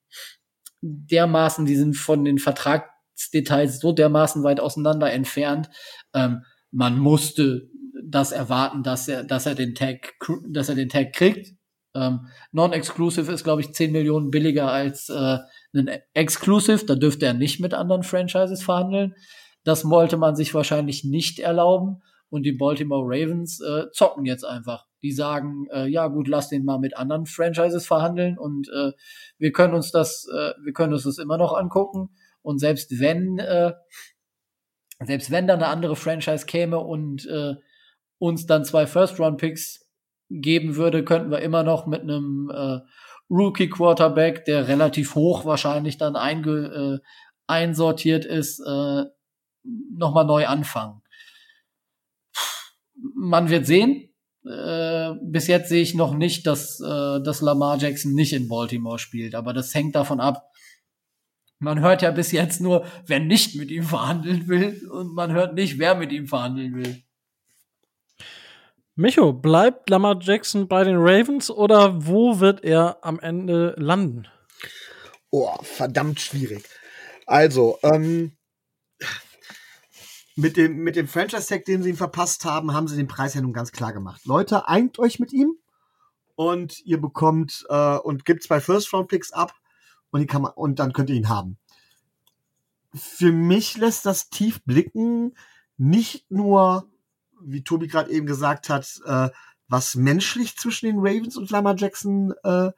dermaßen, 0.82 1.66
die 1.66 1.76
sind 1.76 1.96
von 1.96 2.24
den 2.24 2.38
Vertragsdetails 2.38 3.80
so 3.80 3.92
dermaßen 3.92 4.44
weit 4.44 4.60
auseinander 4.60 5.12
entfernt. 5.12 5.70
Ähm, 6.14 6.44
man 6.72 6.98
musste 7.00 7.70
das 8.04 8.32
erwarten, 8.32 8.84
dass 8.84 9.08
er, 9.08 9.24
dass 9.24 9.46
er 9.46 9.56
den 9.56 9.76
Tag, 9.76 10.14
dass 10.48 10.70
er 10.70 10.76
den 10.76 10.90
Tag 10.90 11.14
kriegt. 11.14 11.56
Ähm, 12.00 12.28
Non-Exclusive 12.52 13.32
ist, 13.32 13.44
glaube 13.44 13.62
ich, 13.62 13.74
10 13.74 13.92
Millionen 13.92 14.32
billiger 14.32 14.72
als 14.72 15.10
äh, 15.10 15.38
ein 15.74 15.90
Exclusive. 16.14 16.86
Da 16.86 16.96
dürfte 16.96 17.26
er 17.26 17.34
nicht 17.34 17.60
mit 17.60 17.74
anderen 17.74 18.04
Franchises 18.04 18.64
verhandeln. 18.64 19.16
Das 19.64 19.90
wollte 19.90 20.18
man 20.18 20.36
sich 20.36 20.54
wahrscheinlich 20.54 21.04
nicht 21.04 21.40
erlauben. 21.40 22.02
Und 22.30 22.44
die 22.44 22.52
Baltimore 22.52 23.06
Ravens 23.06 23.60
äh, 23.60 23.90
zocken 23.92 24.26
jetzt 24.26 24.46
einfach. 24.46 24.86
Die 25.02 25.12
sagen, 25.12 25.66
äh, 25.72 25.88
ja 25.88 26.08
gut, 26.08 26.28
lass 26.28 26.50
den 26.50 26.64
mal 26.64 26.80
mit 26.80 26.96
anderen 26.96 27.26
Franchises 27.26 27.88
verhandeln 27.88 28.38
und 28.38 28.70
äh, 28.70 28.92
wir 29.38 29.52
können 29.52 29.74
uns 29.74 29.92
das, 29.92 30.28
äh, 30.32 30.54
wir 30.64 30.74
können 30.74 30.94
uns 30.94 31.04
das 31.04 31.18
immer 31.18 31.38
noch 31.38 31.54
angucken. 31.54 32.10
Und 32.42 32.60
selbst 32.60 33.00
wenn, 33.00 33.40
äh, 33.40 33.74
selbst 35.04 35.32
wenn 35.32 35.48
da 35.48 35.56
eine 35.56 35.68
andere 35.68 35.96
Franchise 35.96 36.46
käme 36.46 36.80
und 36.80 37.26
äh, 37.26 37.56
uns 38.20 38.46
dann 38.46 38.66
zwei 38.66 38.86
First-Round-Picks 38.86 39.89
geben 40.30 40.76
würde, 40.76 41.04
könnten 41.04 41.32
wir 41.32 41.40
immer 41.40 41.64
noch 41.64 41.86
mit 41.88 42.02
einem 42.02 42.52
äh, 42.54 42.80
Rookie-Quarterback, 43.30 44.46
der 44.46 44.68
relativ 44.68 45.16
hoch 45.16 45.46
wahrscheinlich 45.46 45.98
dann 45.98 46.16
einge, 46.16 47.00
äh, 47.02 47.06
einsortiert 47.48 48.26
ist, 48.26 48.60
äh, 48.60 49.04
nochmal 49.64 50.26
neu 50.26 50.48
anfangen 50.48 51.02
man 53.16 53.50
wird 53.50 53.66
sehen. 53.66 54.10
Äh, 54.46 55.14
bis 55.22 55.48
jetzt 55.48 55.70
sehe 55.70 55.82
ich 55.82 55.96
noch 55.96 56.16
nicht, 56.16 56.48
dass, 56.48 56.80
äh, 56.80 57.22
dass 57.22 57.42
Lamar 57.42 57.78
Jackson 57.78 58.14
nicht 58.14 58.34
in 58.34 58.48
Baltimore 58.48 59.00
spielt, 59.00 59.36
aber 59.36 59.54
das 59.54 59.74
hängt 59.74 59.96
davon 59.96 60.20
ab. 60.20 60.50
Man 61.60 61.82
hört 61.82 62.02
ja 62.02 62.12
bis 62.12 62.32
jetzt 62.32 62.62
nur, 62.62 62.86
wer 63.06 63.20
nicht 63.20 63.56
mit 63.56 63.70
ihm 63.70 63.84
verhandeln 63.84 64.48
will, 64.48 64.88
und 64.90 65.14
man 65.14 65.34
hört 65.34 65.56
nicht, 65.56 65.78
wer 65.78 65.96
mit 65.96 66.12
ihm 66.14 66.26
verhandeln 66.26 66.74
will. 66.76 67.04
Micho, 69.00 69.32
bleibt 69.32 69.90
Lamar 69.90 70.18
Jackson 70.20 70.68
bei 70.68 70.84
den 70.84 70.98
Ravens 70.98 71.50
oder 71.50 72.06
wo 72.06 72.42
wird 72.42 72.66
er 72.66 72.98
am 73.02 73.18
Ende 73.18 73.74
landen? 73.78 74.28
Oh, 75.30 75.56
verdammt 75.62 76.20
schwierig. 76.20 76.66
Also, 77.26 77.80
ähm, 77.82 78.36
mit 80.36 80.58
dem, 80.58 80.80
mit 80.80 80.98
dem 80.98 81.08
Franchise-Tag, 81.08 81.64
den 81.64 81.82
sie 81.82 81.92
ihm 81.92 81.96
verpasst 81.96 82.44
haben, 82.44 82.74
haben 82.74 82.90
sie 82.90 82.98
den 82.98 83.08
Preis 83.08 83.36
ja 83.36 83.42
nun 83.42 83.54
ganz 83.54 83.72
klar 83.72 83.94
gemacht. 83.94 84.26
Leute, 84.26 84.68
eint 84.68 85.00
euch 85.00 85.18
mit 85.18 85.32
ihm 85.32 85.56
und 86.36 86.86
ihr 86.86 87.00
bekommt 87.00 87.66
äh, 87.70 87.96
und 88.00 88.26
gibt 88.26 88.44
zwei 88.44 88.60
First-Round-Picks 88.60 89.32
ab 89.32 89.54
und, 90.12 90.20
die 90.20 90.28
kann 90.28 90.42
man, 90.42 90.52
und 90.52 90.78
dann 90.80 90.92
könnt 90.92 91.10
ihr 91.10 91.16
ihn 91.16 91.30
haben. 91.30 91.58
Für 92.94 93.32
mich 93.32 93.78
lässt 93.78 94.06
das 94.06 94.30
tief 94.30 94.62
blicken, 94.66 95.38
nicht 95.78 96.30
nur, 96.30 96.90
wie 97.42 97.64
Tobi 97.64 97.88
gerade 97.88 98.12
eben 98.12 98.26
gesagt 98.26 98.70
hat, 98.70 99.02
äh, 99.06 99.30
was 99.68 99.96
menschlich 99.96 100.58
zwischen 100.58 100.88
den 100.88 101.00
Ravens 101.00 101.38
und 101.38 101.50
Lamar 101.52 101.76
Jackson 101.78 102.34
äh, 102.44 102.72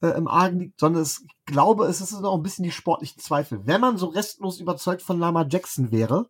äh, 0.00 0.16
im 0.16 0.28
Argen 0.28 0.60
liegt, 0.60 0.80
sondern 0.80 1.02
es, 1.02 1.22
ich 1.26 1.44
glaube, 1.44 1.86
es 1.86 2.00
ist 2.00 2.14
auch 2.14 2.36
ein 2.36 2.42
bisschen 2.42 2.64
die 2.64 2.70
sportlichen 2.70 3.20
Zweifel. 3.20 3.66
Wenn 3.66 3.80
man 3.80 3.96
so 3.96 4.06
restlos 4.06 4.60
überzeugt 4.60 5.02
von 5.02 5.18
Lamar 5.18 5.46
Jackson 5.48 5.90
wäre, 5.90 6.28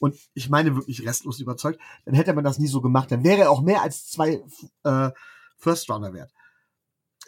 und 0.00 0.16
ich 0.34 0.48
meine 0.48 0.76
wirklich 0.76 1.06
restlos 1.06 1.40
überzeugt, 1.40 1.80
dann 2.04 2.14
hätte 2.14 2.32
man 2.32 2.44
das 2.44 2.58
nie 2.58 2.66
so 2.66 2.80
gemacht. 2.80 3.10
Dann 3.10 3.24
wäre 3.24 3.42
er 3.42 3.50
auch 3.50 3.62
mehr 3.62 3.82
als 3.82 4.08
zwei 4.08 4.42
äh, 4.84 5.10
First 5.56 5.90
Rounder 5.90 6.12
wert. 6.12 6.32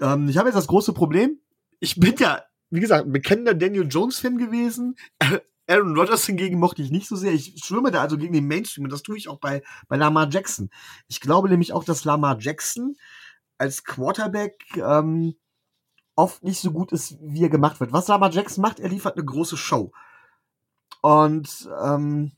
Ähm, 0.01 0.29
ich 0.29 0.37
habe 0.37 0.49
jetzt 0.49 0.57
das 0.57 0.67
große 0.67 0.93
Problem. 0.93 1.39
Ich 1.81 1.99
bin 1.99 2.15
ja, 2.19 2.43
wie 2.71 2.81
gesagt, 2.81 3.07
ein 3.07 3.13
bekennender 3.13 3.55
Daniel 3.55 3.89
Jones-Fan 3.89 4.39
gewesen. 4.39 4.97
Aaron 5.71 5.97
Rodgers 5.97 6.27
hingegen 6.27 6.59
mochte 6.59 6.83
ich 6.83 6.91
nicht 6.91 7.07
so 7.07 7.15
sehr. 7.15 7.33
Ich 7.33 7.55
schwimme 7.65 7.93
da 7.93 8.01
also 8.01 8.19
gegen 8.19 8.33
den 8.33 8.49
Mainstream 8.49 8.85
und 8.85 8.93
das 8.93 9.03
tue 9.03 9.17
ich 9.17 9.29
auch 9.29 9.39
bei, 9.39 9.63
bei 9.89 9.97
Lamar 9.97 10.29
Jackson. 10.29 10.69
Ich 11.07 11.21
glaube 11.21 11.49
nämlich 11.49 11.73
auch, 11.73 11.85
dass 11.85 12.05
Lamar 12.05 12.39
Jackson 12.41 12.97
als 13.57 13.85
Quarterback 13.85 14.65
ähm, 14.77 15.37
oft 16.17 16.43
nicht 16.43 16.61
so 16.61 16.73
gut 16.73 16.93
ist, 16.93 17.17
wie 17.21 17.45
er 17.45 17.51
gemacht 17.51 17.79
wird. 17.79 17.93
Was 17.93 18.09
Lamar 18.09 18.31
Jackson 18.31 18.63
macht, 18.63 18.81
er 18.81 18.89
liefert 18.89 19.17
eine 19.17 19.25
große 19.25 19.57
Show. 19.57 19.93
Und 21.03 21.69
ähm, 21.83 22.33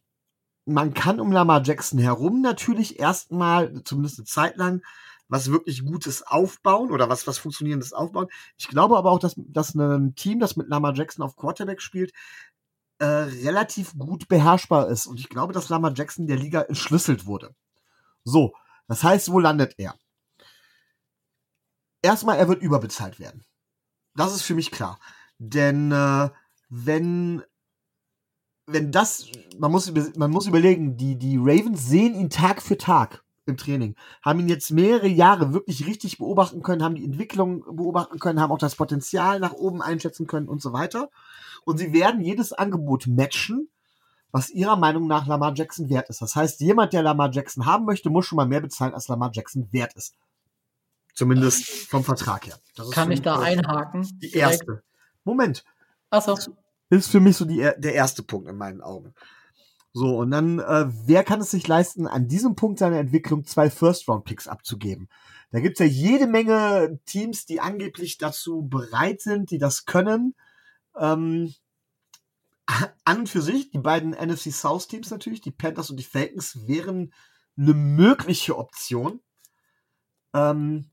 man 0.66 0.94
kann 0.94 1.18
um 1.18 1.32
Lamar 1.32 1.62
Jackson 1.64 1.98
herum 1.98 2.42
natürlich 2.42 3.00
erstmal, 3.00 3.82
zumindest 3.84 4.18
eine 4.18 4.26
Zeit 4.26 4.56
lang, 4.56 4.82
was 5.28 5.50
wirklich 5.50 5.84
Gutes 5.84 6.26
aufbauen 6.26 6.90
oder 6.90 7.08
was, 7.08 7.26
was 7.26 7.38
Funktionierendes 7.38 7.94
aufbauen. 7.94 8.28
Ich 8.58 8.68
glaube 8.68 8.98
aber 8.98 9.10
auch, 9.10 9.18
dass, 9.18 9.34
dass 9.36 9.74
ein 9.74 10.14
Team, 10.14 10.38
das 10.38 10.56
mit 10.56 10.68
Lamar 10.68 10.94
Jackson 10.94 11.24
auf 11.24 11.36
Quarterback 11.36 11.80
spielt, 11.80 12.12
äh, 13.02 13.28
relativ 13.44 13.98
gut 13.98 14.28
beherrschbar 14.28 14.88
ist. 14.88 15.06
Und 15.08 15.18
ich 15.18 15.28
glaube, 15.28 15.52
dass 15.52 15.68
Lamar 15.68 15.92
Jackson 15.92 16.28
der 16.28 16.36
Liga 16.36 16.62
entschlüsselt 16.62 17.26
wurde. 17.26 17.52
So, 18.22 18.54
das 18.86 19.02
heißt, 19.02 19.32
wo 19.32 19.40
landet 19.40 19.74
er? 19.76 19.96
Erstmal, 22.00 22.38
er 22.38 22.46
wird 22.46 22.62
überbezahlt 22.62 23.18
werden. 23.18 23.44
Das 24.14 24.32
ist 24.32 24.42
für 24.42 24.54
mich 24.54 24.70
klar. 24.70 25.00
Denn 25.38 25.90
äh, 25.90 26.30
wenn 26.68 27.42
wenn 28.66 28.92
das, 28.92 29.26
man 29.58 29.72
muss, 29.72 29.92
man 30.16 30.30
muss 30.30 30.46
überlegen, 30.46 30.96
die, 30.96 31.16
die 31.16 31.36
Ravens 31.36 31.88
sehen 31.88 32.14
ihn 32.14 32.30
Tag 32.30 32.62
für 32.62 32.78
Tag 32.78 33.24
im 33.46 33.56
Training, 33.56 33.96
haben 34.22 34.38
ihn 34.38 34.48
jetzt 34.48 34.70
mehrere 34.70 35.08
Jahre 35.08 35.52
wirklich 35.52 35.86
richtig 35.88 36.18
beobachten 36.18 36.62
können, 36.62 36.84
haben 36.84 36.94
die 36.94 37.04
Entwicklung 37.04 37.64
beobachten 37.76 38.20
können, 38.20 38.40
haben 38.40 38.52
auch 38.52 38.58
das 38.58 38.76
Potenzial 38.76 39.40
nach 39.40 39.54
oben 39.54 39.82
einschätzen 39.82 40.28
können 40.28 40.48
und 40.48 40.62
so 40.62 40.72
weiter. 40.72 41.10
Und 41.64 41.78
sie 41.78 41.92
werden 41.92 42.20
jedes 42.20 42.52
Angebot 42.52 43.06
matchen, 43.06 43.68
was 44.30 44.50
ihrer 44.50 44.76
Meinung 44.76 45.06
nach 45.06 45.26
Lamar 45.26 45.54
Jackson 45.54 45.88
wert 45.90 46.08
ist. 46.08 46.22
Das 46.22 46.34
heißt, 46.34 46.60
jemand, 46.60 46.92
der 46.92 47.02
Lamar 47.02 47.30
Jackson 47.30 47.66
haben 47.66 47.84
möchte, 47.84 48.10
muss 48.10 48.26
schon 48.26 48.36
mal 48.36 48.46
mehr 48.46 48.60
bezahlen, 48.60 48.94
als 48.94 49.08
Lamar 49.08 49.30
Jackson 49.32 49.68
wert 49.72 49.94
ist. 49.94 50.14
Zumindest 51.14 51.66
vom 51.66 52.02
Vertrag 52.02 52.46
her. 52.46 52.58
Kann 52.92 53.10
ich 53.10 53.20
da 53.20 53.38
einhaken? 53.38 54.08
Die 54.22 54.32
erste. 54.32 54.82
Moment. 55.24 55.64
Achso 56.10 56.36
ist 56.98 57.10
für 57.10 57.20
mich 57.20 57.36
so 57.36 57.44
die, 57.44 57.56
der 57.56 57.94
erste 57.94 58.22
Punkt 58.22 58.48
in 58.48 58.56
meinen 58.56 58.82
Augen. 58.82 59.14
So, 59.94 60.18
und 60.18 60.30
dann, 60.30 60.58
äh, 60.58 60.86
wer 61.06 61.22
kann 61.22 61.40
es 61.40 61.50
sich 61.50 61.66
leisten, 61.68 62.06
an 62.06 62.28
diesem 62.28 62.54
Punkt 62.54 62.78
seiner 62.78 62.98
Entwicklung 62.98 63.44
zwei 63.44 63.70
First-Round-Picks 63.70 64.48
abzugeben? 64.48 65.08
Da 65.50 65.60
gibt's 65.60 65.80
ja 65.80 65.86
jede 65.86 66.26
Menge 66.26 66.98
Teams, 67.04 67.44
die 67.44 67.60
angeblich 67.60 68.16
dazu 68.16 68.62
bereit 68.62 69.20
sind, 69.20 69.50
die 69.50 69.58
das 69.58 69.84
können. 69.84 70.34
Ähm, 70.96 71.54
an 73.04 73.20
und 73.20 73.28
für 73.28 73.42
sich, 73.42 73.70
die 73.70 73.78
beiden 73.78 74.10
NFC 74.10 74.52
South 74.52 74.88
Teams 74.88 75.10
natürlich, 75.10 75.40
die 75.40 75.50
Panthers 75.50 75.90
und 75.90 75.96
die 75.96 76.04
Falcons, 76.04 76.66
wären 76.66 77.12
eine 77.56 77.74
mögliche 77.74 78.56
Option. 78.56 79.20
Ähm, 80.34 80.90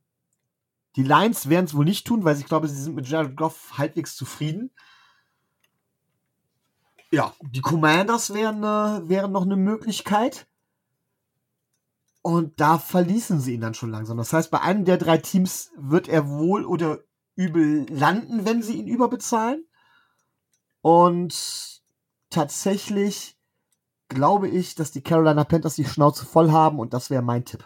die 0.95 1.03
Lions 1.03 1.49
werden 1.49 1.65
es 1.65 1.75
wohl 1.75 1.85
nicht 1.85 2.05
tun, 2.05 2.23
weil 2.23 2.37
ich 2.37 2.45
glaube, 2.45 2.67
sie 2.67 2.81
sind 2.81 2.95
mit 2.95 3.07
Jared 3.07 3.37
Goff 3.37 3.77
halbwegs 3.77 4.15
zufrieden. 4.15 4.71
Ja, 7.11 7.33
die 7.41 7.61
Commanders 7.61 8.33
wären, 8.33 8.63
äh, 8.63 9.07
wären 9.07 9.31
noch 9.31 9.43
eine 9.43 9.55
Möglichkeit. 9.55 10.47
Und 12.21 12.59
da 12.59 12.77
verließen 12.77 13.39
sie 13.39 13.53
ihn 13.53 13.61
dann 13.61 13.73
schon 13.73 13.91
langsam. 13.91 14.17
Das 14.17 14.33
heißt, 14.33 14.51
bei 14.51 14.61
einem 14.61 14.83
der 14.83 14.97
drei 14.97 15.17
Teams 15.17 15.71
wird 15.77 16.07
er 16.09 16.27
wohl 16.27 16.65
oder 16.65 16.99
übel 17.35 17.85
landen, 17.89 18.45
wenn 18.45 18.61
sie 18.61 18.73
ihn 18.73 18.87
überbezahlen. 18.87 19.65
Und 20.81 21.81
tatsächlich 22.29 23.35
glaube 24.07 24.47
ich, 24.47 24.75
dass 24.75 24.91
die 24.91 25.01
Carolina 25.01 25.43
Panthers 25.43 25.75
die 25.75 25.85
Schnauze 25.85 26.25
voll 26.25 26.51
haben 26.51 26.79
und 26.79 26.93
das 26.93 27.09
wäre 27.09 27.21
mein 27.21 27.45
Tipp. 27.45 27.63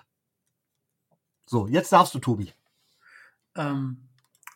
So, 1.46 1.68
jetzt 1.68 1.92
darfst 1.92 2.14
du, 2.16 2.20
Tobi. 2.20 2.52
Ähm, 3.56 4.10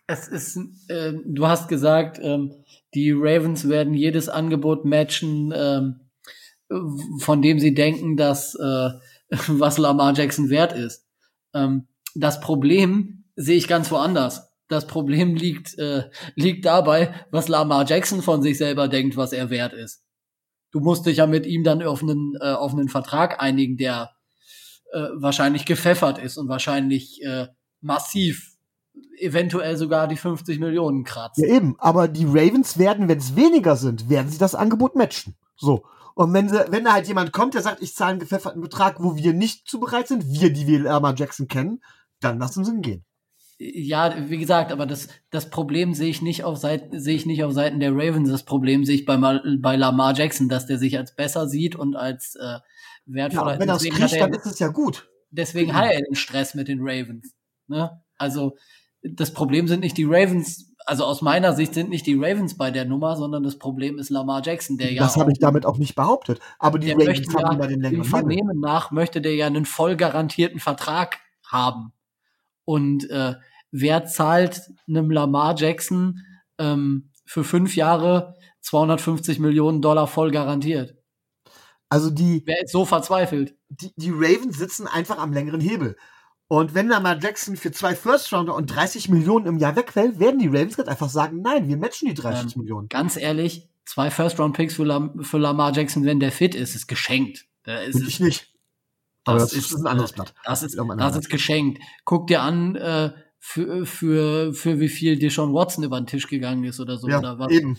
es 0.07 0.27
ist, 0.27 0.57
äh, 0.87 1.13
du 1.25 1.47
hast 1.47 1.67
gesagt, 1.67 2.19
ähm, 2.21 2.63
die 2.93 3.11
Ravens 3.11 3.67
werden 3.67 3.93
jedes 3.93 4.29
Angebot 4.29 4.85
matchen, 4.85 5.53
ähm, 5.55 5.99
von 7.19 7.41
dem 7.41 7.59
sie 7.59 7.73
denken, 7.73 8.17
dass 8.17 8.55
äh, 8.55 8.89
was 9.47 9.77
Lamar 9.77 10.13
Jackson 10.13 10.49
wert 10.49 10.73
ist. 10.73 11.05
Ähm, 11.53 11.87
das 12.15 12.39
Problem 12.39 13.25
sehe 13.35 13.57
ich 13.57 13.67
ganz 13.67 13.91
woanders. 13.91 14.46
Das 14.69 14.87
Problem 14.87 15.35
liegt, 15.35 15.77
äh, 15.77 16.09
liegt 16.35 16.65
dabei, 16.65 17.13
was 17.31 17.47
Lamar 17.47 17.85
Jackson 17.87 18.21
von 18.21 18.41
sich 18.41 18.57
selber 18.57 18.87
denkt, 18.87 19.15
was 19.15 19.31
er 19.31 19.49
wert 19.49 19.73
ist. 19.73 20.03
Du 20.71 20.79
musst 20.79 21.05
dich 21.05 21.17
ja 21.17 21.27
mit 21.27 21.45
ihm 21.45 21.63
dann 21.63 21.81
auf 21.81 22.01
einen, 22.01 22.33
äh, 22.41 22.51
auf 22.51 22.73
einen 22.73 22.89
Vertrag 22.89 23.41
einigen, 23.41 23.77
der 23.77 24.11
äh, 24.91 25.07
wahrscheinlich 25.15 25.65
gepfeffert 25.65 26.17
ist 26.17 26.37
und 26.37 26.49
wahrscheinlich 26.49 27.21
äh, 27.23 27.47
massiv 27.81 28.57
eventuell 29.19 29.77
sogar 29.77 30.07
die 30.07 30.17
50 30.17 30.59
Millionen 30.59 31.03
kratzt. 31.03 31.39
Ja, 31.39 31.47
eben. 31.47 31.75
Aber 31.79 32.07
die 32.07 32.25
Ravens 32.25 32.77
werden, 32.77 33.07
wenn 33.07 33.17
es 33.17 33.35
weniger 33.35 33.75
sind, 33.75 34.09
werden 34.09 34.29
sie 34.29 34.37
das 34.37 34.55
Angebot 34.55 34.95
matchen. 34.95 35.35
So. 35.55 35.85
Und 36.15 36.33
wenn, 36.33 36.49
sie, 36.49 36.65
wenn 36.69 36.83
da 36.83 36.93
halt 36.93 37.07
jemand 37.07 37.31
kommt, 37.31 37.53
der 37.53 37.61
sagt, 37.61 37.81
ich 37.81 37.95
zahle 37.95 38.11
einen 38.11 38.19
gepfefferten 38.19 38.61
Betrag, 38.61 39.01
wo 39.01 39.15
wir 39.15 39.33
nicht 39.33 39.67
zu 39.67 39.79
bereit 39.79 40.07
sind, 40.07 40.25
wir, 40.27 40.51
die 40.51 40.67
wir 40.67 40.79
Lamar 40.79 41.15
Jackson 41.15 41.47
kennen, 41.47 41.81
dann 42.19 42.39
lassen 42.39 42.65
sie 42.65 42.71
ihn 42.71 42.81
gehen. 42.81 43.05
Ja, 43.59 44.13
wie 44.29 44.37
gesagt, 44.37 44.71
aber 44.71 44.85
das, 44.85 45.07
das 45.31 45.49
Problem 45.49 45.95
sehe 45.95 46.09
ich 46.09 46.21
nicht 46.21 46.43
auf 46.43 46.57
Seiten, 46.57 46.99
sehe 46.99 47.15
ich 47.15 47.25
nicht 47.25 47.43
auf 47.43 47.53
Seiten 47.53 47.79
der 47.79 47.91
Ravens. 47.91 48.29
Das 48.29 48.43
Problem 48.43 48.85
sehe 48.85 48.95
ich 48.95 49.05
bei, 49.05 49.17
bei 49.17 49.75
Lamar 49.75 50.15
Jackson, 50.15 50.47
dass 50.47 50.67
der 50.67 50.77
sich 50.77 50.97
als 50.97 51.15
besser 51.15 51.47
sieht 51.47 51.75
und 51.75 51.95
als 51.95 52.35
äh, 52.35 52.59
wertvoller. 53.07 53.53
Ja, 53.53 53.59
wenn 53.59 53.69
er 53.69 53.75
es 53.75 53.83
kriegt, 53.83 54.13
er, 54.13 54.27
dann 54.27 54.33
ist 54.33 54.45
es 54.45 54.59
ja 54.59 54.67
gut. 54.67 55.09
Deswegen 55.31 55.73
hat 55.73 55.91
er 55.91 56.01
den 56.01 56.15
Stress 56.15 56.53
mit 56.53 56.67
den 56.67 56.79
Ravens. 56.81 57.33
Ne? 57.67 57.99
Also 58.17 58.55
das 59.01 59.33
Problem 59.33 59.67
sind 59.67 59.79
nicht 59.81 59.97
die 59.97 60.05
Ravens, 60.05 60.73
also 60.85 61.03
aus 61.05 61.21
meiner 61.21 61.53
Sicht 61.53 61.73
sind 61.73 61.89
nicht 61.89 62.05
die 62.05 62.15
Ravens 62.15 62.57
bei 62.57 62.71
der 62.71 62.85
Nummer, 62.85 63.15
sondern 63.15 63.43
das 63.43 63.57
Problem 63.57 63.97
ist 63.97 64.09
Lamar 64.09 64.41
Jackson, 64.43 64.77
der 64.77 64.87
das 64.87 64.95
ja. 64.95 65.01
Das 65.03 65.17
habe 65.17 65.31
ich 65.31 65.39
damit 65.39 65.65
auch 65.65 65.77
nicht 65.77 65.95
behauptet. 65.95 66.39
Aber 66.59 66.79
die 66.79 66.91
Ravens 66.91 67.33
haben 67.35 67.41
ja, 67.41 67.53
immer 67.53 67.67
den 67.67 67.81
längeren 67.81 68.03
Dem 68.03 68.09
Vernehmen 68.09 68.59
nach 68.59 68.91
möchte 68.91 69.21
der 69.21 69.35
ja 69.35 69.47
einen 69.47 69.65
voll 69.65 69.95
garantierten 69.95 70.59
Vertrag 70.59 71.17
haben. 71.45 71.91
Und 72.67 73.09
äh, 73.09 73.35
wer 73.71 74.05
zahlt 74.07 74.61
einem 74.89 75.09
Lamar 75.09 75.55
Jackson 75.57 76.19
ähm, 76.57 77.11
für 77.25 77.45
fünf 77.45 77.77
Jahre 77.77 78.35
250 78.59 79.39
Millionen 79.39 79.81
Dollar 79.81 80.05
voll 80.05 80.31
garantiert? 80.31 80.97
Also 81.87 82.09
die. 82.09 82.43
Wer 82.45 82.63
ist 82.63 82.73
so 82.73 82.83
verzweifelt? 82.83 83.55
Die, 83.69 83.93
die 83.95 84.11
Ravens 84.11 84.57
sitzen 84.57 84.85
einfach 84.85 85.17
am 85.17 85.31
längeren 85.31 85.61
Hebel. 85.61 85.95
Und 86.49 86.73
wenn 86.73 86.89
Lamar 86.89 87.17
Jackson 87.21 87.55
für 87.55 87.71
zwei 87.71 87.95
First 87.95 88.33
Rounder 88.33 88.53
und 88.53 88.67
30 88.67 89.07
Millionen 89.07 89.45
im 89.45 89.57
Jahr 89.59 89.77
wegfällt, 89.77 90.19
werden 90.19 90.39
die 90.39 90.47
Ravens 90.47 90.75
gerade 90.75 90.91
einfach 90.91 91.09
sagen, 91.09 91.41
nein, 91.41 91.69
wir 91.69 91.77
matchen 91.77 92.09
die 92.09 92.15
30 92.15 92.55
ähm, 92.55 92.61
Millionen. 92.63 92.89
Ganz 92.89 93.15
ehrlich, 93.15 93.69
zwei 93.85 94.11
First 94.11 94.41
Round 94.41 94.57
Picks 94.57 94.73
für, 94.75 94.83
Lam 94.83 95.23
für 95.23 95.37
Lamar 95.37 95.71
Jackson, 95.73 96.03
wenn 96.03 96.19
der 96.19 96.33
fit 96.33 96.53
ist, 96.53 96.75
ist 96.75 96.87
geschenkt. 96.87 97.45
Da 97.63 97.77
ist 97.77 98.01
ich 98.01 98.19
nicht. 98.19 98.56
Aber 99.27 99.39
das, 99.39 99.49
das 99.49 99.59
ist, 99.59 99.71
ist, 99.71 99.79
ein 99.79 99.87
anderes 99.87 100.13
Blatt. 100.13 100.33
Das 100.43 100.63
ist, 100.63 100.77
das 100.77 101.15
ist 101.15 101.29
geschenkt. 101.29 101.81
Guck 102.05 102.27
dir 102.27 102.41
an, 102.41 102.75
äh, 102.75 103.11
für, 103.39 103.85
für, 103.85 104.53
für 104.53 104.79
wie 104.79 104.89
viel 104.89 105.17
Deshaun 105.17 105.53
Watson 105.53 105.83
über 105.83 105.99
den 105.99 106.07
Tisch 106.07 106.27
gegangen 106.27 106.63
ist 106.63 106.79
oder 106.79 106.97
so. 106.97 107.07
Ja, 107.07 107.19
oder 107.19 107.39
was, 107.39 107.51
eben. 107.51 107.77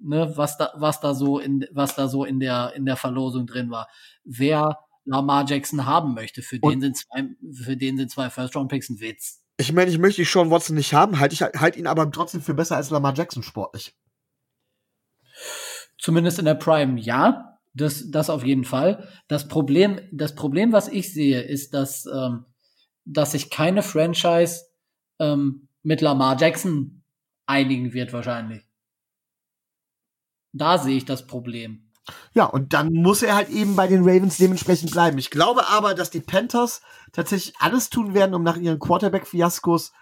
Ne, 0.00 0.32
was 0.36 0.56
da, 0.58 0.72
was 0.76 1.00
da 1.00 1.14
so 1.14 1.38
in, 1.38 1.66
was 1.72 1.94
da 1.96 2.08
so 2.08 2.24
in 2.24 2.40
der, 2.40 2.72
in 2.74 2.84
der 2.84 2.96
Verlosung 2.96 3.46
drin 3.46 3.70
war. 3.70 3.88
Wer 4.24 4.78
Lamar 5.08 5.46
Jackson 5.48 5.86
haben 5.86 6.14
möchte. 6.14 6.42
Für 6.42 6.58
den 6.58 6.80
sind 6.80 6.96
zwei, 6.96 7.28
für 7.64 7.76
den 7.76 7.96
sind 7.96 8.10
zwei 8.10 8.30
First-Round-Picks 8.30 8.90
ein 8.90 9.00
Witz. 9.00 9.42
Ich 9.56 9.72
meine, 9.72 9.90
ich 9.90 9.98
möchte 9.98 10.24
Sean 10.24 10.50
Watson 10.50 10.76
nicht 10.76 10.94
haben, 10.94 11.18
halte 11.18 11.32
ich 11.32 11.42
halt 11.42 11.76
ihn 11.76 11.86
aber 11.86 12.10
trotzdem 12.12 12.42
für 12.42 12.54
besser 12.54 12.76
als 12.76 12.90
Lamar 12.90 13.14
Jackson 13.14 13.42
sportlich. 13.42 13.96
Zumindest 15.98 16.38
in 16.38 16.44
der 16.44 16.54
Prime, 16.54 17.00
ja. 17.00 17.47
Das, 17.78 18.10
das 18.10 18.28
auf 18.28 18.44
jeden 18.44 18.64
Fall. 18.64 19.08
Das 19.28 19.48
Problem, 19.48 20.00
das 20.12 20.34
Problem, 20.34 20.72
was 20.72 20.88
ich 20.88 21.12
sehe, 21.12 21.40
ist, 21.40 21.74
dass, 21.74 22.06
ähm, 22.06 22.44
dass 23.04 23.32
sich 23.32 23.50
keine 23.50 23.82
Franchise 23.82 24.62
ähm, 25.18 25.68
mit 25.82 26.00
Lamar 26.00 26.38
Jackson 26.40 27.02
einigen 27.46 27.92
wird, 27.92 28.12
wahrscheinlich. 28.12 28.62
Da 30.52 30.78
sehe 30.78 30.96
ich 30.96 31.04
das 31.04 31.26
Problem. 31.26 31.90
Ja, 32.32 32.46
und 32.46 32.72
dann 32.72 32.92
muss 32.92 33.22
er 33.22 33.36
halt 33.36 33.50
eben 33.50 33.76
bei 33.76 33.86
den 33.86 34.00
Ravens 34.00 34.38
dementsprechend 34.38 34.90
bleiben. 34.90 35.18
Ich 35.18 35.30
glaube 35.30 35.68
aber, 35.68 35.94
dass 35.94 36.10
die 36.10 36.20
Panthers 36.20 36.80
tatsächlich 37.12 37.54
alles 37.58 37.90
tun 37.90 38.14
werden, 38.14 38.34
um 38.34 38.42
nach 38.42 38.56
ihren 38.56 38.78
Quarterback-Fiaskos 38.78 39.92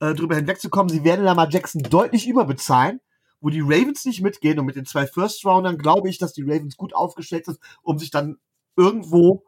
äh, 0.00 0.14
drüber 0.14 0.36
hinwegzukommen. 0.36 0.88
Sie 0.88 1.04
werden 1.04 1.24
Lamar 1.24 1.50
Jackson 1.50 1.82
deutlich 1.82 2.26
überbezahlen, 2.26 3.00
wo 3.40 3.50
die 3.50 3.60
Ravens 3.60 4.04
nicht 4.04 4.22
mitgehen. 4.22 4.58
Und 4.58 4.66
mit 4.66 4.76
den 4.76 4.86
zwei 4.86 5.06
First-Roundern 5.06 5.78
glaube 5.78 6.08
ich, 6.08 6.18
dass 6.18 6.32
die 6.32 6.42
Ravens 6.42 6.76
gut 6.76 6.94
aufgestellt 6.94 7.46
sind, 7.46 7.58
um 7.82 7.98
sich 7.98 8.10
dann 8.10 8.38
irgendwo, 8.76 9.44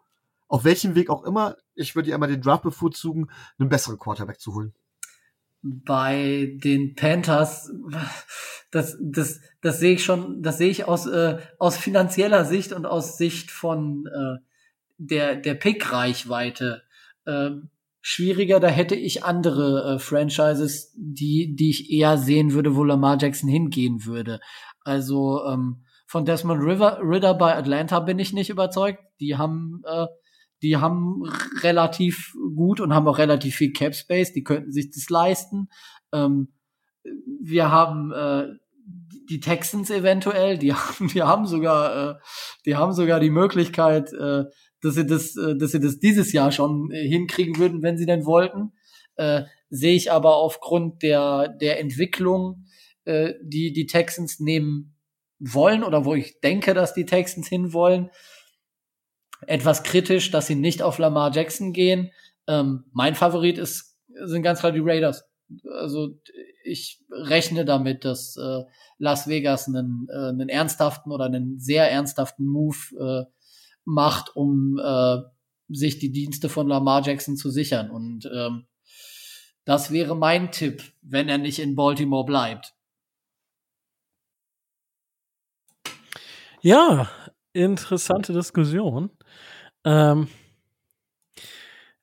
auf 0.49 0.65
welchem 0.65 0.95
Weg 0.95 1.11
auch 1.11 1.25
immer, 1.25 1.57
ich 1.75 1.95
würde 1.95 2.11
ja 2.11 2.17
immer 2.17 2.27
den 2.27 2.43
Draft 2.43 2.63
bevorzugen, 2.63 3.31
einen 3.59 3.69
besseren 3.69 3.99
Quarterback 3.99 4.41
zu 4.41 4.55
holen 4.55 4.75
bei 5.63 6.59
den 6.63 6.95
Panthers, 6.97 7.73
das, 8.71 8.97
das, 9.01 9.41
das 9.61 9.79
sehe 9.79 9.95
ich 9.95 10.05
schon, 10.05 10.43
das 10.43 10.59
sehe 10.59 10.71
ich 10.71 10.87
aus, 10.87 11.07
äh, 11.07 11.39
aus 11.59 11.77
finanzieller 11.77 12.45
Sicht 12.45 12.73
und 12.73 12.85
aus 12.85 13.17
Sicht 13.17 13.51
von 13.51 14.07
äh, 14.07 14.39
der, 14.99 15.37
der 15.37 15.55
Pick-Reichweite 15.55 16.83
äh, 17.27 17.51
schwieriger. 18.03 18.61
Da 18.61 18.69
hätte 18.69 18.95
ich 18.95 19.25
andere 19.25 19.95
äh, 19.95 19.99
Franchises, 19.99 20.93
die, 20.97 21.57
die 21.57 21.71
ich 21.71 21.91
eher 21.91 22.19
sehen 22.19 22.53
würde, 22.53 22.77
wo 22.77 22.85
Lamar 22.85 23.17
Jackson 23.19 23.49
hingehen 23.49 24.05
würde. 24.05 24.41
Also 24.81 25.43
ähm, 25.47 25.85
von 26.07 26.27
Desmond 26.27 26.63
River, 26.63 26.99
Ritter 27.03 27.33
bei 27.33 27.57
Atlanta 27.57 28.01
bin 28.01 28.19
ich 28.19 28.35
nicht 28.35 28.51
überzeugt. 28.51 28.99
Die 29.21 29.39
haben 29.39 29.81
äh, 29.87 30.07
die 30.63 30.77
haben 30.77 31.25
relativ 31.63 32.35
gut 32.55 32.81
und 32.81 32.95
haben 32.95 33.09
auch 33.09 33.19
relativ 33.19 33.57
viel 33.57 33.73
Cap 33.73 33.95
Space, 33.95 34.33
die 34.33 34.45
könnten 34.45 34.71
sich 34.71 34.91
das 34.91 35.11
leisten. 35.11 35.69
Ähm, 36.13 36.53
wir 37.43 37.71
haben 37.71 38.13
äh, 38.13 38.47
die 39.29 39.41
Texans 39.41 39.91
eventuell, 39.91 40.59
die 40.59 40.73
haben, 40.75 41.09
die 41.09 41.23
haben 41.23 41.47
sogar, 41.47 42.11
äh, 42.11 42.15
die 42.65 42.77
haben 42.77 42.93
sogar 42.93 43.19
die 43.19 43.31
Möglichkeit, 43.31 44.13
äh, 44.13 44.45
dass 44.83 44.95
sie 44.95 45.07
das, 45.07 45.37
äh, 45.37 45.57
dass 45.57 45.73
sie 45.73 45.81
das 45.81 45.99
dieses 45.99 46.33
Jahr 46.33 46.53
schon 46.53 46.91
äh, 46.91 47.07
hinkriegen 47.07 47.57
würden, 47.59 47.83
wenn 47.83 47.97
sie 47.97 48.07
denn 48.07 48.27
wollten. 48.27 48.73
Äh, 49.17 49.45
Sehe 49.75 49.95
ich 49.95 50.13
aber 50.13 50.37
aufgrund 50.37 51.03
der 51.03 51.49
der 51.49 51.81
Entwicklung, 51.81 52.67
äh, 53.07 53.35
die 53.43 53.73
die 53.73 53.87
Texans 53.87 54.39
nehmen 54.39 54.95
wollen 55.39 55.83
oder 55.83 56.05
wo 56.05 56.15
ich 56.15 56.41
denke, 56.41 56.75
dass 56.75 56.95
die 56.95 57.07
Texans 57.07 57.49
hinwollen, 57.49 58.11
etwas 59.47 59.83
kritisch, 59.83 60.31
dass 60.31 60.47
sie 60.47 60.55
nicht 60.55 60.83
auf 60.83 60.99
Lamar 60.99 61.35
Jackson 61.35 61.73
gehen. 61.73 62.11
Ähm, 62.47 62.85
mein 62.93 63.15
Favorit 63.15 63.59
ist, 63.59 63.99
sind 64.25 64.43
ganz 64.43 64.61
klar 64.61 64.73
die 64.73 64.83
Raiders. 64.83 65.25
Also 65.71 66.19
ich 66.65 67.03
rechne 67.11 67.65
damit, 67.65 68.05
dass 68.05 68.37
äh, 68.37 68.63
Las 68.99 69.27
Vegas 69.27 69.67
einen, 69.67 70.07
äh, 70.11 70.29
einen 70.29 70.49
ernsthaften 70.49 71.13
oder 71.13 71.25
einen 71.25 71.59
sehr 71.59 71.91
ernsthaften 71.91 72.47
Move 72.47 72.77
äh, 72.99 73.25
macht, 73.85 74.35
um 74.37 74.79
äh, 74.79 75.19
sich 75.69 75.99
die 75.99 76.13
Dienste 76.13 76.49
von 76.49 76.69
Lamar 76.69 77.03
Jackson 77.05 77.37
zu 77.37 77.51
sichern. 77.51 77.91
Und 77.91 78.31
ähm, 78.33 78.67
das 79.65 79.91
wäre 79.91 80.17
mein 80.17 80.51
Tipp, 80.51 80.83
wenn 81.03 81.29
er 81.29 81.39
nicht 81.39 81.59
in 81.59 81.77
Baltimore 81.77 82.25
bleibt. 82.25 82.75
Ja, 86.61 87.09
interessante 87.53 88.33
Diskussion. 88.33 89.11
Ähm, 89.85 90.29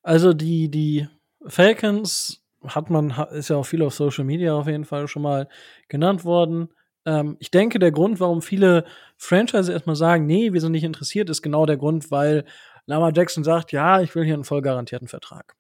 also 0.04 0.34
die, 0.34 0.70
die 0.70 1.08
Falcons 1.46 2.44
hat 2.66 2.90
man, 2.90 3.12
ist 3.32 3.50
ja 3.50 3.58
auch 3.58 3.66
viel 3.66 3.82
auf 3.82 3.94
Social 3.94 4.26
Media 4.26 4.54
auf 4.54 4.68
jeden 4.68 4.86
Fall 4.86 5.08
schon 5.08 5.22
mal 5.22 5.48
genannt 5.88 6.26
worden. 6.26 6.70
Ähm, 7.06 7.38
ich 7.40 7.52
denke, 7.52 7.80
der 7.80 7.92
Grund, 7.92 8.20
warum 8.20 8.42
viele 8.42 8.86
Franchise 9.22 9.72
erstmal 9.72 9.98
sagen, 9.98 10.26
nee, 10.26 10.54
wir 10.54 10.62
sind 10.62 10.72
nicht 10.72 10.86
interessiert, 10.86 11.30
ist 11.30 11.42
genau 11.42 11.66
der 11.66 11.76
Grund, 11.76 12.10
weil 12.10 12.46
Lama 12.86 13.12
Jackson 13.14 13.44
sagt, 13.44 13.74
ja, 13.74 14.02
ich 14.02 14.16
will 14.16 14.24
hier 14.24 14.34
einen 14.34 14.46
voll 14.46 14.62
garantierten 14.62 15.10
Vertrag. 15.10 15.56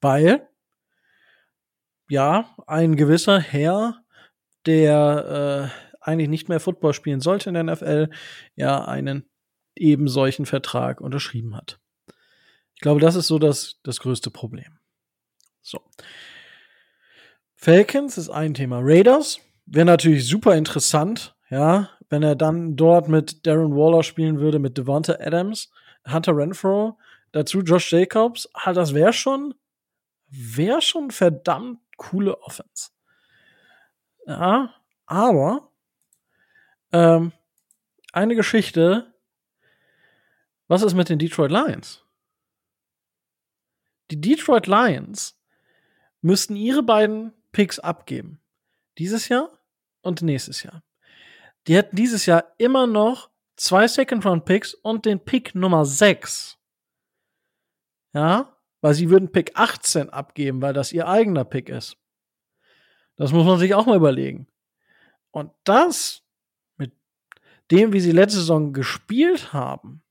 Weil, 0.00 0.48
ja, 2.08 2.56
ein 2.66 2.96
gewisser 2.96 3.38
Herr, 3.38 4.02
der 4.64 5.70
äh, 5.70 6.00
eigentlich 6.00 6.30
nicht 6.30 6.48
mehr 6.48 6.58
Football 6.58 6.94
spielen 6.94 7.20
sollte 7.20 7.50
in 7.50 7.54
der 7.54 7.64
NFL, 7.64 8.08
ja, 8.56 8.82
einen 8.86 9.28
eben 9.76 10.08
solchen 10.08 10.46
Vertrag 10.46 11.02
unterschrieben 11.02 11.54
hat. 11.54 11.78
Ich 12.74 12.80
glaube, 12.80 13.00
das 13.00 13.14
ist 13.14 13.26
so 13.26 13.38
das, 13.38 13.78
das 13.82 14.00
größte 14.00 14.30
Problem. 14.30 14.78
So. 15.60 15.80
Falcons 17.56 18.16
ist 18.16 18.30
ein 18.30 18.54
Thema. 18.54 18.80
Raiders 18.82 19.38
wäre 19.66 19.86
natürlich 19.86 20.26
super 20.26 20.56
interessant, 20.56 21.33
ja, 21.54 21.88
wenn 22.08 22.24
er 22.24 22.34
dann 22.34 22.74
dort 22.74 23.08
mit 23.08 23.46
Darren 23.46 23.76
Waller 23.76 24.02
spielen 24.02 24.40
würde, 24.40 24.58
mit 24.58 24.76
Devonta 24.76 25.14
Adams, 25.20 25.70
Hunter 26.04 26.36
Renfro, 26.36 26.98
dazu 27.30 27.60
Josh 27.60 27.92
Jacobs. 27.92 28.48
Ah, 28.54 28.72
das 28.72 28.92
wäre 28.92 29.12
schon, 29.12 29.54
wäre 30.26 30.82
schon 30.82 31.12
verdammt 31.12 31.78
coole 31.96 32.42
Offense. 32.42 32.90
Ja, 34.26 34.74
aber 35.06 35.70
ähm, 36.90 37.30
eine 38.12 38.34
Geschichte. 38.34 39.14
Was 40.66 40.82
ist 40.82 40.94
mit 40.94 41.08
den 41.08 41.20
Detroit 41.20 41.52
Lions? 41.52 42.02
Die 44.10 44.20
Detroit 44.20 44.66
Lions 44.66 45.40
müssten 46.20 46.56
ihre 46.56 46.82
beiden 46.82 47.32
Picks 47.52 47.78
abgeben. 47.78 48.40
Dieses 48.98 49.28
Jahr 49.28 49.50
und 50.02 50.20
nächstes 50.20 50.64
Jahr. 50.64 50.82
Die 51.66 51.74
hätten 51.74 51.96
dieses 51.96 52.26
Jahr 52.26 52.44
immer 52.58 52.86
noch 52.86 53.30
zwei 53.56 53.86
Second-Round-Picks 53.88 54.74
und 54.74 55.06
den 55.06 55.20
Pick 55.20 55.54
Nummer 55.54 55.84
6. 55.84 56.58
Ja, 58.12 58.56
weil 58.80 58.94
sie 58.94 59.10
würden 59.10 59.32
Pick 59.32 59.52
18 59.54 60.10
abgeben, 60.10 60.60
weil 60.60 60.74
das 60.74 60.92
ihr 60.92 61.08
eigener 61.08 61.44
Pick 61.44 61.68
ist. 61.68 61.96
Das 63.16 63.32
muss 63.32 63.46
man 63.46 63.58
sich 63.58 63.74
auch 63.74 63.86
mal 63.86 63.96
überlegen. 63.96 64.46
Und 65.30 65.52
das 65.64 66.22
mit 66.76 66.92
dem, 67.70 67.92
wie 67.92 68.00
sie 68.00 68.12
letzte 68.12 68.40
Saison 68.40 68.72
gespielt 68.72 69.52
haben, 69.52 70.02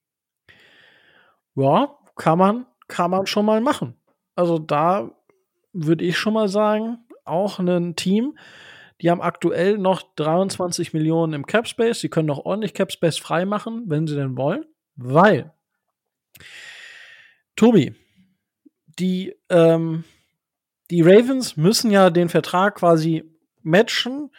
ja, 1.55 1.97
kann 2.15 2.37
man, 2.37 2.65
kann 2.87 3.11
man 3.11 3.27
schon 3.27 3.45
mal 3.45 3.61
machen. 3.61 3.95
Also 4.35 4.57
da 4.57 5.11
würde 5.71 6.03
ich 6.03 6.17
schon 6.17 6.33
mal 6.33 6.49
sagen, 6.49 7.05
auch 7.25 7.59
ein 7.59 7.95
Team, 7.95 8.37
die 9.03 9.11
haben 9.11 9.21
aktuell 9.21 9.77
noch 9.77 10.01
23 10.15 10.93
Millionen 10.93 11.33
im 11.33 11.45
Cap 11.45 11.67
Space. 11.67 11.99
Sie 11.99 12.07
können 12.07 12.27
noch 12.27 12.45
ordentlich 12.45 12.73
Cap 12.73 12.89
Space 12.89 13.17
freimachen, 13.19 13.83
wenn 13.87 14.07
sie 14.07 14.15
denn 14.15 14.37
wollen, 14.37 14.65
weil 14.95 15.51
Tobi, 17.57 17.93
die, 18.97 19.35
ähm, 19.49 20.05
die 20.89 21.01
Ravens 21.01 21.57
müssen 21.57 21.91
ja 21.91 22.09
den 22.09 22.29
Vertrag 22.29 22.75
quasi 22.75 23.25
matchen 23.61 24.31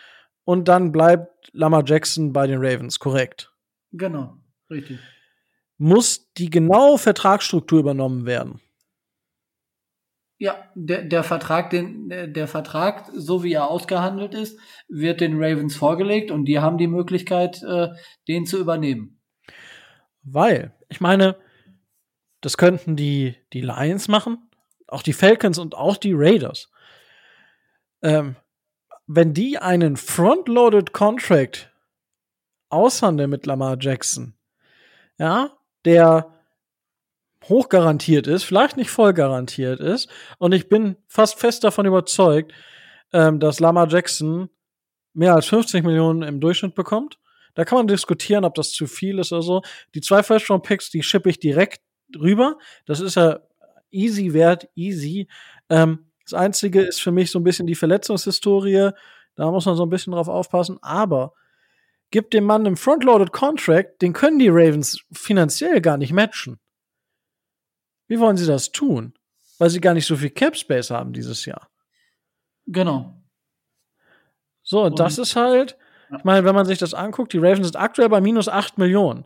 und 0.45 0.67
dann 0.67 0.93
bleibt 0.93 1.51
Lamar 1.53 1.85
Jackson 1.85 2.33
bei 2.33 2.47
den 2.47 2.59
Ravens, 2.59 2.99
korrekt? 2.99 3.53
Genau, 3.93 4.39
richtig. 4.71 4.99
Muss 5.77 6.33
die 6.35 6.49
genaue 6.49 6.97
Vertragsstruktur 6.97 7.81
übernommen 7.81 8.25
werden? 8.25 8.63
Ja, 10.45 10.63
der, 10.75 11.05
der 11.05 11.25
Vertrag, 11.25 11.71
den, 11.71 12.11
der 12.11 12.47
Vertrag, 12.47 13.11
so 13.15 13.43
wie 13.43 13.55
er 13.55 13.71
ausgehandelt 13.71 14.35
ist, 14.35 14.61
wird 14.89 15.23
den 15.23 15.43
Ravens 15.43 15.75
vorgelegt 15.75 16.31
und 16.31 16.45
die 16.45 16.59
haben 16.59 16.77
die 16.77 16.87
Möglichkeit, 16.87 17.63
äh, 17.63 17.89
den 18.29 18.45
zu 18.45 18.59
übernehmen. 18.59 19.23
Weil, 20.23 20.75
ich 20.91 21.01
meine, 21.01 21.37
das 22.43 22.59
könnten 22.59 22.95
die, 22.95 23.37
die 23.55 23.63
Lions 23.63 24.07
machen, 24.07 24.51
auch 24.87 25.01
die 25.01 25.15
Falcons 25.15 25.59
und 25.59 25.75
auch 25.75 25.97
die 25.97 26.13
Raiders. 26.15 26.71
Ähm, 28.03 28.37
wenn 29.07 29.33
die 29.33 29.57
einen 29.57 29.97
Frontloaded 29.97 30.93
Contract 30.93 31.73
aushandeln 32.69 33.31
mit 33.31 33.47
Lamar 33.47 33.79
Jackson, 33.81 34.35
ja, 35.17 35.57
der 35.87 36.34
hochgarantiert 37.49 38.27
ist, 38.27 38.45
vielleicht 38.45 38.77
nicht 38.77 38.91
voll 38.91 39.13
garantiert 39.13 39.81
ist. 39.81 40.09
Und 40.39 40.53
ich 40.53 40.69
bin 40.69 40.97
fast 41.09 41.39
fest 41.39 41.65
davon 41.65 41.87
überzeugt, 41.87 42.53
ähm, 43.13 43.41
dass 43.41 43.61
Lama 43.61 43.87
Jackson 43.87 44.49
mehr 45.13 45.35
als 45.35 45.47
50 45.47 45.85
Millionen 45.85 46.23
im 46.23 46.41
Durchschnitt 46.41 46.75
bekommt. 46.75 47.19
Da 47.55 47.65
kann 47.65 47.79
man 47.79 47.87
diskutieren, 47.87 48.45
ob 48.45 48.55
das 48.55 48.73
zu 48.73 48.87
viel 48.87 49.19
ist 49.19 49.33
oder 49.33 49.43
so. 49.43 49.63
Die 49.95 50.01
zwei 50.01 50.23
First-Round-Picks, 50.23 50.91
die 50.91 51.03
shippe 51.03 51.31
ich 51.31 51.39
direkt 51.39 51.81
rüber. 52.19 52.59
Das 52.85 53.01
ist 53.01 53.15
ja 53.15 53.41
easy 53.91 54.33
wert, 54.33 54.69
easy. 54.75 55.29
Ähm, 55.71 56.11
das 56.25 56.35
Einzige 56.35 56.81
ist 56.83 57.01
für 57.01 57.13
mich 57.13 57.31
so 57.31 57.39
ein 57.39 57.45
bisschen 57.45 57.67
die 57.67 57.75
Verletzungshistorie. 57.75 58.91
Da 59.37 59.51
muss 59.51 59.67
man 59.67 59.77
so 59.77 59.85
ein 59.85 59.91
bisschen 59.91 60.13
drauf 60.13 60.29
aufpassen. 60.29 60.79
Aber 60.83 61.35
gibt 62.11 62.35
dem 62.35 62.45
Mann 62.45 62.67
einen 62.67 62.77
Frontloaded 62.77 63.33
Contract, 63.33 64.01
den 64.03 64.13
können 64.13 64.39
die 64.39 64.49
Ravens 64.49 65.05
finanziell 65.13 65.81
gar 65.81 65.97
nicht 65.97 66.13
matchen. 66.13 66.59
Wie 68.15 68.21
wollen 68.21 68.37
sie 68.37 68.47
das 68.47 68.71
tun? 68.71 69.13
Weil 69.59 69.71
sie 69.71 69.81
gar 69.81 69.93
nicht 69.93 70.07
so 70.07 70.15
viel 70.15 70.31
Cap 70.31 70.57
Space 70.57 70.91
haben 70.91 71.13
dieses 71.13 71.47
Jahr. 71.47 71.69
Genau. 72.65 73.21
So, 74.63 74.83
und, 74.83 74.93
und 74.93 75.01
das 75.01 75.19
ist 75.19 75.35
halt, 75.35 75.77
ich 76.17 76.23
meine, 76.23 76.45
wenn 76.45 76.55
man 76.55 76.65
sich 76.65 76.79
das 76.79 76.95
anguckt, 76.95 77.33
die 77.33 77.39
Ravens 77.39 77.67
sind 77.67 77.77
aktuell 77.77 78.09
bei 78.09 78.21
minus 78.21 78.49
8 78.49 78.79
Millionen. 78.79 79.25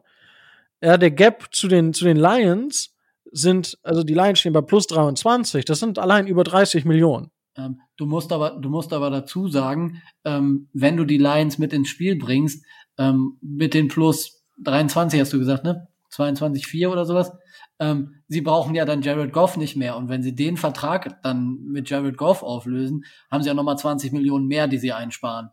Ja, 0.80 0.96
der 0.96 1.10
Gap 1.10 1.48
zu 1.52 1.68
den, 1.68 1.92
zu 1.92 2.06
den 2.06 2.16
Lions 2.16 2.96
sind, 3.30 3.78
also 3.82 4.02
die 4.02 4.14
Lions 4.14 4.38
stehen 4.38 4.54
bei 4.54 4.62
plus 4.62 4.86
23, 4.86 5.66
das 5.66 5.80
sind 5.80 5.98
allein 5.98 6.26
über 6.26 6.42
30 6.42 6.86
Millionen. 6.86 7.30
Ähm, 7.58 7.82
du 7.98 8.06
musst 8.06 8.32
aber, 8.32 8.52
du 8.52 8.70
musst 8.70 8.94
aber 8.94 9.10
dazu 9.10 9.48
sagen, 9.48 10.00
ähm, 10.24 10.70
wenn 10.72 10.96
du 10.96 11.04
die 11.04 11.18
Lions 11.18 11.58
mit 11.58 11.74
ins 11.74 11.90
Spiel 11.90 12.16
bringst, 12.16 12.64
ähm, 12.96 13.36
mit 13.42 13.74
den 13.74 13.88
plus 13.88 14.46
23 14.64 15.20
hast 15.20 15.34
du 15.34 15.38
gesagt, 15.38 15.64
ne? 15.64 15.88
22,4 16.10 16.88
oder 16.88 17.04
sowas, 17.04 17.32
ähm, 17.80 18.22
sie 18.28 18.40
brauchen 18.40 18.74
ja 18.74 18.84
dann 18.84 19.02
Jared 19.02 19.32
Goff 19.32 19.56
nicht 19.56 19.76
mehr. 19.76 19.96
Und 19.96 20.08
wenn 20.08 20.22
sie 20.22 20.34
den 20.34 20.56
Vertrag 20.56 21.22
dann 21.22 21.62
mit 21.64 21.88
Jared 21.88 22.16
Goff 22.16 22.42
auflösen, 22.42 23.04
haben 23.30 23.42
sie 23.42 23.48
ja 23.48 23.54
nochmal 23.54 23.78
20 23.78 24.12
Millionen 24.12 24.46
mehr, 24.46 24.68
die 24.68 24.78
sie 24.78 24.92
einsparen. 24.92 25.50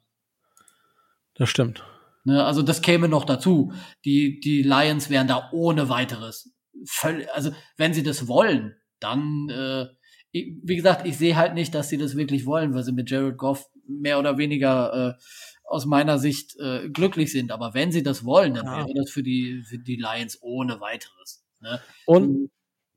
Das 1.36 1.50
stimmt. 1.50 1.84
Ne, 2.24 2.44
also 2.44 2.64
das 2.64 2.82
käme 2.82 3.08
noch 3.08 3.26
dazu. 3.26 3.72
Die, 4.04 4.40
die 4.40 4.64
Lions 4.64 5.10
wären 5.10 5.28
da 5.28 5.50
ohne 5.52 5.90
weiteres. 5.90 6.54
Völlig, 6.86 7.32
also 7.32 7.52
wenn 7.78 7.94
sie 7.94 8.04
das 8.04 8.28
wollen, 8.28 8.76
dann, 9.00 9.50
äh, 9.50 9.86
wie 10.32 10.76
gesagt, 10.76 11.06
ich 11.06 11.18
sehe 11.18 11.36
halt 11.36 11.54
nicht, 11.54 11.76
dass 11.76 11.90
sie 11.90 11.98
das 11.98 12.18
wirklich 12.18 12.46
wollen, 12.46 12.74
weil 12.74 12.84
sie 12.84 12.92
mit 12.92 13.10
Jared 13.10 13.38
Goff 13.38 13.70
mehr 13.88 14.20
oder 14.20 14.38
weniger 14.38 15.16
äh, 15.18 15.22
aus 15.66 15.86
meiner 15.86 16.18
Sicht 16.18 16.58
äh, 16.60 16.90
glücklich 16.90 17.32
sind. 17.32 17.52
Aber 17.52 17.74
wenn 17.74 17.92
sie 17.92 18.04
das 18.04 18.26
wollen, 18.26 18.56
dann 18.56 18.66
ja. 18.66 18.78
wäre 18.78 18.94
das 18.96 19.12
für 19.12 19.24
die, 19.24 19.64
für 19.64 19.78
die 19.78 19.96
Lions 19.96 20.40
ohne 20.42 20.80
weiteres. 20.82 21.45
Ne? 21.66 21.82
Und 22.06 22.28
du, 22.28 22.50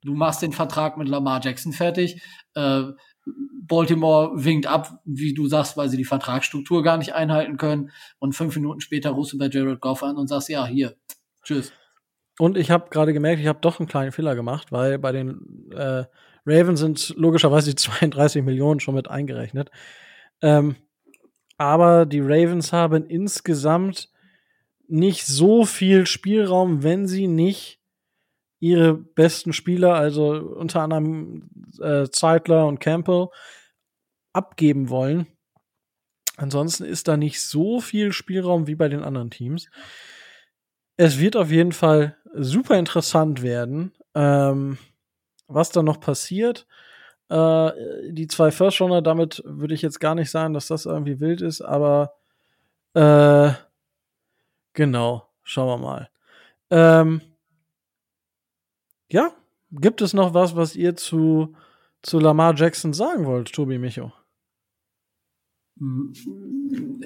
du, 0.02 0.14
machst 0.14 0.42
den 0.42 0.52
Vertrag 0.52 0.96
mit 0.96 1.08
Lamar 1.08 1.40
Jackson 1.42 1.72
fertig. 1.72 2.22
Äh, 2.54 2.82
Baltimore 3.66 4.32
winkt 4.34 4.66
ab, 4.66 5.00
wie 5.04 5.34
du 5.34 5.46
sagst, 5.48 5.76
weil 5.76 5.88
sie 5.88 5.96
die 5.96 6.04
Vertragsstruktur 6.04 6.82
gar 6.82 6.96
nicht 6.96 7.14
einhalten 7.14 7.56
können. 7.56 7.90
Und 8.18 8.34
fünf 8.34 8.54
Minuten 8.56 8.80
später 8.80 9.10
rufst 9.10 9.32
du 9.32 9.38
bei 9.38 9.48
Jared 9.48 9.80
Goff 9.80 10.02
an 10.02 10.16
und 10.16 10.28
sagst, 10.28 10.48
ja, 10.48 10.66
hier, 10.66 10.96
tschüss. 11.42 11.72
Und 12.38 12.56
ich 12.56 12.70
habe 12.70 12.88
gerade 12.90 13.12
gemerkt, 13.12 13.40
ich 13.40 13.48
habe 13.48 13.58
doch 13.60 13.80
einen 13.80 13.88
kleinen 13.88 14.12
Fehler 14.12 14.34
gemacht, 14.34 14.70
weil 14.70 14.98
bei 14.98 15.12
den 15.12 15.70
äh, 15.72 16.04
Ravens 16.46 16.80
sind 16.80 17.14
logischerweise 17.16 17.70
die 17.70 17.76
32 17.82 18.44
Millionen 18.44 18.80
schon 18.80 18.94
mit 18.94 19.10
eingerechnet. 19.10 19.70
Ähm, 20.40 20.76
aber 21.56 22.06
die 22.06 22.20
Ravens 22.20 22.72
haben 22.72 23.04
insgesamt 23.06 24.10
nicht 24.86 25.26
so 25.26 25.64
viel 25.64 26.06
Spielraum, 26.06 26.82
wenn 26.82 27.06
sie 27.06 27.26
nicht 27.26 27.77
ihre 28.60 28.94
besten 28.94 29.52
Spieler, 29.52 29.94
also 29.94 30.32
unter 30.32 30.82
anderem 30.82 31.48
äh, 31.80 32.09
Zeitler 32.10 32.66
und 32.66 32.80
Campbell, 32.80 33.28
abgeben 34.32 34.89
wollen. 34.89 35.26
Ansonsten 36.36 36.85
ist 36.85 37.09
da 37.09 37.16
nicht 37.16 37.43
so 37.43 37.80
viel 37.80 38.12
Spielraum 38.12 38.66
wie 38.66 38.76
bei 38.76 38.89
den 38.89 39.02
anderen 39.02 39.30
Teams. 39.30 39.68
Es 40.97 41.18
wird 41.18 41.36
auf 41.36 41.51
jeden 41.51 41.72
Fall 41.72 42.16
super 42.35 42.78
interessant 42.78 43.43
werden, 43.43 43.93
ähm, 44.14 44.78
was 45.47 45.70
da 45.70 45.82
noch 45.82 46.01
passiert. 46.01 46.66
Äh, 47.28 47.70
die 48.10 48.26
zwei 48.28 48.51
First 48.51 48.80
Runner, 48.80 49.02
damit 49.02 49.43
würde 49.44 49.74
ich 49.74 49.82
jetzt 49.82 50.01
gar 50.01 50.14
nicht 50.14 50.30
sagen, 50.30 50.55
dass 50.55 50.68
das 50.68 50.86
irgendwie 50.86 51.20
wild 51.20 51.40
ist, 51.40 51.60
aber 51.60 52.14
äh, 52.94 53.52
genau, 54.72 55.28
schauen 55.43 55.68
wir 55.68 55.78
mal. 55.78 56.10
Ähm, 56.70 57.20
ja, 59.10 59.32
gibt 59.70 60.01
es 60.01 60.14
noch 60.14 60.35
was, 60.35 60.56
was 60.56 60.76
ihr 60.76 60.97
zu, 60.97 61.55
zu 62.02 62.18
Lamar 62.18 62.55
Jackson 62.55 62.93
sagen 62.93 63.26
wollt, 63.26 63.52
Tobi 63.52 63.78
Micho? 63.78 64.12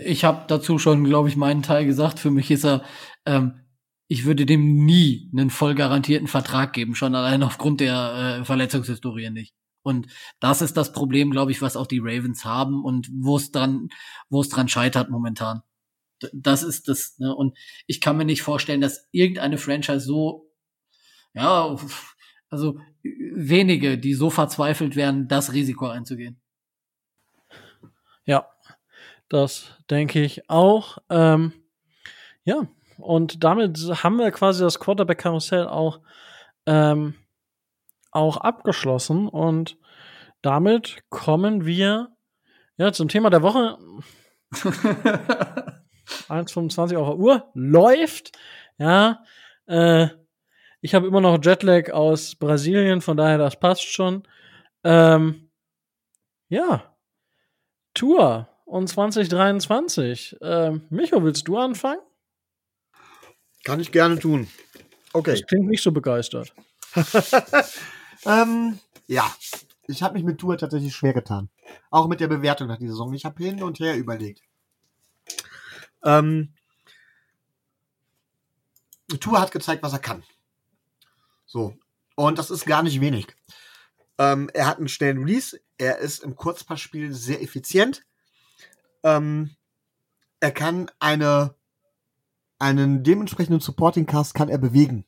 Ich 0.02 0.24
habe 0.24 0.44
dazu 0.48 0.78
schon, 0.78 1.04
glaube 1.04 1.28
ich, 1.28 1.36
meinen 1.36 1.62
Teil 1.62 1.84
gesagt. 1.84 2.18
Für 2.18 2.30
mich 2.30 2.50
ist 2.50 2.64
er, 2.64 2.82
ähm, 3.26 3.60
ich 4.08 4.24
würde 4.24 4.46
dem 4.46 4.84
nie 4.84 5.30
einen 5.32 5.50
voll 5.50 5.74
garantierten 5.74 6.26
Vertrag 6.26 6.72
geben, 6.72 6.94
schon 6.94 7.14
allein 7.14 7.42
aufgrund 7.42 7.80
der 7.80 8.38
äh, 8.40 8.44
Verletzungshistorie 8.44 9.30
nicht. 9.30 9.54
Und 9.82 10.06
das 10.40 10.62
ist 10.62 10.76
das 10.76 10.92
Problem, 10.92 11.30
glaube 11.30 11.50
ich, 11.50 11.60
was 11.60 11.76
auch 11.76 11.86
die 11.86 12.00
Ravens 12.00 12.44
haben 12.44 12.84
und 12.84 13.10
wo 13.12 13.36
es 13.36 13.50
dran, 13.50 13.88
wo 14.30 14.40
es 14.40 14.48
dran 14.48 14.68
scheitert 14.68 15.10
momentan. 15.10 15.62
Das 16.32 16.62
ist 16.62 16.88
das. 16.88 17.18
Ne? 17.18 17.34
Und 17.34 17.58
ich 17.86 18.00
kann 18.00 18.16
mir 18.16 18.24
nicht 18.24 18.42
vorstellen, 18.42 18.80
dass 18.80 19.08
irgendeine 19.10 19.58
Franchise 19.58 20.00
so, 20.00 20.51
ja, 21.34 21.76
also 22.50 22.78
wenige, 23.02 23.98
die 23.98 24.14
so 24.14 24.30
verzweifelt 24.30 24.96
werden, 24.96 25.28
das 25.28 25.52
Risiko 25.52 25.86
einzugehen. 25.86 26.40
Ja, 28.24 28.46
das 29.28 29.76
denke 29.90 30.22
ich 30.22 30.48
auch. 30.48 30.98
Ähm, 31.08 31.52
ja, 32.44 32.68
und 32.98 33.42
damit 33.42 33.78
haben 34.02 34.18
wir 34.18 34.30
quasi 34.30 34.62
das 34.62 34.78
Quarterback-Karussell 34.78 35.66
auch 35.66 36.00
ähm, 36.66 37.14
auch 38.12 38.36
abgeschlossen 38.36 39.26
und 39.28 39.76
damit 40.42 41.02
kommen 41.08 41.64
wir 41.64 42.14
ja 42.76 42.92
zum 42.92 43.08
Thema 43.08 43.30
der 43.30 43.42
Woche. 43.42 43.78
1,25 44.52 46.96
auf 46.96 47.08
der 47.08 47.16
Uhr 47.16 47.50
läuft. 47.54 48.32
Ja, 48.78 49.24
äh, 49.66 50.08
ich 50.82 50.94
habe 50.94 51.06
immer 51.06 51.20
noch 51.20 51.42
Jetlag 51.42 51.90
aus 51.90 52.34
Brasilien, 52.34 53.00
von 53.00 53.16
daher 53.16 53.38
das 53.38 53.58
passt 53.58 53.86
schon. 53.86 54.24
Ähm, 54.84 55.48
ja, 56.48 56.94
Tour 57.94 58.48
und 58.66 58.88
2023. 58.88 60.36
Ähm, 60.42 60.82
Micho, 60.90 61.22
willst 61.24 61.48
du 61.48 61.56
anfangen? 61.56 62.00
Kann 63.64 63.80
ich 63.80 63.92
gerne 63.92 64.18
tun. 64.18 64.48
Okay. 65.14 65.30
Das 65.30 65.46
klingt 65.46 65.68
nicht 65.68 65.82
so 65.82 65.92
begeistert. 65.92 66.52
Ähm, 68.24 68.78
ja, 69.06 69.34
ich 69.88 70.02
habe 70.02 70.14
mich 70.14 70.22
mit 70.22 70.38
Tour 70.38 70.56
tatsächlich 70.56 70.94
schwer 70.94 71.12
getan. 71.12 71.48
Auch 71.90 72.06
mit 72.06 72.20
der 72.20 72.28
Bewertung 72.28 72.68
nach 72.68 72.78
dieser 72.78 72.92
Saison. 72.92 73.12
Ich 73.14 73.24
habe 73.24 73.42
hin 73.42 73.62
und 73.62 73.80
her 73.80 73.96
überlegt. 73.96 74.42
Ähm, 76.04 76.54
Tour 79.20 79.40
hat 79.40 79.50
gezeigt, 79.50 79.82
was 79.82 79.92
er 79.92 79.98
kann. 79.98 80.22
So. 81.52 81.76
Und 82.16 82.38
das 82.38 82.50
ist 82.50 82.64
gar 82.64 82.82
nicht 82.82 83.02
wenig. 83.02 83.26
Ähm, 84.16 84.50
er 84.54 84.66
hat 84.66 84.78
einen 84.78 84.88
schnellen 84.88 85.18
Release. 85.18 85.60
Er 85.76 85.98
ist 85.98 86.20
im 86.20 86.34
Kurzpassspiel 86.34 87.12
sehr 87.12 87.42
effizient. 87.42 88.06
Ähm, 89.02 89.54
er 90.40 90.50
kann 90.50 90.90
eine, 90.98 91.54
einen 92.58 93.04
dementsprechenden 93.04 93.60
Supporting 93.60 94.06
Cast 94.06 94.32
kann 94.32 94.48
er 94.48 94.56
bewegen. 94.56 95.04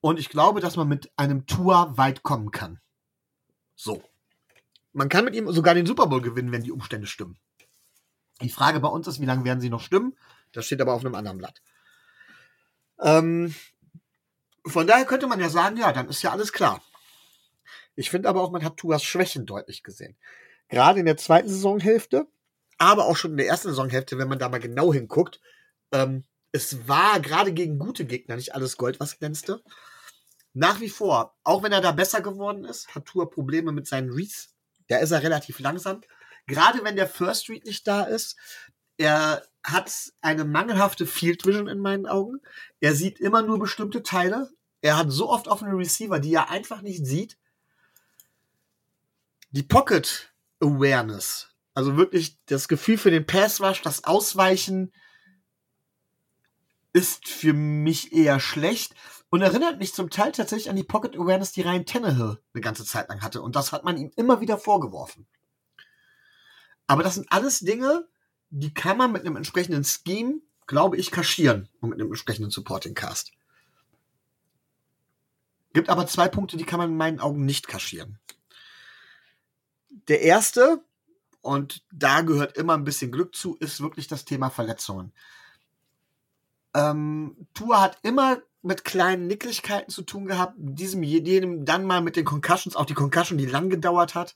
Und 0.00 0.18
ich 0.18 0.30
glaube, 0.30 0.60
dass 0.60 0.76
man 0.76 0.88
mit 0.88 1.12
einem 1.16 1.44
Tour 1.44 1.98
weit 1.98 2.22
kommen 2.22 2.50
kann. 2.50 2.80
So. 3.74 4.02
Man 4.94 5.10
kann 5.10 5.26
mit 5.26 5.34
ihm 5.34 5.52
sogar 5.52 5.74
den 5.74 5.84
Super 5.84 6.06
Bowl 6.06 6.22
gewinnen, 6.22 6.50
wenn 6.50 6.62
die 6.62 6.72
Umstände 6.72 7.06
stimmen. 7.06 7.38
Die 8.40 8.48
Frage 8.48 8.80
bei 8.80 8.88
uns 8.88 9.06
ist, 9.06 9.20
wie 9.20 9.26
lange 9.26 9.44
werden 9.44 9.60
sie 9.60 9.68
noch 9.68 9.82
stimmen? 9.82 10.16
Das 10.52 10.64
steht 10.64 10.80
aber 10.80 10.94
auf 10.94 11.04
einem 11.04 11.14
anderen 11.14 11.36
Blatt. 11.36 11.60
Ähm, 13.00 13.54
von 14.70 14.86
daher 14.86 15.04
könnte 15.04 15.26
man 15.26 15.40
ja 15.40 15.48
sagen, 15.48 15.76
ja, 15.76 15.92
dann 15.92 16.08
ist 16.08 16.22
ja 16.22 16.32
alles 16.32 16.52
klar. 16.52 16.82
Ich 17.94 18.10
finde 18.10 18.28
aber 18.28 18.42
auch, 18.42 18.50
man 18.50 18.64
hat 18.64 18.76
Tuas 18.76 19.02
Schwächen 19.02 19.46
deutlich 19.46 19.82
gesehen. 19.82 20.16
Gerade 20.68 21.00
in 21.00 21.06
der 21.06 21.16
zweiten 21.16 21.48
Saisonhälfte, 21.48 22.26
aber 22.78 23.06
auch 23.06 23.16
schon 23.16 23.32
in 23.32 23.36
der 23.38 23.48
ersten 23.48 23.68
Saisonhälfte, 23.68 24.18
wenn 24.18 24.28
man 24.28 24.38
da 24.38 24.48
mal 24.48 24.60
genau 24.60 24.92
hinguckt, 24.92 25.40
ähm, 25.92 26.24
es 26.52 26.88
war 26.88 27.20
gerade 27.20 27.52
gegen 27.52 27.78
gute 27.78 28.04
Gegner 28.04 28.36
nicht 28.36 28.54
alles 28.54 28.76
Gold, 28.76 29.00
was 29.00 29.18
glänzte. 29.18 29.62
Nach 30.54 30.80
wie 30.80 30.88
vor, 30.88 31.36
auch 31.44 31.62
wenn 31.62 31.72
er 31.72 31.80
da 31.80 31.92
besser 31.92 32.20
geworden 32.20 32.64
ist, 32.64 32.94
hat 32.94 33.06
Tour 33.06 33.30
Probleme 33.30 33.72
mit 33.72 33.86
seinen 33.86 34.10
Reads. 34.10 34.54
Da 34.88 34.98
ist 34.98 35.10
er 35.10 35.22
relativ 35.22 35.58
langsam. 35.60 36.00
Gerade 36.46 36.82
wenn 36.82 36.96
der 36.96 37.06
First 37.06 37.48
Read 37.48 37.64
nicht 37.64 37.86
da 37.86 38.04
ist. 38.04 38.36
Er 38.96 39.46
hat 39.62 39.92
eine 40.22 40.44
mangelhafte 40.44 41.06
Field 41.06 41.46
Vision 41.46 41.68
in 41.68 41.78
meinen 41.78 42.06
Augen. 42.06 42.40
Er 42.80 42.94
sieht 42.94 43.20
immer 43.20 43.42
nur 43.42 43.58
bestimmte 43.58 44.02
Teile. 44.02 44.50
Er 44.80 44.96
hat 44.96 45.10
so 45.10 45.30
oft 45.30 45.48
offene 45.48 45.76
Receiver, 45.76 46.18
die 46.20 46.34
er 46.34 46.50
einfach 46.50 46.82
nicht 46.82 47.04
sieht. 47.04 47.36
Die 49.50 49.62
Pocket 49.62 50.32
Awareness, 50.60 51.48
also 51.74 51.96
wirklich 51.96 52.38
das 52.46 52.68
Gefühl 52.68 52.98
für 52.98 53.10
den 53.10 53.26
Pass 53.26 53.60
Rush, 53.60 53.82
das 53.82 54.04
Ausweichen, 54.04 54.92
ist 56.92 57.28
für 57.28 57.52
mich 57.52 58.12
eher 58.12 58.40
schlecht 58.40 58.94
und 59.30 59.42
erinnert 59.42 59.78
mich 59.78 59.94
zum 59.94 60.10
Teil 60.10 60.32
tatsächlich 60.32 60.70
an 60.70 60.76
die 60.76 60.84
Pocket 60.84 61.14
Awareness, 61.16 61.52
die 61.52 61.62
Ryan 61.62 61.86
Tannehill 61.86 62.40
eine 62.52 62.60
ganze 62.60 62.84
Zeit 62.84 63.08
lang 63.08 63.22
hatte. 63.22 63.42
Und 63.42 63.56
das 63.56 63.72
hat 63.72 63.84
man 63.84 63.96
ihm 63.96 64.10
immer 64.16 64.40
wieder 64.40 64.58
vorgeworfen. 64.58 65.26
Aber 66.86 67.02
das 67.02 67.14
sind 67.14 67.30
alles 67.30 67.60
Dinge, 67.60 68.08
die 68.50 68.72
kann 68.72 68.96
man 68.96 69.12
mit 69.12 69.24
einem 69.24 69.36
entsprechenden 69.36 69.84
Scheme, 69.84 70.40
glaube 70.66 70.96
ich, 70.96 71.10
kaschieren 71.10 71.68
und 71.80 71.90
mit 71.90 72.00
einem 72.00 72.08
entsprechenden 72.08 72.50
Supporting 72.50 72.94
Cast. 72.94 73.32
Gibt 75.78 75.90
aber 75.90 76.08
zwei 76.08 76.26
Punkte, 76.26 76.56
die 76.56 76.64
kann 76.64 76.80
man 76.80 76.90
in 76.90 76.96
meinen 76.96 77.20
Augen 77.20 77.44
nicht 77.44 77.68
kaschieren. 77.68 78.18
Der 80.08 80.22
erste, 80.22 80.82
und 81.40 81.84
da 81.92 82.22
gehört 82.22 82.56
immer 82.56 82.74
ein 82.74 82.82
bisschen 82.82 83.12
Glück 83.12 83.36
zu, 83.36 83.54
ist 83.58 83.80
wirklich 83.80 84.08
das 84.08 84.24
Thema 84.24 84.50
Verletzungen. 84.50 85.12
Ähm, 86.74 87.46
Tour 87.54 87.80
hat 87.80 87.96
immer 88.02 88.38
mit 88.60 88.84
kleinen 88.84 89.28
Nicklichkeiten 89.28 89.88
zu 89.88 90.02
tun 90.02 90.26
gehabt, 90.26 90.54
diesem 90.56 91.04
jedem 91.04 91.64
dann 91.64 91.84
mal 91.84 92.00
mit 92.00 92.16
den 92.16 92.24
Concussions, 92.24 92.74
auch 92.74 92.86
die 92.86 92.94
Concussion, 92.94 93.38
die 93.38 93.46
lang 93.46 93.70
gedauert 93.70 94.16
hat. 94.16 94.34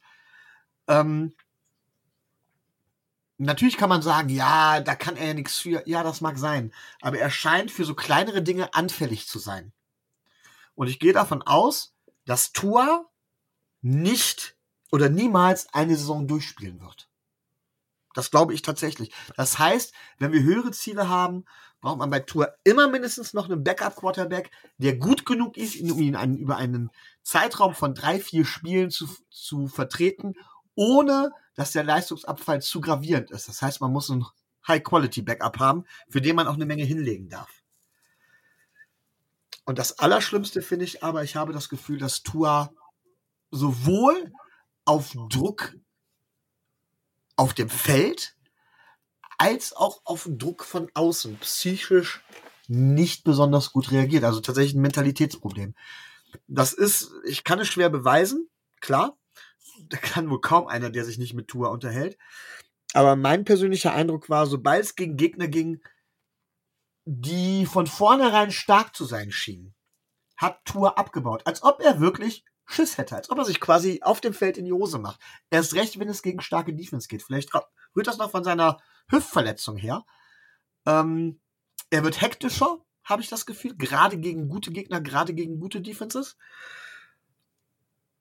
Ähm, 0.86 1.34
natürlich 3.36 3.78
kann 3.78 3.88
man 3.88 4.02
sagen, 4.02 4.28
ja, 4.28 4.78
da 4.78 4.94
kann 4.94 5.16
er 5.16 5.26
ja 5.26 5.34
nichts 5.34 5.58
für. 5.58 5.82
Ja, 5.88 6.04
das 6.04 6.20
mag 6.20 6.38
sein. 6.38 6.72
Aber 7.00 7.18
er 7.18 7.30
scheint 7.30 7.72
für 7.72 7.84
so 7.84 7.96
kleinere 7.96 8.42
Dinge 8.42 8.74
anfällig 8.74 9.26
zu 9.26 9.40
sein. 9.40 9.72
Und 10.74 10.88
ich 10.88 10.98
gehe 10.98 11.12
davon 11.12 11.42
aus, 11.42 11.94
dass 12.24 12.52
Tour 12.52 13.10
nicht 13.80 14.56
oder 14.90 15.08
niemals 15.08 15.72
eine 15.72 15.96
Saison 15.96 16.26
durchspielen 16.26 16.80
wird. 16.80 17.08
Das 18.14 18.30
glaube 18.30 18.54
ich 18.54 18.62
tatsächlich. 18.62 19.12
Das 19.36 19.58
heißt, 19.58 19.92
wenn 20.18 20.32
wir 20.32 20.42
höhere 20.42 20.70
Ziele 20.70 21.08
haben, 21.08 21.44
braucht 21.80 21.98
man 21.98 22.10
bei 22.10 22.20
Tour 22.20 22.54
immer 22.62 22.88
mindestens 22.88 23.32
noch 23.34 23.46
einen 23.48 23.64
Backup-Quarterback, 23.64 24.50
der 24.78 24.96
gut 24.96 25.26
genug 25.26 25.56
ist, 25.56 25.80
um 25.80 25.98
ihn 25.98 26.14
einen, 26.14 26.36
über 26.36 26.56
einen 26.56 26.90
Zeitraum 27.22 27.74
von 27.74 27.94
drei, 27.94 28.20
vier 28.20 28.44
Spielen 28.44 28.90
zu, 28.90 29.08
zu 29.30 29.66
vertreten, 29.66 30.34
ohne 30.74 31.32
dass 31.54 31.72
der 31.72 31.84
Leistungsabfall 31.84 32.62
zu 32.62 32.80
gravierend 32.80 33.30
ist. 33.30 33.48
Das 33.48 33.62
heißt, 33.62 33.80
man 33.80 33.92
muss 33.92 34.10
ein 34.10 34.24
High-Quality-Backup 34.68 35.58
haben, 35.58 35.84
für 36.08 36.20
den 36.20 36.36
man 36.36 36.46
auch 36.46 36.54
eine 36.54 36.66
Menge 36.66 36.84
hinlegen 36.84 37.28
darf. 37.28 37.61
Und 39.64 39.78
das 39.78 39.98
Allerschlimmste 39.98 40.62
finde 40.62 40.84
ich 40.84 41.02
aber, 41.02 41.22
ich 41.22 41.36
habe 41.36 41.52
das 41.52 41.68
Gefühl, 41.68 41.98
dass 41.98 42.22
Tua 42.22 42.72
sowohl 43.50 44.32
auf 44.84 45.12
Druck 45.28 45.74
auf 47.36 47.54
dem 47.54 47.68
Feld 47.68 48.36
als 49.38 49.72
auch 49.72 50.02
auf 50.04 50.28
Druck 50.30 50.64
von 50.64 50.90
außen 50.94 51.36
psychisch 51.38 52.22
nicht 52.68 53.24
besonders 53.24 53.72
gut 53.72 53.90
reagiert. 53.90 54.24
Also 54.24 54.40
tatsächlich 54.40 54.74
ein 54.74 54.82
Mentalitätsproblem. 54.82 55.74
Das 56.46 56.72
ist, 56.72 57.12
ich 57.24 57.44
kann 57.44 57.58
es 57.58 57.68
schwer 57.68 57.90
beweisen, 57.90 58.48
klar. 58.80 59.16
Da 59.88 59.96
kann 59.96 60.30
wohl 60.30 60.40
kaum 60.40 60.68
einer, 60.68 60.90
der 60.90 61.04
sich 61.04 61.18
nicht 61.18 61.34
mit 61.34 61.48
Tour 61.48 61.70
unterhält. 61.70 62.16
Aber 62.94 63.16
mein 63.16 63.44
persönlicher 63.44 63.92
Eindruck 63.92 64.28
war, 64.28 64.46
sobald 64.46 64.84
es 64.84 64.94
gegen 64.94 65.16
Gegner 65.16 65.48
ging, 65.48 65.82
die 67.04 67.66
von 67.66 67.86
vornherein 67.86 68.52
stark 68.52 68.94
zu 68.94 69.04
sein 69.04 69.30
schienen, 69.32 69.74
hat 70.36 70.64
Tour 70.64 70.98
abgebaut. 70.98 71.42
Als 71.46 71.62
ob 71.62 71.80
er 71.80 72.00
wirklich 72.00 72.44
Schiss 72.64 72.96
hätte, 72.96 73.16
als 73.16 73.30
ob 73.30 73.38
er 73.38 73.44
sich 73.44 73.60
quasi 73.60 74.00
auf 74.02 74.20
dem 74.20 74.32
Feld 74.32 74.56
in 74.56 74.64
die 74.64 74.72
Hose 74.72 74.98
macht. 74.98 75.20
Erst 75.50 75.74
recht, 75.74 75.98
wenn 75.98 76.08
es 76.08 76.22
gegen 76.22 76.40
starke 76.40 76.74
Defense 76.74 77.08
geht. 77.08 77.22
Vielleicht 77.22 77.50
rührt 77.94 78.06
das 78.06 78.18
noch 78.18 78.30
von 78.30 78.44
seiner 78.44 78.78
Hüftverletzung 79.08 79.76
her. 79.76 80.04
Ähm, 80.86 81.40
er 81.90 82.04
wird 82.04 82.20
hektischer, 82.20 82.78
habe 83.04 83.22
ich 83.22 83.28
das 83.28 83.46
Gefühl, 83.46 83.76
gerade 83.76 84.16
gegen 84.16 84.48
gute 84.48 84.70
Gegner, 84.70 85.00
gerade 85.00 85.34
gegen 85.34 85.60
gute 85.60 85.80
Defenses. 85.80 86.36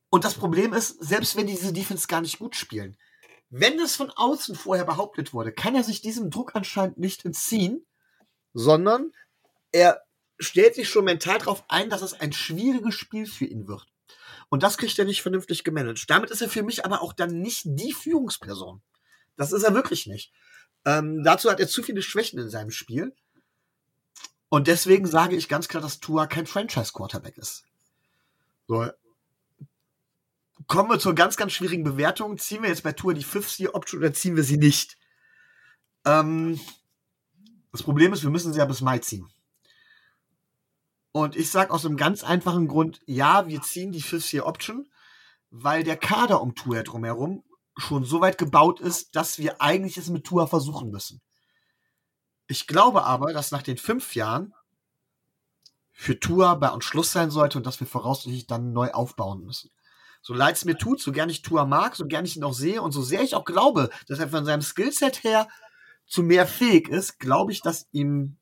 Und 0.10 0.26
das 0.26 0.34
Problem 0.34 0.74
ist, 0.74 1.02
selbst 1.02 1.38
wenn 1.38 1.48
diese 1.48 1.72
Defense 1.72 2.08
gar 2.08 2.22
nicht 2.22 2.40
gut 2.40 2.56
spielen, 2.56 2.98
wenn 3.50 3.80
es 3.80 3.96
von 3.96 4.10
außen 4.10 4.56
vorher 4.56 4.86
behauptet 4.86 5.34
wurde, 5.34 5.52
kann 5.52 5.76
er 5.76 5.84
sich 5.84 6.02
diesem 6.02 6.30
Druck 6.30 6.56
anscheinend 6.56 6.98
nicht 6.98 7.26
entziehen, 7.26 7.86
sondern 8.54 9.12
er 9.72 10.02
stellt 10.40 10.76
sich 10.76 10.90
schon 10.90 11.06
mental 11.06 11.40
darauf 11.40 11.64
ein, 11.68 11.90
dass 11.90 12.02
es 12.02 12.20
ein 12.20 12.34
schwieriges 12.34 12.96
Spiel 12.96 13.26
für 13.26 13.46
ihn 13.46 13.68
wird. 13.68 13.86
Und 14.50 14.64
das 14.64 14.78
kriegt 14.78 14.98
er 15.00 15.06
nicht 15.06 15.22
vernünftig 15.22 15.64
gemanagt. 15.64 16.10
Damit 16.10 16.30
ist 16.30 16.42
er 16.42 16.50
für 16.50 16.64
mich 16.64 16.84
aber 16.84 17.02
auch 17.02 17.14
dann 17.14 17.40
nicht 17.40 17.62
die 17.66 17.94
Führungsperson. 17.94 18.82
Das 19.38 19.54
ist 19.54 19.64
er 19.64 19.74
wirklich 19.74 20.08
nicht. 20.08 20.34
Ähm, 20.84 21.24
dazu 21.24 21.50
hat 21.50 21.60
er 21.60 21.68
zu 21.68 21.84
viele 21.84 22.02
Schwächen 22.02 22.40
in 22.40 22.50
seinem 22.50 22.72
Spiel. 22.72 23.16
Und 24.50 24.68
deswegen 24.68 25.06
sage 25.06 25.36
ich 25.38 25.48
ganz 25.48 25.70
klar, 25.70 25.82
dass 25.82 26.02
Tua 26.02 26.28
kein 26.28 26.48
Franchise-Quarterback 26.48 27.38
ist. 27.38 27.64
So. 28.68 28.90
Kommen 30.68 30.90
wir 30.90 31.00
zur 31.00 31.16
ganz, 31.16 31.38
ganz 31.38 31.54
schwierigen 31.54 31.86
Bewertung. 31.86 32.38
Ziehen 32.38 32.62
wir 32.62 32.70
jetzt 32.70 32.84
bei 32.84 32.92
Tua 32.92 33.14
die 33.14 33.24
50-Option 33.24 34.02
oder 34.02 34.14
ziehen 34.14 34.36
wir 34.36 34.44
sie 34.44 34.58
nicht? 34.58 34.98
Ähm, 36.04 36.60
das 37.72 37.84
Problem 37.84 38.14
ist, 38.14 38.24
wir 38.24 38.30
müssen 38.30 38.54
sie 38.54 38.60
ja 38.60 38.66
bis 38.66 38.82
Mai 38.82 39.00
ziehen. 39.00 39.28
Und 41.12 41.36
ich 41.36 41.50
sage 41.52 41.72
aus 41.72 41.86
einem 41.86 41.98
ganz 41.98 42.24
einfachen 42.24 42.68
Grund, 42.68 43.02
ja, 43.06 43.48
wir 43.48 43.62
ziehen 43.62 43.92
die 43.92 44.02
Fifth-Year-Option, 44.02 44.90
weil 45.50 45.84
der 45.84 45.98
Kader 45.98 46.42
um 46.42 46.56
Tua 46.56 46.84
drumherum 46.84 47.44
schon 47.78 48.06
so 48.06 48.22
weit 48.22 48.38
gebaut 48.38 48.80
ist, 48.80 49.16
dass 49.16 49.38
wir 49.38 49.62
eigentlich 49.62 49.98
es 49.98 50.10
mit 50.10 50.26
Tua 50.26 50.48
versuchen 50.48 50.92
müssen. 50.92 51.22
Ich 52.48 52.68
glaube 52.68 53.04
aber, 53.04 53.34
dass 53.34 53.52
nach 53.52 53.62
den 53.62 53.78
fünf 53.78 54.16
Jahren 54.16 54.54
für 55.92 56.20
Tua 56.20 56.56
bei 56.56 56.70
uns 56.70 56.86
Schluss 56.86 57.12
sein 57.12 57.32
sollte 57.32 57.58
und 57.58 57.66
dass 57.66 57.80
wir 57.80 57.88
voraussichtlich 57.88 58.48
dann 58.48 58.74
neu 58.74 58.92
aufbauen 58.92 59.44
müssen. 59.44 59.72
So 60.22 60.34
leid 60.34 60.56
es 60.56 60.66
mir 60.66 60.78
tut, 60.78 61.02
so 61.02 61.12
gern 61.12 61.30
ich 61.30 61.42
Tua 61.42 61.66
mag, 61.66 61.96
so 61.96 62.06
gern 62.06 62.26
ich 62.26 62.38
ihn 62.38 62.44
auch 62.44 62.54
sehe 62.54 62.82
und 62.82 62.92
so 62.92 63.02
sehr 63.02 63.22
ich 63.22 63.36
auch 63.36 63.46
glaube, 63.46 63.90
dass 64.08 64.20
er 64.20 64.30
von 64.30 64.46
seinem 64.46 64.62
Skillset 64.62 65.24
her 65.24 65.48
zu 66.06 66.24
mehr 66.24 66.46
fähig 66.46 66.90
ist, 66.90 67.20
glaube 67.20 67.52
ich, 67.52 67.62
dass 67.62 67.88
ihm 67.92 68.38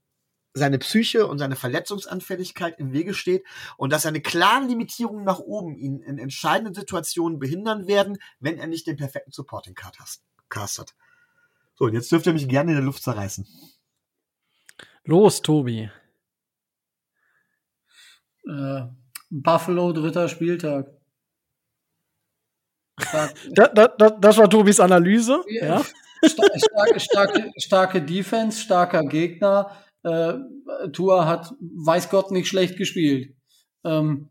seine 0.53 0.80
Psyche 0.80 1.27
und 1.27 1.38
seine 1.38 1.56
Verletzungsanfälligkeit 1.56 2.80
im 2.80 2.91
Wege 2.91 3.14
steht 3.14 3.44
und 3.77 3.94
dass 3.94 4.03
seine 4.03 4.22
klaren 4.22 4.68
Limitierungen 4.68 5.23
nach 5.23 5.40
oben 5.40 5.76
ihn 5.76 6.02
in 6.02 6.18
entscheidenden 6.18 6.73
Situationen 6.73 7.40
behindern 7.40 7.88
werden, 7.88 8.18
wenn 8.40 8.57
er 8.57 8.68
nicht 8.68 8.88
den 8.88 8.98
perfekten 8.98 9.31
Supporting 9.31 9.76
Cast 9.76 10.80
hat. 10.80 10.95
So, 11.76 11.86
und 11.86 11.94
jetzt 11.94 12.11
dürft 12.11 12.26
ihr 12.26 12.34
mich 12.34 12.48
gerne 12.48 12.72
in 12.72 12.77
der 12.77 12.86
Luft 12.86 13.03
zerreißen. 13.03 13.48
Los, 15.06 15.41
Tobi. 15.41 15.90
Äh, 18.45 18.81
Buffalo, 19.30 19.94
dritter 19.94 20.27
Spieltag. 20.27 20.91
da, 23.52 23.68
da, 23.68 23.88
da, 23.88 24.10
das 24.10 24.38
war 24.38 24.49
Tobis 24.49 24.80
Analyse. 24.80 25.44
Ja. 25.48 25.84
Starke, 26.24 27.00
starke, 27.00 27.52
starke 27.58 28.02
Defense, 28.02 28.62
starker 28.62 29.04
Gegner. 29.06 29.72
Äh, 30.04 30.34
Tua 30.91 31.26
hat, 31.26 31.54
weiß 31.60 32.10
Gott, 32.10 32.32
nicht 32.32 32.48
schlecht 32.48 32.78
gespielt. 32.78 33.36
Ähm, 33.84 34.30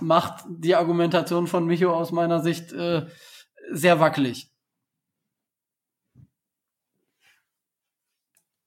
macht 0.00 0.44
die 0.48 0.74
Argumentation 0.74 1.46
von 1.46 1.66
Micho 1.66 1.92
aus 1.92 2.12
meiner 2.12 2.40
Sicht 2.40 2.72
äh, 2.72 3.06
sehr 3.70 4.00
wackelig. 4.00 4.50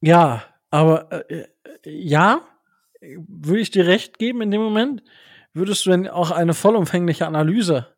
Ja, 0.01 0.43
aber 0.69 1.29
äh, 1.29 1.47
ja, 1.83 2.41
würde 3.01 3.61
ich 3.61 3.71
dir 3.71 3.87
recht 3.87 4.19
geben 4.19 4.41
in 4.41 4.51
dem 4.51 4.61
Moment. 4.61 5.03
Würdest 5.53 5.85
du 5.85 5.91
denn 5.91 6.07
auch 6.07 6.31
eine 6.31 6.53
vollumfängliche 6.53 7.25
Analyse 7.25 7.94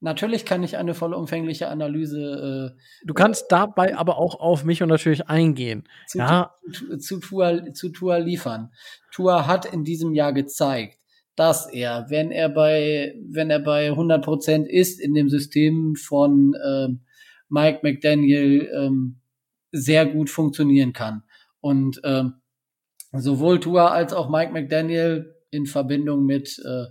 Natürlich 0.00 0.44
kann 0.44 0.62
ich 0.62 0.76
eine 0.76 0.94
vollumfängliche 0.94 1.68
Analyse. 1.68 2.74
Äh, 2.76 3.04
du 3.04 3.14
kannst 3.14 3.50
dabei 3.50 3.96
aber 3.96 4.18
auch 4.18 4.38
auf 4.38 4.64
mich 4.64 4.82
und 4.82 4.88
natürlich 4.88 5.26
eingehen. 5.28 5.88
Zu, 6.06 6.18
ja. 6.18 6.54
zu, 6.72 6.98
zu, 6.98 7.18
Tua, 7.18 7.72
zu 7.72 7.88
Tua 7.88 8.18
liefern. 8.18 8.70
Tua 9.12 9.46
hat 9.46 9.66
in 9.66 9.82
diesem 9.82 10.14
Jahr 10.14 10.32
gezeigt, 10.32 10.98
dass 11.34 11.68
er, 11.72 12.06
wenn 12.10 12.30
er 12.30 12.48
bei, 12.48 13.14
wenn 13.28 13.50
er 13.50 13.58
bei 13.58 13.88
100 13.88 14.24
Prozent 14.24 14.68
ist 14.68 15.00
in 15.00 15.14
dem 15.14 15.28
System 15.28 15.96
von 15.96 16.54
ähm, 16.64 17.00
Mike 17.48 17.80
McDaniel, 17.82 18.70
ähm, 18.72 19.20
sehr 19.72 20.06
gut 20.06 20.30
funktionieren 20.30 20.92
kann. 20.92 21.24
Und 21.60 22.00
ähm, 22.04 22.34
sowohl 23.12 23.58
Tua 23.58 23.88
als 23.88 24.12
auch 24.12 24.30
Mike 24.30 24.52
McDaniel 24.52 25.34
in 25.50 25.66
Verbindung 25.66 26.24
mit 26.24 26.58
äh, 26.64 26.84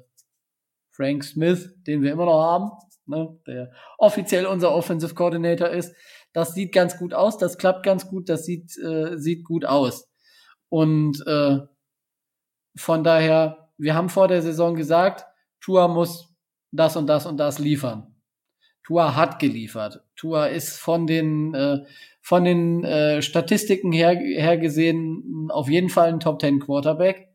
Frank 0.92 1.24
Smith, 1.24 1.74
den 1.86 2.02
wir 2.02 2.12
immer 2.12 2.26
noch 2.26 2.42
haben, 2.42 2.72
ne, 3.08 3.40
der 3.48 3.72
offiziell 3.98 4.46
unser 4.46 4.74
Offensive 4.74 5.14
Coordinator 5.14 5.70
ist. 5.70 5.96
Das 6.34 6.54
sieht 6.54 6.74
ganz 6.74 6.98
gut 6.98 7.14
aus, 7.14 7.38
das 7.38 7.58
klappt 7.58 7.84
ganz 7.84 8.08
gut, 8.10 8.30
das 8.30 8.46
sieht, 8.46 8.78
äh, 8.78 9.18
sieht 9.18 9.44
gut 9.44 9.66
aus. 9.66 10.10
Und 10.70 11.26
äh, 11.26 11.60
von 12.76 13.04
daher, 13.04 13.70
wir 13.78 13.96
haben 13.96 14.10
vor 14.10 14.28
der 14.28 14.42
Saison 14.42 14.76
gesagt, 14.76 15.26
Tua 15.62 15.88
muss 15.88 16.34
das 16.72 16.96
und 16.96 17.08
das 17.08 17.26
und 17.26 17.38
das 17.38 17.60
liefern. 17.60 18.16
Tua 18.84 19.16
hat 19.16 19.40
geliefert. 19.40 20.04
Tua 20.16 20.48
ist 20.48 20.78
von 20.78 21.08
den 21.08 21.54
äh, 21.54 21.80
von 22.22 22.44
den 22.44 22.84
äh, 22.84 23.22
Statistiken 23.22 23.94
her, 23.94 24.14
her 24.16 24.58
gesehen 24.58 25.48
auf 25.50 25.70
jeden 25.70 25.88
Fall 25.88 26.10
ein 26.10 26.20
Top 26.20 26.40
Ten 26.40 26.60
Quarterback 26.60 27.30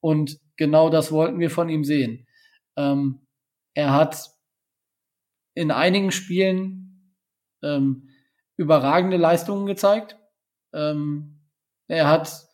und 0.00 0.38
genau 0.56 0.88
das 0.88 1.12
wollten 1.12 1.38
wir 1.38 1.50
von 1.50 1.68
ihm 1.68 1.84
sehen. 1.84 2.26
Ähm, 2.74 3.26
er 3.74 3.92
hat 3.92 4.30
in 5.58 5.72
einigen 5.72 6.12
Spielen 6.12 7.16
ähm, 7.64 8.08
überragende 8.56 9.16
Leistungen 9.16 9.66
gezeigt. 9.66 10.16
Ähm, 10.72 11.40
er 11.88 12.06
hat 12.06 12.46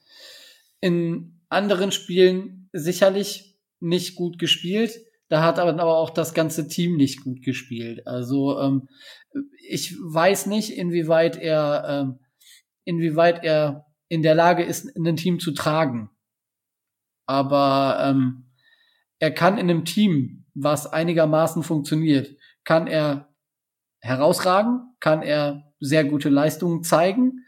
in 0.81 1.43
anderen 1.51 1.93
Spielen 1.93 2.71
sicherlich 2.73 3.59
nicht 3.79 4.15
gut 4.15 4.39
gespielt. 4.39 4.99
Da 5.29 5.43
hat 5.43 5.59
aber 5.59 5.99
auch 5.99 6.11
das 6.11 6.33
ganze 6.33 6.67
Team 6.67 6.97
nicht 6.97 7.23
gut 7.23 7.43
gespielt. 7.43 8.07
Also 8.07 8.59
ähm, 8.59 8.89
ich 9.69 9.95
weiß 9.99 10.47
nicht, 10.47 10.71
inwieweit 10.71 11.37
er, 11.37 11.85
ähm, 11.87 12.21
inwieweit 12.85 13.45
er 13.45 13.85
in 14.09 14.23
der 14.23 14.35
Lage 14.35 14.63
ist, 14.63 14.97
ein 14.97 15.17
Team 15.17 15.41
zu 15.41 15.53
tragen. 15.53 16.09
Aber 17.27 17.99
ähm, 18.01 18.51
er 19.19 19.31
kann 19.31 19.59
in 19.59 19.69
einem 19.69 19.85
Team, 19.85 20.47
was 20.55 20.87
einigermaßen 20.87 21.63
funktioniert, 21.63 22.35
kann 22.65 22.87
er 22.87 23.29
herausragen, 24.01 24.95
kann 25.01 25.23
er 25.23 25.73
sehr 25.81 26.05
gute 26.05 26.29
Leistungen 26.29 26.83
zeigen 26.83 27.45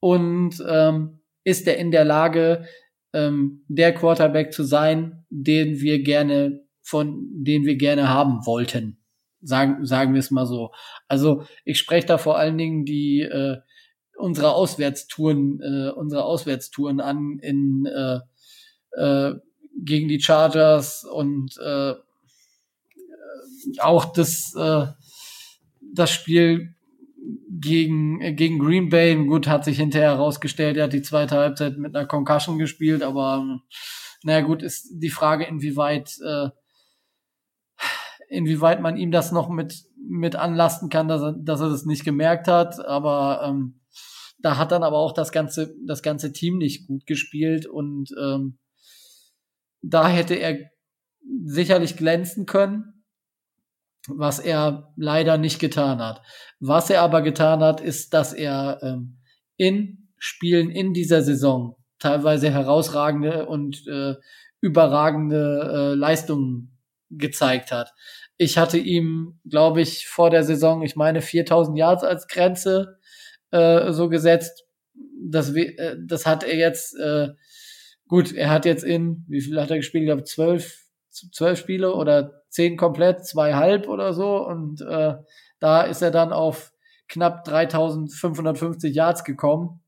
und 0.00 0.62
ähm, 0.68 1.20
ist 1.44 1.66
er 1.66 1.78
in 1.78 1.90
der 1.90 2.04
Lage, 2.04 2.66
ähm, 3.12 3.64
der 3.68 3.94
Quarterback 3.94 4.52
zu 4.52 4.64
sein, 4.64 5.24
den 5.30 5.80
wir 5.80 6.02
gerne 6.02 6.66
von 6.86 7.26
den 7.32 7.64
wir 7.64 7.76
gerne 7.76 8.08
haben 8.08 8.46
wollten. 8.46 9.02
Sagen, 9.42 9.84
sagen 9.84 10.14
wir 10.14 10.20
es 10.20 10.30
mal 10.30 10.46
so. 10.46 10.70
Also 11.08 11.44
ich 11.64 11.78
spreche 11.78 12.06
da 12.06 12.16
vor 12.16 12.38
allen 12.38 12.56
Dingen 12.56 12.84
die 12.84 13.22
äh, 13.22 13.56
unsere 14.16 14.54
Auswärtstouren, 14.54 15.60
äh, 15.60 15.90
unsere 15.90 16.24
Auswärtstouren 16.24 17.00
an 17.00 17.40
in 17.42 17.86
äh, 17.86 18.20
äh, 18.92 19.34
gegen 19.84 20.06
die 20.06 20.20
Chargers 20.20 21.04
und 21.04 21.56
äh, 21.58 21.94
auch 23.80 24.06
das, 24.06 24.54
äh, 24.54 24.86
das 25.94 26.10
Spiel 26.10 26.74
gegen, 27.48 28.20
äh, 28.20 28.32
gegen 28.32 28.58
Green 28.58 28.88
Bay, 28.88 29.16
gut, 29.16 29.48
hat 29.48 29.64
sich 29.64 29.78
hinterher 29.78 30.10
herausgestellt, 30.10 30.76
er 30.76 30.84
hat 30.84 30.92
die 30.92 31.02
zweite 31.02 31.36
Halbzeit 31.36 31.78
mit 31.78 31.96
einer 31.96 32.06
Concussion 32.06 32.58
gespielt, 32.58 33.02
aber 33.02 33.60
naja 34.22 34.40
gut, 34.40 34.62
ist 34.62 34.88
die 34.92 35.10
Frage, 35.10 35.44
inwieweit, 35.44 36.16
äh, 36.24 36.48
inwieweit 38.28 38.80
man 38.80 38.96
ihm 38.96 39.10
das 39.10 39.32
noch 39.32 39.48
mit, 39.48 39.84
mit 39.96 40.36
anlasten 40.36 40.88
kann, 40.88 41.08
dass 41.08 41.22
er, 41.22 41.32
dass 41.32 41.60
er 41.60 41.70
das 41.70 41.84
nicht 41.84 42.04
gemerkt 42.04 42.48
hat, 42.48 42.84
aber 42.84 43.42
ähm, 43.44 43.80
da 44.38 44.56
hat 44.56 44.72
dann 44.72 44.82
aber 44.82 44.98
auch 44.98 45.12
das 45.12 45.32
ganze, 45.32 45.74
das 45.86 46.02
ganze 46.02 46.32
Team 46.32 46.58
nicht 46.58 46.86
gut 46.86 47.06
gespielt 47.06 47.66
und 47.66 48.10
ähm, 48.20 48.58
da 49.82 50.08
hätte 50.08 50.34
er 50.34 50.58
sicherlich 51.44 51.96
glänzen 51.96 52.46
können 52.46 52.95
was 54.08 54.38
er 54.38 54.92
leider 54.96 55.38
nicht 55.38 55.58
getan 55.58 55.98
hat. 55.98 56.22
Was 56.60 56.90
er 56.90 57.02
aber 57.02 57.22
getan 57.22 57.60
hat, 57.60 57.80
ist, 57.80 58.14
dass 58.14 58.32
er 58.32 58.80
ähm, 58.82 59.18
in 59.56 60.08
Spielen 60.18 60.70
in 60.70 60.92
dieser 60.92 61.22
Saison 61.22 61.76
teilweise 61.98 62.50
herausragende 62.50 63.46
und 63.46 63.86
äh, 63.86 64.14
überragende 64.60 65.92
äh, 65.92 65.94
Leistungen 65.94 66.76
gezeigt 67.10 67.72
hat. 67.72 67.92
Ich 68.38 68.58
hatte 68.58 68.78
ihm, 68.78 69.40
glaube 69.48 69.80
ich, 69.80 70.06
vor 70.06 70.30
der 70.30 70.44
Saison, 70.44 70.82
ich 70.82 70.96
meine, 70.96 71.22
4000 71.22 71.78
Yards 71.78 72.04
als 72.04 72.28
Grenze 72.28 72.98
äh, 73.50 73.92
so 73.92 74.08
gesetzt. 74.08 74.64
Das, 75.22 75.54
äh, 75.54 75.96
das 76.04 76.26
hat 76.26 76.44
er 76.44 76.56
jetzt, 76.56 76.94
äh, 76.98 77.28
gut, 78.08 78.32
er 78.32 78.50
hat 78.50 78.64
jetzt 78.64 78.84
in, 78.84 79.24
wie 79.28 79.40
viel 79.40 79.60
hat 79.60 79.70
er 79.70 79.76
gespielt? 79.76 80.02
Ich 80.02 80.08
glaube, 80.08 80.24
zwölf, 80.24 80.84
zwölf 81.10 81.58
Spiele 81.58 81.94
oder 81.94 82.42
zehn 82.56 82.76
komplett, 82.76 83.26
zwei 83.26 83.54
halb 83.54 83.88
oder 83.88 84.12
so. 84.12 84.44
Und 84.46 84.80
äh, 84.80 85.14
da 85.60 85.82
ist 85.82 86.02
er 86.02 86.10
dann 86.10 86.32
auf 86.32 86.72
knapp 87.08 87.44
3550 87.44 88.94
Yards 88.94 89.24
gekommen. 89.24 89.80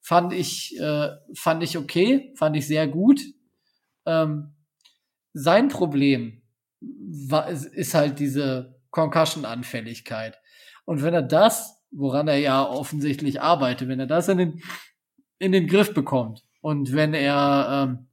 Fand 0.00 0.32
ich, 0.32 0.78
äh, 0.80 1.08
fand 1.34 1.62
ich 1.62 1.78
okay, 1.78 2.32
fand 2.36 2.56
ich 2.56 2.66
sehr 2.66 2.88
gut. 2.88 3.20
Ähm, 4.04 4.54
sein 5.32 5.68
Problem 5.68 6.42
war, 6.80 7.48
ist 7.48 7.94
halt 7.94 8.18
diese 8.18 8.80
Concussion-Anfälligkeit. 8.90 10.38
Und 10.84 11.02
wenn 11.02 11.14
er 11.14 11.22
das 11.22 11.76
woran 11.90 12.28
er 12.28 12.38
ja 12.38 12.64
offensichtlich 12.64 13.40
arbeitet, 13.40 13.88
wenn 13.88 14.00
er 14.00 14.06
das 14.06 14.28
in 14.28 14.38
den, 14.38 14.62
in 15.38 15.52
den 15.52 15.66
Griff 15.66 15.94
bekommt 15.94 16.44
und 16.60 16.92
wenn 16.92 17.14
er, 17.14 17.88
ähm, 17.88 18.08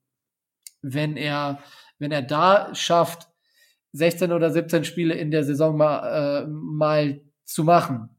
wenn 0.82 1.18
er, 1.18 1.60
wenn 2.00 2.12
er 2.12 2.22
da 2.22 2.74
schafft, 2.74 3.28
16 3.94 4.32
oder 4.32 4.52
17 4.52 4.84
Spiele 4.84 5.16
in 5.16 5.32
der 5.32 5.44
Saison 5.44 5.78
mal, 5.78 6.44
äh, 6.44 6.48
mal 6.48 7.22
zu 7.46 7.64
machen, 7.64 8.10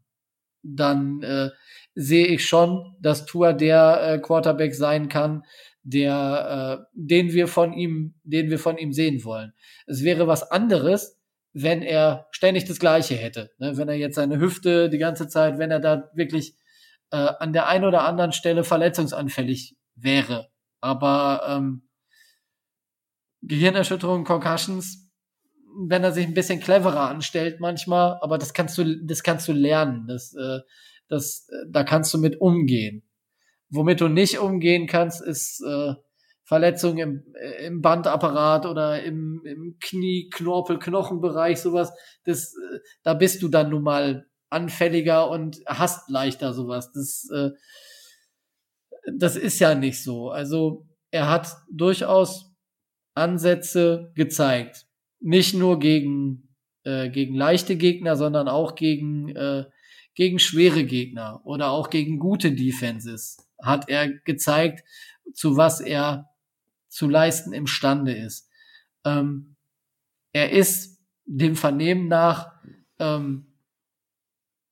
dann 0.63 1.23
äh, 1.23 1.51
sehe 1.95 2.27
ich 2.27 2.47
schon, 2.47 2.97
dass 3.01 3.27
Tua 3.27 3.53
der 3.53 4.01
äh, 4.03 4.19
Quarterback 4.19 4.75
sein 4.75 5.09
kann, 5.09 5.43
der, 5.83 6.81
äh, 6.81 6.85
den 6.95 7.33
wir 7.33 7.47
von 7.47 7.73
ihm, 7.73 8.15
den 8.23 8.51
wir 8.51 8.59
von 8.59 8.79
ihm 8.79 8.93
sehen 8.93 9.25
wollen. 9.25 9.53
Es 9.87 10.03
wäre 10.03 10.27
was 10.27 10.51
anderes, 10.51 11.21
wenn 11.53 11.83
er 11.83 12.27
ständig 12.31 12.65
das 12.65 12.81
Gleiche 12.81 13.15
hätte. 13.15 13.51
Ne? 13.59 13.77
Wenn 13.77 13.89
er 13.89 13.95
jetzt 13.95 14.17
seine 14.17 14.41
Hüfte 14.41 14.89
die 14.89 14.99
ganze 14.99 15.29
Zeit, 15.29 15.59
wenn 15.59 15.71
er 15.71 15.81
da 15.81 16.11
wirklich 16.15 16.57
äh, 17.11 17.17
an 17.17 17.53
der 17.53 17.69
einen 17.69 17.85
oder 17.85 18.03
anderen 18.03 18.33
Stelle 18.33 18.65
verletzungsanfällig 18.65 19.77
wäre. 19.95 20.49
Aber 20.81 21.43
ähm, 21.49 21.89
Gehirnerschütterung, 23.43 24.25
Concussions, 24.25 25.04
wenn 25.89 26.05
er 26.05 26.13
sich 26.13 26.27
ein 26.27 26.35
bisschen 26.35 26.61
cleverer 26.61 27.09
anstellt 27.09 27.61
manchmal, 27.61 28.19
aber 28.21 28.39
das 28.39 28.55
kannst 28.55 28.79
du, 28.79 29.05
das 29.05 29.23
kannst 29.23 29.49
du 29.49 29.53
lernen. 29.53 30.07
Das, 30.07 30.35
äh, 30.35 30.61
das, 31.09 31.49
äh, 31.51 31.67
da 31.71 31.85
kannst 31.85 32.13
du 32.15 32.19
mit 32.19 32.41
umgehen. 32.41 33.03
Womit 33.71 34.01
du 34.01 34.09
nicht 34.09 34.39
umgehen 34.39 34.87
kannst, 34.87 35.23
ist 35.23 35.63
äh, 35.67 35.95
Verletzungen 36.45 36.99
im, 36.99 37.35
äh, 37.35 37.67
im 37.67 37.81
Bandapparat 37.81 38.67
oder 38.67 39.03
im, 39.03 39.43
im 39.45 39.77
Knie, 39.81 40.29
Knorpel, 40.33 40.79
Knochenbereich, 40.79 41.61
sowas. 41.61 41.93
Das, 42.25 42.55
äh, 42.55 42.79
da 43.03 43.15
bist 43.15 43.43
du 43.43 43.49
dann 43.49 43.71
nun 43.71 43.83
mal 43.83 44.27
anfälliger 44.51 45.29
und 45.31 45.61
hast 45.67 46.09
leichter 46.11 46.53
sowas. 46.53 46.93
Das, 46.93 47.29
äh, 47.35 47.51
das 49.19 49.37
ist 49.37 49.59
ja 49.59 49.75
nicht 49.75 50.03
so. 50.03 50.31
Also 50.31 50.87
er 51.11 51.29
hat 51.29 51.49
durchaus 51.71 52.53
Ansätze 53.15 54.13
gezeigt. 54.15 54.87
Nicht 55.25 55.55
nur 55.55 55.79
gegen, 55.79 56.55
äh, 56.83 57.09
gegen 57.09 57.35
leichte 57.35 57.77
Gegner, 57.77 58.15
sondern 58.15 58.47
auch 58.47 58.75
gegen, 58.75 59.31
äh, 59.31 59.65
gegen 60.15 60.39
schwere 60.39 60.85
Gegner 60.85 61.41
oder 61.45 61.71
auch 61.71 61.89
gegen 61.89 62.19
gute 62.19 62.53
Defenses 62.53 63.39
hat 63.63 63.89
er 63.89 64.09
gezeigt, 64.09 64.85
zu 65.33 65.57
was 65.57 65.81
er 65.81 66.29
zu 66.89 67.09
leisten 67.09 67.55
imstande 67.55 68.13
ist. 68.13 68.51
Ähm, 69.07 69.57
er 70.35 70.53
ist 70.53 71.01
dem 71.25 71.57
Vernehmen 71.57 72.07
nach 72.07 72.53
ähm, 72.99 73.47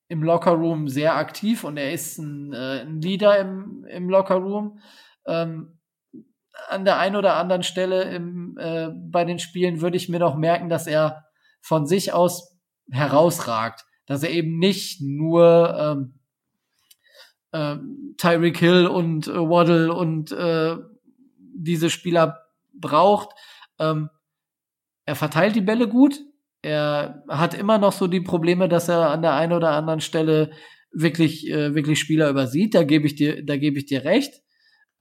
im 0.08 0.22
Lockerroom 0.22 0.86
sehr 0.86 1.16
aktiv 1.16 1.64
und 1.64 1.78
er 1.78 1.94
ist 1.94 2.18
ein, 2.18 2.52
äh, 2.52 2.82
ein 2.82 3.00
Leader 3.00 3.38
im, 3.38 3.86
im 3.88 4.10
Lockerroom. 4.10 4.80
Ähm, 5.24 5.78
an 6.72 6.84
der 6.84 6.98
einen 6.98 7.16
oder 7.16 7.36
anderen 7.36 7.62
Stelle 7.62 8.04
im, 8.04 8.56
äh, 8.58 8.88
bei 8.90 9.24
den 9.24 9.38
Spielen 9.38 9.80
würde 9.80 9.96
ich 9.96 10.08
mir 10.08 10.18
noch 10.18 10.36
merken, 10.36 10.68
dass 10.68 10.86
er 10.86 11.24
von 11.60 11.86
sich 11.86 12.12
aus 12.12 12.58
herausragt, 12.90 13.84
dass 14.06 14.22
er 14.22 14.30
eben 14.30 14.58
nicht 14.58 15.00
nur 15.00 15.76
ähm, 15.78 16.18
äh, 17.52 17.76
Tyreek 18.16 18.58
Hill 18.58 18.86
und 18.86 19.28
äh, 19.28 19.34
Waddle 19.34 19.92
und 19.92 20.32
äh, 20.32 20.76
diese 21.36 21.90
Spieler 21.90 22.38
braucht. 22.72 23.30
Ähm, 23.78 24.10
er 25.04 25.14
verteilt 25.14 25.54
die 25.54 25.60
Bälle 25.60 25.88
gut. 25.88 26.20
Er 26.62 27.24
hat 27.28 27.54
immer 27.54 27.78
noch 27.78 27.92
so 27.92 28.06
die 28.06 28.20
Probleme, 28.20 28.68
dass 28.68 28.88
er 28.88 29.10
an 29.10 29.22
der 29.22 29.34
einen 29.34 29.52
oder 29.52 29.70
anderen 29.70 30.00
Stelle 30.00 30.52
wirklich, 30.92 31.50
äh, 31.50 31.74
wirklich 31.74 31.98
Spieler 31.98 32.30
übersieht. 32.30 32.74
Da 32.74 32.84
gebe 32.84 33.06
ich 33.06 33.14
dir, 33.14 33.44
da 33.44 33.56
gebe 33.56 33.78
ich 33.78 33.86
dir 33.86 34.04
recht. 34.04 34.42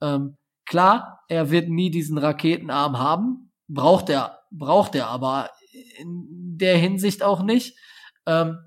Ähm, 0.00 0.36
klar, 0.66 1.20
er 1.28 1.50
wird 1.50 1.68
nie 1.68 1.90
diesen 1.90 2.18
Raketenarm 2.18 2.98
haben. 2.98 3.52
Braucht 3.68 4.10
er, 4.10 4.40
braucht 4.50 4.94
er 4.94 5.08
aber 5.08 5.50
in 5.98 6.56
der 6.58 6.76
Hinsicht 6.76 7.22
auch 7.22 7.42
nicht. 7.42 7.78
Ähm, 8.26 8.58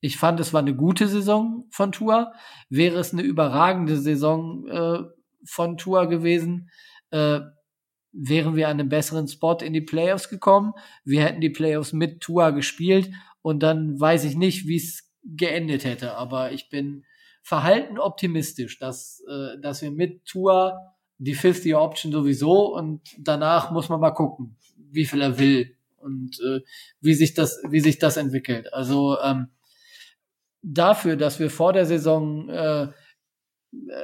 ich 0.00 0.16
fand, 0.16 0.40
es 0.40 0.52
war 0.52 0.60
eine 0.60 0.74
gute 0.74 1.06
Saison 1.06 1.66
von 1.70 1.92
Tour. 1.92 2.32
Wäre 2.68 2.98
es 2.98 3.12
eine 3.12 3.22
überragende 3.22 3.96
Saison 3.96 4.66
äh, 4.68 4.98
von 5.44 5.76
Tour 5.76 6.06
gewesen, 6.06 6.70
äh, 7.10 7.40
wären 8.12 8.56
wir 8.56 8.68
an 8.68 8.78
einem 8.78 8.88
besseren 8.88 9.26
Spot 9.26 9.56
in 9.56 9.72
die 9.72 9.80
Playoffs 9.80 10.28
gekommen. 10.28 10.72
Wir 11.04 11.22
hätten 11.22 11.40
die 11.40 11.50
Playoffs 11.50 11.92
mit 11.92 12.20
Tour 12.20 12.52
gespielt 12.52 13.10
und 13.40 13.62
dann 13.62 13.98
weiß 13.98 14.24
ich 14.24 14.36
nicht, 14.36 14.66
wie 14.66 14.76
es 14.76 15.10
geendet 15.24 15.84
hätte. 15.84 16.16
Aber 16.16 16.52
ich 16.52 16.68
bin 16.68 17.04
verhalten 17.42 17.98
optimistisch, 17.98 18.78
dass, 18.78 19.22
äh, 19.28 19.60
dass 19.60 19.82
wir 19.82 19.90
mit 19.90 20.24
Tour 20.26 20.78
die 21.18 21.34
50 21.34 21.74
Option 21.76 22.12
sowieso 22.12 22.74
und 22.74 23.00
danach 23.18 23.70
muss 23.70 23.88
man 23.88 24.00
mal 24.00 24.10
gucken, 24.10 24.56
wie 24.90 25.06
viel 25.06 25.20
er 25.20 25.38
will 25.38 25.76
und 25.98 26.38
äh, 26.40 26.60
wie 27.00 27.14
sich 27.14 27.34
das, 27.34 27.62
wie 27.68 27.80
sich 27.80 27.98
das 27.98 28.16
entwickelt. 28.16 28.72
Also 28.72 29.18
ähm, 29.20 29.48
dafür, 30.62 31.16
dass 31.16 31.38
wir 31.38 31.50
vor 31.50 31.72
der 31.72 31.86
Saison 31.86 32.48
äh, 32.48 32.88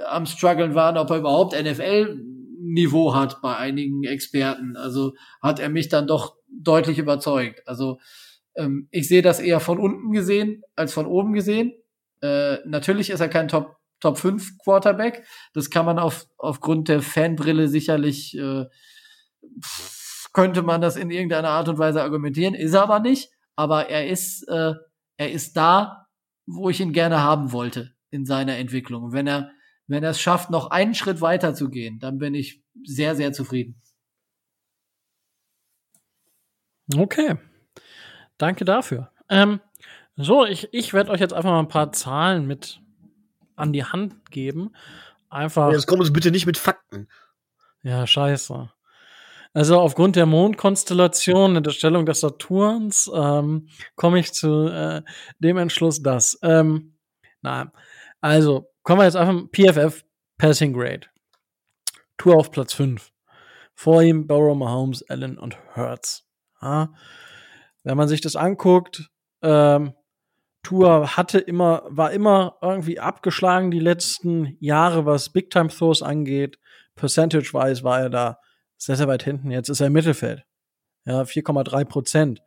am 0.07 0.27
struggeln 0.27 0.75
waren, 0.75 0.97
ob 0.97 1.11
er 1.11 1.19
überhaupt 1.19 1.61
NFL-Niveau 1.61 3.15
hat 3.15 3.41
bei 3.43 3.57
einigen 3.57 4.05
Experten. 4.05 4.77
Also 4.77 5.15
hat 5.43 5.61
er 5.61 5.69
mich 5.69 5.89
dann 5.89 6.07
doch 6.07 6.37
deutlich 6.49 6.99
überzeugt. 6.99 7.67
Also 7.67 7.99
ähm, 8.57 8.89
ich 8.91 9.09
sehe 9.09 9.23
das 9.23 9.41
eher 9.41 9.61
von 9.61 9.79
unten 9.79 10.13
gesehen 10.13 10.63
als 10.75 10.93
von 10.93 11.07
oben 11.07 11.33
gesehen. 11.33 11.73
Äh, 12.21 12.59
natürlich 12.67 13.11
ist 13.11 13.21
er 13.21 13.29
kein 13.29 13.49
Top 13.49 13.78
Top 14.01 14.19
5 14.19 14.59
Quarterback. 14.59 15.27
Das 15.55 15.71
kann 15.71 15.87
man 15.87 15.99
auf, 15.99 16.27
aufgrund 16.37 16.89
der 16.89 17.03
Fanbrille 17.03 17.69
sicherlich, 17.69 18.37
äh, 18.37 18.67
könnte 20.33 20.63
man 20.63 20.81
das 20.81 20.97
in 20.97 21.11
irgendeiner 21.11 21.51
Art 21.51 21.69
und 21.69 21.79
Weise 21.79 22.03
argumentieren, 22.03 22.55
ist 22.55 22.75
er 22.75 22.83
aber 22.83 23.01
nicht. 23.01 23.31
Aber 23.57 23.89
er 23.89 24.07
ist, 24.09 24.47
äh, 24.49 24.75
er 25.17 25.33
ist 25.33 25.57
da, 25.57 26.07
wo 26.47 26.71
ich 26.71 26.81
ihn 26.81 26.93
gerne 26.93 27.23
haben 27.23 27.53
wollte 27.53 27.95
in 28.11 28.25
seiner 28.25 28.57
Entwicklung. 28.57 29.13
Wenn 29.13 29.27
er, 29.27 29.51
wenn 29.87 30.05
er 30.05 30.11
es 30.11 30.21
schafft, 30.21 30.51
noch 30.51 30.71
einen 30.71 30.95
Schritt 30.95 31.21
weiter 31.21 31.55
zu 31.55 31.69
gehen, 31.69 31.99
dann 31.99 32.19
bin 32.19 32.35
ich 32.35 32.63
sehr, 32.85 33.17
sehr 33.17 33.33
zufrieden. 33.33 33.83
Okay. 36.97 37.37
Danke 38.39 38.65
dafür. 38.65 39.11
Ähm, 39.29 39.61
so, 40.17 40.47
ich, 40.47 40.73
ich 40.73 40.95
werde 40.95 41.11
euch 41.11 41.21
jetzt 41.21 41.35
einfach 41.35 41.51
mal 41.51 41.61
ein 41.61 41.69
paar 41.69 41.93
Zahlen 41.93 42.47
mit 42.47 42.81
an 43.59 43.73
die 43.73 43.85
Hand 43.85 44.31
geben. 44.31 44.71
Einfach. 45.31 45.73
Jetzt 45.73 45.87
kommen 45.87 46.05
Sie 46.05 46.11
bitte 46.11 46.31
nicht 46.31 46.47
mit 46.47 46.57
Fakten. 46.57 47.09
Ja, 47.83 48.07
scheiße. 48.07 48.71
Also 49.53 49.81
aufgrund 49.81 50.17
der 50.17 50.27
Mondkonstellation 50.27 51.57
in 51.57 51.63
der 51.63 51.71
Stellung 51.71 52.07
des 52.07 52.21
Saturns 52.21 53.11
ähm, 53.15 53.69
komme 53.97 54.21
ich 54.21 54.33
zu 54.33 54.69
äh, 54.69 55.03
dem 55.39 55.57
Entschluss, 55.57 56.03
dass. 56.03 56.39
Ähm, 56.43 56.95
na, 57.41 57.73
also 58.21 58.71
kommen 58.83 59.01
wir 59.01 59.05
jetzt 59.05 59.17
einfach 59.17 59.49
PFF 59.53 60.05
Passing 60.37 60.73
Grade. 60.73 61.07
Tour 62.17 62.37
auf 62.37 62.51
Platz 62.51 62.73
5. 62.75 63.11
Vor 63.75 64.03
ihm 64.03 64.27
Burrow, 64.27 64.57
Mahomes, 64.57 65.09
Allen 65.09 65.39
und 65.39 65.57
Hertz. 65.75 66.25
Ja. 66.61 66.93
Wenn 67.85 67.97
man 67.97 68.09
sich 68.09 68.21
das 68.21 68.37
anguckt, 68.37 69.09
ähm, 69.43 69.95
Tour 70.69 71.17
hatte 71.17 71.39
immer, 71.39 71.83
war 71.89 72.13
immer 72.13 72.59
irgendwie 72.61 73.01
abgeschlagen 73.01 73.71
die 73.71 73.79
letzten 73.79 74.55
Jahre, 74.61 75.07
was 75.07 75.31
Big 75.31 75.49
Time 75.49 75.69
Throws 75.69 76.03
angeht. 76.03 76.59
Percentage-wise 76.95 77.85
war 77.85 78.01
er 78.01 78.11
da 78.11 78.39
sehr, 78.77 78.97
sehr 78.97 79.09
weit 79.09 79.23
hinten. 79.23 79.51
Jetzt 79.51 79.71
ist 79.71 79.81
er 79.81 79.87
im 79.87 79.95
Mittelfeld. 79.95 80.45
Ja, 81.07 81.23
4,3 81.23 81.87
Prozent. 81.87 82.43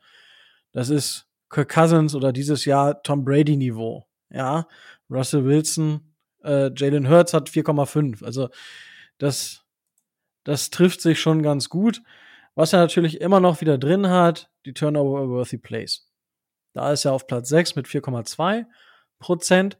Das 0.71 0.91
ist 0.91 1.25
Kirk 1.49 1.69
Cousins 1.69 2.13
oder 2.13 2.31
dieses 2.31 2.65
Jahr 2.65 3.01
Tom 3.01 3.25
Brady 3.25 3.57
Niveau. 3.57 4.05
Ja, 4.29 4.67
Russell 5.09 5.43
Wilson, 5.45 6.13
äh, 6.43 6.69
Jalen 6.75 7.09
Hurts 7.09 7.33
hat 7.33 7.49
4,5. 7.49 8.23
Also 8.23 8.49
das, 9.17 9.65
das 10.43 10.69
trifft 10.69 11.01
sich 11.01 11.19
schon 11.19 11.41
ganz 11.41 11.69
gut. 11.69 12.03
Was 12.53 12.71
er 12.71 12.81
natürlich 12.81 13.19
immer 13.19 13.39
noch 13.39 13.61
wieder 13.61 13.79
drin 13.79 14.09
hat, 14.09 14.51
die 14.67 14.73
Turnover-Worthy 14.73 15.57
Plays. 15.57 16.10
Da 16.73 16.91
ist 16.91 17.05
er 17.05 17.13
auf 17.13 17.27
Platz 17.27 17.49
6 17.49 17.75
mit 17.75 17.87
4,2 17.87 18.65
Prozent. 19.19 19.77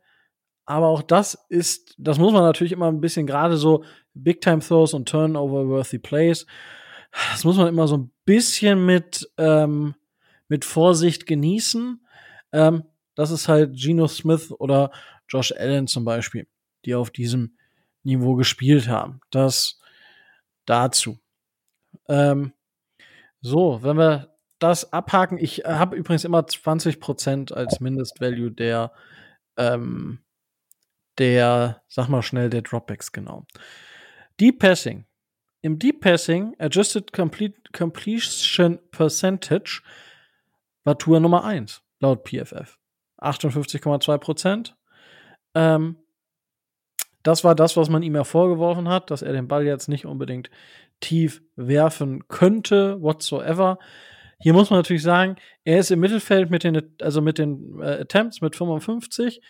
Aber 0.66 0.88
auch 0.88 1.02
das 1.02 1.46
ist, 1.50 1.96
das 1.98 2.18
muss 2.18 2.34
man 2.34 2.44
natürlich 2.44 2.72
immer 2.72 2.88
ein 2.88 3.02
bisschen 3.02 3.28
gerade 3.28 3.58
so 3.58 3.84
Big 4.14 4.42
Time 4.42 4.60
Throws 4.60 4.94
und 4.94 5.10
Turnover 5.10 5.68
Worthy 5.68 6.00
Plays. 6.00 6.46
Das 7.32 7.44
muss 7.44 7.58
man 7.58 7.68
immer 7.68 7.88
so 7.88 7.98
ein 7.98 8.12
bisschen 8.26 8.86
mit, 8.86 9.30
ähm, 9.38 9.96
mit 10.48 10.64
Vorsicht 10.64 11.26
genießen. 11.26 12.06
Ähm, 12.54 12.84
das 13.16 13.32
ist 13.32 13.48
halt 13.48 13.76
Geno 13.76 14.08
Smith 14.08 14.52
oder 14.52 14.92
Josh 15.28 15.52
Allen 15.52 15.88
zum 15.88 16.06
Beispiel, 16.06 16.48
die 16.86 16.96
auf 16.96 17.10
diesem 17.10 17.58
Niveau 18.04 18.36
gespielt 18.36 18.88
haben. 18.88 19.22
Das 19.30 19.80
dazu. 20.66 21.20
Ähm, 22.08 22.54
so, 23.42 23.80
wenn 23.84 23.98
wir 23.98 24.31
das 24.62 24.94
abhaken, 24.94 25.38
ich 25.38 25.64
habe 25.66 25.96
übrigens 25.96 26.24
immer 26.24 26.42
20% 26.42 27.54
als 27.54 27.80
Mindestvalue 27.80 28.52
der 28.52 28.92
ähm, 29.58 30.20
der, 31.18 31.84
sag 31.88 32.08
mal 32.08 32.22
schnell, 32.22 32.50
der 32.50 32.62
Dropbacks, 32.62 33.12
genau. 33.12 33.46
Deep 34.40 34.60
Passing. 34.60 35.06
Im 35.62 35.78
Deep 35.78 36.02
Passing, 36.02 36.56
Adjusted 36.58 37.14
Complete, 37.14 37.62
Completion 37.74 38.80
Percentage, 38.92 39.82
war 40.84 40.98
Tour 40.98 41.20
Nummer 41.20 41.44
1, 41.44 41.84
laut 42.00 42.24
PFF. 42.24 42.80
58,2 43.20 44.18
Prozent. 44.18 44.78
Ähm, 45.54 45.98
das 47.22 47.44
war 47.44 47.54
das, 47.54 47.78
was 47.78 47.90
man 47.90 48.02
ihm 48.02 48.16
ja 48.16 48.24
vorgeworfen 48.24 48.90
hat, 48.90 49.12
dass 49.12 49.22
er 49.22 49.34
den 49.34 49.48
Ball 49.48 49.64
jetzt 49.64 49.90
nicht 49.90 50.08
unbedingt 50.08 50.50
tief 51.02 51.44
werfen 51.56 52.28
könnte, 52.28 53.00
whatsoever. 53.02 53.78
Hier 54.42 54.54
muss 54.54 54.70
man 54.70 54.80
natürlich 54.80 55.04
sagen, 55.04 55.36
er 55.64 55.80
ist 55.80 55.92
im 55.92 56.00
Mittelfeld 56.00 56.50
mit 56.50 56.64
den, 56.64 56.96
also 57.02 57.22
mit 57.22 57.38
den 57.38 57.80
äh, 57.82 58.02
Attempts 58.02 58.42
mit 58.42 58.56
55. 58.56 59.42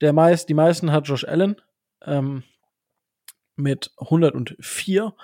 Der 0.00 0.12
meist, 0.12 0.48
die 0.48 0.54
meisten 0.54 0.92
hat 0.92 1.08
Josh 1.08 1.24
Allen 1.24 1.56
ähm, 2.02 2.42
mit 3.56 3.92
104. 3.98 5.14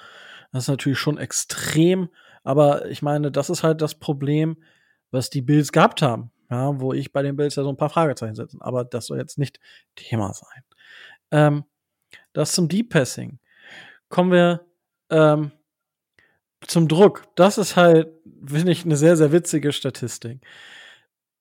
Das 0.52 0.64
ist 0.64 0.68
natürlich 0.68 0.98
schon 0.98 1.18
extrem, 1.18 2.08
aber 2.42 2.86
ich 2.86 3.02
meine, 3.02 3.30
das 3.30 3.50
ist 3.50 3.62
halt 3.62 3.80
das 3.80 3.94
Problem, 3.94 4.62
was 5.10 5.30
die 5.30 5.42
Bills 5.42 5.72
gehabt 5.72 6.02
haben. 6.02 6.32
Ja, 6.50 6.80
wo 6.80 6.92
ich 6.92 7.12
bei 7.12 7.22
den 7.22 7.36
Bills 7.36 7.54
ja 7.54 7.62
so 7.62 7.68
ein 7.68 7.76
paar 7.76 7.90
Fragezeichen 7.90 8.34
setze. 8.34 8.56
Aber 8.58 8.84
das 8.84 9.06
soll 9.06 9.18
jetzt 9.18 9.38
nicht 9.38 9.60
Thema 9.94 10.32
sein. 10.32 10.64
Ähm, 11.30 11.64
das 12.32 12.52
zum 12.52 12.68
Deep 12.68 12.90
Passing. 12.90 13.38
Kommen 14.08 14.32
wir 14.32 14.66
ähm, 15.10 15.52
zum 16.70 16.86
Druck. 16.88 17.24
Das 17.34 17.58
ist 17.58 17.76
halt, 17.76 18.08
finde 18.46 18.72
ich, 18.72 18.84
eine 18.84 18.96
sehr, 18.96 19.16
sehr 19.16 19.32
witzige 19.32 19.72
Statistik. 19.72 20.40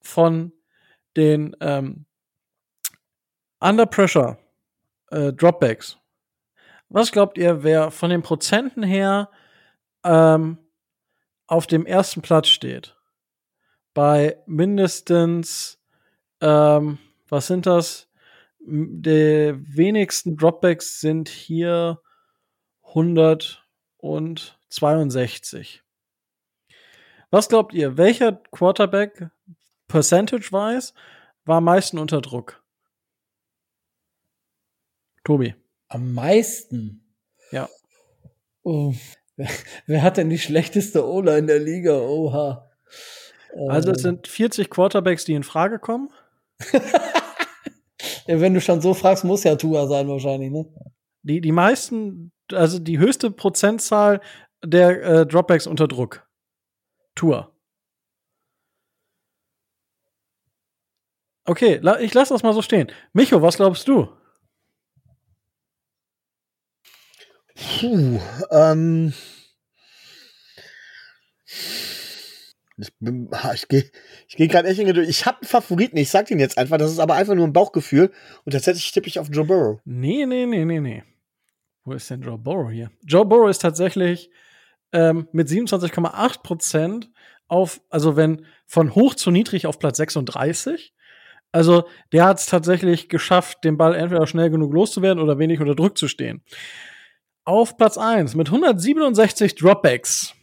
Von 0.01 0.51
den 1.15 1.55
ähm, 1.61 2.05
Under 3.59 3.85
Pressure 3.85 4.37
äh, 5.11 5.31
Dropbacks. 5.31 5.97
Was 6.89 7.11
glaubt 7.11 7.37
ihr, 7.37 7.63
wer 7.63 7.91
von 7.91 8.09
den 8.09 8.23
Prozenten 8.23 8.81
her 8.81 9.29
ähm, 10.03 10.57
auf 11.45 11.67
dem 11.67 11.85
ersten 11.85 12.21
Platz 12.21 12.47
steht? 12.47 12.95
Bei 13.93 14.41
mindestens, 14.47 15.79
ähm, 16.41 16.97
was 17.27 17.47
sind 17.47 17.67
das? 17.67 18.07
Die 18.61 19.55
wenigsten 19.55 20.37
Dropbacks 20.37 20.99
sind 20.99 21.29
hier 21.29 22.01
162. 24.01 25.83
Was 27.31 27.49
glaubt 27.49 27.73
ihr, 27.73 27.97
welcher 27.97 28.33
Quarterback 28.51 29.29
percentage-wise 29.87 30.93
war 31.45 31.57
am 31.57 31.65
meisten 31.65 31.99
unter 31.99 32.21
Druck? 32.21 32.63
Tobi. 35.23 35.55
Am 35.89 36.13
meisten? 36.13 37.15
Ja. 37.51 37.69
Oh. 38.63 38.93
Wer, 39.85 40.01
hat 40.01 40.17
denn 40.17 40.29
die 40.29 40.39
schlechteste 40.39 41.05
Ola 41.05 41.37
in 41.37 41.47
der 41.47 41.59
Liga? 41.59 41.99
Oha. 41.99 42.69
Also 43.69 43.91
es 43.91 44.01
sind 44.01 44.27
40 44.27 44.69
Quarterbacks, 44.69 45.25
die 45.25 45.33
in 45.33 45.43
Frage 45.43 45.79
kommen. 45.79 46.09
wenn 48.27 48.53
du 48.53 48.61
schon 48.61 48.81
so 48.81 48.93
fragst, 48.93 49.23
muss 49.23 49.43
ja 49.43 49.55
Tua 49.55 49.87
sein 49.87 50.07
wahrscheinlich, 50.07 50.51
ne? 50.51 50.65
Die, 51.23 51.41
die 51.41 51.51
meisten, 51.51 52.31
also 52.53 52.79
die 52.79 52.99
höchste 52.99 53.31
Prozentzahl 53.31 54.21
der 54.63 55.03
äh, 55.03 55.25
Dropbacks 55.25 55.67
unter 55.67 55.87
Druck. 55.87 56.27
Tua. 57.15 57.51
Okay, 61.45 61.79
la 61.81 61.99
ich 61.99 62.13
lasse 62.13 62.33
das 62.33 62.43
mal 62.43 62.53
so 62.53 62.61
stehen. 62.61 62.91
Micho, 63.13 63.41
was 63.41 63.57
glaubst 63.57 63.87
du? 63.87 64.07
Puh, 67.55 68.19
ähm. 68.51 69.13
Ich, 72.77 72.93
bin- 72.99 73.29
ich 73.53 73.67
gehe 73.67 73.91
ich 74.29 74.37
geh 74.37 74.47
gerade 74.47 74.69
echt 74.69 74.79
in 74.79 74.87
Geduld. 74.87 75.09
Ich 75.09 75.25
habe 75.25 75.39
einen 75.39 75.47
Favoriten, 75.49 75.97
ich 75.97 76.09
sag 76.09 76.27
den 76.27 76.39
jetzt 76.39 76.57
einfach, 76.57 76.77
das 76.77 76.91
ist 76.91 76.99
aber 76.99 77.15
einfach 77.15 77.35
nur 77.35 77.45
ein 77.45 77.51
Bauchgefühl. 77.53 78.11
Und 78.45 78.51
tatsächlich 78.53 78.89
tippe 78.91 79.07
ich 79.07 79.19
auf 79.19 79.27
Joe 79.29 79.43
Burrow. 79.45 79.81
Nee, 79.83 80.25
nee, 80.25 80.45
nee, 80.45 80.63
nee, 80.63 80.79
nee. 80.79 81.03
Wo 81.83 81.93
ist 81.93 82.09
denn 82.09 82.21
Joe 82.21 82.37
Burrow 82.37 82.71
hier? 82.71 82.91
Joe 83.05 83.25
Burrow 83.25 83.49
ist 83.49 83.61
tatsächlich 83.61 84.29
ähm, 84.91 85.27
mit 85.31 85.47
27,8 85.47 86.41
Prozent 86.41 87.09
auf, 87.47 87.81
also 87.89 88.15
wenn 88.15 88.45
von 88.65 88.95
hoch 88.95 89.15
zu 89.15 89.31
niedrig 89.31 89.65
auf 89.65 89.79
Platz 89.79 89.97
36. 89.97 90.93
Also 91.51 91.85
der 92.11 92.25
hat 92.25 92.39
es 92.39 92.45
tatsächlich 92.45 93.09
geschafft, 93.09 93.63
den 93.63 93.77
Ball 93.77 93.95
entweder 93.95 94.27
schnell 94.27 94.49
genug 94.49 94.73
loszuwerden 94.73 95.21
oder 95.21 95.39
wenig 95.39 95.59
unter 95.59 95.75
Druck 95.75 95.97
zu 95.97 96.07
stehen. 96.07 96.43
Auf 97.43 97.75
Platz 97.77 97.97
1 97.97 98.35
mit 98.35 98.47
167 98.47 99.55
Dropbacks. 99.55 100.35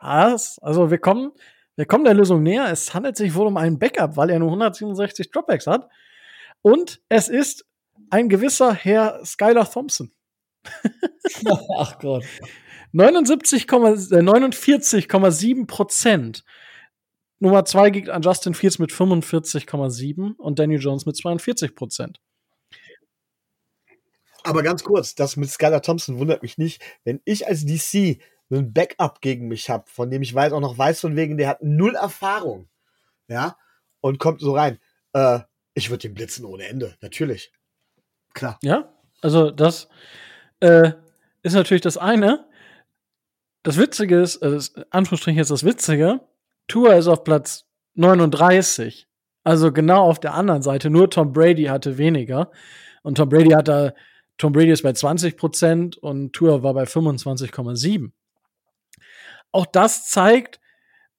Was? 0.00 0.58
Also 0.60 0.90
wir 0.90 0.98
kommen, 0.98 1.32
wir 1.76 1.84
kommen 1.84 2.04
der 2.04 2.14
Lösung 2.14 2.42
näher. 2.42 2.70
Es 2.70 2.94
handelt 2.94 3.16
sich 3.16 3.34
wohl 3.34 3.46
um 3.46 3.58
einen 3.58 3.78
Backup, 3.78 4.16
weil 4.16 4.30
er 4.30 4.38
nur 4.38 4.48
167 4.48 5.30
Dropbacks 5.30 5.66
hat. 5.66 5.88
Und 6.62 7.02
es 7.10 7.28
ist 7.28 7.66
ein 8.08 8.30
gewisser 8.30 8.72
Herr 8.72 9.22
Skylar 9.24 9.70
Thompson. 9.70 10.13
Ach 11.78 11.98
Gott. 11.98 12.24
79, 12.92 13.64
äh, 13.64 13.66
49,7 13.66 15.66
Prozent. 15.66 16.44
Nummer 17.40 17.64
2 17.64 17.90
geht 17.90 18.08
an 18.08 18.22
Justin 18.22 18.54
Fields 18.54 18.78
mit 18.78 18.90
45,7% 18.90 20.36
und 20.36 20.58
Daniel 20.58 20.80
Jones 20.80 21.04
mit 21.04 21.16
42 21.16 21.74
Prozent. 21.74 22.20
Aber 24.44 24.62
ganz 24.62 24.84
kurz, 24.84 25.14
das 25.14 25.36
mit 25.36 25.50
Skylar 25.50 25.82
Thompson 25.82 26.18
wundert 26.18 26.42
mich 26.42 26.58
nicht. 26.58 26.82
Wenn 27.02 27.20
ich 27.24 27.46
als 27.46 27.64
DC 27.64 28.20
einen 28.50 28.72
Backup 28.72 29.20
gegen 29.20 29.48
mich 29.48 29.70
habe, 29.70 29.84
von 29.88 30.10
dem 30.10 30.22
ich 30.22 30.34
weiß, 30.34 30.52
auch 30.52 30.60
noch 30.60 30.76
weiß 30.76 31.00
von 31.00 31.16
wegen, 31.16 31.38
der 31.38 31.48
hat 31.48 31.62
null 31.62 31.96
Erfahrung, 31.96 32.68
ja, 33.26 33.56
und 34.00 34.18
kommt 34.18 34.40
so 34.40 34.54
rein, 34.54 34.78
äh, 35.14 35.40
ich 35.72 35.90
würde 35.90 36.02
den 36.02 36.14
blitzen 36.14 36.44
ohne 36.44 36.68
Ende, 36.68 36.94
natürlich. 37.00 37.52
Klar. 38.34 38.58
Ja, 38.62 38.92
also 39.22 39.50
das 39.50 39.88
äh, 40.60 40.92
ist 41.42 41.54
natürlich 41.54 41.82
das 41.82 41.96
eine. 41.96 42.46
Das 43.62 43.78
Witzige 43.78 44.20
ist, 44.20 44.36
äh, 44.36 44.50
das, 44.50 44.74
Anführungsstrichen 44.90 45.40
ist 45.40 45.50
das 45.50 45.64
Witzige, 45.64 46.20
Tour 46.68 46.94
ist 46.94 47.08
auf 47.08 47.24
Platz 47.24 47.66
39. 47.94 49.08
Also 49.42 49.72
genau 49.72 50.04
auf 50.04 50.20
der 50.20 50.34
anderen 50.34 50.62
Seite. 50.62 50.88
Nur 50.90 51.10
Tom 51.10 51.32
Brady 51.32 51.64
hatte 51.64 51.98
weniger. 51.98 52.50
Und 53.02 53.16
Tom 53.16 53.28
Brady 53.28 53.50
hatte, 53.50 53.94
Tom 54.38 54.52
Brady 54.52 54.70
ist 54.70 54.82
bei 54.82 54.92
20 54.92 55.36
Prozent 55.36 55.96
und 55.98 56.32
Tour 56.32 56.62
war 56.62 56.72
bei 56.72 56.84
25,7. 56.84 58.12
Auch 59.52 59.66
das 59.66 60.08
zeigt, 60.08 60.60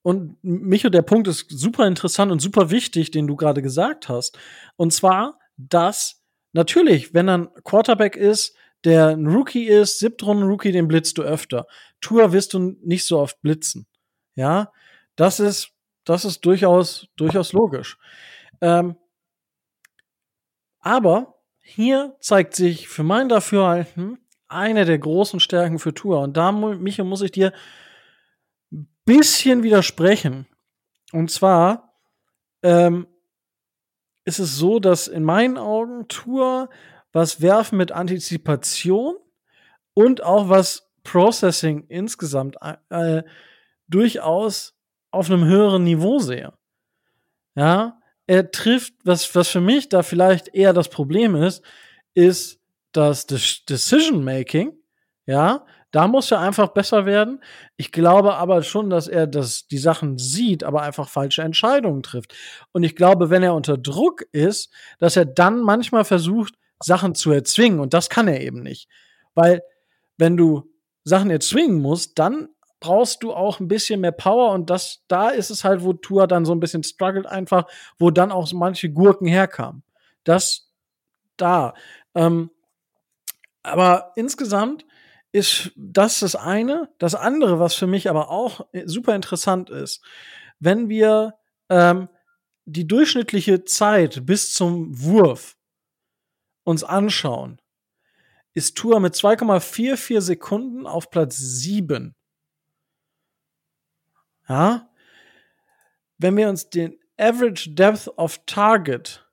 und 0.05 0.37
Micho, 0.43 0.89
der 0.89 1.01
Punkt 1.01 1.27
ist 1.27 1.47
super 1.49 1.87
interessant 1.87 2.31
und 2.31 2.39
super 2.39 2.69
wichtig, 2.69 3.09
den 3.09 3.25
du 3.25 3.35
gerade 3.35 3.63
gesagt 3.63 4.07
hast. 4.07 4.37
Und 4.75 4.93
zwar, 4.93 5.39
dass 5.57 6.21
natürlich, 6.53 7.15
wenn 7.15 7.27
ein 7.27 7.47
Quarterback 7.63 8.15
ist, 8.15 8.55
der 8.85 9.09
ein 9.09 9.27
Rookie 9.27 9.65
ist, 9.65 9.99
Siebtrunden-Rookie, 9.99 10.71
den 10.71 10.87
blitzt 10.87 11.17
du 11.17 11.23
öfter. 11.23 11.65
Tour 12.01 12.31
wirst 12.31 12.53
du 12.53 12.77
nicht 12.83 13.05
so 13.05 13.19
oft 13.19 13.41
blitzen. 13.41 13.87
Ja, 14.35 14.71
das 15.15 15.39
ist, 15.39 15.71
das 16.03 16.25
ist 16.25 16.45
durchaus, 16.45 17.07
durchaus 17.15 17.53
logisch. 17.53 17.97
Ähm, 18.61 18.95
aber 20.79 21.39
hier 21.59 22.15
zeigt 22.19 22.55
sich 22.55 22.87
für 22.87 23.03
mein 23.03 23.27
Dafürhalten 23.27 24.19
eine 24.47 24.85
der 24.85 24.99
großen 24.99 25.39
Stärken 25.39 25.79
für 25.79 25.93
Tour. 25.93 26.21
Und 26.21 26.37
da, 26.37 26.51
Micho, 26.51 27.03
muss 27.03 27.21
ich 27.21 27.31
dir 27.31 27.53
ein 28.71 28.87
bisschen 29.03 29.63
widersprechen. 29.63 30.47
Und 31.11 31.31
zwar 31.31 31.95
ähm, 32.61 33.07
ist 34.25 34.39
es 34.39 34.55
so, 34.55 34.79
dass 34.79 35.07
in 35.07 35.23
meinen 35.23 35.57
Augen 35.57 36.07
Tour 36.07 36.69
was 37.15 37.39
Werfen 37.39 37.77
mit 37.77 37.93
Antizipation 37.93 39.15
und 39.93 40.21
auch 40.21 40.49
was 40.49 40.91
Processing 41.05 41.85
insgesamt 41.87 42.57
äh, 42.89 43.23
durchaus 43.87 44.73
auf 45.11 45.31
einem 45.31 45.45
höheren 45.45 45.85
Niveau 45.85 46.19
sehe. 46.19 46.51
Ja, 47.55 48.01
er 48.27 48.51
trifft, 48.51 48.95
was, 49.05 49.33
was 49.33 49.47
für 49.47 49.61
mich 49.61 49.87
da 49.87 50.03
vielleicht 50.03 50.49
eher 50.53 50.73
das 50.73 50.89
Problem 50.89 51.37
ist, 51.37 51.63
ist 52.15 52.59
das 52.91 53.25
Decision 53.25 54.25
Making. 54.25 54.73
Ja, 55.25 55.65
da 55.91 56.09
muss 56.09 56.31
er 56.31 56.41
einfach 56.41 56.67
besser 56.69 57.05
werden. 57.05 57.41
Ich 57.77 57.93
glaube 57.93 58.35
aber 58.35 58.61
schon, 58.61 58.89
dass 58.89 59.07
er 59.07 59.25
das, 59.25 59.67
die 59.67 59.77
Sachen 59.77 60.17
sieht, 60.17 60.65
aber 60.65 60.81
einfach 60.81 61.07
falsche 61.07 61.43
Entscheidungen 61.43 62.03
trifft. 62.03 62.35
Und 62.73 62.83
ich 62.83 62.97
glaube, 62.97 63.29
wenn 63.29 63.41
er 63.41 63.53
unter 63.53 63.77
Druck 63.77 64.23
ist, 64.33 64.69
dass 64.99 65.15
er 65.15 65.23
dann 65.23 65.61
manchmal 65.61 66.03
versucht, 66.03 66.55
Sachen 66.81 67.15
zu 67.15 67.31
erzwingen. 67.31 67.79
Und 67.79 67.93
das 67.93 68.09
kann 68.09 68.27
er 68.27 68.41
eben 68.41 68.61
nicht. 68.61 68.89
Weil, 69.33 69.61
wenn 70.17 70.37
du 70.37 70.71
Sachen 71.03 71.29
erzwingen 71.29 71.81
musst, 71.81 72.17
dann 72.19 72.49
brauchst 72.79 73.23
du 73.23 73.33
auch 73.33 73.59
ein 73.59 73.67
bisschen 73.67 74.01
mehr 74.01 74.11
Power 74.11 74.51
und 74.51 74.69
das, 74.69 75.03
da 75.07 75.29
ist 75.29 75.49
es 75.49 75.63
halt, 75.63 75.83
wo 75.83 75.93
Tour 75.93 76.27
dann 76.27 76.45
so 76.45 76.53
ein 76.53 76.59
bisschen 76.59 76.83
struggelt 76.83 77.25
einfach, 77.25 77.65
wo 77.97 78.11
dann 78.11 78.31
auch 78.31 78.51
manche 78.53 78.91
Gurken 78.91 79.27
herkamen. 79.27 79.83
Das 80.23 80.69
da. 81.37 81.73
Ähm, 82.13 82.51
aber 83.63 84.11
insgesamt 84.15 84.85
ist 85.31 85.71
das 85.75 86.19
das 86.19 86.35
eine. 86.35 86.89
Das 86.99 87.15
andere, 87.15 87.59
was 87.59 87.75
für 87.75 87.87
mich 87.87 88.09
aber 88.09 88.29
auch 88.29 88.67
super 88.85 89.15
interessant 89.15 89.69
ist, 89.69 90.01
wenn 90.59 90.87
wir 90.87 91.35
ähm, 91.69 92.07
die 92.65 92.87
durchschnittliche 92.87 93.65
Zeit 93.65 94.25
bis 94.25 94.53
zum 94.53 95.01
Wurf 95.01 95.54
uns 96.65 96.83
anschauen, 96.83 97.61
ist 98.53 98.75
Tour 98.77 98.99
mit 98.99 99.13
2,44 99.13 100.19
Sekunden 100.19 100.85
auf 100.85 101.09
Platz 101.09 101.37
7. 101.37 102.15
Ja? 104.49 104.89
Wenn 106.17 106.35
wir 106.35 106.49
uns 106.49 106.69
den 106.69 106.99
Average 107.17 107.71
Depth 107.71 108.07
of 108.17 108.39
Target 108.45 109.25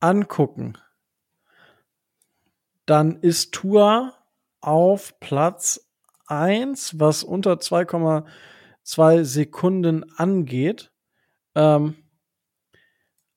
angucken, 0.00 0.78
dann 2.86 3.20
ist 3.20 3.52
Tour 3.52 4.14
auf 4.60 5.18
Platz 5.20 5.88
1, 6.26 6.98
was 7.00 7.24
unter 7.24 7.54
2,2 7.54 9.24
Sekunden 9.24 10.04
angeht. 10.18 10.92
Ähm, 11.54 11.96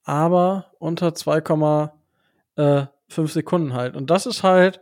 aber 0.04 0.74
unter 0.80 1.10
2,5 1.10 1.97
äh, 2.58 2.86
Sekunden 3.10 3.74
halt. 3.74 3.96
Und 3.96 4.10
das 4.10 4.26
ist 4.26 4.44
halt 4.44 4.82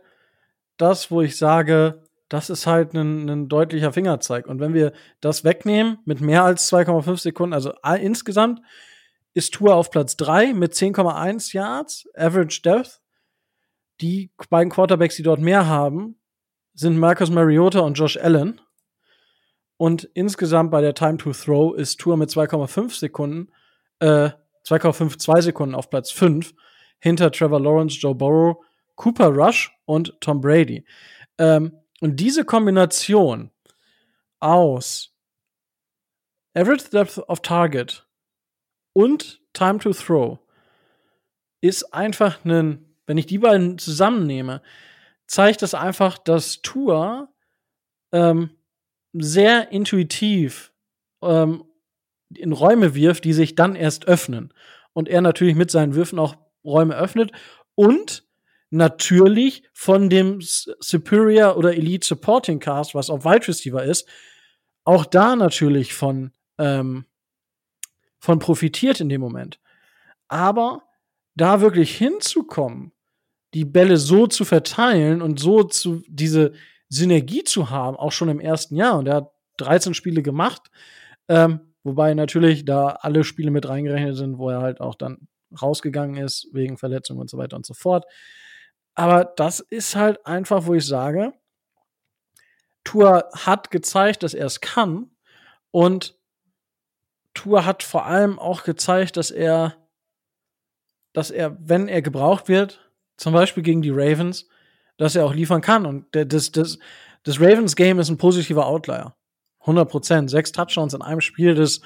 das, 0.76 1.10
wo 1.10 1.22
ich 1.22 1.36
sage, 1.36 2.02
das 2.28 2.50
ist 2.50 2.66
halt 2.66 2.92
ein, 2.94 3.28
ein 3.28 3.48
deutlicher 3.48 3.92
Fingerzeig. 3.92 4.46
Und 4.46 4.58
wenn 4.58 4.74
wir 4.74 4.92
das 5.20 5.44
wegnehmen 5.44 5.98
mit 6.04 6.20
mehr 6.20 6.42
als 6.42 6.70
2,5 6.72 7.18
Sekunden, 7.18 7.54
also 7.54 7.72
insgesamt 8.00 8.60
ist 9.32 9.54
Tour 9.54 9.74
auf 9.74 9.90
Platz 9.90 10.16
3 10.16 10.54
mit 10.54 10.72
10,1 10.72 11.54
Yards, 11.54 12.08
Average 12.16 12.62
Depth. 12.62 13.00
Die 14.00 14.30
beiden 14.50 14.70
Quarterbacks, 14.70 15.16
die 15.16 15.22
dort 15.22 15.40
mehr 15.40 15.66
haben, 15.66 16.18
sind 16.74 16.98
Marcus 16.98 17.30
Mariota 17.30 17.80
und 17.80 17.94
Josh 17.94 18.16
Allen. 18.16 18.60
Und 19.78 20.04
insgesamt 20.14 20.70
bei 20.70 20.80
der 20.80 20.94
Time 20.94 21.18
to 21.18 21.32
Throw 21.32 21.76
ist 21.76 22.00
Tour 22.00 22.16
mit 22.16 22.30
2,5 22.30 22.98
Sekunden, 22.98 23.52
äh, 24.00 24.30
2,52 24.64 25.42
Sekunden 25.42 25.74
auf 25.74 25.90
Platz 25.90 26.10
5 26.10 26.54
hinter 27.06 27.30
Trevor 27.30 27.60
Lawrence, 27.60 27.96
Joe 27.96 28.16
Burrow, 28.16 28.56
Cooper 28.96 29.28
Rush 29.28 29.72
und 29.84 30.20
Tom 30.20 30.40
Brady. 30.40 30.84
Ähm, 31.38 31.72
und 32.00 32.16
diese 32.16 32.44
Kombination 32.44 33.52
aus 34.40 35.14
Average 36.54 36.90
Depth 36.90 37.18
of 37.28 37.42
Target 37.42 38.04
und 38.92 39.40
Time 39.52 39.78
to 39.78 39.92
Throw 39.92 40.40
ist 41.60 41.94
einfach 41.94 42.44
ein, 42.44 42.84
wenn 43.06 43.18
ich 43.18 43.26
die 43.26 43.38
beiden 43.38 43.78
zusammennehme, 43.78 44.60
zeigt 45.28 45.62
das 45.62 45.74
einfach, 45.74 46.18
dass 46.18 46.60
Tour 46.62 47.28
ähm, 48.10 48.50
sehr 49.12 49.70
intuitiv 49.70 50.72
ähm, 51.22 51.62
in 52.34 52.50
Räume 52.50 52.96
wirft, 52.96 53.24
die 53.24 53.32
sich 53.32 53.54
dann 53.54 53.76
erst 53.76 54.08
öffnen. 54.08 54.52
Und 54.92 55.08
er 55.08 55.20
natürlich 55.20 55.54
mit 55.54 55.70
seinen 55.70 55.94
Würfen 55.94 56.18
auch 56.18 56.45
Räume 56.66 56.96
öffnet 56.96 57.32
und 57.74 58.24
natürlich 58.70 59.62
von 59.72 60.10
dem 60.10 60.38
Superior 60.40 61.56
oder 61.56 61.74
Elite 61.74 62.06
Supporting 62.06 62.58
Cast, 62.58 62.94
was 62.94 63.10
auf 63.10 63.24
Wide 63.24 63.48
Receiver 63.48 63.82
ist, 63.82 64.08
auch 64.84 65.04
da 65.04 65.36
natürlich 65.36 65.94
von, 65.94 66.32
ähm, 66.58 67.06
von 68.18 68.38
profitiert 68.38 69.00
in 69.00 69.08
dem 69.08 69.20
Moment. 69.20 69.60
Aber 70.28 70.82
da 71.34 71.60
wirklich 71.60 71.96
hinzukommen, 71.96 72.92
die 73.54 73.64
Bälle 73.64 73.96
so 73.96 74.26
zu 74.26 74.44
verteilen 74.44 75.22
und 75.22 75.38
so 75.38 75.62
zu 75.62 76.02
diese 76.08 76.52
Synergie 76.88 77.44
zu 77.44 77.70
haben, 77.70 77.96
auch 77.96 78.12
schon 78.12 78.28
im 78.28 78.40
ersten 78.40 78.76
Jahr. 78.76 78.98
Und 78.98 79.06
er 79.06 79.16
hat 79.16 79.32
13 79.58 79.94
Spiele 79.94 80.22
gemacht, 80.22 80.70
ähm, 81.28 81.60
wobei 81.82 82.14
natürlich 82.14 82.64
da 82.64 82.88
alle 82.88 83.24
Spiele 83.24 83.50
mit 83.50 83.68
reingerechnet 83.68 84.16
sind, 84.16 84.38
wo 84.38 84.50
er 84.50 84.60
halt 84.60 84.80
auch 84.80 84.94
dann 84.94 85.28
rausgegangen 85.60 86.22
ist 86.22 86.48
wegen 86.52 86.78
Verletzung 86.78 87.18
und 87.18 87.30
so 87.30 87.38
weiter 87.38 87.56
und 87.56 87.66
so 87.66 87.74
fort. 87.74 88.04
Aber 88.94 89.24
das 89.24 89.60
ist 89.60 89.94
halt 89.96 90.24
einfach, 90.26 90.66
wo 90.66 90.74
ich 90.74 90.86
sage, 90.86 91.32
Tour 92.84 93.28
hat 93.32 93.70
gezeigt, 93.70 94.22
dass 94.22 94.32
er 94.32 94.46
es 94.46 94.60
kann 94.60 95.10
und 95.70 96.16
Tour 97.34 97.66
hat 97.66 97.82
vor 97.82 98.06
allem 98.06 98.38
auch 98.38 98.64
gezeigt, 98.64 99.16
dass 99.16 99.30
er, 99.30 99.76
dass 101.12 101.30
er, 101.30 101.56
wenn 101.60 101.88
er 101.88 102.00
gebraucht 102.00 102.48
wird, 102.48 102.90
zum 103.16 103.32
Beispiel 103.32 103.62
gegen 103.62 103.82
die 103.82 103.90
Ravens, 103.90 104.48
dass 104.96 105.16
er 105.16 105.26
auch 105.26 105.34
liefern 105.34 105.60
kann. 105.60 105.84
Und 105.84 106.06
das, 106.12 106.52
das, 106.52 106.78
das 107.24 107.40
Ravens-Game 107.40 107.98
ist 107.98 108.08
ein 108.08 108.18
positiver 108.18 108.66
Outlier. 108.66 109.14
100 109.60 109.90
Prozent. 109.90 110.30
Sechs 110.30 110.52
Touchdowns 110.52 110.94
in 110.94 111.02
einem 111.02 111.20
Spiel, 111.20 111.54
das 111.54 111.80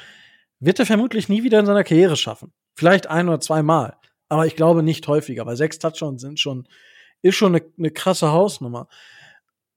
wird 0.60 0.78
er 0.78 0.86
vermutlich 0.86 1.28
nie 1.28 1.42
wieder 1.42 1.58
in 1.58 1.66
seiner 1.66 1.84
Karriere 1.84 2.16
schaffen. 2.16 2.52
Vielleicht 2.74 3.08
ein 3.08 3.28
oder 3.28 3.40
zwei 3.40 3.62
Mal. 3.62 3.96
Aber 4.28 4.46
ich 4.46 4.56
glaube 4.56 4.82
nicht 4.82 5.06
häufiger, 5.08 5.44
weil 5.46 5.56
sechs 5.56 5.78
Touchdowns 5.78 6.22
sind 6.22 6.38
schon, 6.38 6.68
ist 7.22 7.34
schon 7.34 7.54
eine, 7.54 7.64
eine 7.76 7.90
krasse 7.90 8.32
Hausnummer. 8.32 8.88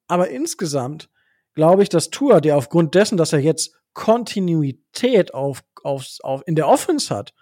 Aber 0.07 0.29
insgesamt 0.29 1.09
glaube 1.55 1.83
ich, 1.83 1.89
dass 1.89 2.09
Tour, 2.09 2.41
der 2.41 2.57
aufgrund 2.57 2.95
dessen, 2.95 3.17
dass 3.17 3.33
er 3.33 3.39
jetzt 3.39 3.75
Kontinuität 3.93 5.33
auf, 5.33 5.63
auf, 5.83 6.05
auf, 6.21 6.43
in 6.45 6.55
der 6.55 6.67
Offense 6.67 7.13
hat, 7.13 7.33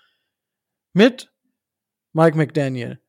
mit 0.93 1.31
Mike 2.13 2.37
McDaniel, 2.37 2.99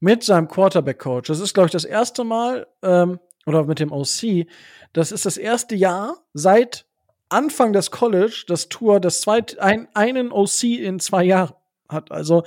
mit 0.00 0.22
seinem 0.22 0.48
Quarterback-Coach, 0.48 1.28
das 1.28 1.40
ist, 1.40 1.54
glaube 1.54 1.66
ich, 1.66 1.72
das 1.72 1.84
erste 1.84 2.24
Mal, 2.24 2.66
ähm, 2.82 3.18
oder 3.46 3.64
mit 3.64 3.80
dem 3.80 3.92
OC, 3.92 4.46
das 4.92 5.10
ist 5.10 5.26
das 5.26 5.36
erste 5.36 5.74
Jahr 5.74 6.24
seit 6.32 6.86
Anfang 7.28 7.72
des 7.72 7.90
College, 7.90 8.44
das 8.46 8.68
Tour, 8.68 9.00
das 9.00 9.20
zweit, 9.20 9.58
ein, 9.58 9.88
einen 9.94 10.30
OC 10.30 10.64
in 10.64 11.00
zwei 11.00 11.24
Jahren 11.24 11.54
hat. 11.92 12.10
Also 12.10 12.44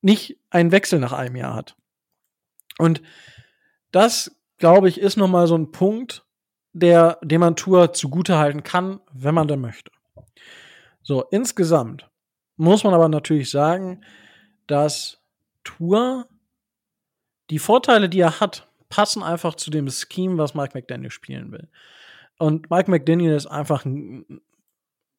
nicht 0.00 0.38
einen 0.50 0.72
Wechsel 0.72 0.98
nach 0.98 1.12
einem 1.12 1.36
Jahr 1.36 1.54
hat. 1.54 1.76
Und 2.78 3.02
das, 3.90 4.36
glaube 4.58 4.88
ich, 4.88 5.00
ist 5.00 5.16
nochmal 5.16 5.46
so 5.46 5.56
ein 5.56 5.72
Punkt, 5.72 6.24
der, 6.72 7.18
dem 7.22 7.40
man 7.40 7.56
Tour 7.56 7.92
zugutehalten 7.92 8.62
kann, 8.62 9.00
wenn 9.12 9.34
man 9.34 9.48
denn 9.48 9.60
möchte. 9.60 9.90
So, 11.02 11.24
insgesamt 11.24 12.08
muss 12.56 12.84
man 12.84 12.94
aber 12.94 13.08
natürlich 13.08 13.50
sagen, 13.50 14.04
dass 14.66 15.22
Tour 15.64 16.28
die 17.50 17.58
Vorteile, 17.58 18.08
die 18.08 18.20
er 18.20 18.40
hat, 18.40 18.68
passen 18.88 19.22
einfach 19.22 19.54
zu 19.54 19.70
dem 19.70 19.88
Scheme, 19.88 20.38
was 20.38 20.54
Mike 20.54 20.72
McDaniel 20.74 21.10
spielen 21.10 21.52
will. 21.52 21.68
Und 22.38 22.70
Mike 22.70 22.90
McDaniel 22.90 23.34
ist 23.34 23.46
einfach 23.46 23.84
ein 23.84 24.40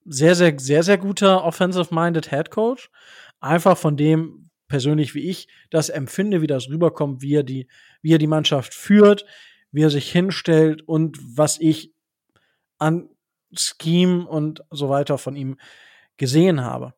sehr, 0.06 0.36
sehr, 0.36 0.58
sehr, 0.58 0.84
sehr 0.84 0.98
guter 0.98 1.44
offensive-minded 1.44 2.30
Head 2.30 2.52
Coach. 2.52 2.90
Einfach 3.40 3.78
von 3.78 3.98
dem, 3.98 4.50
persönlich 4.68 5.16
wie 5.16 5.30
ich 5.30 5.48
das 5.70 5.90
empfinde, 5.90 6.42
wie 6.42 6.48
das 6.48 6.70
rüberkommt, 6.70 7.22
wie 7.22 7.36
er 7.36 7.44
die, 7.44 7.68
wie 8.02 8.14
er 8.14 8.18
die 8.18 8.28
Mannschaft 8.28 8.74
führt, 8.74 9.26
wie 9.72 9.84
er 9.84 9.90
sich 9.90 10.12
hinstellt 10.12 10.82
und 10.88 11.18
was 11.38 11.60
ich 11.60 11.94
an 12.78 13.10
Scheme 13.54 14.28
und 14.28 14.64
so 14.70 14.90
weiter 14.90 15.18
von 15.18 15.36
ihm 15.36 15.58
gesehen 16.18 16.62
habe. 16.62 16.94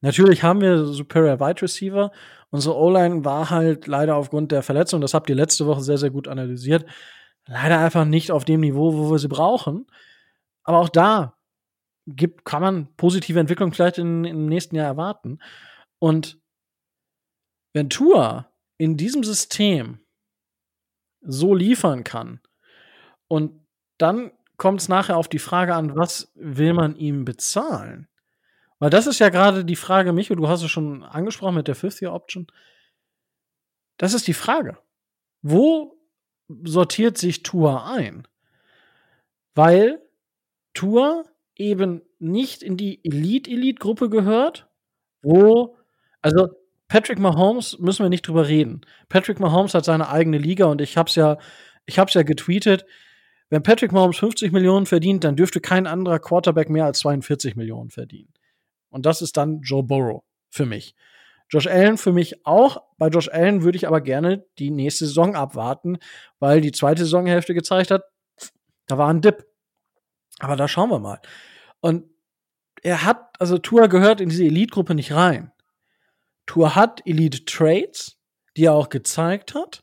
Natürlich 0.00 0.42
haben 0.42 0.60
wir 0.60 0.84
Superior 0.84 1.40
Wide 1.40 1.62
Receiver. 1.62 2.12
Unsere 2.50 2.76
O-Line 2.76 3.24
war 3.24 3.48
halt 3.48 3.86
leider 3.86 4.16
aufgrund 4.16 4.52
der 4.52 4.62
Verletzung, 4.62 5.00
das 5.00 5.14
habt 5.14 5.30
ihr 5.30 5.34
letzte 5.34 5.66
Woche 5.66 5.80
sehr, 5.80 5.96
sehr 5.96 6.10
gut 6.10 6.28
analysiert, 6.28 6.84
leider 7.46 7.78
einfach 7.78 8.04
nicht 8.04 8.30
auf 8.30 8.44
dem 8.44 8.60
Niveau, 8.60 8.92
wo 8.94 9.10
wir 9.10 9.18
sie 9.18 9.28
brauchen. 9.28 9.86
Aber 10.62 10.78
auch 10.78 10.90
da 10.90 11.34
gibt, 12.06 12.44
kann 12.44 12.60
man 12.60 12.88
positive 12.96 13.40
Entwicklung 13.40 13.72
vielleicht 13.72 13.98
in, 13.98 14.24
im 14.24 14.46
nächsten 14.46 14.76
Jahr 14.76 14.86
erwarten. 14.86 15.38
Und 16.04 16.38
wenn 17.72 17.88
Tour 17.88 18.52
in 18.76 18.98
diesem 18.98 19.24
System 19.24 20.04
so 21.22 21.54
liefern 21.54 22.04
kann 22.04 22.42
und 23.26 23.66
dann 23.96 24.30
kommt 24.58 24.82
es 24.82 24.90
nachher 24.90 25.16
auf 25.16 25.28
die 25.28 25.38
Frage 25.38 25.74
an, 25.74 25.96
was 25.96 26.30
will 26.34 26.74
man 26.74 26.94
ihm 26.96 27.24
bezahlen? 27.24 28.06
Weil 28.78 28.90
das 28.90 29.06
ist 29.06 29.18
ja 29.18 29.30
gerade 29.30 29.64
die 29.64 29.76
Frage, 29.76 30.12
Micho, 30.12 30.34
du 30.34 30.46
hast 30.46 30.62
es 30.62 30.70
schon 30.70 31.04
angesprochen 31.04 31.54
mit 31.54 31.68
der 31.68 31.74
Fifth-Year-Option. 31.74 32.48
Das 33.96 34.12
ist 34.12 34.26
die 34.26 34.34
Frage. 34.34 34.76
Wo 35.40 35.98
sortiert 36.64 37.16
sich 37.16 37.42
Tour 37.42 37.86
ein? 37.86 38.28
Weil 39.54 40.02
Tour 40.74 41.24
eben 41.56 42.02
nicht 42.18 42.62
in 42.62 42.76
die 42.76 43.02
Elite-Elite-Gruppe 43.02 44.10
gehört, 44.10 44.68
wo, 45.22 45.78
also 46.24 46.48
Patrick 46.88 47.18
Mahomes 47.18 47.78
müssen 47.78 48.02
wir 48.02 48.08
nicht 48.08 48.26
drüber 48.26 48.48
reden. 48.48 48.80
Patrick 49.10 49.40
Mahomes 49.40 49.74
hat 49.74 49.84
seine 49.84 50.08
eigene 50.08 50.38
Liga 50.38 50.64
und 50.64 50.80
ich 50.80 50.96
hab's 50.96 51.16
ja, 51.16 51.36
ich 51.84 51.98
hab's 51.98 52.14
ja 52.14 52.22
getweetet. 52.22 52.86
Wenn 53.50 53.62
Patrick 53.62 53.92
Mahomes 53.92 54.16
50 54.16 54.50
Millionen 54.50 54.86
verdient, 54.86 55.22
dann 55.22 55.36
dürfte 55.36 55.60
kein 55.60 55.86
anderer 55.86 56.18
Quarterback 56.18 56.70
mehr 56.70 56.86
als 56.86 57.00
42 57.00 57.56
Millionen 57.56 57.90
verdienen. 57.90 58.32
Und 58.88 59.04
das 59.04 59.20
ist 59.20 59.36
dann 59.36 59.60
Joe 59.60 59.82
Burrow 59.82 60.22
für 60.48 60.64
mich. 60.64 60.94
Josh 61.50 61.66
Allen 61.66 61.98
für 61.98 62.12
mich 62.12 62.46
auch. 62.46 62.82
Bei 62.96 63.08
Josh 63.08 63.28
Allen 63.28 63.62
würde 63.62 63.76
ich 63.76 63.86
aber 63.86 64.00
gerne 64.00 64.46
die 64.58 64.70
nächste 64.70 65.04
Saison 65.04 65.36
abwarten, 65.36 65.98
weil 66.38 66.62
die 66.62 66.72
zweite 66.72 67.04
Saisonhälfte 67.04 67.52
gezeigt 67.52 67.90
hat, 67.90 68.04
da 68.86 68.96
war 68.96 69.10
ein 69.10 69.20
Dip. 69.20 69.46
Aber 70.38 70.56
da 70.56 70.68
schauen 70.68 70.88
wir 70.88 71.00
mal. 71.00 71.20
Und 71.80 72.06
er 72.82 73.04
hat, 73.04 73.38
also 73.38 73.58
Tour 73.58 73.88
gehört 73.88 74.22
in 74.22 74.30
diese 74.30 74.44
Elite-Gruppe 74.44 74.94
nicht 74.94 75.12
rein. 75.12 75.50
Tour 76.46 76.74
hat 76.74 77.02
Elite 77.06 77.44
Trades, 77.44 78.18
die 78.56 78.64
er 78.64 78.74
auch 78.74 78.88
gezeigt 78.88 79.54
hat, 79.54 79.82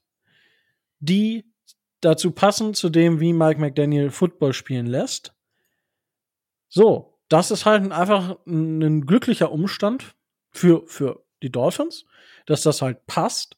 die 1.00 1.46
dazu 2.02 2.32
passen 2.32 2.74
zu 2.74 2.90
dem, 2.90 3.20
wie 3.20 3.34
Mike 3.34 3.60
McDaniel 3.60 4.10
Football 4.10 4.54
spielen 4.54 4.86
lässt. 4.86 5.34
So, 6.68 7.20
das 7.30 7.52
ist 7.52 7.66
halt 7.66 7.92
einfach 7.92 8.38
ein 8.46 9.06
glücklicher 9.06 9.52
Umstand 9.52 10.16
für, 10.52 10.86
für 10.88 11.24
die 11.42 11.52
Dolphins, 11.52 12.06
dass 12.46 12.64
das 12.64 12.82
halt 12.82 13.06
passt. 13.08 13.56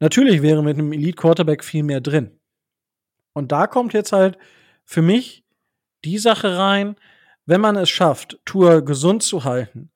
Natürlich 0.00 0.42
wäre 0.42 0.62
mit 0.62 0.78
einem 0.78 0.92
Elite 0.92 1.16
Quarterback 1.16 1.64
viel 1.64 1.82
mehr 1.82 2.00
drin. 2.00 2.38
Und 3.32 3.52
da 3.52 3.66
kommt 3.66 3.92
jetzt 3.94 4.12
halt 4.12 4.38
für 4.84 5.02
mich 5.02 5.44
die 6.04 6.18
Sache 6.18 6.58
rein, 6.58 6.96
wenn 7.46 7.60
man 7.60 7.76
es 7.76 7.90
schafft, 7.90 8.38
Tour 8.44 8.84
gesund 8.84 9.22
zu 9.22 9.44
halten, 9.44 9.90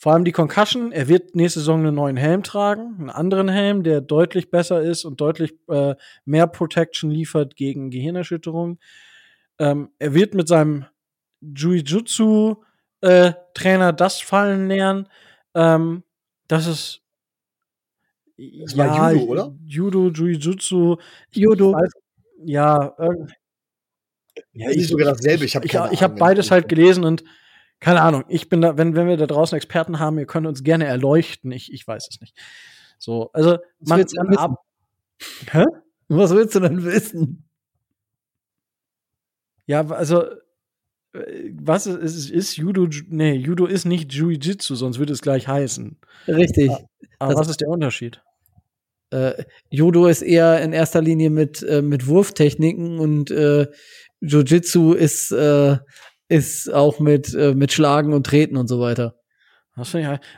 vor 0.00 0.14
allem 0.14 0.24
die 0.24 0.32
Concussion. 0.32 0.90
Er 0.92 1.08
wird 1.08 1.34
nächste 1.36 1.60
Saison 1.60 1.80
einen 1.80 1.94
neuen 1.94 2.16
Helm 2.16 2.42
tragen, 2.42 2.96
einen 2.98 3.10
anderen 3.10 3.50
Helm, 3.50 3.82
der 3.82 4.00
deutlich 4.00 4.50
besser 4.50 4.80
ist 4.80 5.04
und 5.04 5.20
deutlich 5.20 5.52
äh, 5.68 5.94
mehr 6.24 6.46
Protection 6.46 7.10
liefert 7.10 7.54
gegen 7.54 7.90
Gehirnerschütterung. 7.90 8.78
Ähm, 9.58 9.90
er 9.98 10.14
wird 10.14 10.32
mit 10.32 10.48
seinem 10.48 10.86
Jiu-Jitsu-Trainer 11.42 13.88
äh, 13.90 13.94
das 13.94 14.22
fallen 14.22 14.68
lernen. 14.68 15.06
Ähm, 15.54 16.02
das 16.48 16.66
ist 16.66 17.02
das 18.38 18.72
ja, 18.72 19.10
Judo, 19.10 19.24
oder? 19.26 19.54
Judo, 19.66 20.08
Jiu-Jitsu, 20.08 20.96
Judo. 21.30 21.74
Weiß, 21.74 21.92
ja, 22.46 22.94
irgendwie. 22.98 23.34
Ja, 24.54 24.70
ich 24.70 24.88
sogar 24.88 25.12
dasselbe. 25.12 25.44
Ich 25.44 25.56
habe 25.56 25.66
ich, 25.66 25.74
ich 25.74 26.02
hab 26.02 26.16
beides 26.16 26.50
halt 26.50 26.70
gelesen 26.70 27.04
und 27.04 27.22
keine 27.80 28.02
Ahnung, 28.02 28.24
ich 28.28 28.48
bin 28.48 28.60
da, 28.60 28.76
wenn, 28.76 28.94
wenn 28.94 29.08
wir 29.08 29.16
da 29.16 29.26
draußen 29.26 29.56
Experten 29.56 29.98
haben, 29.98 30.18
ihr 30.18 30.26
könnt 30.26 30.46
uns 30.46 30.62
gerne 30.62 30.84
erleuchten. 30.84 31.50
Ich, 31.50 31.72
ich 31.72 31.86
weiß 31.86 32.08
es 32.08 32.20
nicht. 32.20 32.36
So, 32.98 33.30
also 33.32 33.58
man 33.80 34.04
kann 34.06 34.36
ab. 34.36 34.56
Hä? 35.50 35.64
Was 36.08 36.30
willst 36.32 36.54
du 36.54 36.60
denn 36.60 36.84
wissen? 36.84 37.48
Ja, 39.66 39.86
also 39.88 40.24
äh, 41.12 41.52
was 41.54 41.86
ist, 41.86 42.16
ist, 42.16 42.30
ist 42.30 42.56
Judo? 42.56 42.88
Nee, 43.08 43.34
Judo 43.34 43.66
ist 43.66 43.84
nicht 43.84 44.12
Jiu-Jitsu, 44.12 44.74
sonst 44.74 44.98
würde 44.98 45.12
es 45.12 45.22
gleich 45.22 45.48
heißen. 45.48 45.98
Richtig. 46.28 46.70
Aber 47.18 47.34
was 47.34 47.48
ist 47.48 47.60
der 47.60 47.68
Unterschied? 47.68 48.22
Äh, 49.10 49.44
Judo 49.70 50.06
ist 50.06 50.22
eher 50.22 50.60
in 50.62 50.72
erster 50.72 51.00
Linie 51.00 51.30
mit, 51.30 51.62
äh, 51.62 51.82
mit 51.82 52.06
Wurftechniken 52.06 52.98
und 52.98 53.30
äh, 53.30 53.68
Jiu-Jitsu 54.20 54.92
ist 54.92 55.32
äh, 55.32 55.78
ist 56.30 56.72
auch 56.72 57.00
mit, 57.00 57.34
äh, 57.34 57.54
mit 57.54 57.72
Schlagen 57.72 58.14
und 58.14 58.24
Treten 58.24 58.56
und 58.56 58.68
so 58.68 58.80
weiter. 58.80 59.16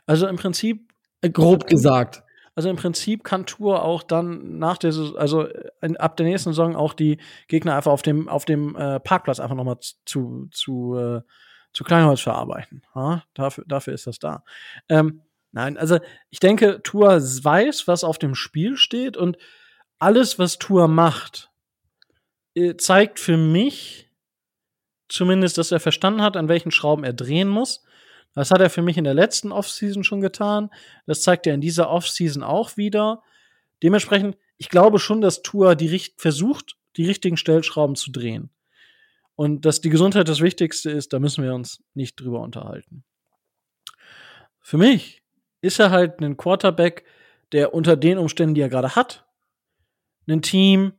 Also 0.06 0.27
im 0.27 0.36
Prinzip. 0.36 0.90
Äh, 1.20 1.31
grob 1.31 1.66
gesagt. 1.66 2.24
Also 2.55 2.70
im 2.70 2.77
Prinzip 2.77 3.24
kann 3.24 3.47
Tour 3.47 3.82
auch 3.82 4.02
dann 4.02 4.59
nach 4.59 4.78
der, 4.78 4.93
also 5.16 5.47
äh, 5.47 5.97
ab 5.98 6.16
der 6.16 6.27
nächsten 6.27 6.51
Saison 6.51 6.77
auch 6.77 6.94
die 6.94 7.19
Gegner 7.47 7.77
einfach 7.77 7.93
auf 7.93 8.02
dem, 8.02 8.28
auf 8.28 8.44
dem 8.44 8.74
äh, 8.74 9.01
Parkplatz 9.01 9.39
einfach 9.39 9.55
nochmal 9.55 9.78
zu, 10.06 10.48
zu, 10.51 10.97
äh, 10.97 11.20
zu 11.73 11.85
Kleinholz 11.85 12.20
verarbeiten. 12.20 12.82
Ja? 12.94 13.24
Dafür, 13.35 13.64
dafür 13.66 13.93
ist 13.93 14.06
das 14.06 14.19
da. 14.19 14.44
Ähm, 14.89 15.23
nein, 15.52 15.77
also 15.77 15.98
ich 16.31 16.40
denke, 16.40 16.81
Tour 16.82 17.20
weiß, 17.20 17.86
was 17.86 18.02
auf 18.02 18.19
dem 18.19 18.35
Spiel 18.35 18.77
steht 18.77 19.16
und 19.19 19.36
alles, 19.98 20.39
was 20.39 20.59
Tour 20.59 20.89
macht, 20.89 21.51
äh, 22.55 22.77
zeigt 22.77 23.19
für 23.19 23.36
mich, 23.36 24.11
zumindest, 25.12 25.59
dass 25.59 25.72
er 25.72 25.80
verstanden 25.80 26.22
hat, 26.22 26.36
an 26.36 26.48
welchen 26.48 26.70
Schrauben 26.70 27.05
er 27.05 27.12
drehen 27.12 27.48
muss. 27.48 27.82
Das 28.34 28.51
hat 28.51 28.60
er 28.60 28.70
für 28.70 28.82
mich 28.82 28.97
in 28.97 29.05
der 29.05 29.14
letzten 29.14 29.52
Offseason 29.52 30.05
schon 30.05 30.20
getan. 30.20 30.70
Das 31.06 31.22
zeigt 31.22 31.47
er 31.47 31.55
in 31.55 31.60
dieser 31.60 31.90
Offseason 31.90 32.43
auch 32.43 32.76
wieder. 32.76 33.22
Dementsprechend, 33.82 34.36
ich 34.56 34.68
glaube 34.68 34.98
schon, 34.98 35.20
dass 35.20 35.43
Tour 35.43 35.74
die 35.74 36.12
versucht, 36.16 36.76
die 36.97 37.06
richtigen 37.06 37.36
Stellschrauben 37.36 37.97
zu 37.97 38.10
drehen. 38.10 38.51
Und 39.34 39.64
dass 39.64 39.80
die 39.80 39.90
Gesundheit 39.90 40.28
das 40.28 40.40
Wichtigste 40.40 40.90
ist, 40.90 41.12
da 41.12 41.18
müssen 41.18 41.44
wir 41.44 41.55
uns 41.55 41.82
nicht 41.94 42.20
drüber 42.20 42.40
unterhalten. 42.40 43.05
Für 44.60 44.78
mich 44.78 45.22
ist 45.60 45.78
er 45.78 45.90
halt 45.90 46.20
ein 46.20 46.36
Quarterback, 46.36 47.05
der 47.52 47.74
unter 47.74 47.97
den 47.97 48.18
Umständen, 48.18 48.55
die 48.55 48.60
er 48.60 48.68
gerade 48.68 48.94
hat, 48.94 49.26
ein 50.28 50.43
Team 50.43 50.93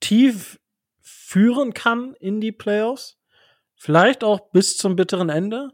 tief 0.00 0.58
führen 1.00 1.74
kann 1.74 2.14
in 2.14 2.40
die 2.40 2.52
Playoffs 2.52 3.19
Vielleicht 3.82 4.24
auch 4.24 4.50
bis 4.50 4.76
zum 4.76 4.94
bitteren 4.94 5.30
Ende. 5.30 5.70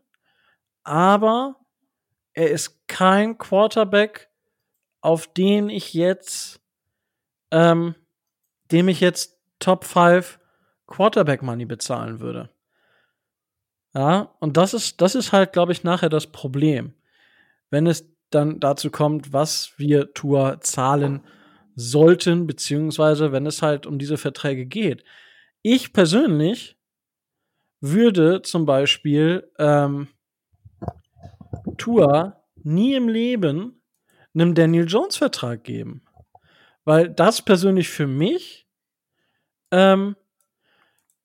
Aber 0.84 1.56
er 2.34 2.52
ist 2.52 2.86
kein 2.86 3.36
Quarterback, 3.36 4.30
auf 5.00 5.26
den 5.26 5.68
ich 5.68 5.92
jetzt, 5.92 6.60
ähm, 7.50 7.96
dem 8.70 8.86
ich 8.86 9.00
jetzt 9.00 9.40
Top 9.58 9.82
5 9.82 10.38
Quarterback 10.86 11.42
Money 11.42 11.64
bezahlen 11.64 12.20
würde. 12.20 12.48
Ja, 13.92 14.36
und 14.38 14.56
das 14.56 14.72
ist, 14.72 15.00
das 15.00 15.16
ist 15.16 15.32
halt, 15.32 15.52
glaube 15.52 15.72
ich, 15.72 15.82
nachher 15.82 16.08
das 16.08 16.28
Problem. 16.28 16.94
Wenn 17.70 17.88
es 17.88 18.08
dann 18.30 18.60
dazu 18.60 18.92
kommt, 18.92 19.32
was 19.32 19.72
wir 19.78 20.14
Tour 20.14 20.60
zahlen 20.60 21.24
sollten, 21.74 22.46
beziehungsweise 22.46 23.32
wenn 23.32 23.46
es 23.46 23.62
halt 23.62 23.84
um 23.84 23.98
diese 23.98 24.16
Verträge 24.16 24.64
geht. 24.64 25.02
Ich 25.62 25.92
persönlich 25.92 26.75
würde 27.80 28.42
zum 28.42 28.66
Beispiel 28.66 29.50
ähm, 29.58 30.08
Tour 31.76 32.42
nie 32.62 32.94
im 32.94 33.08
Leben 33.08 33.82
einem 34.34 34.54
Daniel 34.54 34.86
Jones 34.86 35.16
Vertrag 35.16 35.64
geben. 35.64 36.02
Weil 36.84 37.08
das 37.08 37.42
persönlich 37.42 37.88
für 37.88 38.06
mich 38.06 38.66
ähm, 39.70 40.16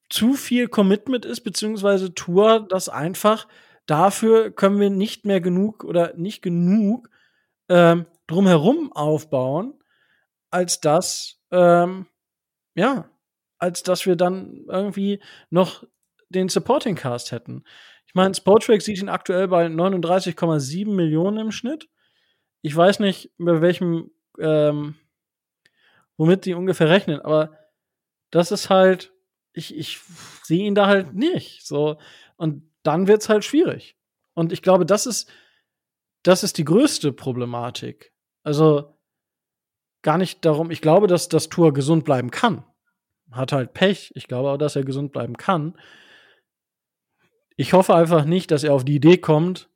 zu 0.09 0.33
viel 0.33 0.67
Commitment 0.67 1.25
ist, 1.25 1.41
beziehungsweise 1.41 2.13
Tour 2.13 2.65
das 2.67 2.89
einfach, 2.89 3.47
dafür 3.85 4.51
können 4.51 4.79
wir 4.79 4.89
nicht 4.89 5.25
mehr 5.25 5.41
genug 5.41 5.83
oder 5.83 6.13
nicht 6.15 6.41
genug 6.41 7.09
ähm, 7.69 8.05
drumherum 8.27 8.91
aufbauen, 8.93 9.73
als 10.49 10.81
dass, 10.81 11.39
ähm, 11.51 12.07
ja, 12.75 13.09
als 13.57 13.83
dass 13.83 14.05
wir 14.05 14.15
dann 14.15 14.65
irgendwie 14.67 15.21
noch 15.49 15.85
den 16.31 16.49
Supporting 16.49 16.95
Cast 16.95 17.31
hätten. 17.31 17.63
Ich 18.07 18.15
meine, 18.15 18.33
Spotrack 18.33 18.81
sieht 18.81 18.99
ihn 18.99 19.09
aktuell 19.09 19.47
bei 19.47 19.65
39,7 19.67 20.89
Millionen 20.89 21.37
im 21.37 21.51
Schnitt. 21.51 21.89
Ich 22.61 22.75
weiß 22.75 22.99
nicht, 22.99 23.31
bei 23.37 23.61
welchem, 23.61 24.11
ähm, 24.39 24.95
womit 26.17 26.45
die 26.45 26.53
ungefähr 26.53 26.89
rechnen, 26.89 27.21
aber 27.21 27.57
das 28.29 28.51
ist 28.51 28.69
halt, 28.69 29.13
ich, 29.53 29.75
ich 29.77 29.99
sehe 30.43 30.65
ihn 30.65 30.75
da 30.75 30.87
halt 30.87 31.13
nicht. 31.13 31.65
So. 31.65 31.97
Und 32.37 32.69
dann 32.83 33.07
wird 33.07 33.21
es 33.21 33.29
halt 33.29 33.45
schwierig. 33.45 33.97
Und 34.33 34.51
ich 34.51 34.61
glaube, 34.61 34.85
das 34.85 35.05
ist, 35.05 35.29
das 36.23 36.43
ist 36.43 36.57
die 36.57 36.65
größte 36.65 37.11
Problematik. 37.11 38.13
Also 38.43 38.97
gar 40.01 40.17
nicht 40.17 40.45
darum, 40.45 40.71
ich 40.71 40.81
glaube, 40.81 41.07
dass 41.07 41.29
das 41.29 41.49
Tour 41.49 41.73
gesund 41.73 42.05
bleiben 42.05 42.31
kann. 42.31 42.63
Hat 43.31 43.51
halt 43.51 43.73
Pech. 43.73 44.11
Ich 44.15 44.27
glaube 44.27 44.49
auch, 44.49 44.57
dass 44.57 44.75
er 44.75 44.83
gesund 44.83 45.11
bleiben 45.11 45.37
kann. 45.37 45.75
Ich 47.61 47.73
hoffe 47.73 47.93
einfach 47.93 48.25
nicht, 48.25 48.49
dass 48.49 48.63
er 48.63 48.73
auf 48.73 48.85
die 48.85 48.95
Idee 48.95 49.17
kommt, 49.17 49.69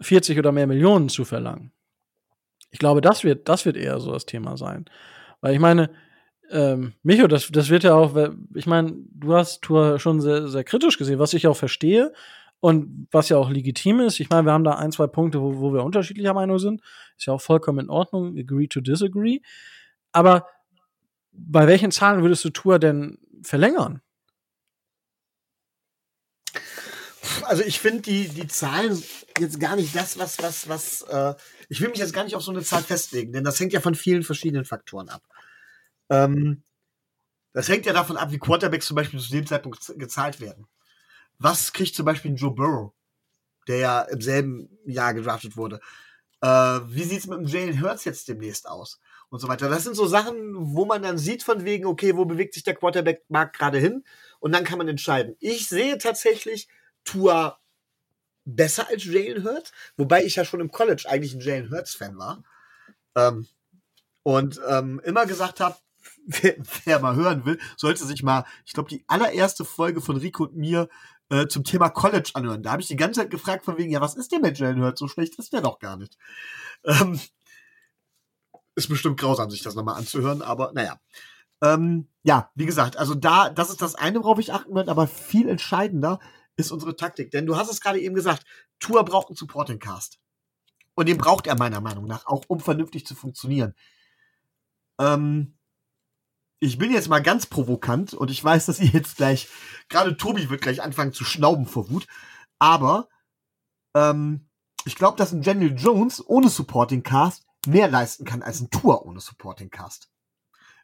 40 0.00 0.38
oder 0.38 0.52
mehr 0.52 0.68
Millionen 0.68 1.08
zu 1.08 1.24
verlangen. 1.24 1.72
Ich 2.70 2.78
glaube, 2.78 3.00
das 3.00 3.24
wird, 3.24 3.48
das 3.48 3.66
wird 3.66 3.76
eher 3.76 3.98
so 3.98 4.12
das 4.12 4.24
Thema 4.24 4.56
sein. 4.56 4.84
Weil 5.40 5.52
ich 5.52 5.58
meine, 5.58 5.90
ähm, 6.48 6.92
Micho, 7.02 7.26
das, 7.26 7.48
das 7.48 7.70
wird 7.70 7.82
ja 7.82 7.94
auch, 7.94 8.16
ich 8.54 8.66
meine, 8.68 8.94
du 9.10 9.34
hast 9.34 9.62
Tour 9.62 9.98
schon 9.98 10.20
sehr, 10.20 10.46
sehr 10.46 10.62
kritisch 10.62 10.96
gesehen, 10.96 11.18
was 11.18 11.34
ich 11.34 11.48
auch 11.48 11.56
verstehe 11.56 12.12
und 12.60 13.08
was 13.10 13.30
ja 13.30 13.36
auch 13.36 13.50
legitim 13.50 13.98
ist. 13.98 14.20
Ich 14.20 14.30
meine, 14.30 14.46
wir 14.46 14.52
haben 14.52 14.62
da 14.62 14.76
ein, 14.76 14.92
zwei 14.92 15.08
Punkte, 15.08 15.40
wo, 15.40 15.58
wo 15.58 15.74
wir 15.74 15.82
unterschiedlicher 15.82 16.34
Meinung 16.34 16.60
sind. 16.60 16.82
Ist 17.16 17.26
ja 17.26 17.32
auch 17.32 17.40
vollkommen 17.40 17.80
in 17.80 17.90
Ordnung. 17.90 18.38
Agree 18.38 18.68
to 18.68 18.80
disagree. 18.80 19.40
Aber 20.12 20.46
bei 21.32 21.66
welchen 21.66 21.90
Zahlen 21.90 22.22
würdest 22.22 22.44
du 22.44 22.50
Tour 22.50 22.78
denn 22.78 23.18
verlängern? 23.42 24.02
Also 27.42 27.62
ich 27.62 27.80
finde 27.80 28.02
die, 28.02 28.28
die 28.28 28.46
Zahlen 28.46 29.02
jetzt 29.38 29.60
gar 29.60 29.76
nicht 29.76 29.94
das, 29.94 30.18
was, 30.18 30.38
was, 30.42 30.68
was, 30.68 31.02
äh, 31.02 31.34
ich 31.68 31.80
will 31.80 31.88
mich 31.88 31.98
jetzt 31.98 32.12
gar 32.12 32.24
nicht 32.24 32.34
auf 32.34 32.42
so 32.42 32.50
eine 32.50 32.62
Zahl 32.62 32.82
festlegen, 32.82 33.32
denn 33.32 33.44
das 33.44 33.58
hängt 33.58 33.72
ja 33.72 33.80
von 33.80 33.94
vielen 33.94 34.22
verschiedenen 34.22 34.64
Faktoren 34.64 35.08
ab. 35.08 35.22
Ähm, 36.10 36.62
das 37.52 37.68
hängt 37.68 37.86
ja 37.86 37.92
davon 37.92 38.16
ab, 38.16 38.30
wie 38.30 38.38
Quarterbacks 38.38 38.86
zum 38.86 38.94
Beispiel 38.94 39.20
zu 39.20 39.30
dem 39.30 39.46
Zeitpunkt 39.46 39.80
gezahlt 39.96 40.40
werden. 40.40 40.66
Was 41.38 41.72
kriegt 41.72 41.94
zum 41.94 42.04
Beispiel 42.04 42.34
Joe 42.34 42.54
Burrow, 42.54 42.92
der 43.66 43.78
ja 43.78 44.00
im 44.02 44.20
selben 44.20 44.78
Jahr 44.84 45.14
gedraftet 45.14 45.56
wurde? 45.56 45.80
Äh, 46.40 46.46
wie 46.46 47.04
sieht's 47.04 47.26
mit 47.26 47.38
dem 47.38 47.46
Jalen 47.46 47.80
Hurts 47.82 48.04
jetzt 48.04 48.28
demnächst 48.28 48.68
aus? 48.68 49.00
Und 49.30 49.40
so 49.40 49.48
weiter. 49.48 49.68
Das 49.68 49.84
sind 49.84 49.94
so 49.94 50.06
Sachen, 50.06 50.54
wo 50.54 50.86
man 50.86 51.02
dann 51.02 51.18
sieht 51.18 51.42
von 51.42 51.64
wegen, 51.64 51.84
okay, 51.84 52.16
wo 52.16 52.24
bewegt 52.24 52.54
sich 52.54 52.62
der 52.62 52.74
Quarterback-Markt 52.74 53.58
gerade 53.58 53.78
hin? 53.78 54.04
Und 54.40 54.52
dann 54.52 54.64
kann 54.64 54.78
man 54.78 54.88
entscheiden. 54.88 55.36
Ich 55.38 55.68
sehe 55.68 55.98
tatsächlich 55.98 56.68
Tua 57.08 57.58
besser 58.44 58.88
als 58.88 59.04
Jalen 59.04 59.44
Hurts, 59.44 59.72
wobei 59.96 60.24
ich 60.24 60.36
ja 60.36 60.44
schon 60.44 60.60
im 60.60 60.70
College 60.70 61.04
eigentlich 61.08 61.34
ein 61.34 61.40
Jalen 61.40 61.70
Hurts-Fan 61.70 62.18
war. 62.18 62.42
Ähm, 63.14 63.46
und 64.22 64.60
ähm, 64.68 65.00
immer 65.04 65.26
gesagt 65.26 65.60
habe, 65.60 65.76
wer, 66.26 66.56
wer 66.84 67.00
mal 67.00 67.16
hören 67.16 67.44
will, 67.44 67.58
sollte 67.76 68.04
sich 68.04 68.22
mal, 68.22 68.44
ich 68.66 68.72
glaube, 68.72 68.88
die 68.88 69.04
allererste 69.06 69.64
Folge 69.64 70.00
von 70.00 70.16
Rico 70.16 70.44
und 70.44 70.56
mir 70.56 70.88
äh, 71.30 71.46
zum 71.46 71.64
Thema 71.64 71.90
College 71.90 72.30
anhören. 72.34 72.62
Da 72.62 72.72
habe 72.72 72.82
ich 72.82 72.88
die 72.88 72.96
ganze 72.96 73.20
Zeit 73.20 73.30
gefragt 73.30 73.64
von 73.64 73.78
wegen, 73.78 73.90
ja, 73.90 74.00
was 74.00 74.16
ist 74.16 74.32
denn 74.32 74.42
mit 74.42 74.58
Jalen 74.58 74.82
Hurts? 74.82 75.00
So 75.00 75.08
schlecht 75.08 75.38
ist 75.38 75.52
der 75.52 75.60
doch 75.60 75.78
gar 75.78 75.96
nicht. 75.96 76.16
Ähm, 76.84 77.20
ist 78.74 78.88
bestimmt 78.88 79.18
grausam, 79.18 79.50
sich 79.50 79.62
das 79.62 79.74
nochmal 79.74 79.96
anzuhören, 79.96 80.42
aber 80.42 80.72
naja. 80.72 81.00
Ähm, 81.60 82.06
ja, 82.22 82.50
wie 82.54 82.66
gesagt, 82.66 82.96
also 82.96 83.14
da, 83.14 83.50
das 83.50 83.70
ist 83.70 83.82
das 83.82 83.94
eine, 83.96 84.20
worauf 84.20 84.38
ich 84.38 84.52
achten 84.52 84.74
werde, 84.74 84.90
aber 84.90 85.06
viel 85.06 85.48
entscheidender 85.48 86.20
ist 86.58 86.72
unsere 86.72 86.96
Taktik. 86.96 87.30
Denn 87.30 87.46
du 87.46 87.56
hast 87.56 87.70
es 87.70 87.80
gerade 87.80 88.00
eben 88.00 88.14
gesagt, 88.14 88.44
Tour 88.80 89.04
braucht 89.04 89.28
einen 89.28 89.36
Supporting 89.36 89.78
Cast. 89.78 90.18
Und 90.94 91.08
den 91.08 91.16
braucht 91.16 91.46
er 91.46 91.56
meiner 91.56 91.80
Meinung 91.80 92.06
nach, 92.06 92.26
auch 92.26 92.44
um 92.48 92.60
vernünftig 92.60 93.06
zu 93.06 93.14
funktionieren. 93.14 93.74
Ähm, 94.98 95.56
ich 96.58 96.76
bin 96.76 96.92
jetzt 96.92 97.08
mal 97.08 97.22
ganz 97.22 97.46
provokant 97.46 98.14
und 98.14 98.32
ich 98.32 98.42
weiß, 98.42 98.66
dass 98.66 98.80
ihr 98.80 98.88
jetzt 98.88 99.16
gleich, 99.16 99.48
gerade 99.88 100.16
Tobi 100.16 100.50
wird 100.50 100.60
gleich 100.60 100.82
anfangen 100.82 101.12
zu 101.12 101.24
schnauben 101.24 101.66
vor 101.66 101.88
Wut, 101.88 102.08
aber 102.58 103.08
ähm, 103.94 104.48
ich 104.84 104.96
glaube, 104.96 105.16
dass 105.16 105.32
ein 105.32 105.42
Daniel 105.42 105.76
Jones 105.76 106.24
ohne 106.26 106.48
Supporting 106.48 107.04
Cast 107.04 107.44
mehr 107.66 107.88
leisten 107.88 108.24
kann 108.24 108.42
als 108.42 108.60
ein 108.60 108.70
Tour 108.70 109.06
ohne 109.06 109.20
Supporting 109.20 109.70
Cast. 109.70 110.10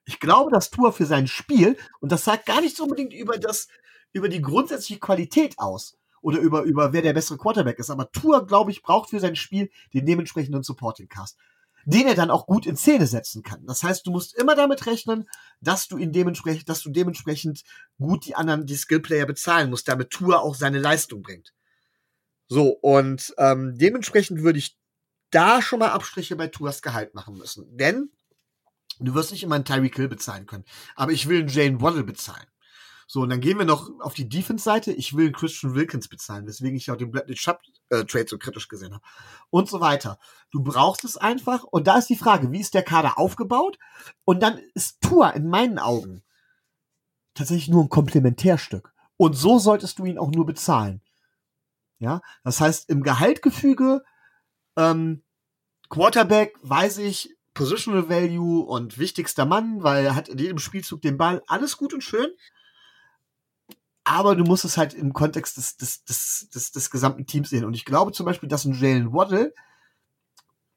Ich 0.05 0.21
glaube, 0.21 0.53
dass 0.53 0.71
Tour 0.71 0.93
für 0.93 1.07
sein 1.07 1.27
Spiel, 1.27 1.77
und 1.99 2.13
das 2.13 2.25
sagt 2.25 2.47
gar 2.47 2.61
nichts 2.61 2.79
unbedingt 2.79 3.13
über 3.13 3.39
das, 3.39 3.67
über 4.15 4.31
die 4.31 4.41
grundsätzliche 4.41 5.01
Qualität 5.01 5.59
aus 5.59 5.99
oder 6.23 6.39
über, 6.39 6.63
über 6.63 6.95
wer 6.95 7.03
der 7.03 7.13
bessere 7.13 7.37
Quarterback 7.37 7.79
ist, 7.79 7.91
aber 7.91 8.11
Tour, 8.11 8.47
glaube 8.47 8.71
ich, 8.71 8.83
braucht 8.83 9.11
für 9.11 9.21
sein 9.21 9.37
Spiel 9.37 9.71
den 9.93 10.07
dementsprechenden 10.07 10.63
Supporting 10.63 11.09
Cast 11.09 11.37
den 11.87 12.07
er 12.07 12.15
dann 12.15 12.31
auch 12.31 12.47
gut 12.47 12.67
in 12.67 12.77
Szene 12.77 13.07
setzen 13.07 13.43
kann. 13.43 13.65
Das 13.67 13.83
heißt, 13.83 14.07
du 14.07 14.11
musst 14.11 14.35
immer 14.35 14.55
damit 14.55 14.87
rechnen, 14.87 15.29
dass 15.61 15.89
du 15.89 15.99
ihn 15.99 16.13
dementsprechend, 16.13 16.69
dass 16.69 16.83
du 16.83 16.91
dementsprechend 16.91 17.63
gut 17.99 18.27
die 18.27 18.35
anderen, 18.35 18.67
die 18.67 18.77
Skillplayer 18.77 19.27
bezahlen 19.27 19.71
musst, 19.71 19.89
damit 19.89 20.11
Tour 20.11 20.43
auch 20.43 20.55
seine 20.55 20.79
Leistung 20.79 21.23
bringt. 21.23 21.53
So, 22.49 22.69
und 22.69 23.35
ähm, 23.39 23.77
dementsprechend 23.77 24.43
würde 24.43 24.59
ich 24.59 24.79
da 25.31 25.63
schon 25.63 25.81
mal 25.81 25.91
Abstriche 25.91 26.37
bei 26.37 26.49
Tours 26.49 26.83
Gehalt 26.83 27.15
machen 27.15 27.35
müssen. 27.35 27.77
Denn 27.77 28.11
du 29.01 29.15
wirst 29.15 29.33
nicht 29.33 29.43
immer 29.43 29.57
einen 29.57 29.65
Tyreek 29.65 29.97
Hill 29.97 30.09
bezahlen 30.09 30.47
können. 30.47 30.65
Aber 30.95 31.13
ich 31.13 31.29
will 31.29 31.41
einen 31.41 31.49
Jane 31.49 31.81
Waddle 31.81 32.05
bezahlen. 32.05 32.47
So, 33.07 33.21
und 33.21 33.31
dann 33.31 33.41
gehen 33.41 33.59
wir 33.59 33.65
noch 33.65 33.91
auf 34.01 34.15
die 34.15 34.29
Defense-Seite. 34.29 34.93
Ich 34.93 35.17
will 35.17 35.33
Christian 35.33 35.75
Wilkins 35.75 36.09
bezahlen, 36.09 36.47
weswegen 36.47 36.77
ich 36.77 36.91
auch 36.91 36.97
den 36.97 37.11
Bradley 37.11 37.35
Chubb 37.35 37.61
äh, 37.91 38.05
so 38.27 38.39
kritisch 38.39 38.69
gesehen 38.69 38.95
habe. 38.95 39.05
Und 39.51 39.69
so 39.69 39.81
weiter. 39.81 40.19
Du 40.51 40.63
brauchst 40.63 41.05
es 41.05 41.17
einfach. 41.17 41.65
Und 41.65 41.87
da 41.87 41.99
ist 41.99 42.09
die 42.09 42.17
Frage, 42.17 42.51
wie 42.53 42.61
ist 42.61 42.75
der 42.75 42.83
Kader 42.83 43.19
aufgebaut? 43.19 43.79
Und 44.25 44.43
dann 44.43 44.59
ist 44.75 45.01
Tour 45.01 45.35
in 45.35 45.49
meinen 45.49 45.79
Augen 45.79 46.23
tatsächlich 47.35 47.69
nur 47.69 47.85
ein 47.85 47.89
Komplementärstück. 47.89 48.93
Und 49.17 49.35
so 49.35 49.59
solltest 49.59 49.99
du 49.99 50.07
ihn 50.07 50.19
auch 50.19 50.31
nur 50.31 50.47
bezahlen. 50.47 51.03
Ja, 51.99 52.21
das 52.43 52.61
heißt, 52.61 52.89
im 52.91 53.03
Gehaltgefüge, 53.03 54.03
ähm, 54.77 55.23
Quarterback, 55.89 56.55
weiß 56.63 56.99
ich, 56.99 57.37
Positional 57.55 58.09
Value 58.09 58.65
und 58.65 58.99
wichtigster 58.99 59.47
Mann, 59.47 59.83
weil 59.83 60.05
er 60.05 60.17
hat 60.17 60.29
in 60.29 60.39
jedem 60.39 60.59
Spielzug 60.59 61.03
den 61.03 61.17
Ball, 61.17 61.43
alles 61.47 61.77
gut 61.77 61.95
und 61.95 62.03
schön 62.03 62.29
aber 64.05 64.37
du 64.37 64.45
musst 64.45 64.65
es 64.65 64.77
halt 64.77 64.95
im 64.95 65.13
Kontext 65.13 65.57
des, 65.57 65.77
des, 65.77 66.05
des, 66.05 66.51
des, 66.55 66.73
des 66.73 66.91
gesamten 66.91 67.27
Teams 67.27 67.51
sehen. 67.51 67.65
Und 67.65 67.75
ich 67.75 67.87
glaube 67.87 68.13
zum 68.13 68.27
Beispiel, 68.27 68.49
dass 68.49 68.67
ein 68.67 68.75
Jalen 68.75 69.13
Waddle, 69.13 69.55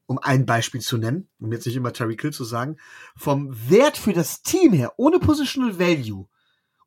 um 0.05 0.17
ein 0.17 0.45
Beispiel 0.45 0.79
zu 0.79 0.97
nennen, 0.97 1.29
um 1.39 1.51
jetzt 1.51 1.65
nicht 1.65 1.75
immer 1.75 1.91
Terry 1.91 2.15
Kill 2.15 2.31
zu 2.31 2.45
sagen, 2.45 2.77
vom 3.17 3.69
Wert 3.69 3.97
für 3.97 4.13
das 4.13 4.41
Team 4.41 4.71
her, 4.71 4.93
ohne 4.97 5.19
Positional 5.19 5.77
Value 5.77 6.27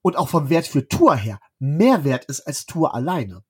und 0.00 0.16
auch 0.16 0.30
vom 0.30 0.48
Wert 0.48 0.66
für 0.66 0.88
Tour 0.88 1.14
her, 1.14 1.38
mehr 1.58 2.04
wert 2.04 2.24
ist 2.24 2.40
als 2.40 2.64
Tour 2.64 2.94
alleine. 2.94 3.44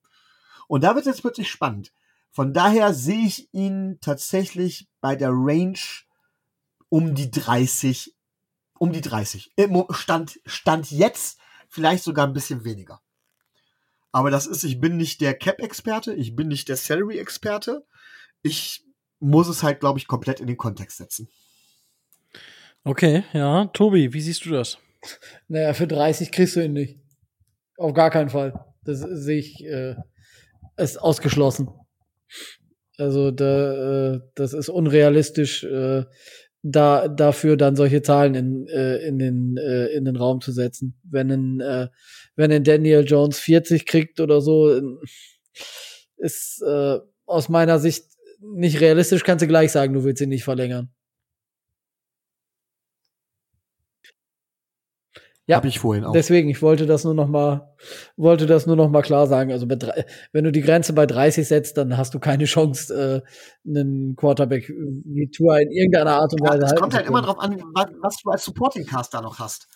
Und 0.66 0.82
da 0.82 0.94
wird 0.94 1.06
es 1.06 1.14
jetzt 1.14 1.22
plötzlich 1.22 1.48
spannend. 1.48 1.92
Von 2.32 2.52
daher 2.52 2.94
sehe 2.94 3.26
ich 3.26 3.52
ihn 3.54 3.98
tatsächlich 4.00 4.88
bei 5.00 5.14
der 5.16 5.30
Range 5.32 5.78
um 6.88 7.14
die 7.14 7.30
30, 7.30 8.16
um 8.78 8.92
die 8.92 9.00
30. 9.00 9.52
Stand, 9.90 10.40
Stand 10.44 10.90
jetzt 10.90 11.39
vielleicht 11.70 12.04
sogar 12.04 12.26
ein 12.26 12.34
bisschen 12.34 12.64
weniger. 12.64 13.00
Aber 14.12 14.30
das 14.30 14.46
ist, 14.46 14.64
ich 14.64 14.80
bin 14.80 14.96
nicht 14.96 15.20
der 15.20 15.34
Cap-Experte, 15.34 16.12
ich 16.14 16.34
bin 16.34 16.48
nicht 16.48 16.68
der 16.68 16.76
Salary-Experte. 16.76 17.86
Ich 18.42 18.84
muss 19.20 19.48
es 19.48 19.62
halt, 19.62 19.80
glaube 19.80 19.98
ich, 19.98 20.08
komplett 20.08 20.40
in 20.40 20.46
den 20.46 20.56
Kontext 20.56 20.98
setzen. 20.98 21.28
Okay, 22.82 23.24
ja. 23.32 23.66
Tobi, 23.66 24.12
wie 24.12 24.20
siehst 24.20 24.44
du 24.44 24.50
das? 24.50 24.78
Naja, 25.48 25.72
für 25.72 25.86
30 25.86 26.30
kriegst 26.30 26.56
du 26.56 26.64
ihn 26.64 26.74
nicht. 26.74 26.98
Auf 27.78 27.94
gar 27.94 28.10
keinen 28.10 28.28
Fall. 28.28 28.66
Das 28.82 29.00
sehe 29.00 29.38
ich, 29.38 29.64
äh, 29.64 29.94
ist 30.76 31.00
ausgeschlossen. 31.00 31.68
Also 32.98 33.30
da, 33.30 34.14
äh, 34.14 34.20
das 34.34 34.52
ist 34.52 34.68
unrealistisch. 34.68 35.64
Äh, 35.64 36.04
da 36.62 37.08
dafür 37.08 37.56
dann 37.56 37.76
solche 37.76 38.02
Zahlen 38.02 38.34
in, 38.34 38.66
äh, 38.68 38.98
in, 38.98 39.18
den, 39.18 39.56
äh, 39.56 39.86
in 39.86 40.04
den 40.04 40.16
Raum 40.16 40.40
zu 40.40 40.52
setzen. 40.52 40.98
Wenn 41.02 41.30
ein, 41.30 41.60
äh, 41.60 41.88
wenn 42.36 42.52
ein 42.52 42.64
Daniel 42.64 43.04
Jones 43.04 43.38
40 43.38 43.86
kriegt 43.86 44.20
oder 44.20 44.40
so, 44.40 44.80
ist 46.16 46.62
äh, 46.62 46.98
aus 47.26 47.48
meiner 47.48 47.78
Sicht 47.78 48.04
nicht 48.40 48.80
realistisch, 48.80 49.24
kannst 49.24 49.42
du 49.42 49.48
gleich 49.48 49.72
sagen, 49.72 49.94
du 49.94 50.04
willst 50.04 50.20
ihn 50.20 50.28
nicht 50.28 50.44
verlängern. 50.44 50.90
Ja, 55.50 55.56
habe 55.56 55.66
ich 55.66 55.80
vorhin 55.80 56.04
auch. 56.04 56.12
Deswegen, 56.12 56.48
ich 56.48 56.62
wollte 56.62 56.86
das 56.86 57.02
nur 57.02 57.14
noch 57.14 57.26
mal, 57.26 57.74
wollte 58.16 58.46
das 58.46 58.66
nur 58.66 58.76
noch 58.76 58.88
mal 58.88 59.02
klar 59.02 59.26
sagen. 59.26 59.50
Also 59.50 59.66
wenn 59.68 60.44
du 60.44 60.52
die 60.52 60.60
Grenze 60.60 60.92
bei 60.92 61.06
30 61.06 61.48
setzt, 61.48 61.76
dann 61.76 61.96
hast 61.96 62.14
du 62.14 62.20
keine 62.20 62.44
Chance, 62.44 62.94
äh, 62.94 63.68
einen 63.68 64.14
Quarterback 64.14 64.68
wie 64.68 65.28
Tour 65.28 65.58
in 65.58 65.72
irgendeiner 65.72 66.20
Art 66.20 66.32
und 66.34 66.48
Weise 66.48 66.62
ja, 66.62 66.72
Es 66.72 66.76
kommt 66.76 66.94
halt 66.94 67.08
immer 67.08 67.22
darauf 67.22 67.40
an, 67.40 67.60
was, 67.74 67.88
was, 68.00 68.16
du 68.22 68.30
als 68.30 68.44
Supporting 68.44 68.86
Cast 68.86 69.12
da 69.12 69.22
noch 69.22 69.40
hast. 69.40 69.66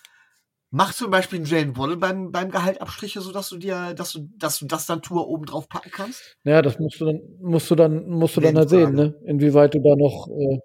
Mach 0.71 0.93
zum 0.93 1.11
Beispiel 1.11 1.39
einen 1.39 1.45
Jane 1.45 1.75
Waddle 1.75 1.97
beim, 1.97 2.31
beim 2.31 2.51
Gehaltabstriche, 2.51 3.19
so 3.19 3.33
dass 3.33 3.49
du 3.49 3.57
dir, 3.57 3.93
dass 3.95 4.13
du, 4.13 4.29
dass 4.37 4.59
du 4.59 4.67
das 4.67 4.85
dann 4.85 5.01
Tour 5.01 5.27
oben 5.27 5.45
drauf 5.45 5.67
packen 5.67 5.91
kannst? 5.91 6.37
Ja, 6.45 6.61
das 6.61 6.79
musst 6.79 7.01
du 7.01 7.05
dann, 7.05 7.19
musst 7.41 7.69
du 7.69 7.75
dann, 7.75 8.07
musst 8.07 8.37
du 8.37 8.41
dann 8.41 8.57
halt 8.57 8.69
sehen, 8.69 8.93
ne? 8.93 9.13
Inwieweit 9.25 9.73
du 9.73 9.79
da 9.79 9.97
noch, 9.97 10.29
äh, 10.29 10.59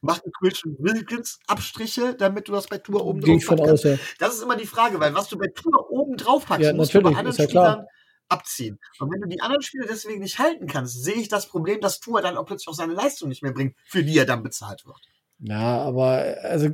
macht 0.00 0.22
Christian 0.38 0.76
Wilkins 0.78 1.38
Abstriche, 1.46 2.14
damit 2.14 2.48
du 2.48 2.52
das 2.52 2.66
bei 2.66 2.78
Tour 2.78 3.04
oben 3.04 3.20
drauf 3.20 3.46
packst. 3.46 3.84
Ja. 3.84 3.96
Das 4.18 4.34
ist 4.34 4.42
immer 4.42 4.56
die 4.56 4.66
Frage, 4.66 4.98
weil 5.00 5.14
was 5.14 5.28
du 5.28 5.38
bei 5.38 5.48
Tour 5.48 5.90
oben 5.90 6.16
drauf 6.16 6.46
packst, 6.46 6.66
ja, 6.66 6.72
musst 6.72 6.94
du 6.94 7.00
bei 7.00 7.10
anderen 7.10 7.36
ja 7.36 7.44
Spielern 7.44 7.86
abziehen. 8.28 8.78
Und 8.98 9.12
wenn 9.12 9.20
du 9.20 9.28
die 9.28 9.40
anderen 9.40 9.62
Spieler 9.62 9.86
deswegen 9.88 10.20
nicht 10.20 10.38
halten 10.38 10.66
kannst, 10.66 11.02
sehe 11.02 11.14
ich 11.14 11.28
das 11.28 11.48
Problem, 11.48 11.80
dass 11.80 12.00
Tour 12.00 12.22
dann 12.22 12.36
auch 12.36 12.46
plötzlich 12.46 12.68
auch 12.68 12.74
seine 12.74 12.94
Leistung 12.94 13.28
nicht 13.28 13.42
mehr 13.42 13.52
bringt, 13.52 13.74
für 13.86 14.04
die 14.04 14.16
er 14.16 14.26
dann 14.26 14.42
bezahlt 14.42 14.86
wird. 14.86 15.00
Ja, 15.40 15.82
aber 15.82 16.36
also 16.42 16.68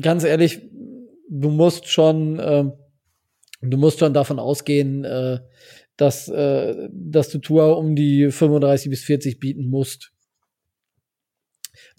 ganz 0.00 0.24
ehrlich, 0.24 0.68
du 1.30 1.50
musst 1.50 1.88
schon, 1.88 2.38
äh, 2.38 2.64
du 3.60 3.76
musst 3.76 4.00
schon 4.00 4.14
davon 4.14 4.38
ausgehen, 4.38 5.04
äh, 5.04 5.38
dass, 5.96 6.28
äh, 6.28 6.88
dass 6.92 7.28
du 7.30 7.38
Tour 7.38 7.78
um 7.78 7.94
die 7.94 8.30
35 8.30 8.90
bis 8.90 9.04
40 9.04 9.38
bieten 9.38 9.70
musst 9.70 10.12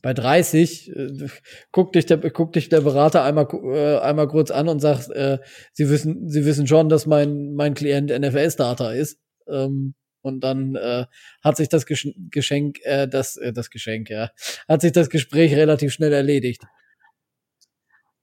bei 0.01 0.13
30 0.13 0.89
äh, 0.95 1.27
guckt 1.71 1.95
dich 1.95 2.05
der 2.05 2.17
guckt 2.17 2.55
dich 2.55 2.69
der 2.69 2.81
Berater 2.81 3.23
einmal 3.23 3.47
äh, 3.51 3.97
einmal 3.99 4.27
kurz 4.27 4.51
an 4.51 4.67
und 4.69 4.79
sagt, 4.79 5.09
äh, 5.09 5.39
sie 5.73 5.89
wissen 5.89 6.29
sie 6.29 6.45
wissen 6.45 6.67
schon, 6.67 6.89
dass 6.89 7.05
mein 7.05 7.53
mein 7.53 7.73
Klient 7.73 8.11
NFS 8.11 8.55
Data 8.55 8.91
ist. 8.91 9.19
Ähm, 9.47 9.95
und 10.21 10.41
dann 10.41 10.75
äh, 10.75 11.05
hat 11.43 11.57
sich 11.57 11.69
das 11.69 11.85
Geschenk, 11.85 12.79
äh, 12.83 13.07
das, 13.07 13.37
äh, 13.37 13.53
das 13.53 13.69
Geschenk, 13.69 14.09
ja, 14.09 14.31
hat 14.67 14.81
sich 14.81 14.91
das 14.91 15.09
Gespräch 15.09 15.55
relativ 15.55 15.93
schnell 15.93 16.11
erledigt. 16.11 16.63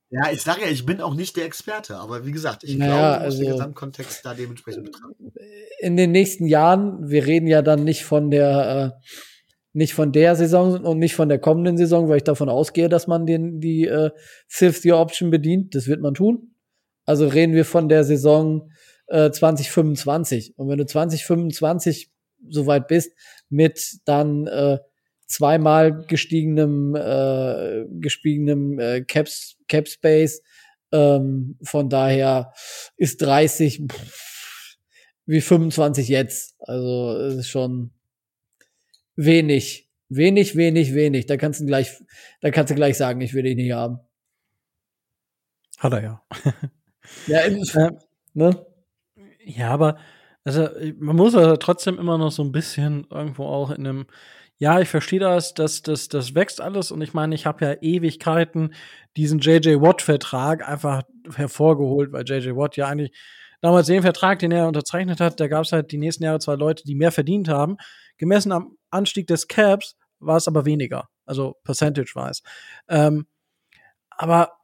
Ja, 0.09 0.31
ich 0.31 0.41
sage 0.41 0.61
ja, 0.61 0.67
ich 0.67 0.85
bin 0.85 1.01
auch 1.01 1.15
nicht 1.15 1.35
der 1.35 1.45
Experte, 1.45 1.97
aber 1.97 2.25
wie 2.25 2.31
gesagt, 2.31 2.63
ich 2.63 2.77
naja, 2.77 2.91
glaube, 2.91 3.07
du 3.07 3.25
musst 3.25 3.25
also, 3.25 3.43
den 3.43 3.51
Gesamtkontext 3.51 4.25
da 4.25 4.33
dementsprechend 4.33 4.85
betrachten. 4.85 5.33
In 5.79 5.97
den 5.97 6.11
nächsten 6.11 6.45
Jahren, 6.45 7.09
wir 7.09 7.25
reden 7.25 7.47
ja 7.47 7.61
dann 7.61 7.83
nicht 7.83 8.05
von 8.05 8.31
der 8.31 8.95
äh, 8.95 9.09
nicht 9.77 9.93
von 9.93 10.11
der 10.11 10.35
Saison 10.35 10.83
und 10.83 10.97
nicht 10.97 11.13
von 11.13 11.29
der 11.29 11.37
kommenden 11.37 11.77
Saison, 11.77 12.09
weil 12.09 12.17
ich 12.17 12.23
davon 12.23 12.49
ausgehe, 12.49 12.89
dass 12.89 13.05
man 13.05 13.27
den, 13.27 13.59
die 13.59 13.85
äh, 13.85 14.09
Fifth 14.47 14.83
Year 14.83 14.97
Option 14.97 15.29
bedient. 15.29 15.75
Das 15.75 15.87
wird 15.87 16.01
man 16.01 16.15
tun. 16.15 16.55
Also 17.05 17.27
reden 17.27 17.53
wir 17.53 17.63
von 17.63 17.87
der 17.87 18.03
Saison 18.03 18.71
äh, 19.05 19.29
2025. 19.29 20.57
Und 20.57 20.67
wenn 20.67 20.79
du 20.79 20.85
2025 20.87 22.11
soweit 22.49 22.87
bist, 22.87 23.11
mit 23.49 23.99
dann 24.05 24.47
äh, 24.47 24.79
zweimal 25.27 26.05
gestiegenem, 26.07 26.95
äh, 26.95 27.85
gestiegenem 27.99 28.79
äh, 28.79 29.01
Cap, 29.01 29.27
Cap 29.67 29.87
Space. 29.87 30.41
Ähm, 30.91 31.55
von 31.61 31.87
daher 31.87 32.51
ist 32.95 33.21
30 33.21 33.83
pff, 33.91 34.77
wie 35.27 35.41
25 35.41 36.07
jetzt. 36.07 36.55
Also 36.61 37.15
es 37.19 37.35
ist 37.35 37.49
schon 37.49 37.91
wenig. 39.17 39.89
Wenig, 40.09 40.55
wenig, 40.55 40.93
wenig. 40.93 41.25
Da 41.25 41.35
kannst 41.35 41.59
du 41.59 41.65
gleich, 41.65 41.91
da 42.39 42.49
kannst 42.49 42.71
du 42.71 42.75
gleich 42.75 42.95
sagen, 42.95 43.19
ich 43.19 43.33
will 43.33 43.43
dich 43.43 43.57
nicht 43.57 43.73
haben. 43.73 43.99
Hat 45.77 45.93
er 45.93 46.03
ja. 46.03 46.23
Ja, 47.25 47.39
äh, 47.39 47.91
ne? 48.33 48.65
Ja, 49.45 49.69
aber 49.71 49.97
also 50.43 50.67
man 50.99 51.15
muss 51.15 51.35
also 51.35 51.55
trotzdem 51.55 51.97
immer 51.99 52.17
noch 52.17 52.31
so 52.31 52.43
ein 52.43 52.51
bisschen 52.51 53.07
irgendwo 53.09 53.45
auch 53.45 53.71
in 53.71 53.87
einem 53.87 54.07
ja, 54.59 54.79
ich 54.79 54.89
verstehe 54.89 55.19
das, 55.19 55.53
das, 55.53 55.83
das, 55.83 56.09
das 56.09 56.33
wächst 56.33 56.61
alles 56.61 56.91
und 56.91 57.01
ich 57.01 57.13
meine, 57.13 57.35
ich 57.35 57.45
habe 57.45 57.63
ja 57.63 57.73
Ewigkeiten 57.79 58.73
diesen 59.15 59.39
JJ 59.39 59.81
Watt-Vertrag 59.81 60.67
einfach 60.67 61.03
hervorgeholt, 61.35 62.11
weil 62.11 62.23
JJ 62.25 62.55
Watt 62.55 62.75
ja 62.75 62.87
eigentlich 62.87 63.11
damals 63.61 63.87
den 63.87 64.01
Vertrag, 64.01 64.39
den 64.39 64.51
er 64.51 64.67
unterzeichnet 64.67 65.19
hat, 65.19 65.39
da 65.39 65.47
gab 65.47 65.63
es 65.63 65.71
halt 65.73 65.91
die 65.91 65.99
nächsten 65.99 66.23
Jahre 66.23 66.39
zwei 66.39 66.55
Leute, 66.55 66.83
die 66.85 66.95
mehr 66.95 67.11
verdient 67.11 67.49
haben. 67.49 67.77
Gemessen 68.17 68.51
am 68.51 68.76
Anstieg 68.89 69.27
des 69.27 69.47
Caps 69.47 69.95
war 70.19 70.37
es 70.37 70.47
aber 70.47 70.65
weniger, 70.65 71.09
also 71.25 71.55
percentage-wise. 71.63 72.41
Ähm, 72.87 73.27
aber 74.09 74.57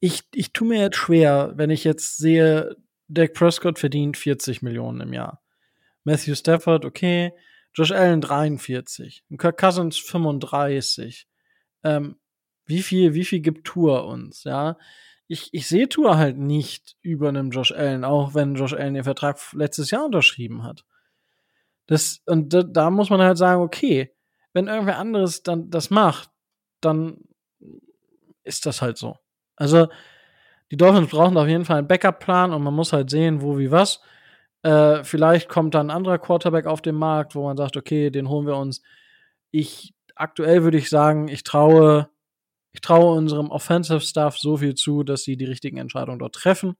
ich, 0.00 0.22
ich 0.34 0.52
tue 0.52 0.68
mir 0.68 0.80
jetzt 0.80 0.96
schwer, 0.96 1.52
wenn 1.56 1.70
ich 1.70 1.84
jetzt 1.84 2.16
sehe, 2.16 2.76
Dak 3.08 3.34
Prescott 3.34 3.78
verdient 3.78 4.16
40 4.16 4.62
Millionen 4.62 5.00
im 5.00 5.12
Jahr. 5.12 5.42
Matthew 6.04 6.34
Stafford, 6.34 6.84
okay, 6.84 7.32
Josh 7.74 7.92
Allen 7.92 8.20
43, 8.20 9.24
Kirk 9.38 9.58
Cousins 9.58 9.98
35. 9.98 11.26
Ähm, 11.84 12.16
wie 12.66 12.82
viel, 12.82 13.14
wie 13.14 13.24
viel 13.24 13.40
gibt 13.40 13.66
Tour 13.66 14.06
uns, 14.06 14.44
ja? 14.44 14.76
Ich, 15.28 15.48
ich 15.52 15.66
sehe 15.66 15.88
Tour 15.88 16.18
halt 16.18 16.36
nicht 16.36 16.96
über 17.00 17.28
einem 17.28 17.50
Josh 17.50 17.72
Allen, 17.72 18.04
auch 18.04 18.34
wenn 18.34 18.54
Josh 18.54 18.74
Allen 18.74 18.94
den 18.94 19.04
Vertrag 19.04 19.38
letztes 19.52 19.90
Jahr 19.90 20.04
unterschrieben 20.04 20.62
hat. 20.64 20.84
Das, 21.86 22.22
und 22.26 22.52
da, 22.52 22.62
da 22.62 22.90
muss 22.90 23.10
man 23.10 23.20
halt 23.20 23.38
sagen, 23.38 23.62
okay, 23.62 24.14
wenn 24.52 24.68
irgendwer 24.68 24.98
anderes 24.98 25.42
dann 25.42 25.70
das 25.70 25.90
macht, 25.90 26.30
dann 26.80 27.18
ist 28.44 28.66
das 28.66 28.82
halt 28.82 28.98
so. 28.98 29.16
Also, 29.56 29.88
die 30.70 30.76
Dolphins 30.76 31.10
brauchen 31.10 31.36
auf 31.36 31.48
jeden 31.48 31.64
Fall 31.64 31.78
einen 31.78 31.88
Backup-Plan 31.88 32.52
und 32.52 32.62
man 32.62 32.74
muss 32.74 32.92
halt 32.92 33.10
sehen, 33.10 33.42
wo 33.42 33.58
wie 33.58 33.70
was. 33.70 34.00
Äh, 34.62 35.04
vielleicht 35.04 35.48
kommt 35.48 35.74
dann 35.74 35.88
ein 35.88 35.96
anderer 35.96 36.18
Quarterback 36.18 36.66
auf 36.66 36.80
den 36.82 36.94
Markt, 36.94 37.34
wo 37.34 37.44
man 37.44 37.56
sagt, 37.56 37.76
okay, 37.76 38.10
den 38.10 38.28
holen 38.28 38.46
wir 38.46 38.56
uns. 38.56 38.82
Ich 39.50 39.94
aktuell 40.14 40.62
würde 40.62 40.78
ich 40.78 40.88
sagen, 40.88 41.28
ich 41.28 41.42
traue, 41.42 42.08
ich 42.72 42.80
traue 42.80 43.16
unserem 43.16 43.50
Offensive 43.50 44.00
Staff 44.00 44.38
so 44.38 44.56
viel 44.58 44.74
zu, 44.74 45.02
dass 45.02 45.24
sie 45.24 45.36
die 45.36 45.44
richtigen 45.44 45.78
Entscheidungen 45.78 46.18
dort 46.18 46.34
treffen. 46.34 46.76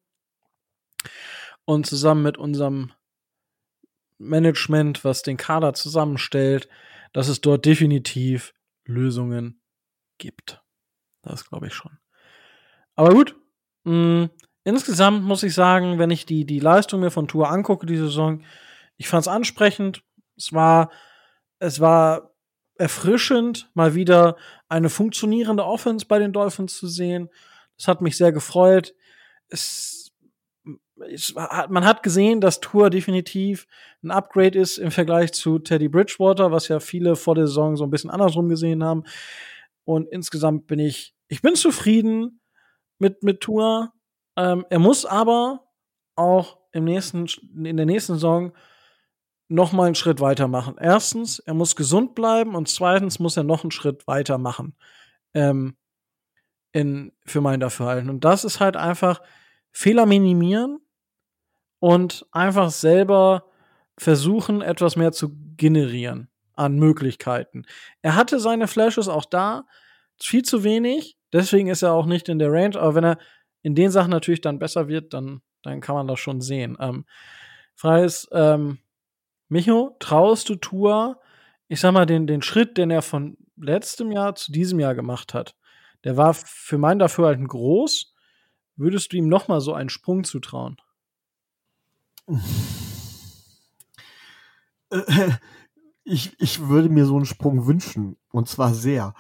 Und 1.65 1.87
zusammen 1.87 2.23
mit 2.23 2.39
unserem 2.39 2.93
Management, 4.23 5.05
was 5.05 5.23
den 5.23 5.37
Kader 5.37 5.75
zusammenstellt, 5.75 6.69
dass 7.13 7.29
es 7.29 7.41
dort 7.41 7.65
definitiv 7.65 8.55
Lösungen 8.85 9.61
gibt. 10.19 10.63
Das 11.23 11.49
glaube 11.49 11.69
ich 11.69 11.75
schon. 11.75 11.99
Aber 12.95 13.11
gut, 13.11 13.37
mh, 13.85 14.25
mm, 14.25 14.31
insgesamt 14.65 15.23
muss 15.25 15.43
ich 15.43 15.55
sagen, 15.55 15.99
wenn 15.99 16.11
ich 16.11 16.27
die, 16.27 16.45
die 16.45 16.61
Leistung 16.61 17.01
mir 17.01 17.11
von 17.11 17.29
Tour 17.29 17.51
angucke, 17.51 17.87
die 17.87 17.97
Saison, 17.97 18.45
ich 18.97 19.09
fand 19.09 19.23
es 19.23 19.29
ansprechend. 19.29 20.05
Es 20.37 20.53
war, 20.53 20.91
es 21.59 21.81
war 21.81 22.35
erfrischend, 22.77 23.71
mal 23.75 23.95
wieder 23.95 24.37
eine 24.69 24.89
funktionierende 24.89 25.65
Offense 25.65 26.07
bei 26.07 26.19
den 26.19 26.33
Dolphins 26.33 26.77
zu 26.77 26.87
sehen. 26.87 27.31
Das 27.77 27.89
hat 27.89 28.01
mich 28.01 28.17
sehr 28.17 28.33
gefreut. 28.33 28.95
Es, 29.49 29.92
es, 29.92 29.92
man 31.69 31.85
hat 31.85 32.03
gesehen, 32.03 32.41
dass 32.41 32.61
Tour 32.61 32.91
definitiv 32.91 33.67
ein 34.03 34.11
Upgrade 34.11 34.59
ist 34.59 34.79
im 34.79 34.91
Vergleich 34.91 35.33
zu 35.33 35.59
Teddy 35.59 35.89
Bridgewater, 35.89 36.53
was 36.53 36.69
ja 36.69 36.81
viele 36.81 37.17
vor 37.17 37.35
der 37.35 37.47
Saison 37.47 37.77
so 37.77 37.85
ein 37.85 37.91
bisschen 37.91 38.11
andersrum 38.11 38.49
gesehen 38.49 38.85
haben. 38.85 39.05
Und 39.85 40.09
insgesamt 40.09 40.67
bin 40.67 40.79
ich, 40.79 41.15
ich 41.29 41.43
bin 41.43 41.55
zufrieden 41.55 42.41
mit, 42.99 43.23
mit 43.23 43.41
Tour. 43.41 43.93
Ähm, 44.37 44.65
er 44.71 44.79
muss 44.79 45.05
aber 45.05 45.67
auch 46.15 46.59
im 46.73 46.85
nächsten, 46.85 47.27
in 47.65 47.77
der 47.77 47.87
nächsten 47.87 48.15
Saison 48.15 48.53
noch 49.49 49.73
mal 49.73 49.87
einen 49.87 49.95
Schritt 49.95 50.21
weitermachen. 50.21 50.77
Erstens, 50.81 51.39
er 51.39 51.55
muss 51.55 51.77
gesund 51.77 52.15
bleiben 52.15 52.55
und 52.55 52.69
zweitens 52.69 53.19
muss 53.19 53.37
er 53.37 53.45
noch 53.45 53.65
einen 53.65 53.71
Schritt 53.71 54.07
weitermachen 54.07 54.75
ähm, 55.35 55.77
in, 56.73 57.13
für 57.27 57.41
mein 57.41 57.61
Dafürhalten. 57.61 58.09
Und 58.09 58.25
das 58.25 58.45
ist 58.45 58.61
halt 58.61 58.77
einfach 58.77 59.21
Fehler 59.71 60.07
minimieren 60.07 60.79
und 61.83 62.25
einfach 62.31 62.71
selber 62.71 63.47
versuchen, 63.99 64.63
etwas 64.63 64.95
mehr 64.95 65.11
zu 65.11 65.33
generieren 65.57 66.29
an 66.55 66.77
Möglichkeiten. 66.79 67.65
Er 68.03 68.15
hatte 68.15 68.39
seine 68.39 68.69
Flashes 68.69 69.09
auch 69.09 69.25
da, 69.25 69.65
viel 70.17 70.43
zu 70.43 70.63
wenig, 70.63 71.19
deswegen 71.33 71.67
ist 71.67 71.83
er 71.83 71.93
auch 71.93 72.07
nicht 72.07 72.29
in 72.29 72.39
der 72.39 72.53
Range, 72.53 72.79
aber 72.79 72.95
wenn 72.95 73.05
er 73.05 73.19
in 73.63 73.75
den 73.75 73.91
Sachen 73.91 74.13
natürlich 74.13 74.41
dann 74.41 74.61
besser 74.61 74.87
wird, 74.87 75.13
dann, 75.13 75.43
dann 75.65 75.81
kann 75.81 75.97
man 75.97 76.07
das 76.07 76.21
schon 76.21 76.41
sehen. 76.41 76.77
Ähm, 76.79 77.05
Frage 77.75 78.05
ist, 78.05 78.29
ähm, 78.31 78.79
Micho, 79.49 79.97
traust 79.99 80.51
du 80.51 80.55
Tour, 80.55 81.21
ich 81.67 81.81
sag 81.81 81.91
mal, 81.91 82.07
den, 82.07 82.29
den 82.29 82.43
Schritt, 82.43 82.79
den 82.79 82.93
er 82.93 83.03
von 83.03 83.37
letztem 83.57 84.13
Jahr 84.13 84.37
zu 84.37 84.53
diesem 84.53 84.79
Jahr 84.79 84.95
gemacht 84.95 85.35
hat, 85.35 85.57
der 86.05 86.17
war 86.17 86.33
für 86.33 86.79
mein 86.79 87.01
Dafürhalten 87.01 87.49
groß. 87.49 88.15
Würdest 88.77 89.13
du 89.13 89.17
ihm 89.17 89.27
noch 89.29 89.49
mal 89.49 89.61
so 89.61 89.75
einen 89.75 89.89
Sprung 89.89 90.23
zutrauen? 90.23 90.77
Ich, 96.05 96.35
ich 96.41 96.69
würde 96.69 96.89
mir 96.89 97.07
so 97.07 97.15
einen 97.15 97.27
Sprung 97.27 97.67
wünschen. 97.67 98.17
Und 98.33 98.49
zwar 98.49 98.75
sehr. 98.75 99.15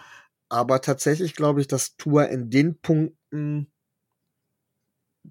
Aber 0.48 0.80
tatsächlich 0.80 1.34
glaube 1.34 1.60
ich, 1.60 1.68
dass 1.68 1.96
Tour 1.96 2.28
in 2.28 2.50
den 2.50 2.80
Punkten 2.80 3.70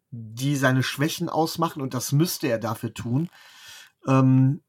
die 0.10 0.56
seine 0.56 0.84
Schwächen 0.84 1.30
ausmachen, 1.30 1.82
und 1.82 1.94
das 1.94 2.12
müsste 2.12 2.48
er 2.48 2.60
dafür 2.60 2.94
tun, 2.94 3.30
ähm, 4.08 4.62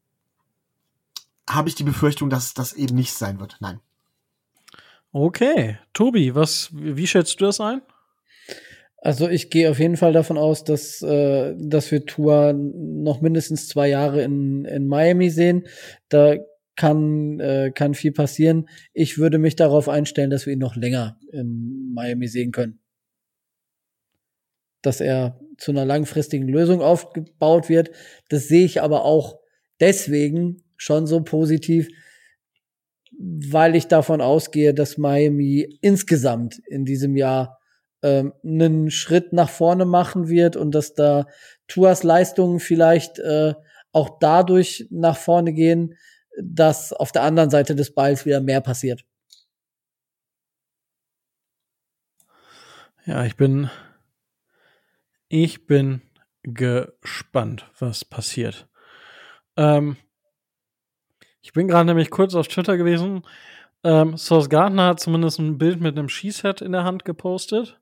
habe 1.48 1.68
ich 1.68 1.74
die 1.74 1.84
Befürchtung, 1.84 2.30
dass 2.30 2.54
das 2.54 2.72
eben 2.72 2.96
nicht 2.96 3.12
sein 3.12 3.40
wird. 3.40 3.56
Nein. 3.60 3.80
Okay. 5.12 5.78
Tobi, 5.92 6.34
was, 6.34 6.70
wie 6.72 7.06
schätzt 7.06 7.40
du 7.40 7.44
das 7.44 7.60
ein? 7.60 7.82
Also 9.04 9.28
ich 9.28 9.50
gehe 9.50 9.68
auf 9.68 9.80
jeden 9.80 9.96
Fall 9.96 10.12
davon 10.12 10.38
aus, 10.38 10.62
dass, 10.62 11.02
äh, 11.02 11.54
dass 11.58 11.90
wir 11.90 12.06
Tour 12.06 12.52
noch 12.52 13.20
mindestens 13.20 13.68
zwei 13.68 13.88
Jahre 13.88 14.22
in, 14.22 14.64
in 14.64 14.86
Miami 14.86 15.28
sehen. 15.28 15.66
Da 16.08 16.36
kann, 16.76 17.40
äh, 17.40 17.72
kann 17.74 17.94
viel 17.94 18.12
passieren. 18.12 18.68
Ich 18.94 19.18
würde 19.18 19.38
mich 19.38 19.56
darauf 19.56 19.88
einstellen, 19.88 20.30
dass 20.30 20.46
wir 20.46 20.52
ihn 20.52 20.60
noch 20.60 20.76
länger 20.76 21.18
in 21.32 21.92
Miami 21.92 22.28
sehen 22.28 22.52
können 22.52 22.78
dass 24.82 25.00
er 25.00 25.40
zu 25.56 25.70
einer 25.70 25.84
langfristigen 25.84 26.48
Lösung 26.48 26.82
aufgebaut 26.82 27.68
wird. 27.68 27.90
Das 28.28 28.48
sehe 28.48 28.64
ich 28.64 28.82
aber 28.82 29.04
auch 29.04 29.38
deswegen 29.80 30.62
schon 30.76 31.06
so 31.06 31.22
positiv, 31.22 31.88
weil 33.18 33.76
ich 33.76 33.86
davon 33.86 34.20
ausgehe, 34.20 34.74
dass 34.74 34.98
Miami 34.98 35.78
insgesamt 35.80 36.60
in 36.66 36.84
diesem 36.84 37.16
Jahr 37.16 37.60
ähm, 38.02 38.32
einen 38.44 38.90
Schritt 38.90 39.32
nach 39.32 39.50
vorne 39.50 39.84
machen 39.84 40.28
wird 40.28 40.56
und 40.56 40.74
dass 40.74 40.94
da 40.94 41.26
Tuas 41.68 42.02
Leistungen 42.02 42.60
vielleicht 42.60 43.18
äh, 43.18 43.54
auch 43.92 44.18
dadurch 44.20 44.86
nach 44.90 45.16
vorne 45.16 45.52
gehen, 45.52 45.96
dass 46.40 46.92
auf 46.92 47.12
der 47.12 47.22
anderen 47.22 47.50
Seite 47.50 47.74
des 47.74 47.94
Balls 47.94 48.24
wieder 48.24 48.40
mehr 48.40 48.60
passiert. 48.60 49.04
Ja, 53.04 53.24
ich 53.24 53.36
bin 53.36 53.68
ich 55.28 55.66
bin 55.66 56.02
gespannt, 56.42 57.70
was 57.78 58.04
passiert. 58.04 58.68
Ähm, 59.56 59.96
ich 61.40 61.52
bin 61.52 61.68
gerade 61.68 61.86
nämlich 61.86 62.10
kurz 62.10 62.34
auf 62.34 62.48
Twitter 62.48 62.76
gewesen. 62.76 63.22
Ähm, 63.82 64.16
Source 64.16 64.48
Gardner 64.48 64.88
hat 64.88 65.00
zumindest 65.00 65.38
ein 65.38 65.58
Bild 65.58 65.80
mit 65.80 65.98
einem 65.98 66.08
Skiset 66.08 66.60
in 66.60 66.72
der 66.72 66.84
Hand 66.84 67.04
gepostet. 67.04 67.80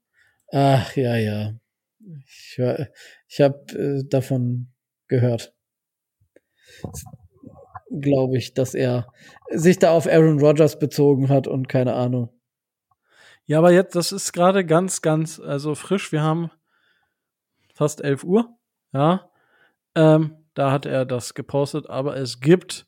Ach, 0.53 0.97
ja, 0.97 1.17
ja. 1.17 1.55
Ich, 2.25 2.61
ich 3.29 3.41
habe 3.41 3.73
äh, 3.73 4.05
davon 4.09 4.73
gehört. 5.09 5.55
Glaube 7.91 8.39
ich, 8.39 8.55
dass 8.55 8.75
er 8.75 9.13
sich 9.51 9.79
da 9.79 9.91
auf 9.93 10.07
Aaron 10.07 10.41
Rodgers 10.41 10.79
bezogen 10.79 11.29
hat 11.29 11.47
und 11.47 11.69
keine 11.69 11.95
Ahnung. 11.95 12.31
Ja, 13.47 13.59
aber 13.59 13.73
jetzt, 13.73 13.97
das 13.97 14.13
ist 14.13 14.33
gerade 14.33 14.65
ganz, 14.65 15.03
ganz, 15.03 15.41
also 15.41 15.75
frisch. 15.75 16.13
Wir 16.13 16.23
haben 16.23 16.51
fast 17.75 18.03
11 18.03 18.25
Uhr. 18.25 18.57
Ja, 18.93 19.31
ähm, 19.95 20.37
da 20.55 20.71
hat 20.73 20.87
er 20.87 21.05
das 21.05 21.35
gepostet, 21.35 21.89
aber 21.89 22.17
es 22.17 22.41
gibt 22.41 22.87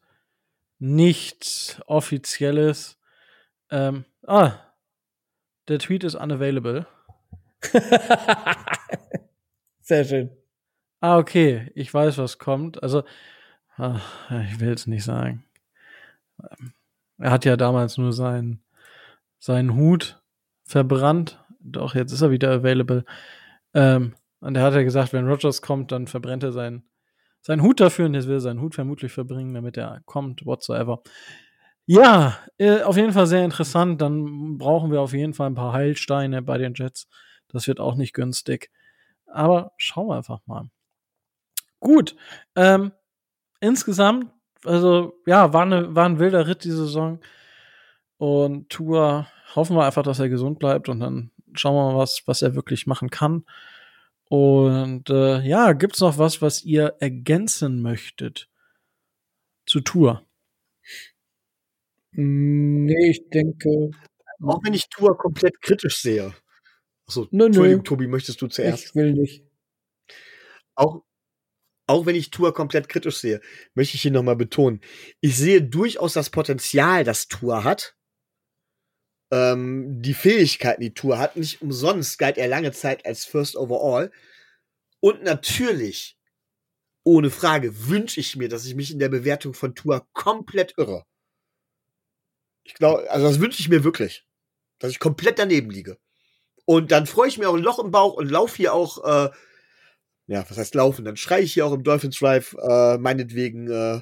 nichts 0.78 1.80
Offizielles. 1.86 2.98
Ähm, 3.70 4.05
ah, 4.26 4.52
der 5.68 5.78
Tweet 5.78 6.05
ist 6.05 6.14
unavailable. 6.14 6.86
Sehr 9.80 10.05
schön. 10.05 10.30
Ah, 11.01 11.18
okay. 11.18 11.70
Ich 11.74 11.93
weiß, 11.93 12.18
was 12.18 12.39
kommt. 12.39 12.82
Also, 12.82 13.02
ach, 13.76 14.30
ich 14.51 14.60
will 14.60 14.72
es 14.72 14.86
nicht 14.86 15.05
sagen. 15.05 15.44
Er 17.18 17.30
hat 17.30 17.44
ja 17.44 17.56
damals 17.56 17.98
nur 17.98 18.12
seinen, 18.12 18.62
seinen 19.39 19.76
Hut 19.76 20.22
verbrannt. 20.64 21.43
Doch, 21.60 21.94
jetzt 21.94 22.12
ist 22.12 22.22
er 22.22 22.30
wieder 22.30 22.51
available. 22.52 23.05
Ähm, 23.74 24.14
und 24.40 24.56
er 24.56 24.64
hat 24.64 24.74
ja 24.74 24.82
gesagt, 24.82 25.12
wenn 25.12 25.28
Rogers 25.28 25.62
kommt, 25.62 25.93
dann 25.93 26.06
verbrennt 26.09 26.43
er 26.43 26.52
seinen, 26.52 26.84
seinen 27.43 27.62
Hut 27.62 27.80
dafür 27.80 28.06
und 28.06 28.14
jetzt 28.14 28.26
will 28.28 28.36
er 28.36 28.40
seinen 28.40 28.60
Hut 28.60 28.74
vermutlich 28.74 29.12
verbringen, 29.12 29.55
damit 29.55 29.76
er 29.76 30.01
kommt, 30.05 30.44
whatsoever. 30.47 31.02
Ja, 31.86 32.39
äh, 32.59 32.82
auf 32.82 32.97
jeden 32.97 33.12
Fall 33.12 33.26
sehr 33.26 33.44
interessant. 33.44 34.01
Dann 34.01 34.59
brauchen 34.59 34.90
wir 34.93 35.01
auf 35.01 35.12
jeden 35.12 35.34
Fall 35.34 35.48
ein 35.48 35.55
paar 35.55 35.72
Heilsteine 35.72 36.43
bei 36.43 36.59
den 36.59 36.74
Jets. 36.74 37.09
Das 37.52 37.66
wird 37.66 37.80
auch 37.80 37.94
nicht 37.94 38.14
günstig. 38.14 38.70
Aber 39.26 39.72
schauen 39.76 40.08
wir 40.08 40.16
einfach 40.16 40.40
mal. 40.46 40.68
Gut. 41.80 42.16
Ähm, 42.56 42.92
insgesamt, 43.60 44.30
also 44.64 45.14
ja, 45.26 45.52
war, 45.52 45.62
eine, 45.62 45.94
war 45.94 46.06
ein 46.06 46.18
wilder 46.18 46.46
Ritt 46.46 46.64
die 46.64 46.70
Saison. 46.70 47.20
Und 48.18 48.68
Tour 48.70 49.26
hoffen 49.54 49.76
wir 49.76 49.84
einfach, 49.84 50.02
dass 50.02 50.20
er 50.20 50.28
gesund 50.28 50.58
bleibt 50.58 50.88
und 50.88 51.00
dann 51.00 51.30
schauen 51.54 51.74
wir 51.74 51.92
mal, 51.92 51.98
was, 51.98 52.22
was 52.26 52.42
er 52.42 52.54
wirklich 52.54 52.86
machen 52.86 53.10
kann. 53.10 53.44
Und 54.28 55.10
äh, 55.10 55.40
ja, 55.42 55.72
gibt's 55.72 56.00
noch 56.00 56.18
was, 56.18 56.40
was 56.40 56.64
ihr 56.64 56.94
ergänzen 57.00 57.82
möchtet 57.82 58.48
zu 59.66 59.80
Tour? 59.80 60.24
Nee, 62.12 63.10
ich 63.10 63.28
denke. 63.30 63.90
Auch 64.42 64.60
wenn 64.64 64.74
ich 64.74 64.88
Tour 64.88 65.16
komplett 65.16 65.60
kritisch 65.60 65.98
sehe. 65.98 66.32
Achso, 67.06 67.28
Nö, 67.30 67.38
nö. 67.38 67.46
Entschuldigung, 67.46 67.84
Tobi, 67.84 68.06
möchtest 68.06 68.40
du 68.42 68.48
zuerst? 68.48 68.86
Ich 68.86 68.94
will 68.94 69.12
nicht. 69.12 69.44
Auch, 70.74 71.02
auch 71.86 72.06
wenn 72.06 72.16
ich 72.16 72.30
Tour 72.30 72.54
komplett 72.54 72.88
kritisch 72.88 73.18
sehe, 73.18 73.40
möchte 73.74 73.96
ich 73.96 74.02
hier 74.02 74.10
nochmal 74.10 74.36
betonen. 74.36 74.80
Ich 75.20 75.36
sehe 75.36 75.62
durchaus 75.62 76.14
das 76.14 76.30
Potenzial, 76.30 77.04
das 77.04 77.28
Tour 77.28 77.64
hat. 77.64 77.96
Ähm, 79.30 80.00
die 80.00 80.14
Fähigkeiten, 80.14 80.80
die 80.80 80.94
Tour 80.94 81.18
hat. 81.18 81.36
Nicht 81.36 81.62
umsonst 81.62 82.18
galt 82.18 82.38
er 82.38 82.48
lange 82.48 82.72
Zeit 82.72 83.04
als 83.06 83.24
First 83.24 83.56
Overall. 83.56 84.10
Und 85.00 85.22
natürlich, 85.22 86.18
ohne 87.04 87.30
Frage, 87.30 87.88
wünsche 87.88 88.20
ich 88.20 88.36
mir, 88.36 88.48
dass 88.48 88.64
ich 88.66 88.74
mich 88.74 88.92
in 88.92 88.98
der 88.98 89.08
Bewertung 89.08 89.52
von 89.52 89.74
Tour 89.74 90.06
komplett 90.12 90.74
irre. 90.76 91.04
Ich 92.64 92.74
glaube, 92.74 93.10
also 93.10 93.26
das 93.26 93.40
wünsche 93.40 93.60
ich 93.60 93.68
mir 93.68 93.84
wirklich. 93.84 94.24
Dass 94.78 94.92
ich 94.92 95.00
komplett 95.00 95.38
daneben 95.38 95.70
liege. 95.70 95.98
Und 96.64 96.93
dann 96.93 97.06
freue 97.06 97.28
ich 97.28 97.39
mir 97.39 97.48
auch 97.51 97.55
ein 97.55 97.62
Loch 97.62 97.78
im 97.78 97.90
Bauch 97.90 98.14
und 98.14 98.30
laufe 98.30 98.56
hier 98.56 98.72
auch, 98.72 99.05
äh, 99.05 99.30
ja, 100.28 100.44
was 100.48 100.56
heißt 100.56 100.74
laufen? 100.74 101.05
Dann 101.05 101.16
schreie 101.16 101.43
ich 101.43 101.52
hier 101.55 101.66
auch 101.66 101.72
im 101.72 101.82
Dolphins 101.82 102.18
Drive, 102.18 102.55
äh, 102.62 102.98
meinetwegen, 102.98 103.68
äh, 103.70 104.01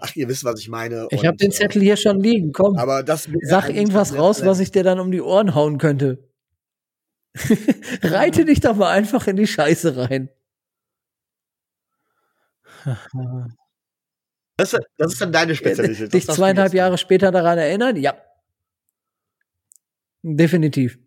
ach, 0.00 0.14
ihr 0.14 0.28
wisst, 0.28 0.44
was 0.44 0.60
ich 0.60 0.68
meine. 0.68 1.08
Ich 1.10 1.24
habe 1.26 1.36
den 1.38 1.50
Zettel 1.50 1.80
hier 1.82 1.96
schon 1.96 2.20
liegen. 2.20 2.52
Komm, 2.52 2.76
Äh, 2.76 2.80
aber 2.80 3.02
das 3.02 3.28
sag 3.42 3.70
irgendwas 3.70 4.16
raus, 4.16 4.44
was 4.44 4.60
ich 4.60 4.70
dir 4.70 4.82
dann 4.84 5.00
um 5.00 5.10
die 5.10 5.22
Ohren 5.22 5.54
hauen 5.54 5.78
könnte. 5.78 6.28
Reite 8.02 8.44
dich 8.44 8.60
doch 8.60 8.76
mal 8.76 8.90
einfach 8.90 9.26
in 9.26 9.36
die 9.36 9.46
Scheiße 9.46 9.96
rein. 9.96 10.28
Das, 14.56 14.72
ist- 14.74 14.86
das 14.98 15.12
ist 15.14 15.20
dann 15.20 15.32
deine 15.32 15.54
Spezialität. 15.54 16.02
Das 16.02 16.10
Dich 16.10 16.26
zweieinhalb 16.26 16.74
Jahre 16.74 16.98
später 16.98 17.32
daran 17.32 17.58
erinnern? 17.58 17.96
Ja. 17.96 18.14
Definitiv. 20.22 20.98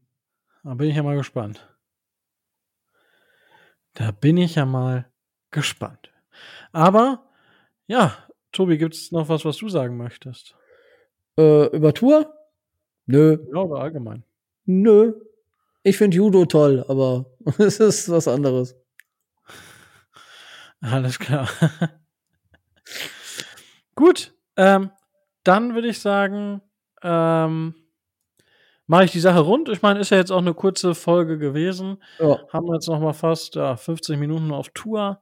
Da 0.67 0.73
bin 0.73 0.89
ich 0.89 0.97
ja 0.97 1.03
mal 1.03 1.15
gespannt. 1.15 1.65
Da 3.93 4.11
bin 4.11 4.35
ich 4.35 4.55
ja 4.55 4.65
mal 4.65 5.09
gespannt. 5.49 6.11
Aber 6.73 7.23
ja, 7.87 8.17
Tobi, 8.51 8.77
gibt 8.77 8.93
es 8.93 9.13
noch 9.13 9.29
was, 9.29 9.45
was 9.45 9.55
du 9.55 9.69
sagen 9.69 9.95
möchtest? 9.95 10.57
Äh, 11.39 11.67
über 11.67 11.93
Tour? 11.93 12.33
Nö. 13.05 13.37
Ja, 13.53 13.61
oder 13.61 13.79
allgemein. 13.79 14.25
Nö. 14.65 15.13
Ich 15.83 15.97
finde 15.97 16.17
Judo 16.17 16.43
toll, 16.43 16.83
aber 16.89 17.31
es 17.59 17.79
ist 17.79 18.09
was 18.09 18.27
anderes. 18.27 18.75
Alles 20.81 21.17
klar. 21.17 21.47
Gut, 23.95 24.35
ähm, 24.57 24.91
dann 25.45 25.75
würde 25.75 25.87
ich 25.87 26.01
sagen, 26.01 26.61
ähm, 27.03 27.86
mache 28.87 29.05
ich 29.05 29.11
die 29.11 29.19
Sache 29.19 29.39
rund. 29.39 29.69
Ich 29.69 29.81
meine, 29.81 29.99
ist 29.99 30.09
ja 30.09 30.17
jetzt 30.17 30.31
auch 30.31 30.41
eine 30.41 30.53
kurze 30.53 30.95
Folge 30.95 31.37
gewesen. 31.37 32.01
Ja. 32.19 32.39
Haben 32.51 32.67
wir 32.67 32.73
jetzt 32.73 32.87
noch 32.87 32.99
mal 32.99 33.13
fast 33.13 33.55
ja, 33.55 33.75
50 33.75 34.17
Minuten 34.17 34.51
auf 34.51 34.69
Tour. 34.69 35.21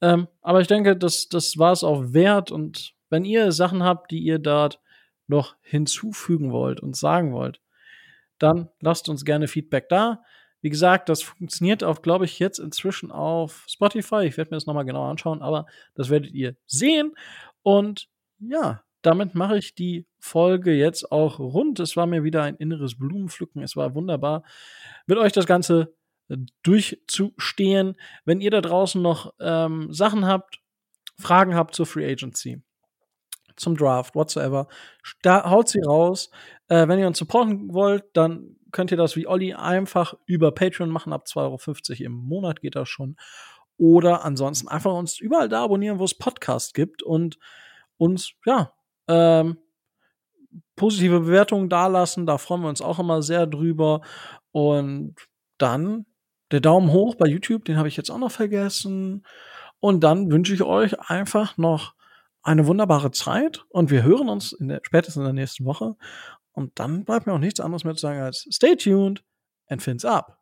Ähm, 0.00 0.28
aber 0.42 0.60
ich 0.60 0.66
denke, 0.66 0.96
das, 0.96 1.28
das 1.28 1.58
war 1.58 1.72
es 1.72 1.84
auch 1.84 2.12
wert. 2.12 2.50
Und 2.50 2.94
wenn 3.10 3.24
ihr 3.24 3.52
Sachen 3.52 3.82
habt, 3.82 4.10
die 4.10 4.20
ihr 4.20 4.38
dort 4.38 4.80
noch 5.26 5.56
hinzufügen 5.60 6.52
wollt 6.52 6.80
und 6.80 6.96
sagen 6.96 7.32
wollt, 7.32 7.60
dann 8.38 8.70
lasst 8.80 9.08
uns 9.08 9.24
gerne 9.24 9.48
Feedback 9.48 9.88
da. 9.88 10.22
Wie 10.60 10.70
gesagt, 10.70 11.08
das 11.08 11.22
funktioniert 11.22 11.84
auch, 11.84 12.02
glaube 12.02 12.24
ich, 12.24 12.38
jetzt 12.38 12.58
inzwischen 12.58 13.12
auf 13.12 13.64
Spotify. 13.68 14.24
Ich 14.24 14.36
werde 14.36 14.50
mir 14.50 14.56
das 14.56 14.66
nochmal 14.66 14.84
genauer 14.84 15.08
anschauen, 15.08 15.42
aber 15.42 15.66
das 15.94 16.10
werdet 16.10 16.32
ihr 16.32 16.56
sehen. 16.66 17.14
Und 17.62 18.08
ja, 18.38 18.82
damit 19.02 19.34
mache 19.34 19.58
ich 19.58 19.74
die 19.74 20.06
Folge 20.18 20.72
jetzt 20.72 21.12
auch 21.12 21.38
rund. 21.38 21.80
Es 21.80 21.96
war 21.96 22.06
mir 22.06 22.24
wieder 22.24 22.42
ein 22.42 22.56
inneres 22.56 22.98
Blumenpflücken. 22.98 23.62
Es 23.62 23.76
war 23.76 23.94
wunderbar, 23.94 24.42
mit 25.06 25.18
euch 25.18 25.32
das 25.32 25.46
Ganze 25.46 25.94
äh, 26.28 26.36
durchzustehen. 26.62 27.96
Wenn 28.24 28.40
ihr 28.40 28.50
da 28.50 28.60
draußen 28.60 29.00
noch 29.00 29.34
ähm, 29.40 29.92
Sachen 29.92 30.26
habt, 30.26 30.60
Fragen 31.18 31.54
habt 31.54 31.74
zur 31.74 31.86
Free 31.86 32.10
Agency, 32.10 32.62
zum 33.56 33.76
Draft, 33.76 34.14
whatsoever, 34.14 34.68
da, 35.22 35.50
haut 35.50 35.68
sie 35.68 35.80
raus. 35.80 36.30
Äh, 36.68 36.88
wenn 36.88 36.98
ihr 36.98 37.06
uns 37.06 37.18
supporten 37.18 37.72
wollt, 37.72 38.04
dann 38.14 38.56
könnt 38.72 38.90
ihr 38.90 38.96
das 38.96 39.16
wie 39.16 39.26
Olli 39.26 39.54
einfach 39.54 40.14
über 40.26 40.52
Patreon 40.52 40.90
machen. 40.90 41.12
Ab 41.12 41.24
2,50 41.26 41.90
Euro 41.90 42.04
im 42.04 42.12
Monat 42.12 42.60
geht 42.60 42.76
das 42.76 42.88
schon. 42.88 43.16
Oder 43.76 44.24
ansonsten 44.24 44.68
einfach 44.68 44.92
uns 44.92 45.20
überall 45.20 45.48
da 45.48 45.64
abonnieren, 45.64 45.98
wo 46.00 46.04
es 46.04 46.18
Podcasts 46.18 46.72
gibt 46.72 47.02
und 47.02 47.38
uns, 47.96 48.32
ja, 48.44 48.72
ähm, 49.08 49.58
positive 50.76 51.20
Bewertungen 51.20 51.68
dalassen. 51.68 52.26
Da 52.26 52.38
freuen 52.38 52.62
wir 52.62 52.68
uns 52.68 52.82
auch 52.82 52.98
immer 52.98 53.22
sehr 53.22 53.46
drüber. 53.46 54.00
Und 54.52 55.16
dann 55.58 56.06
der 56.50 56.60
Daumen 56.60 56.92
hoch 56.92 57.14
bei 57.16 57.26
YouTube, 57.26 57.64
den 57.64 57.76
habe 57.76 57.88
ich 57.88 57.96
jetzt 57.96 58.10
auch 58.10 58.18
noch 58.18 58.30
vergessen. 58.30 59.26
Und 59.80 60.02
dann 60.02 60.30
wünsche 60.30 60.54
ich 60.54 60.62
euch 60.62 60.98
einfach 61.00 61.56
noch 61.58 61.94
eine 62.42 62.66
wunderbare 62.66 63.10
Zeit 63.10 63.64
und 63.68 63.90
wir 63.90 64.02
hören 64.02 64.28
uns 64.28 64.52
in 64.52 64.68
der, 64.68 64.80
spätestens 64.82 65.16
in 65.16 65.24
der 65.24 65.32
nächsten 65.32 65.64
Woche. 65.64 65.96
Und 66.52 66.78
dann 66.78 67.04
bleibt 67.04 67.26
mir 67.26 67.34
auch 67.34 67.38
nichts 67.38 67.60
anderes 67.60 67.84
mehr 67.84 67.94
zu 67.94 68.00
sagen 68.00 68.20
als 68.20 68.46
stay 68.50 68.74
tuned 68.74 69.22
and 69.68 69.82
fins 69.82 70.04
up. 70.04 70.37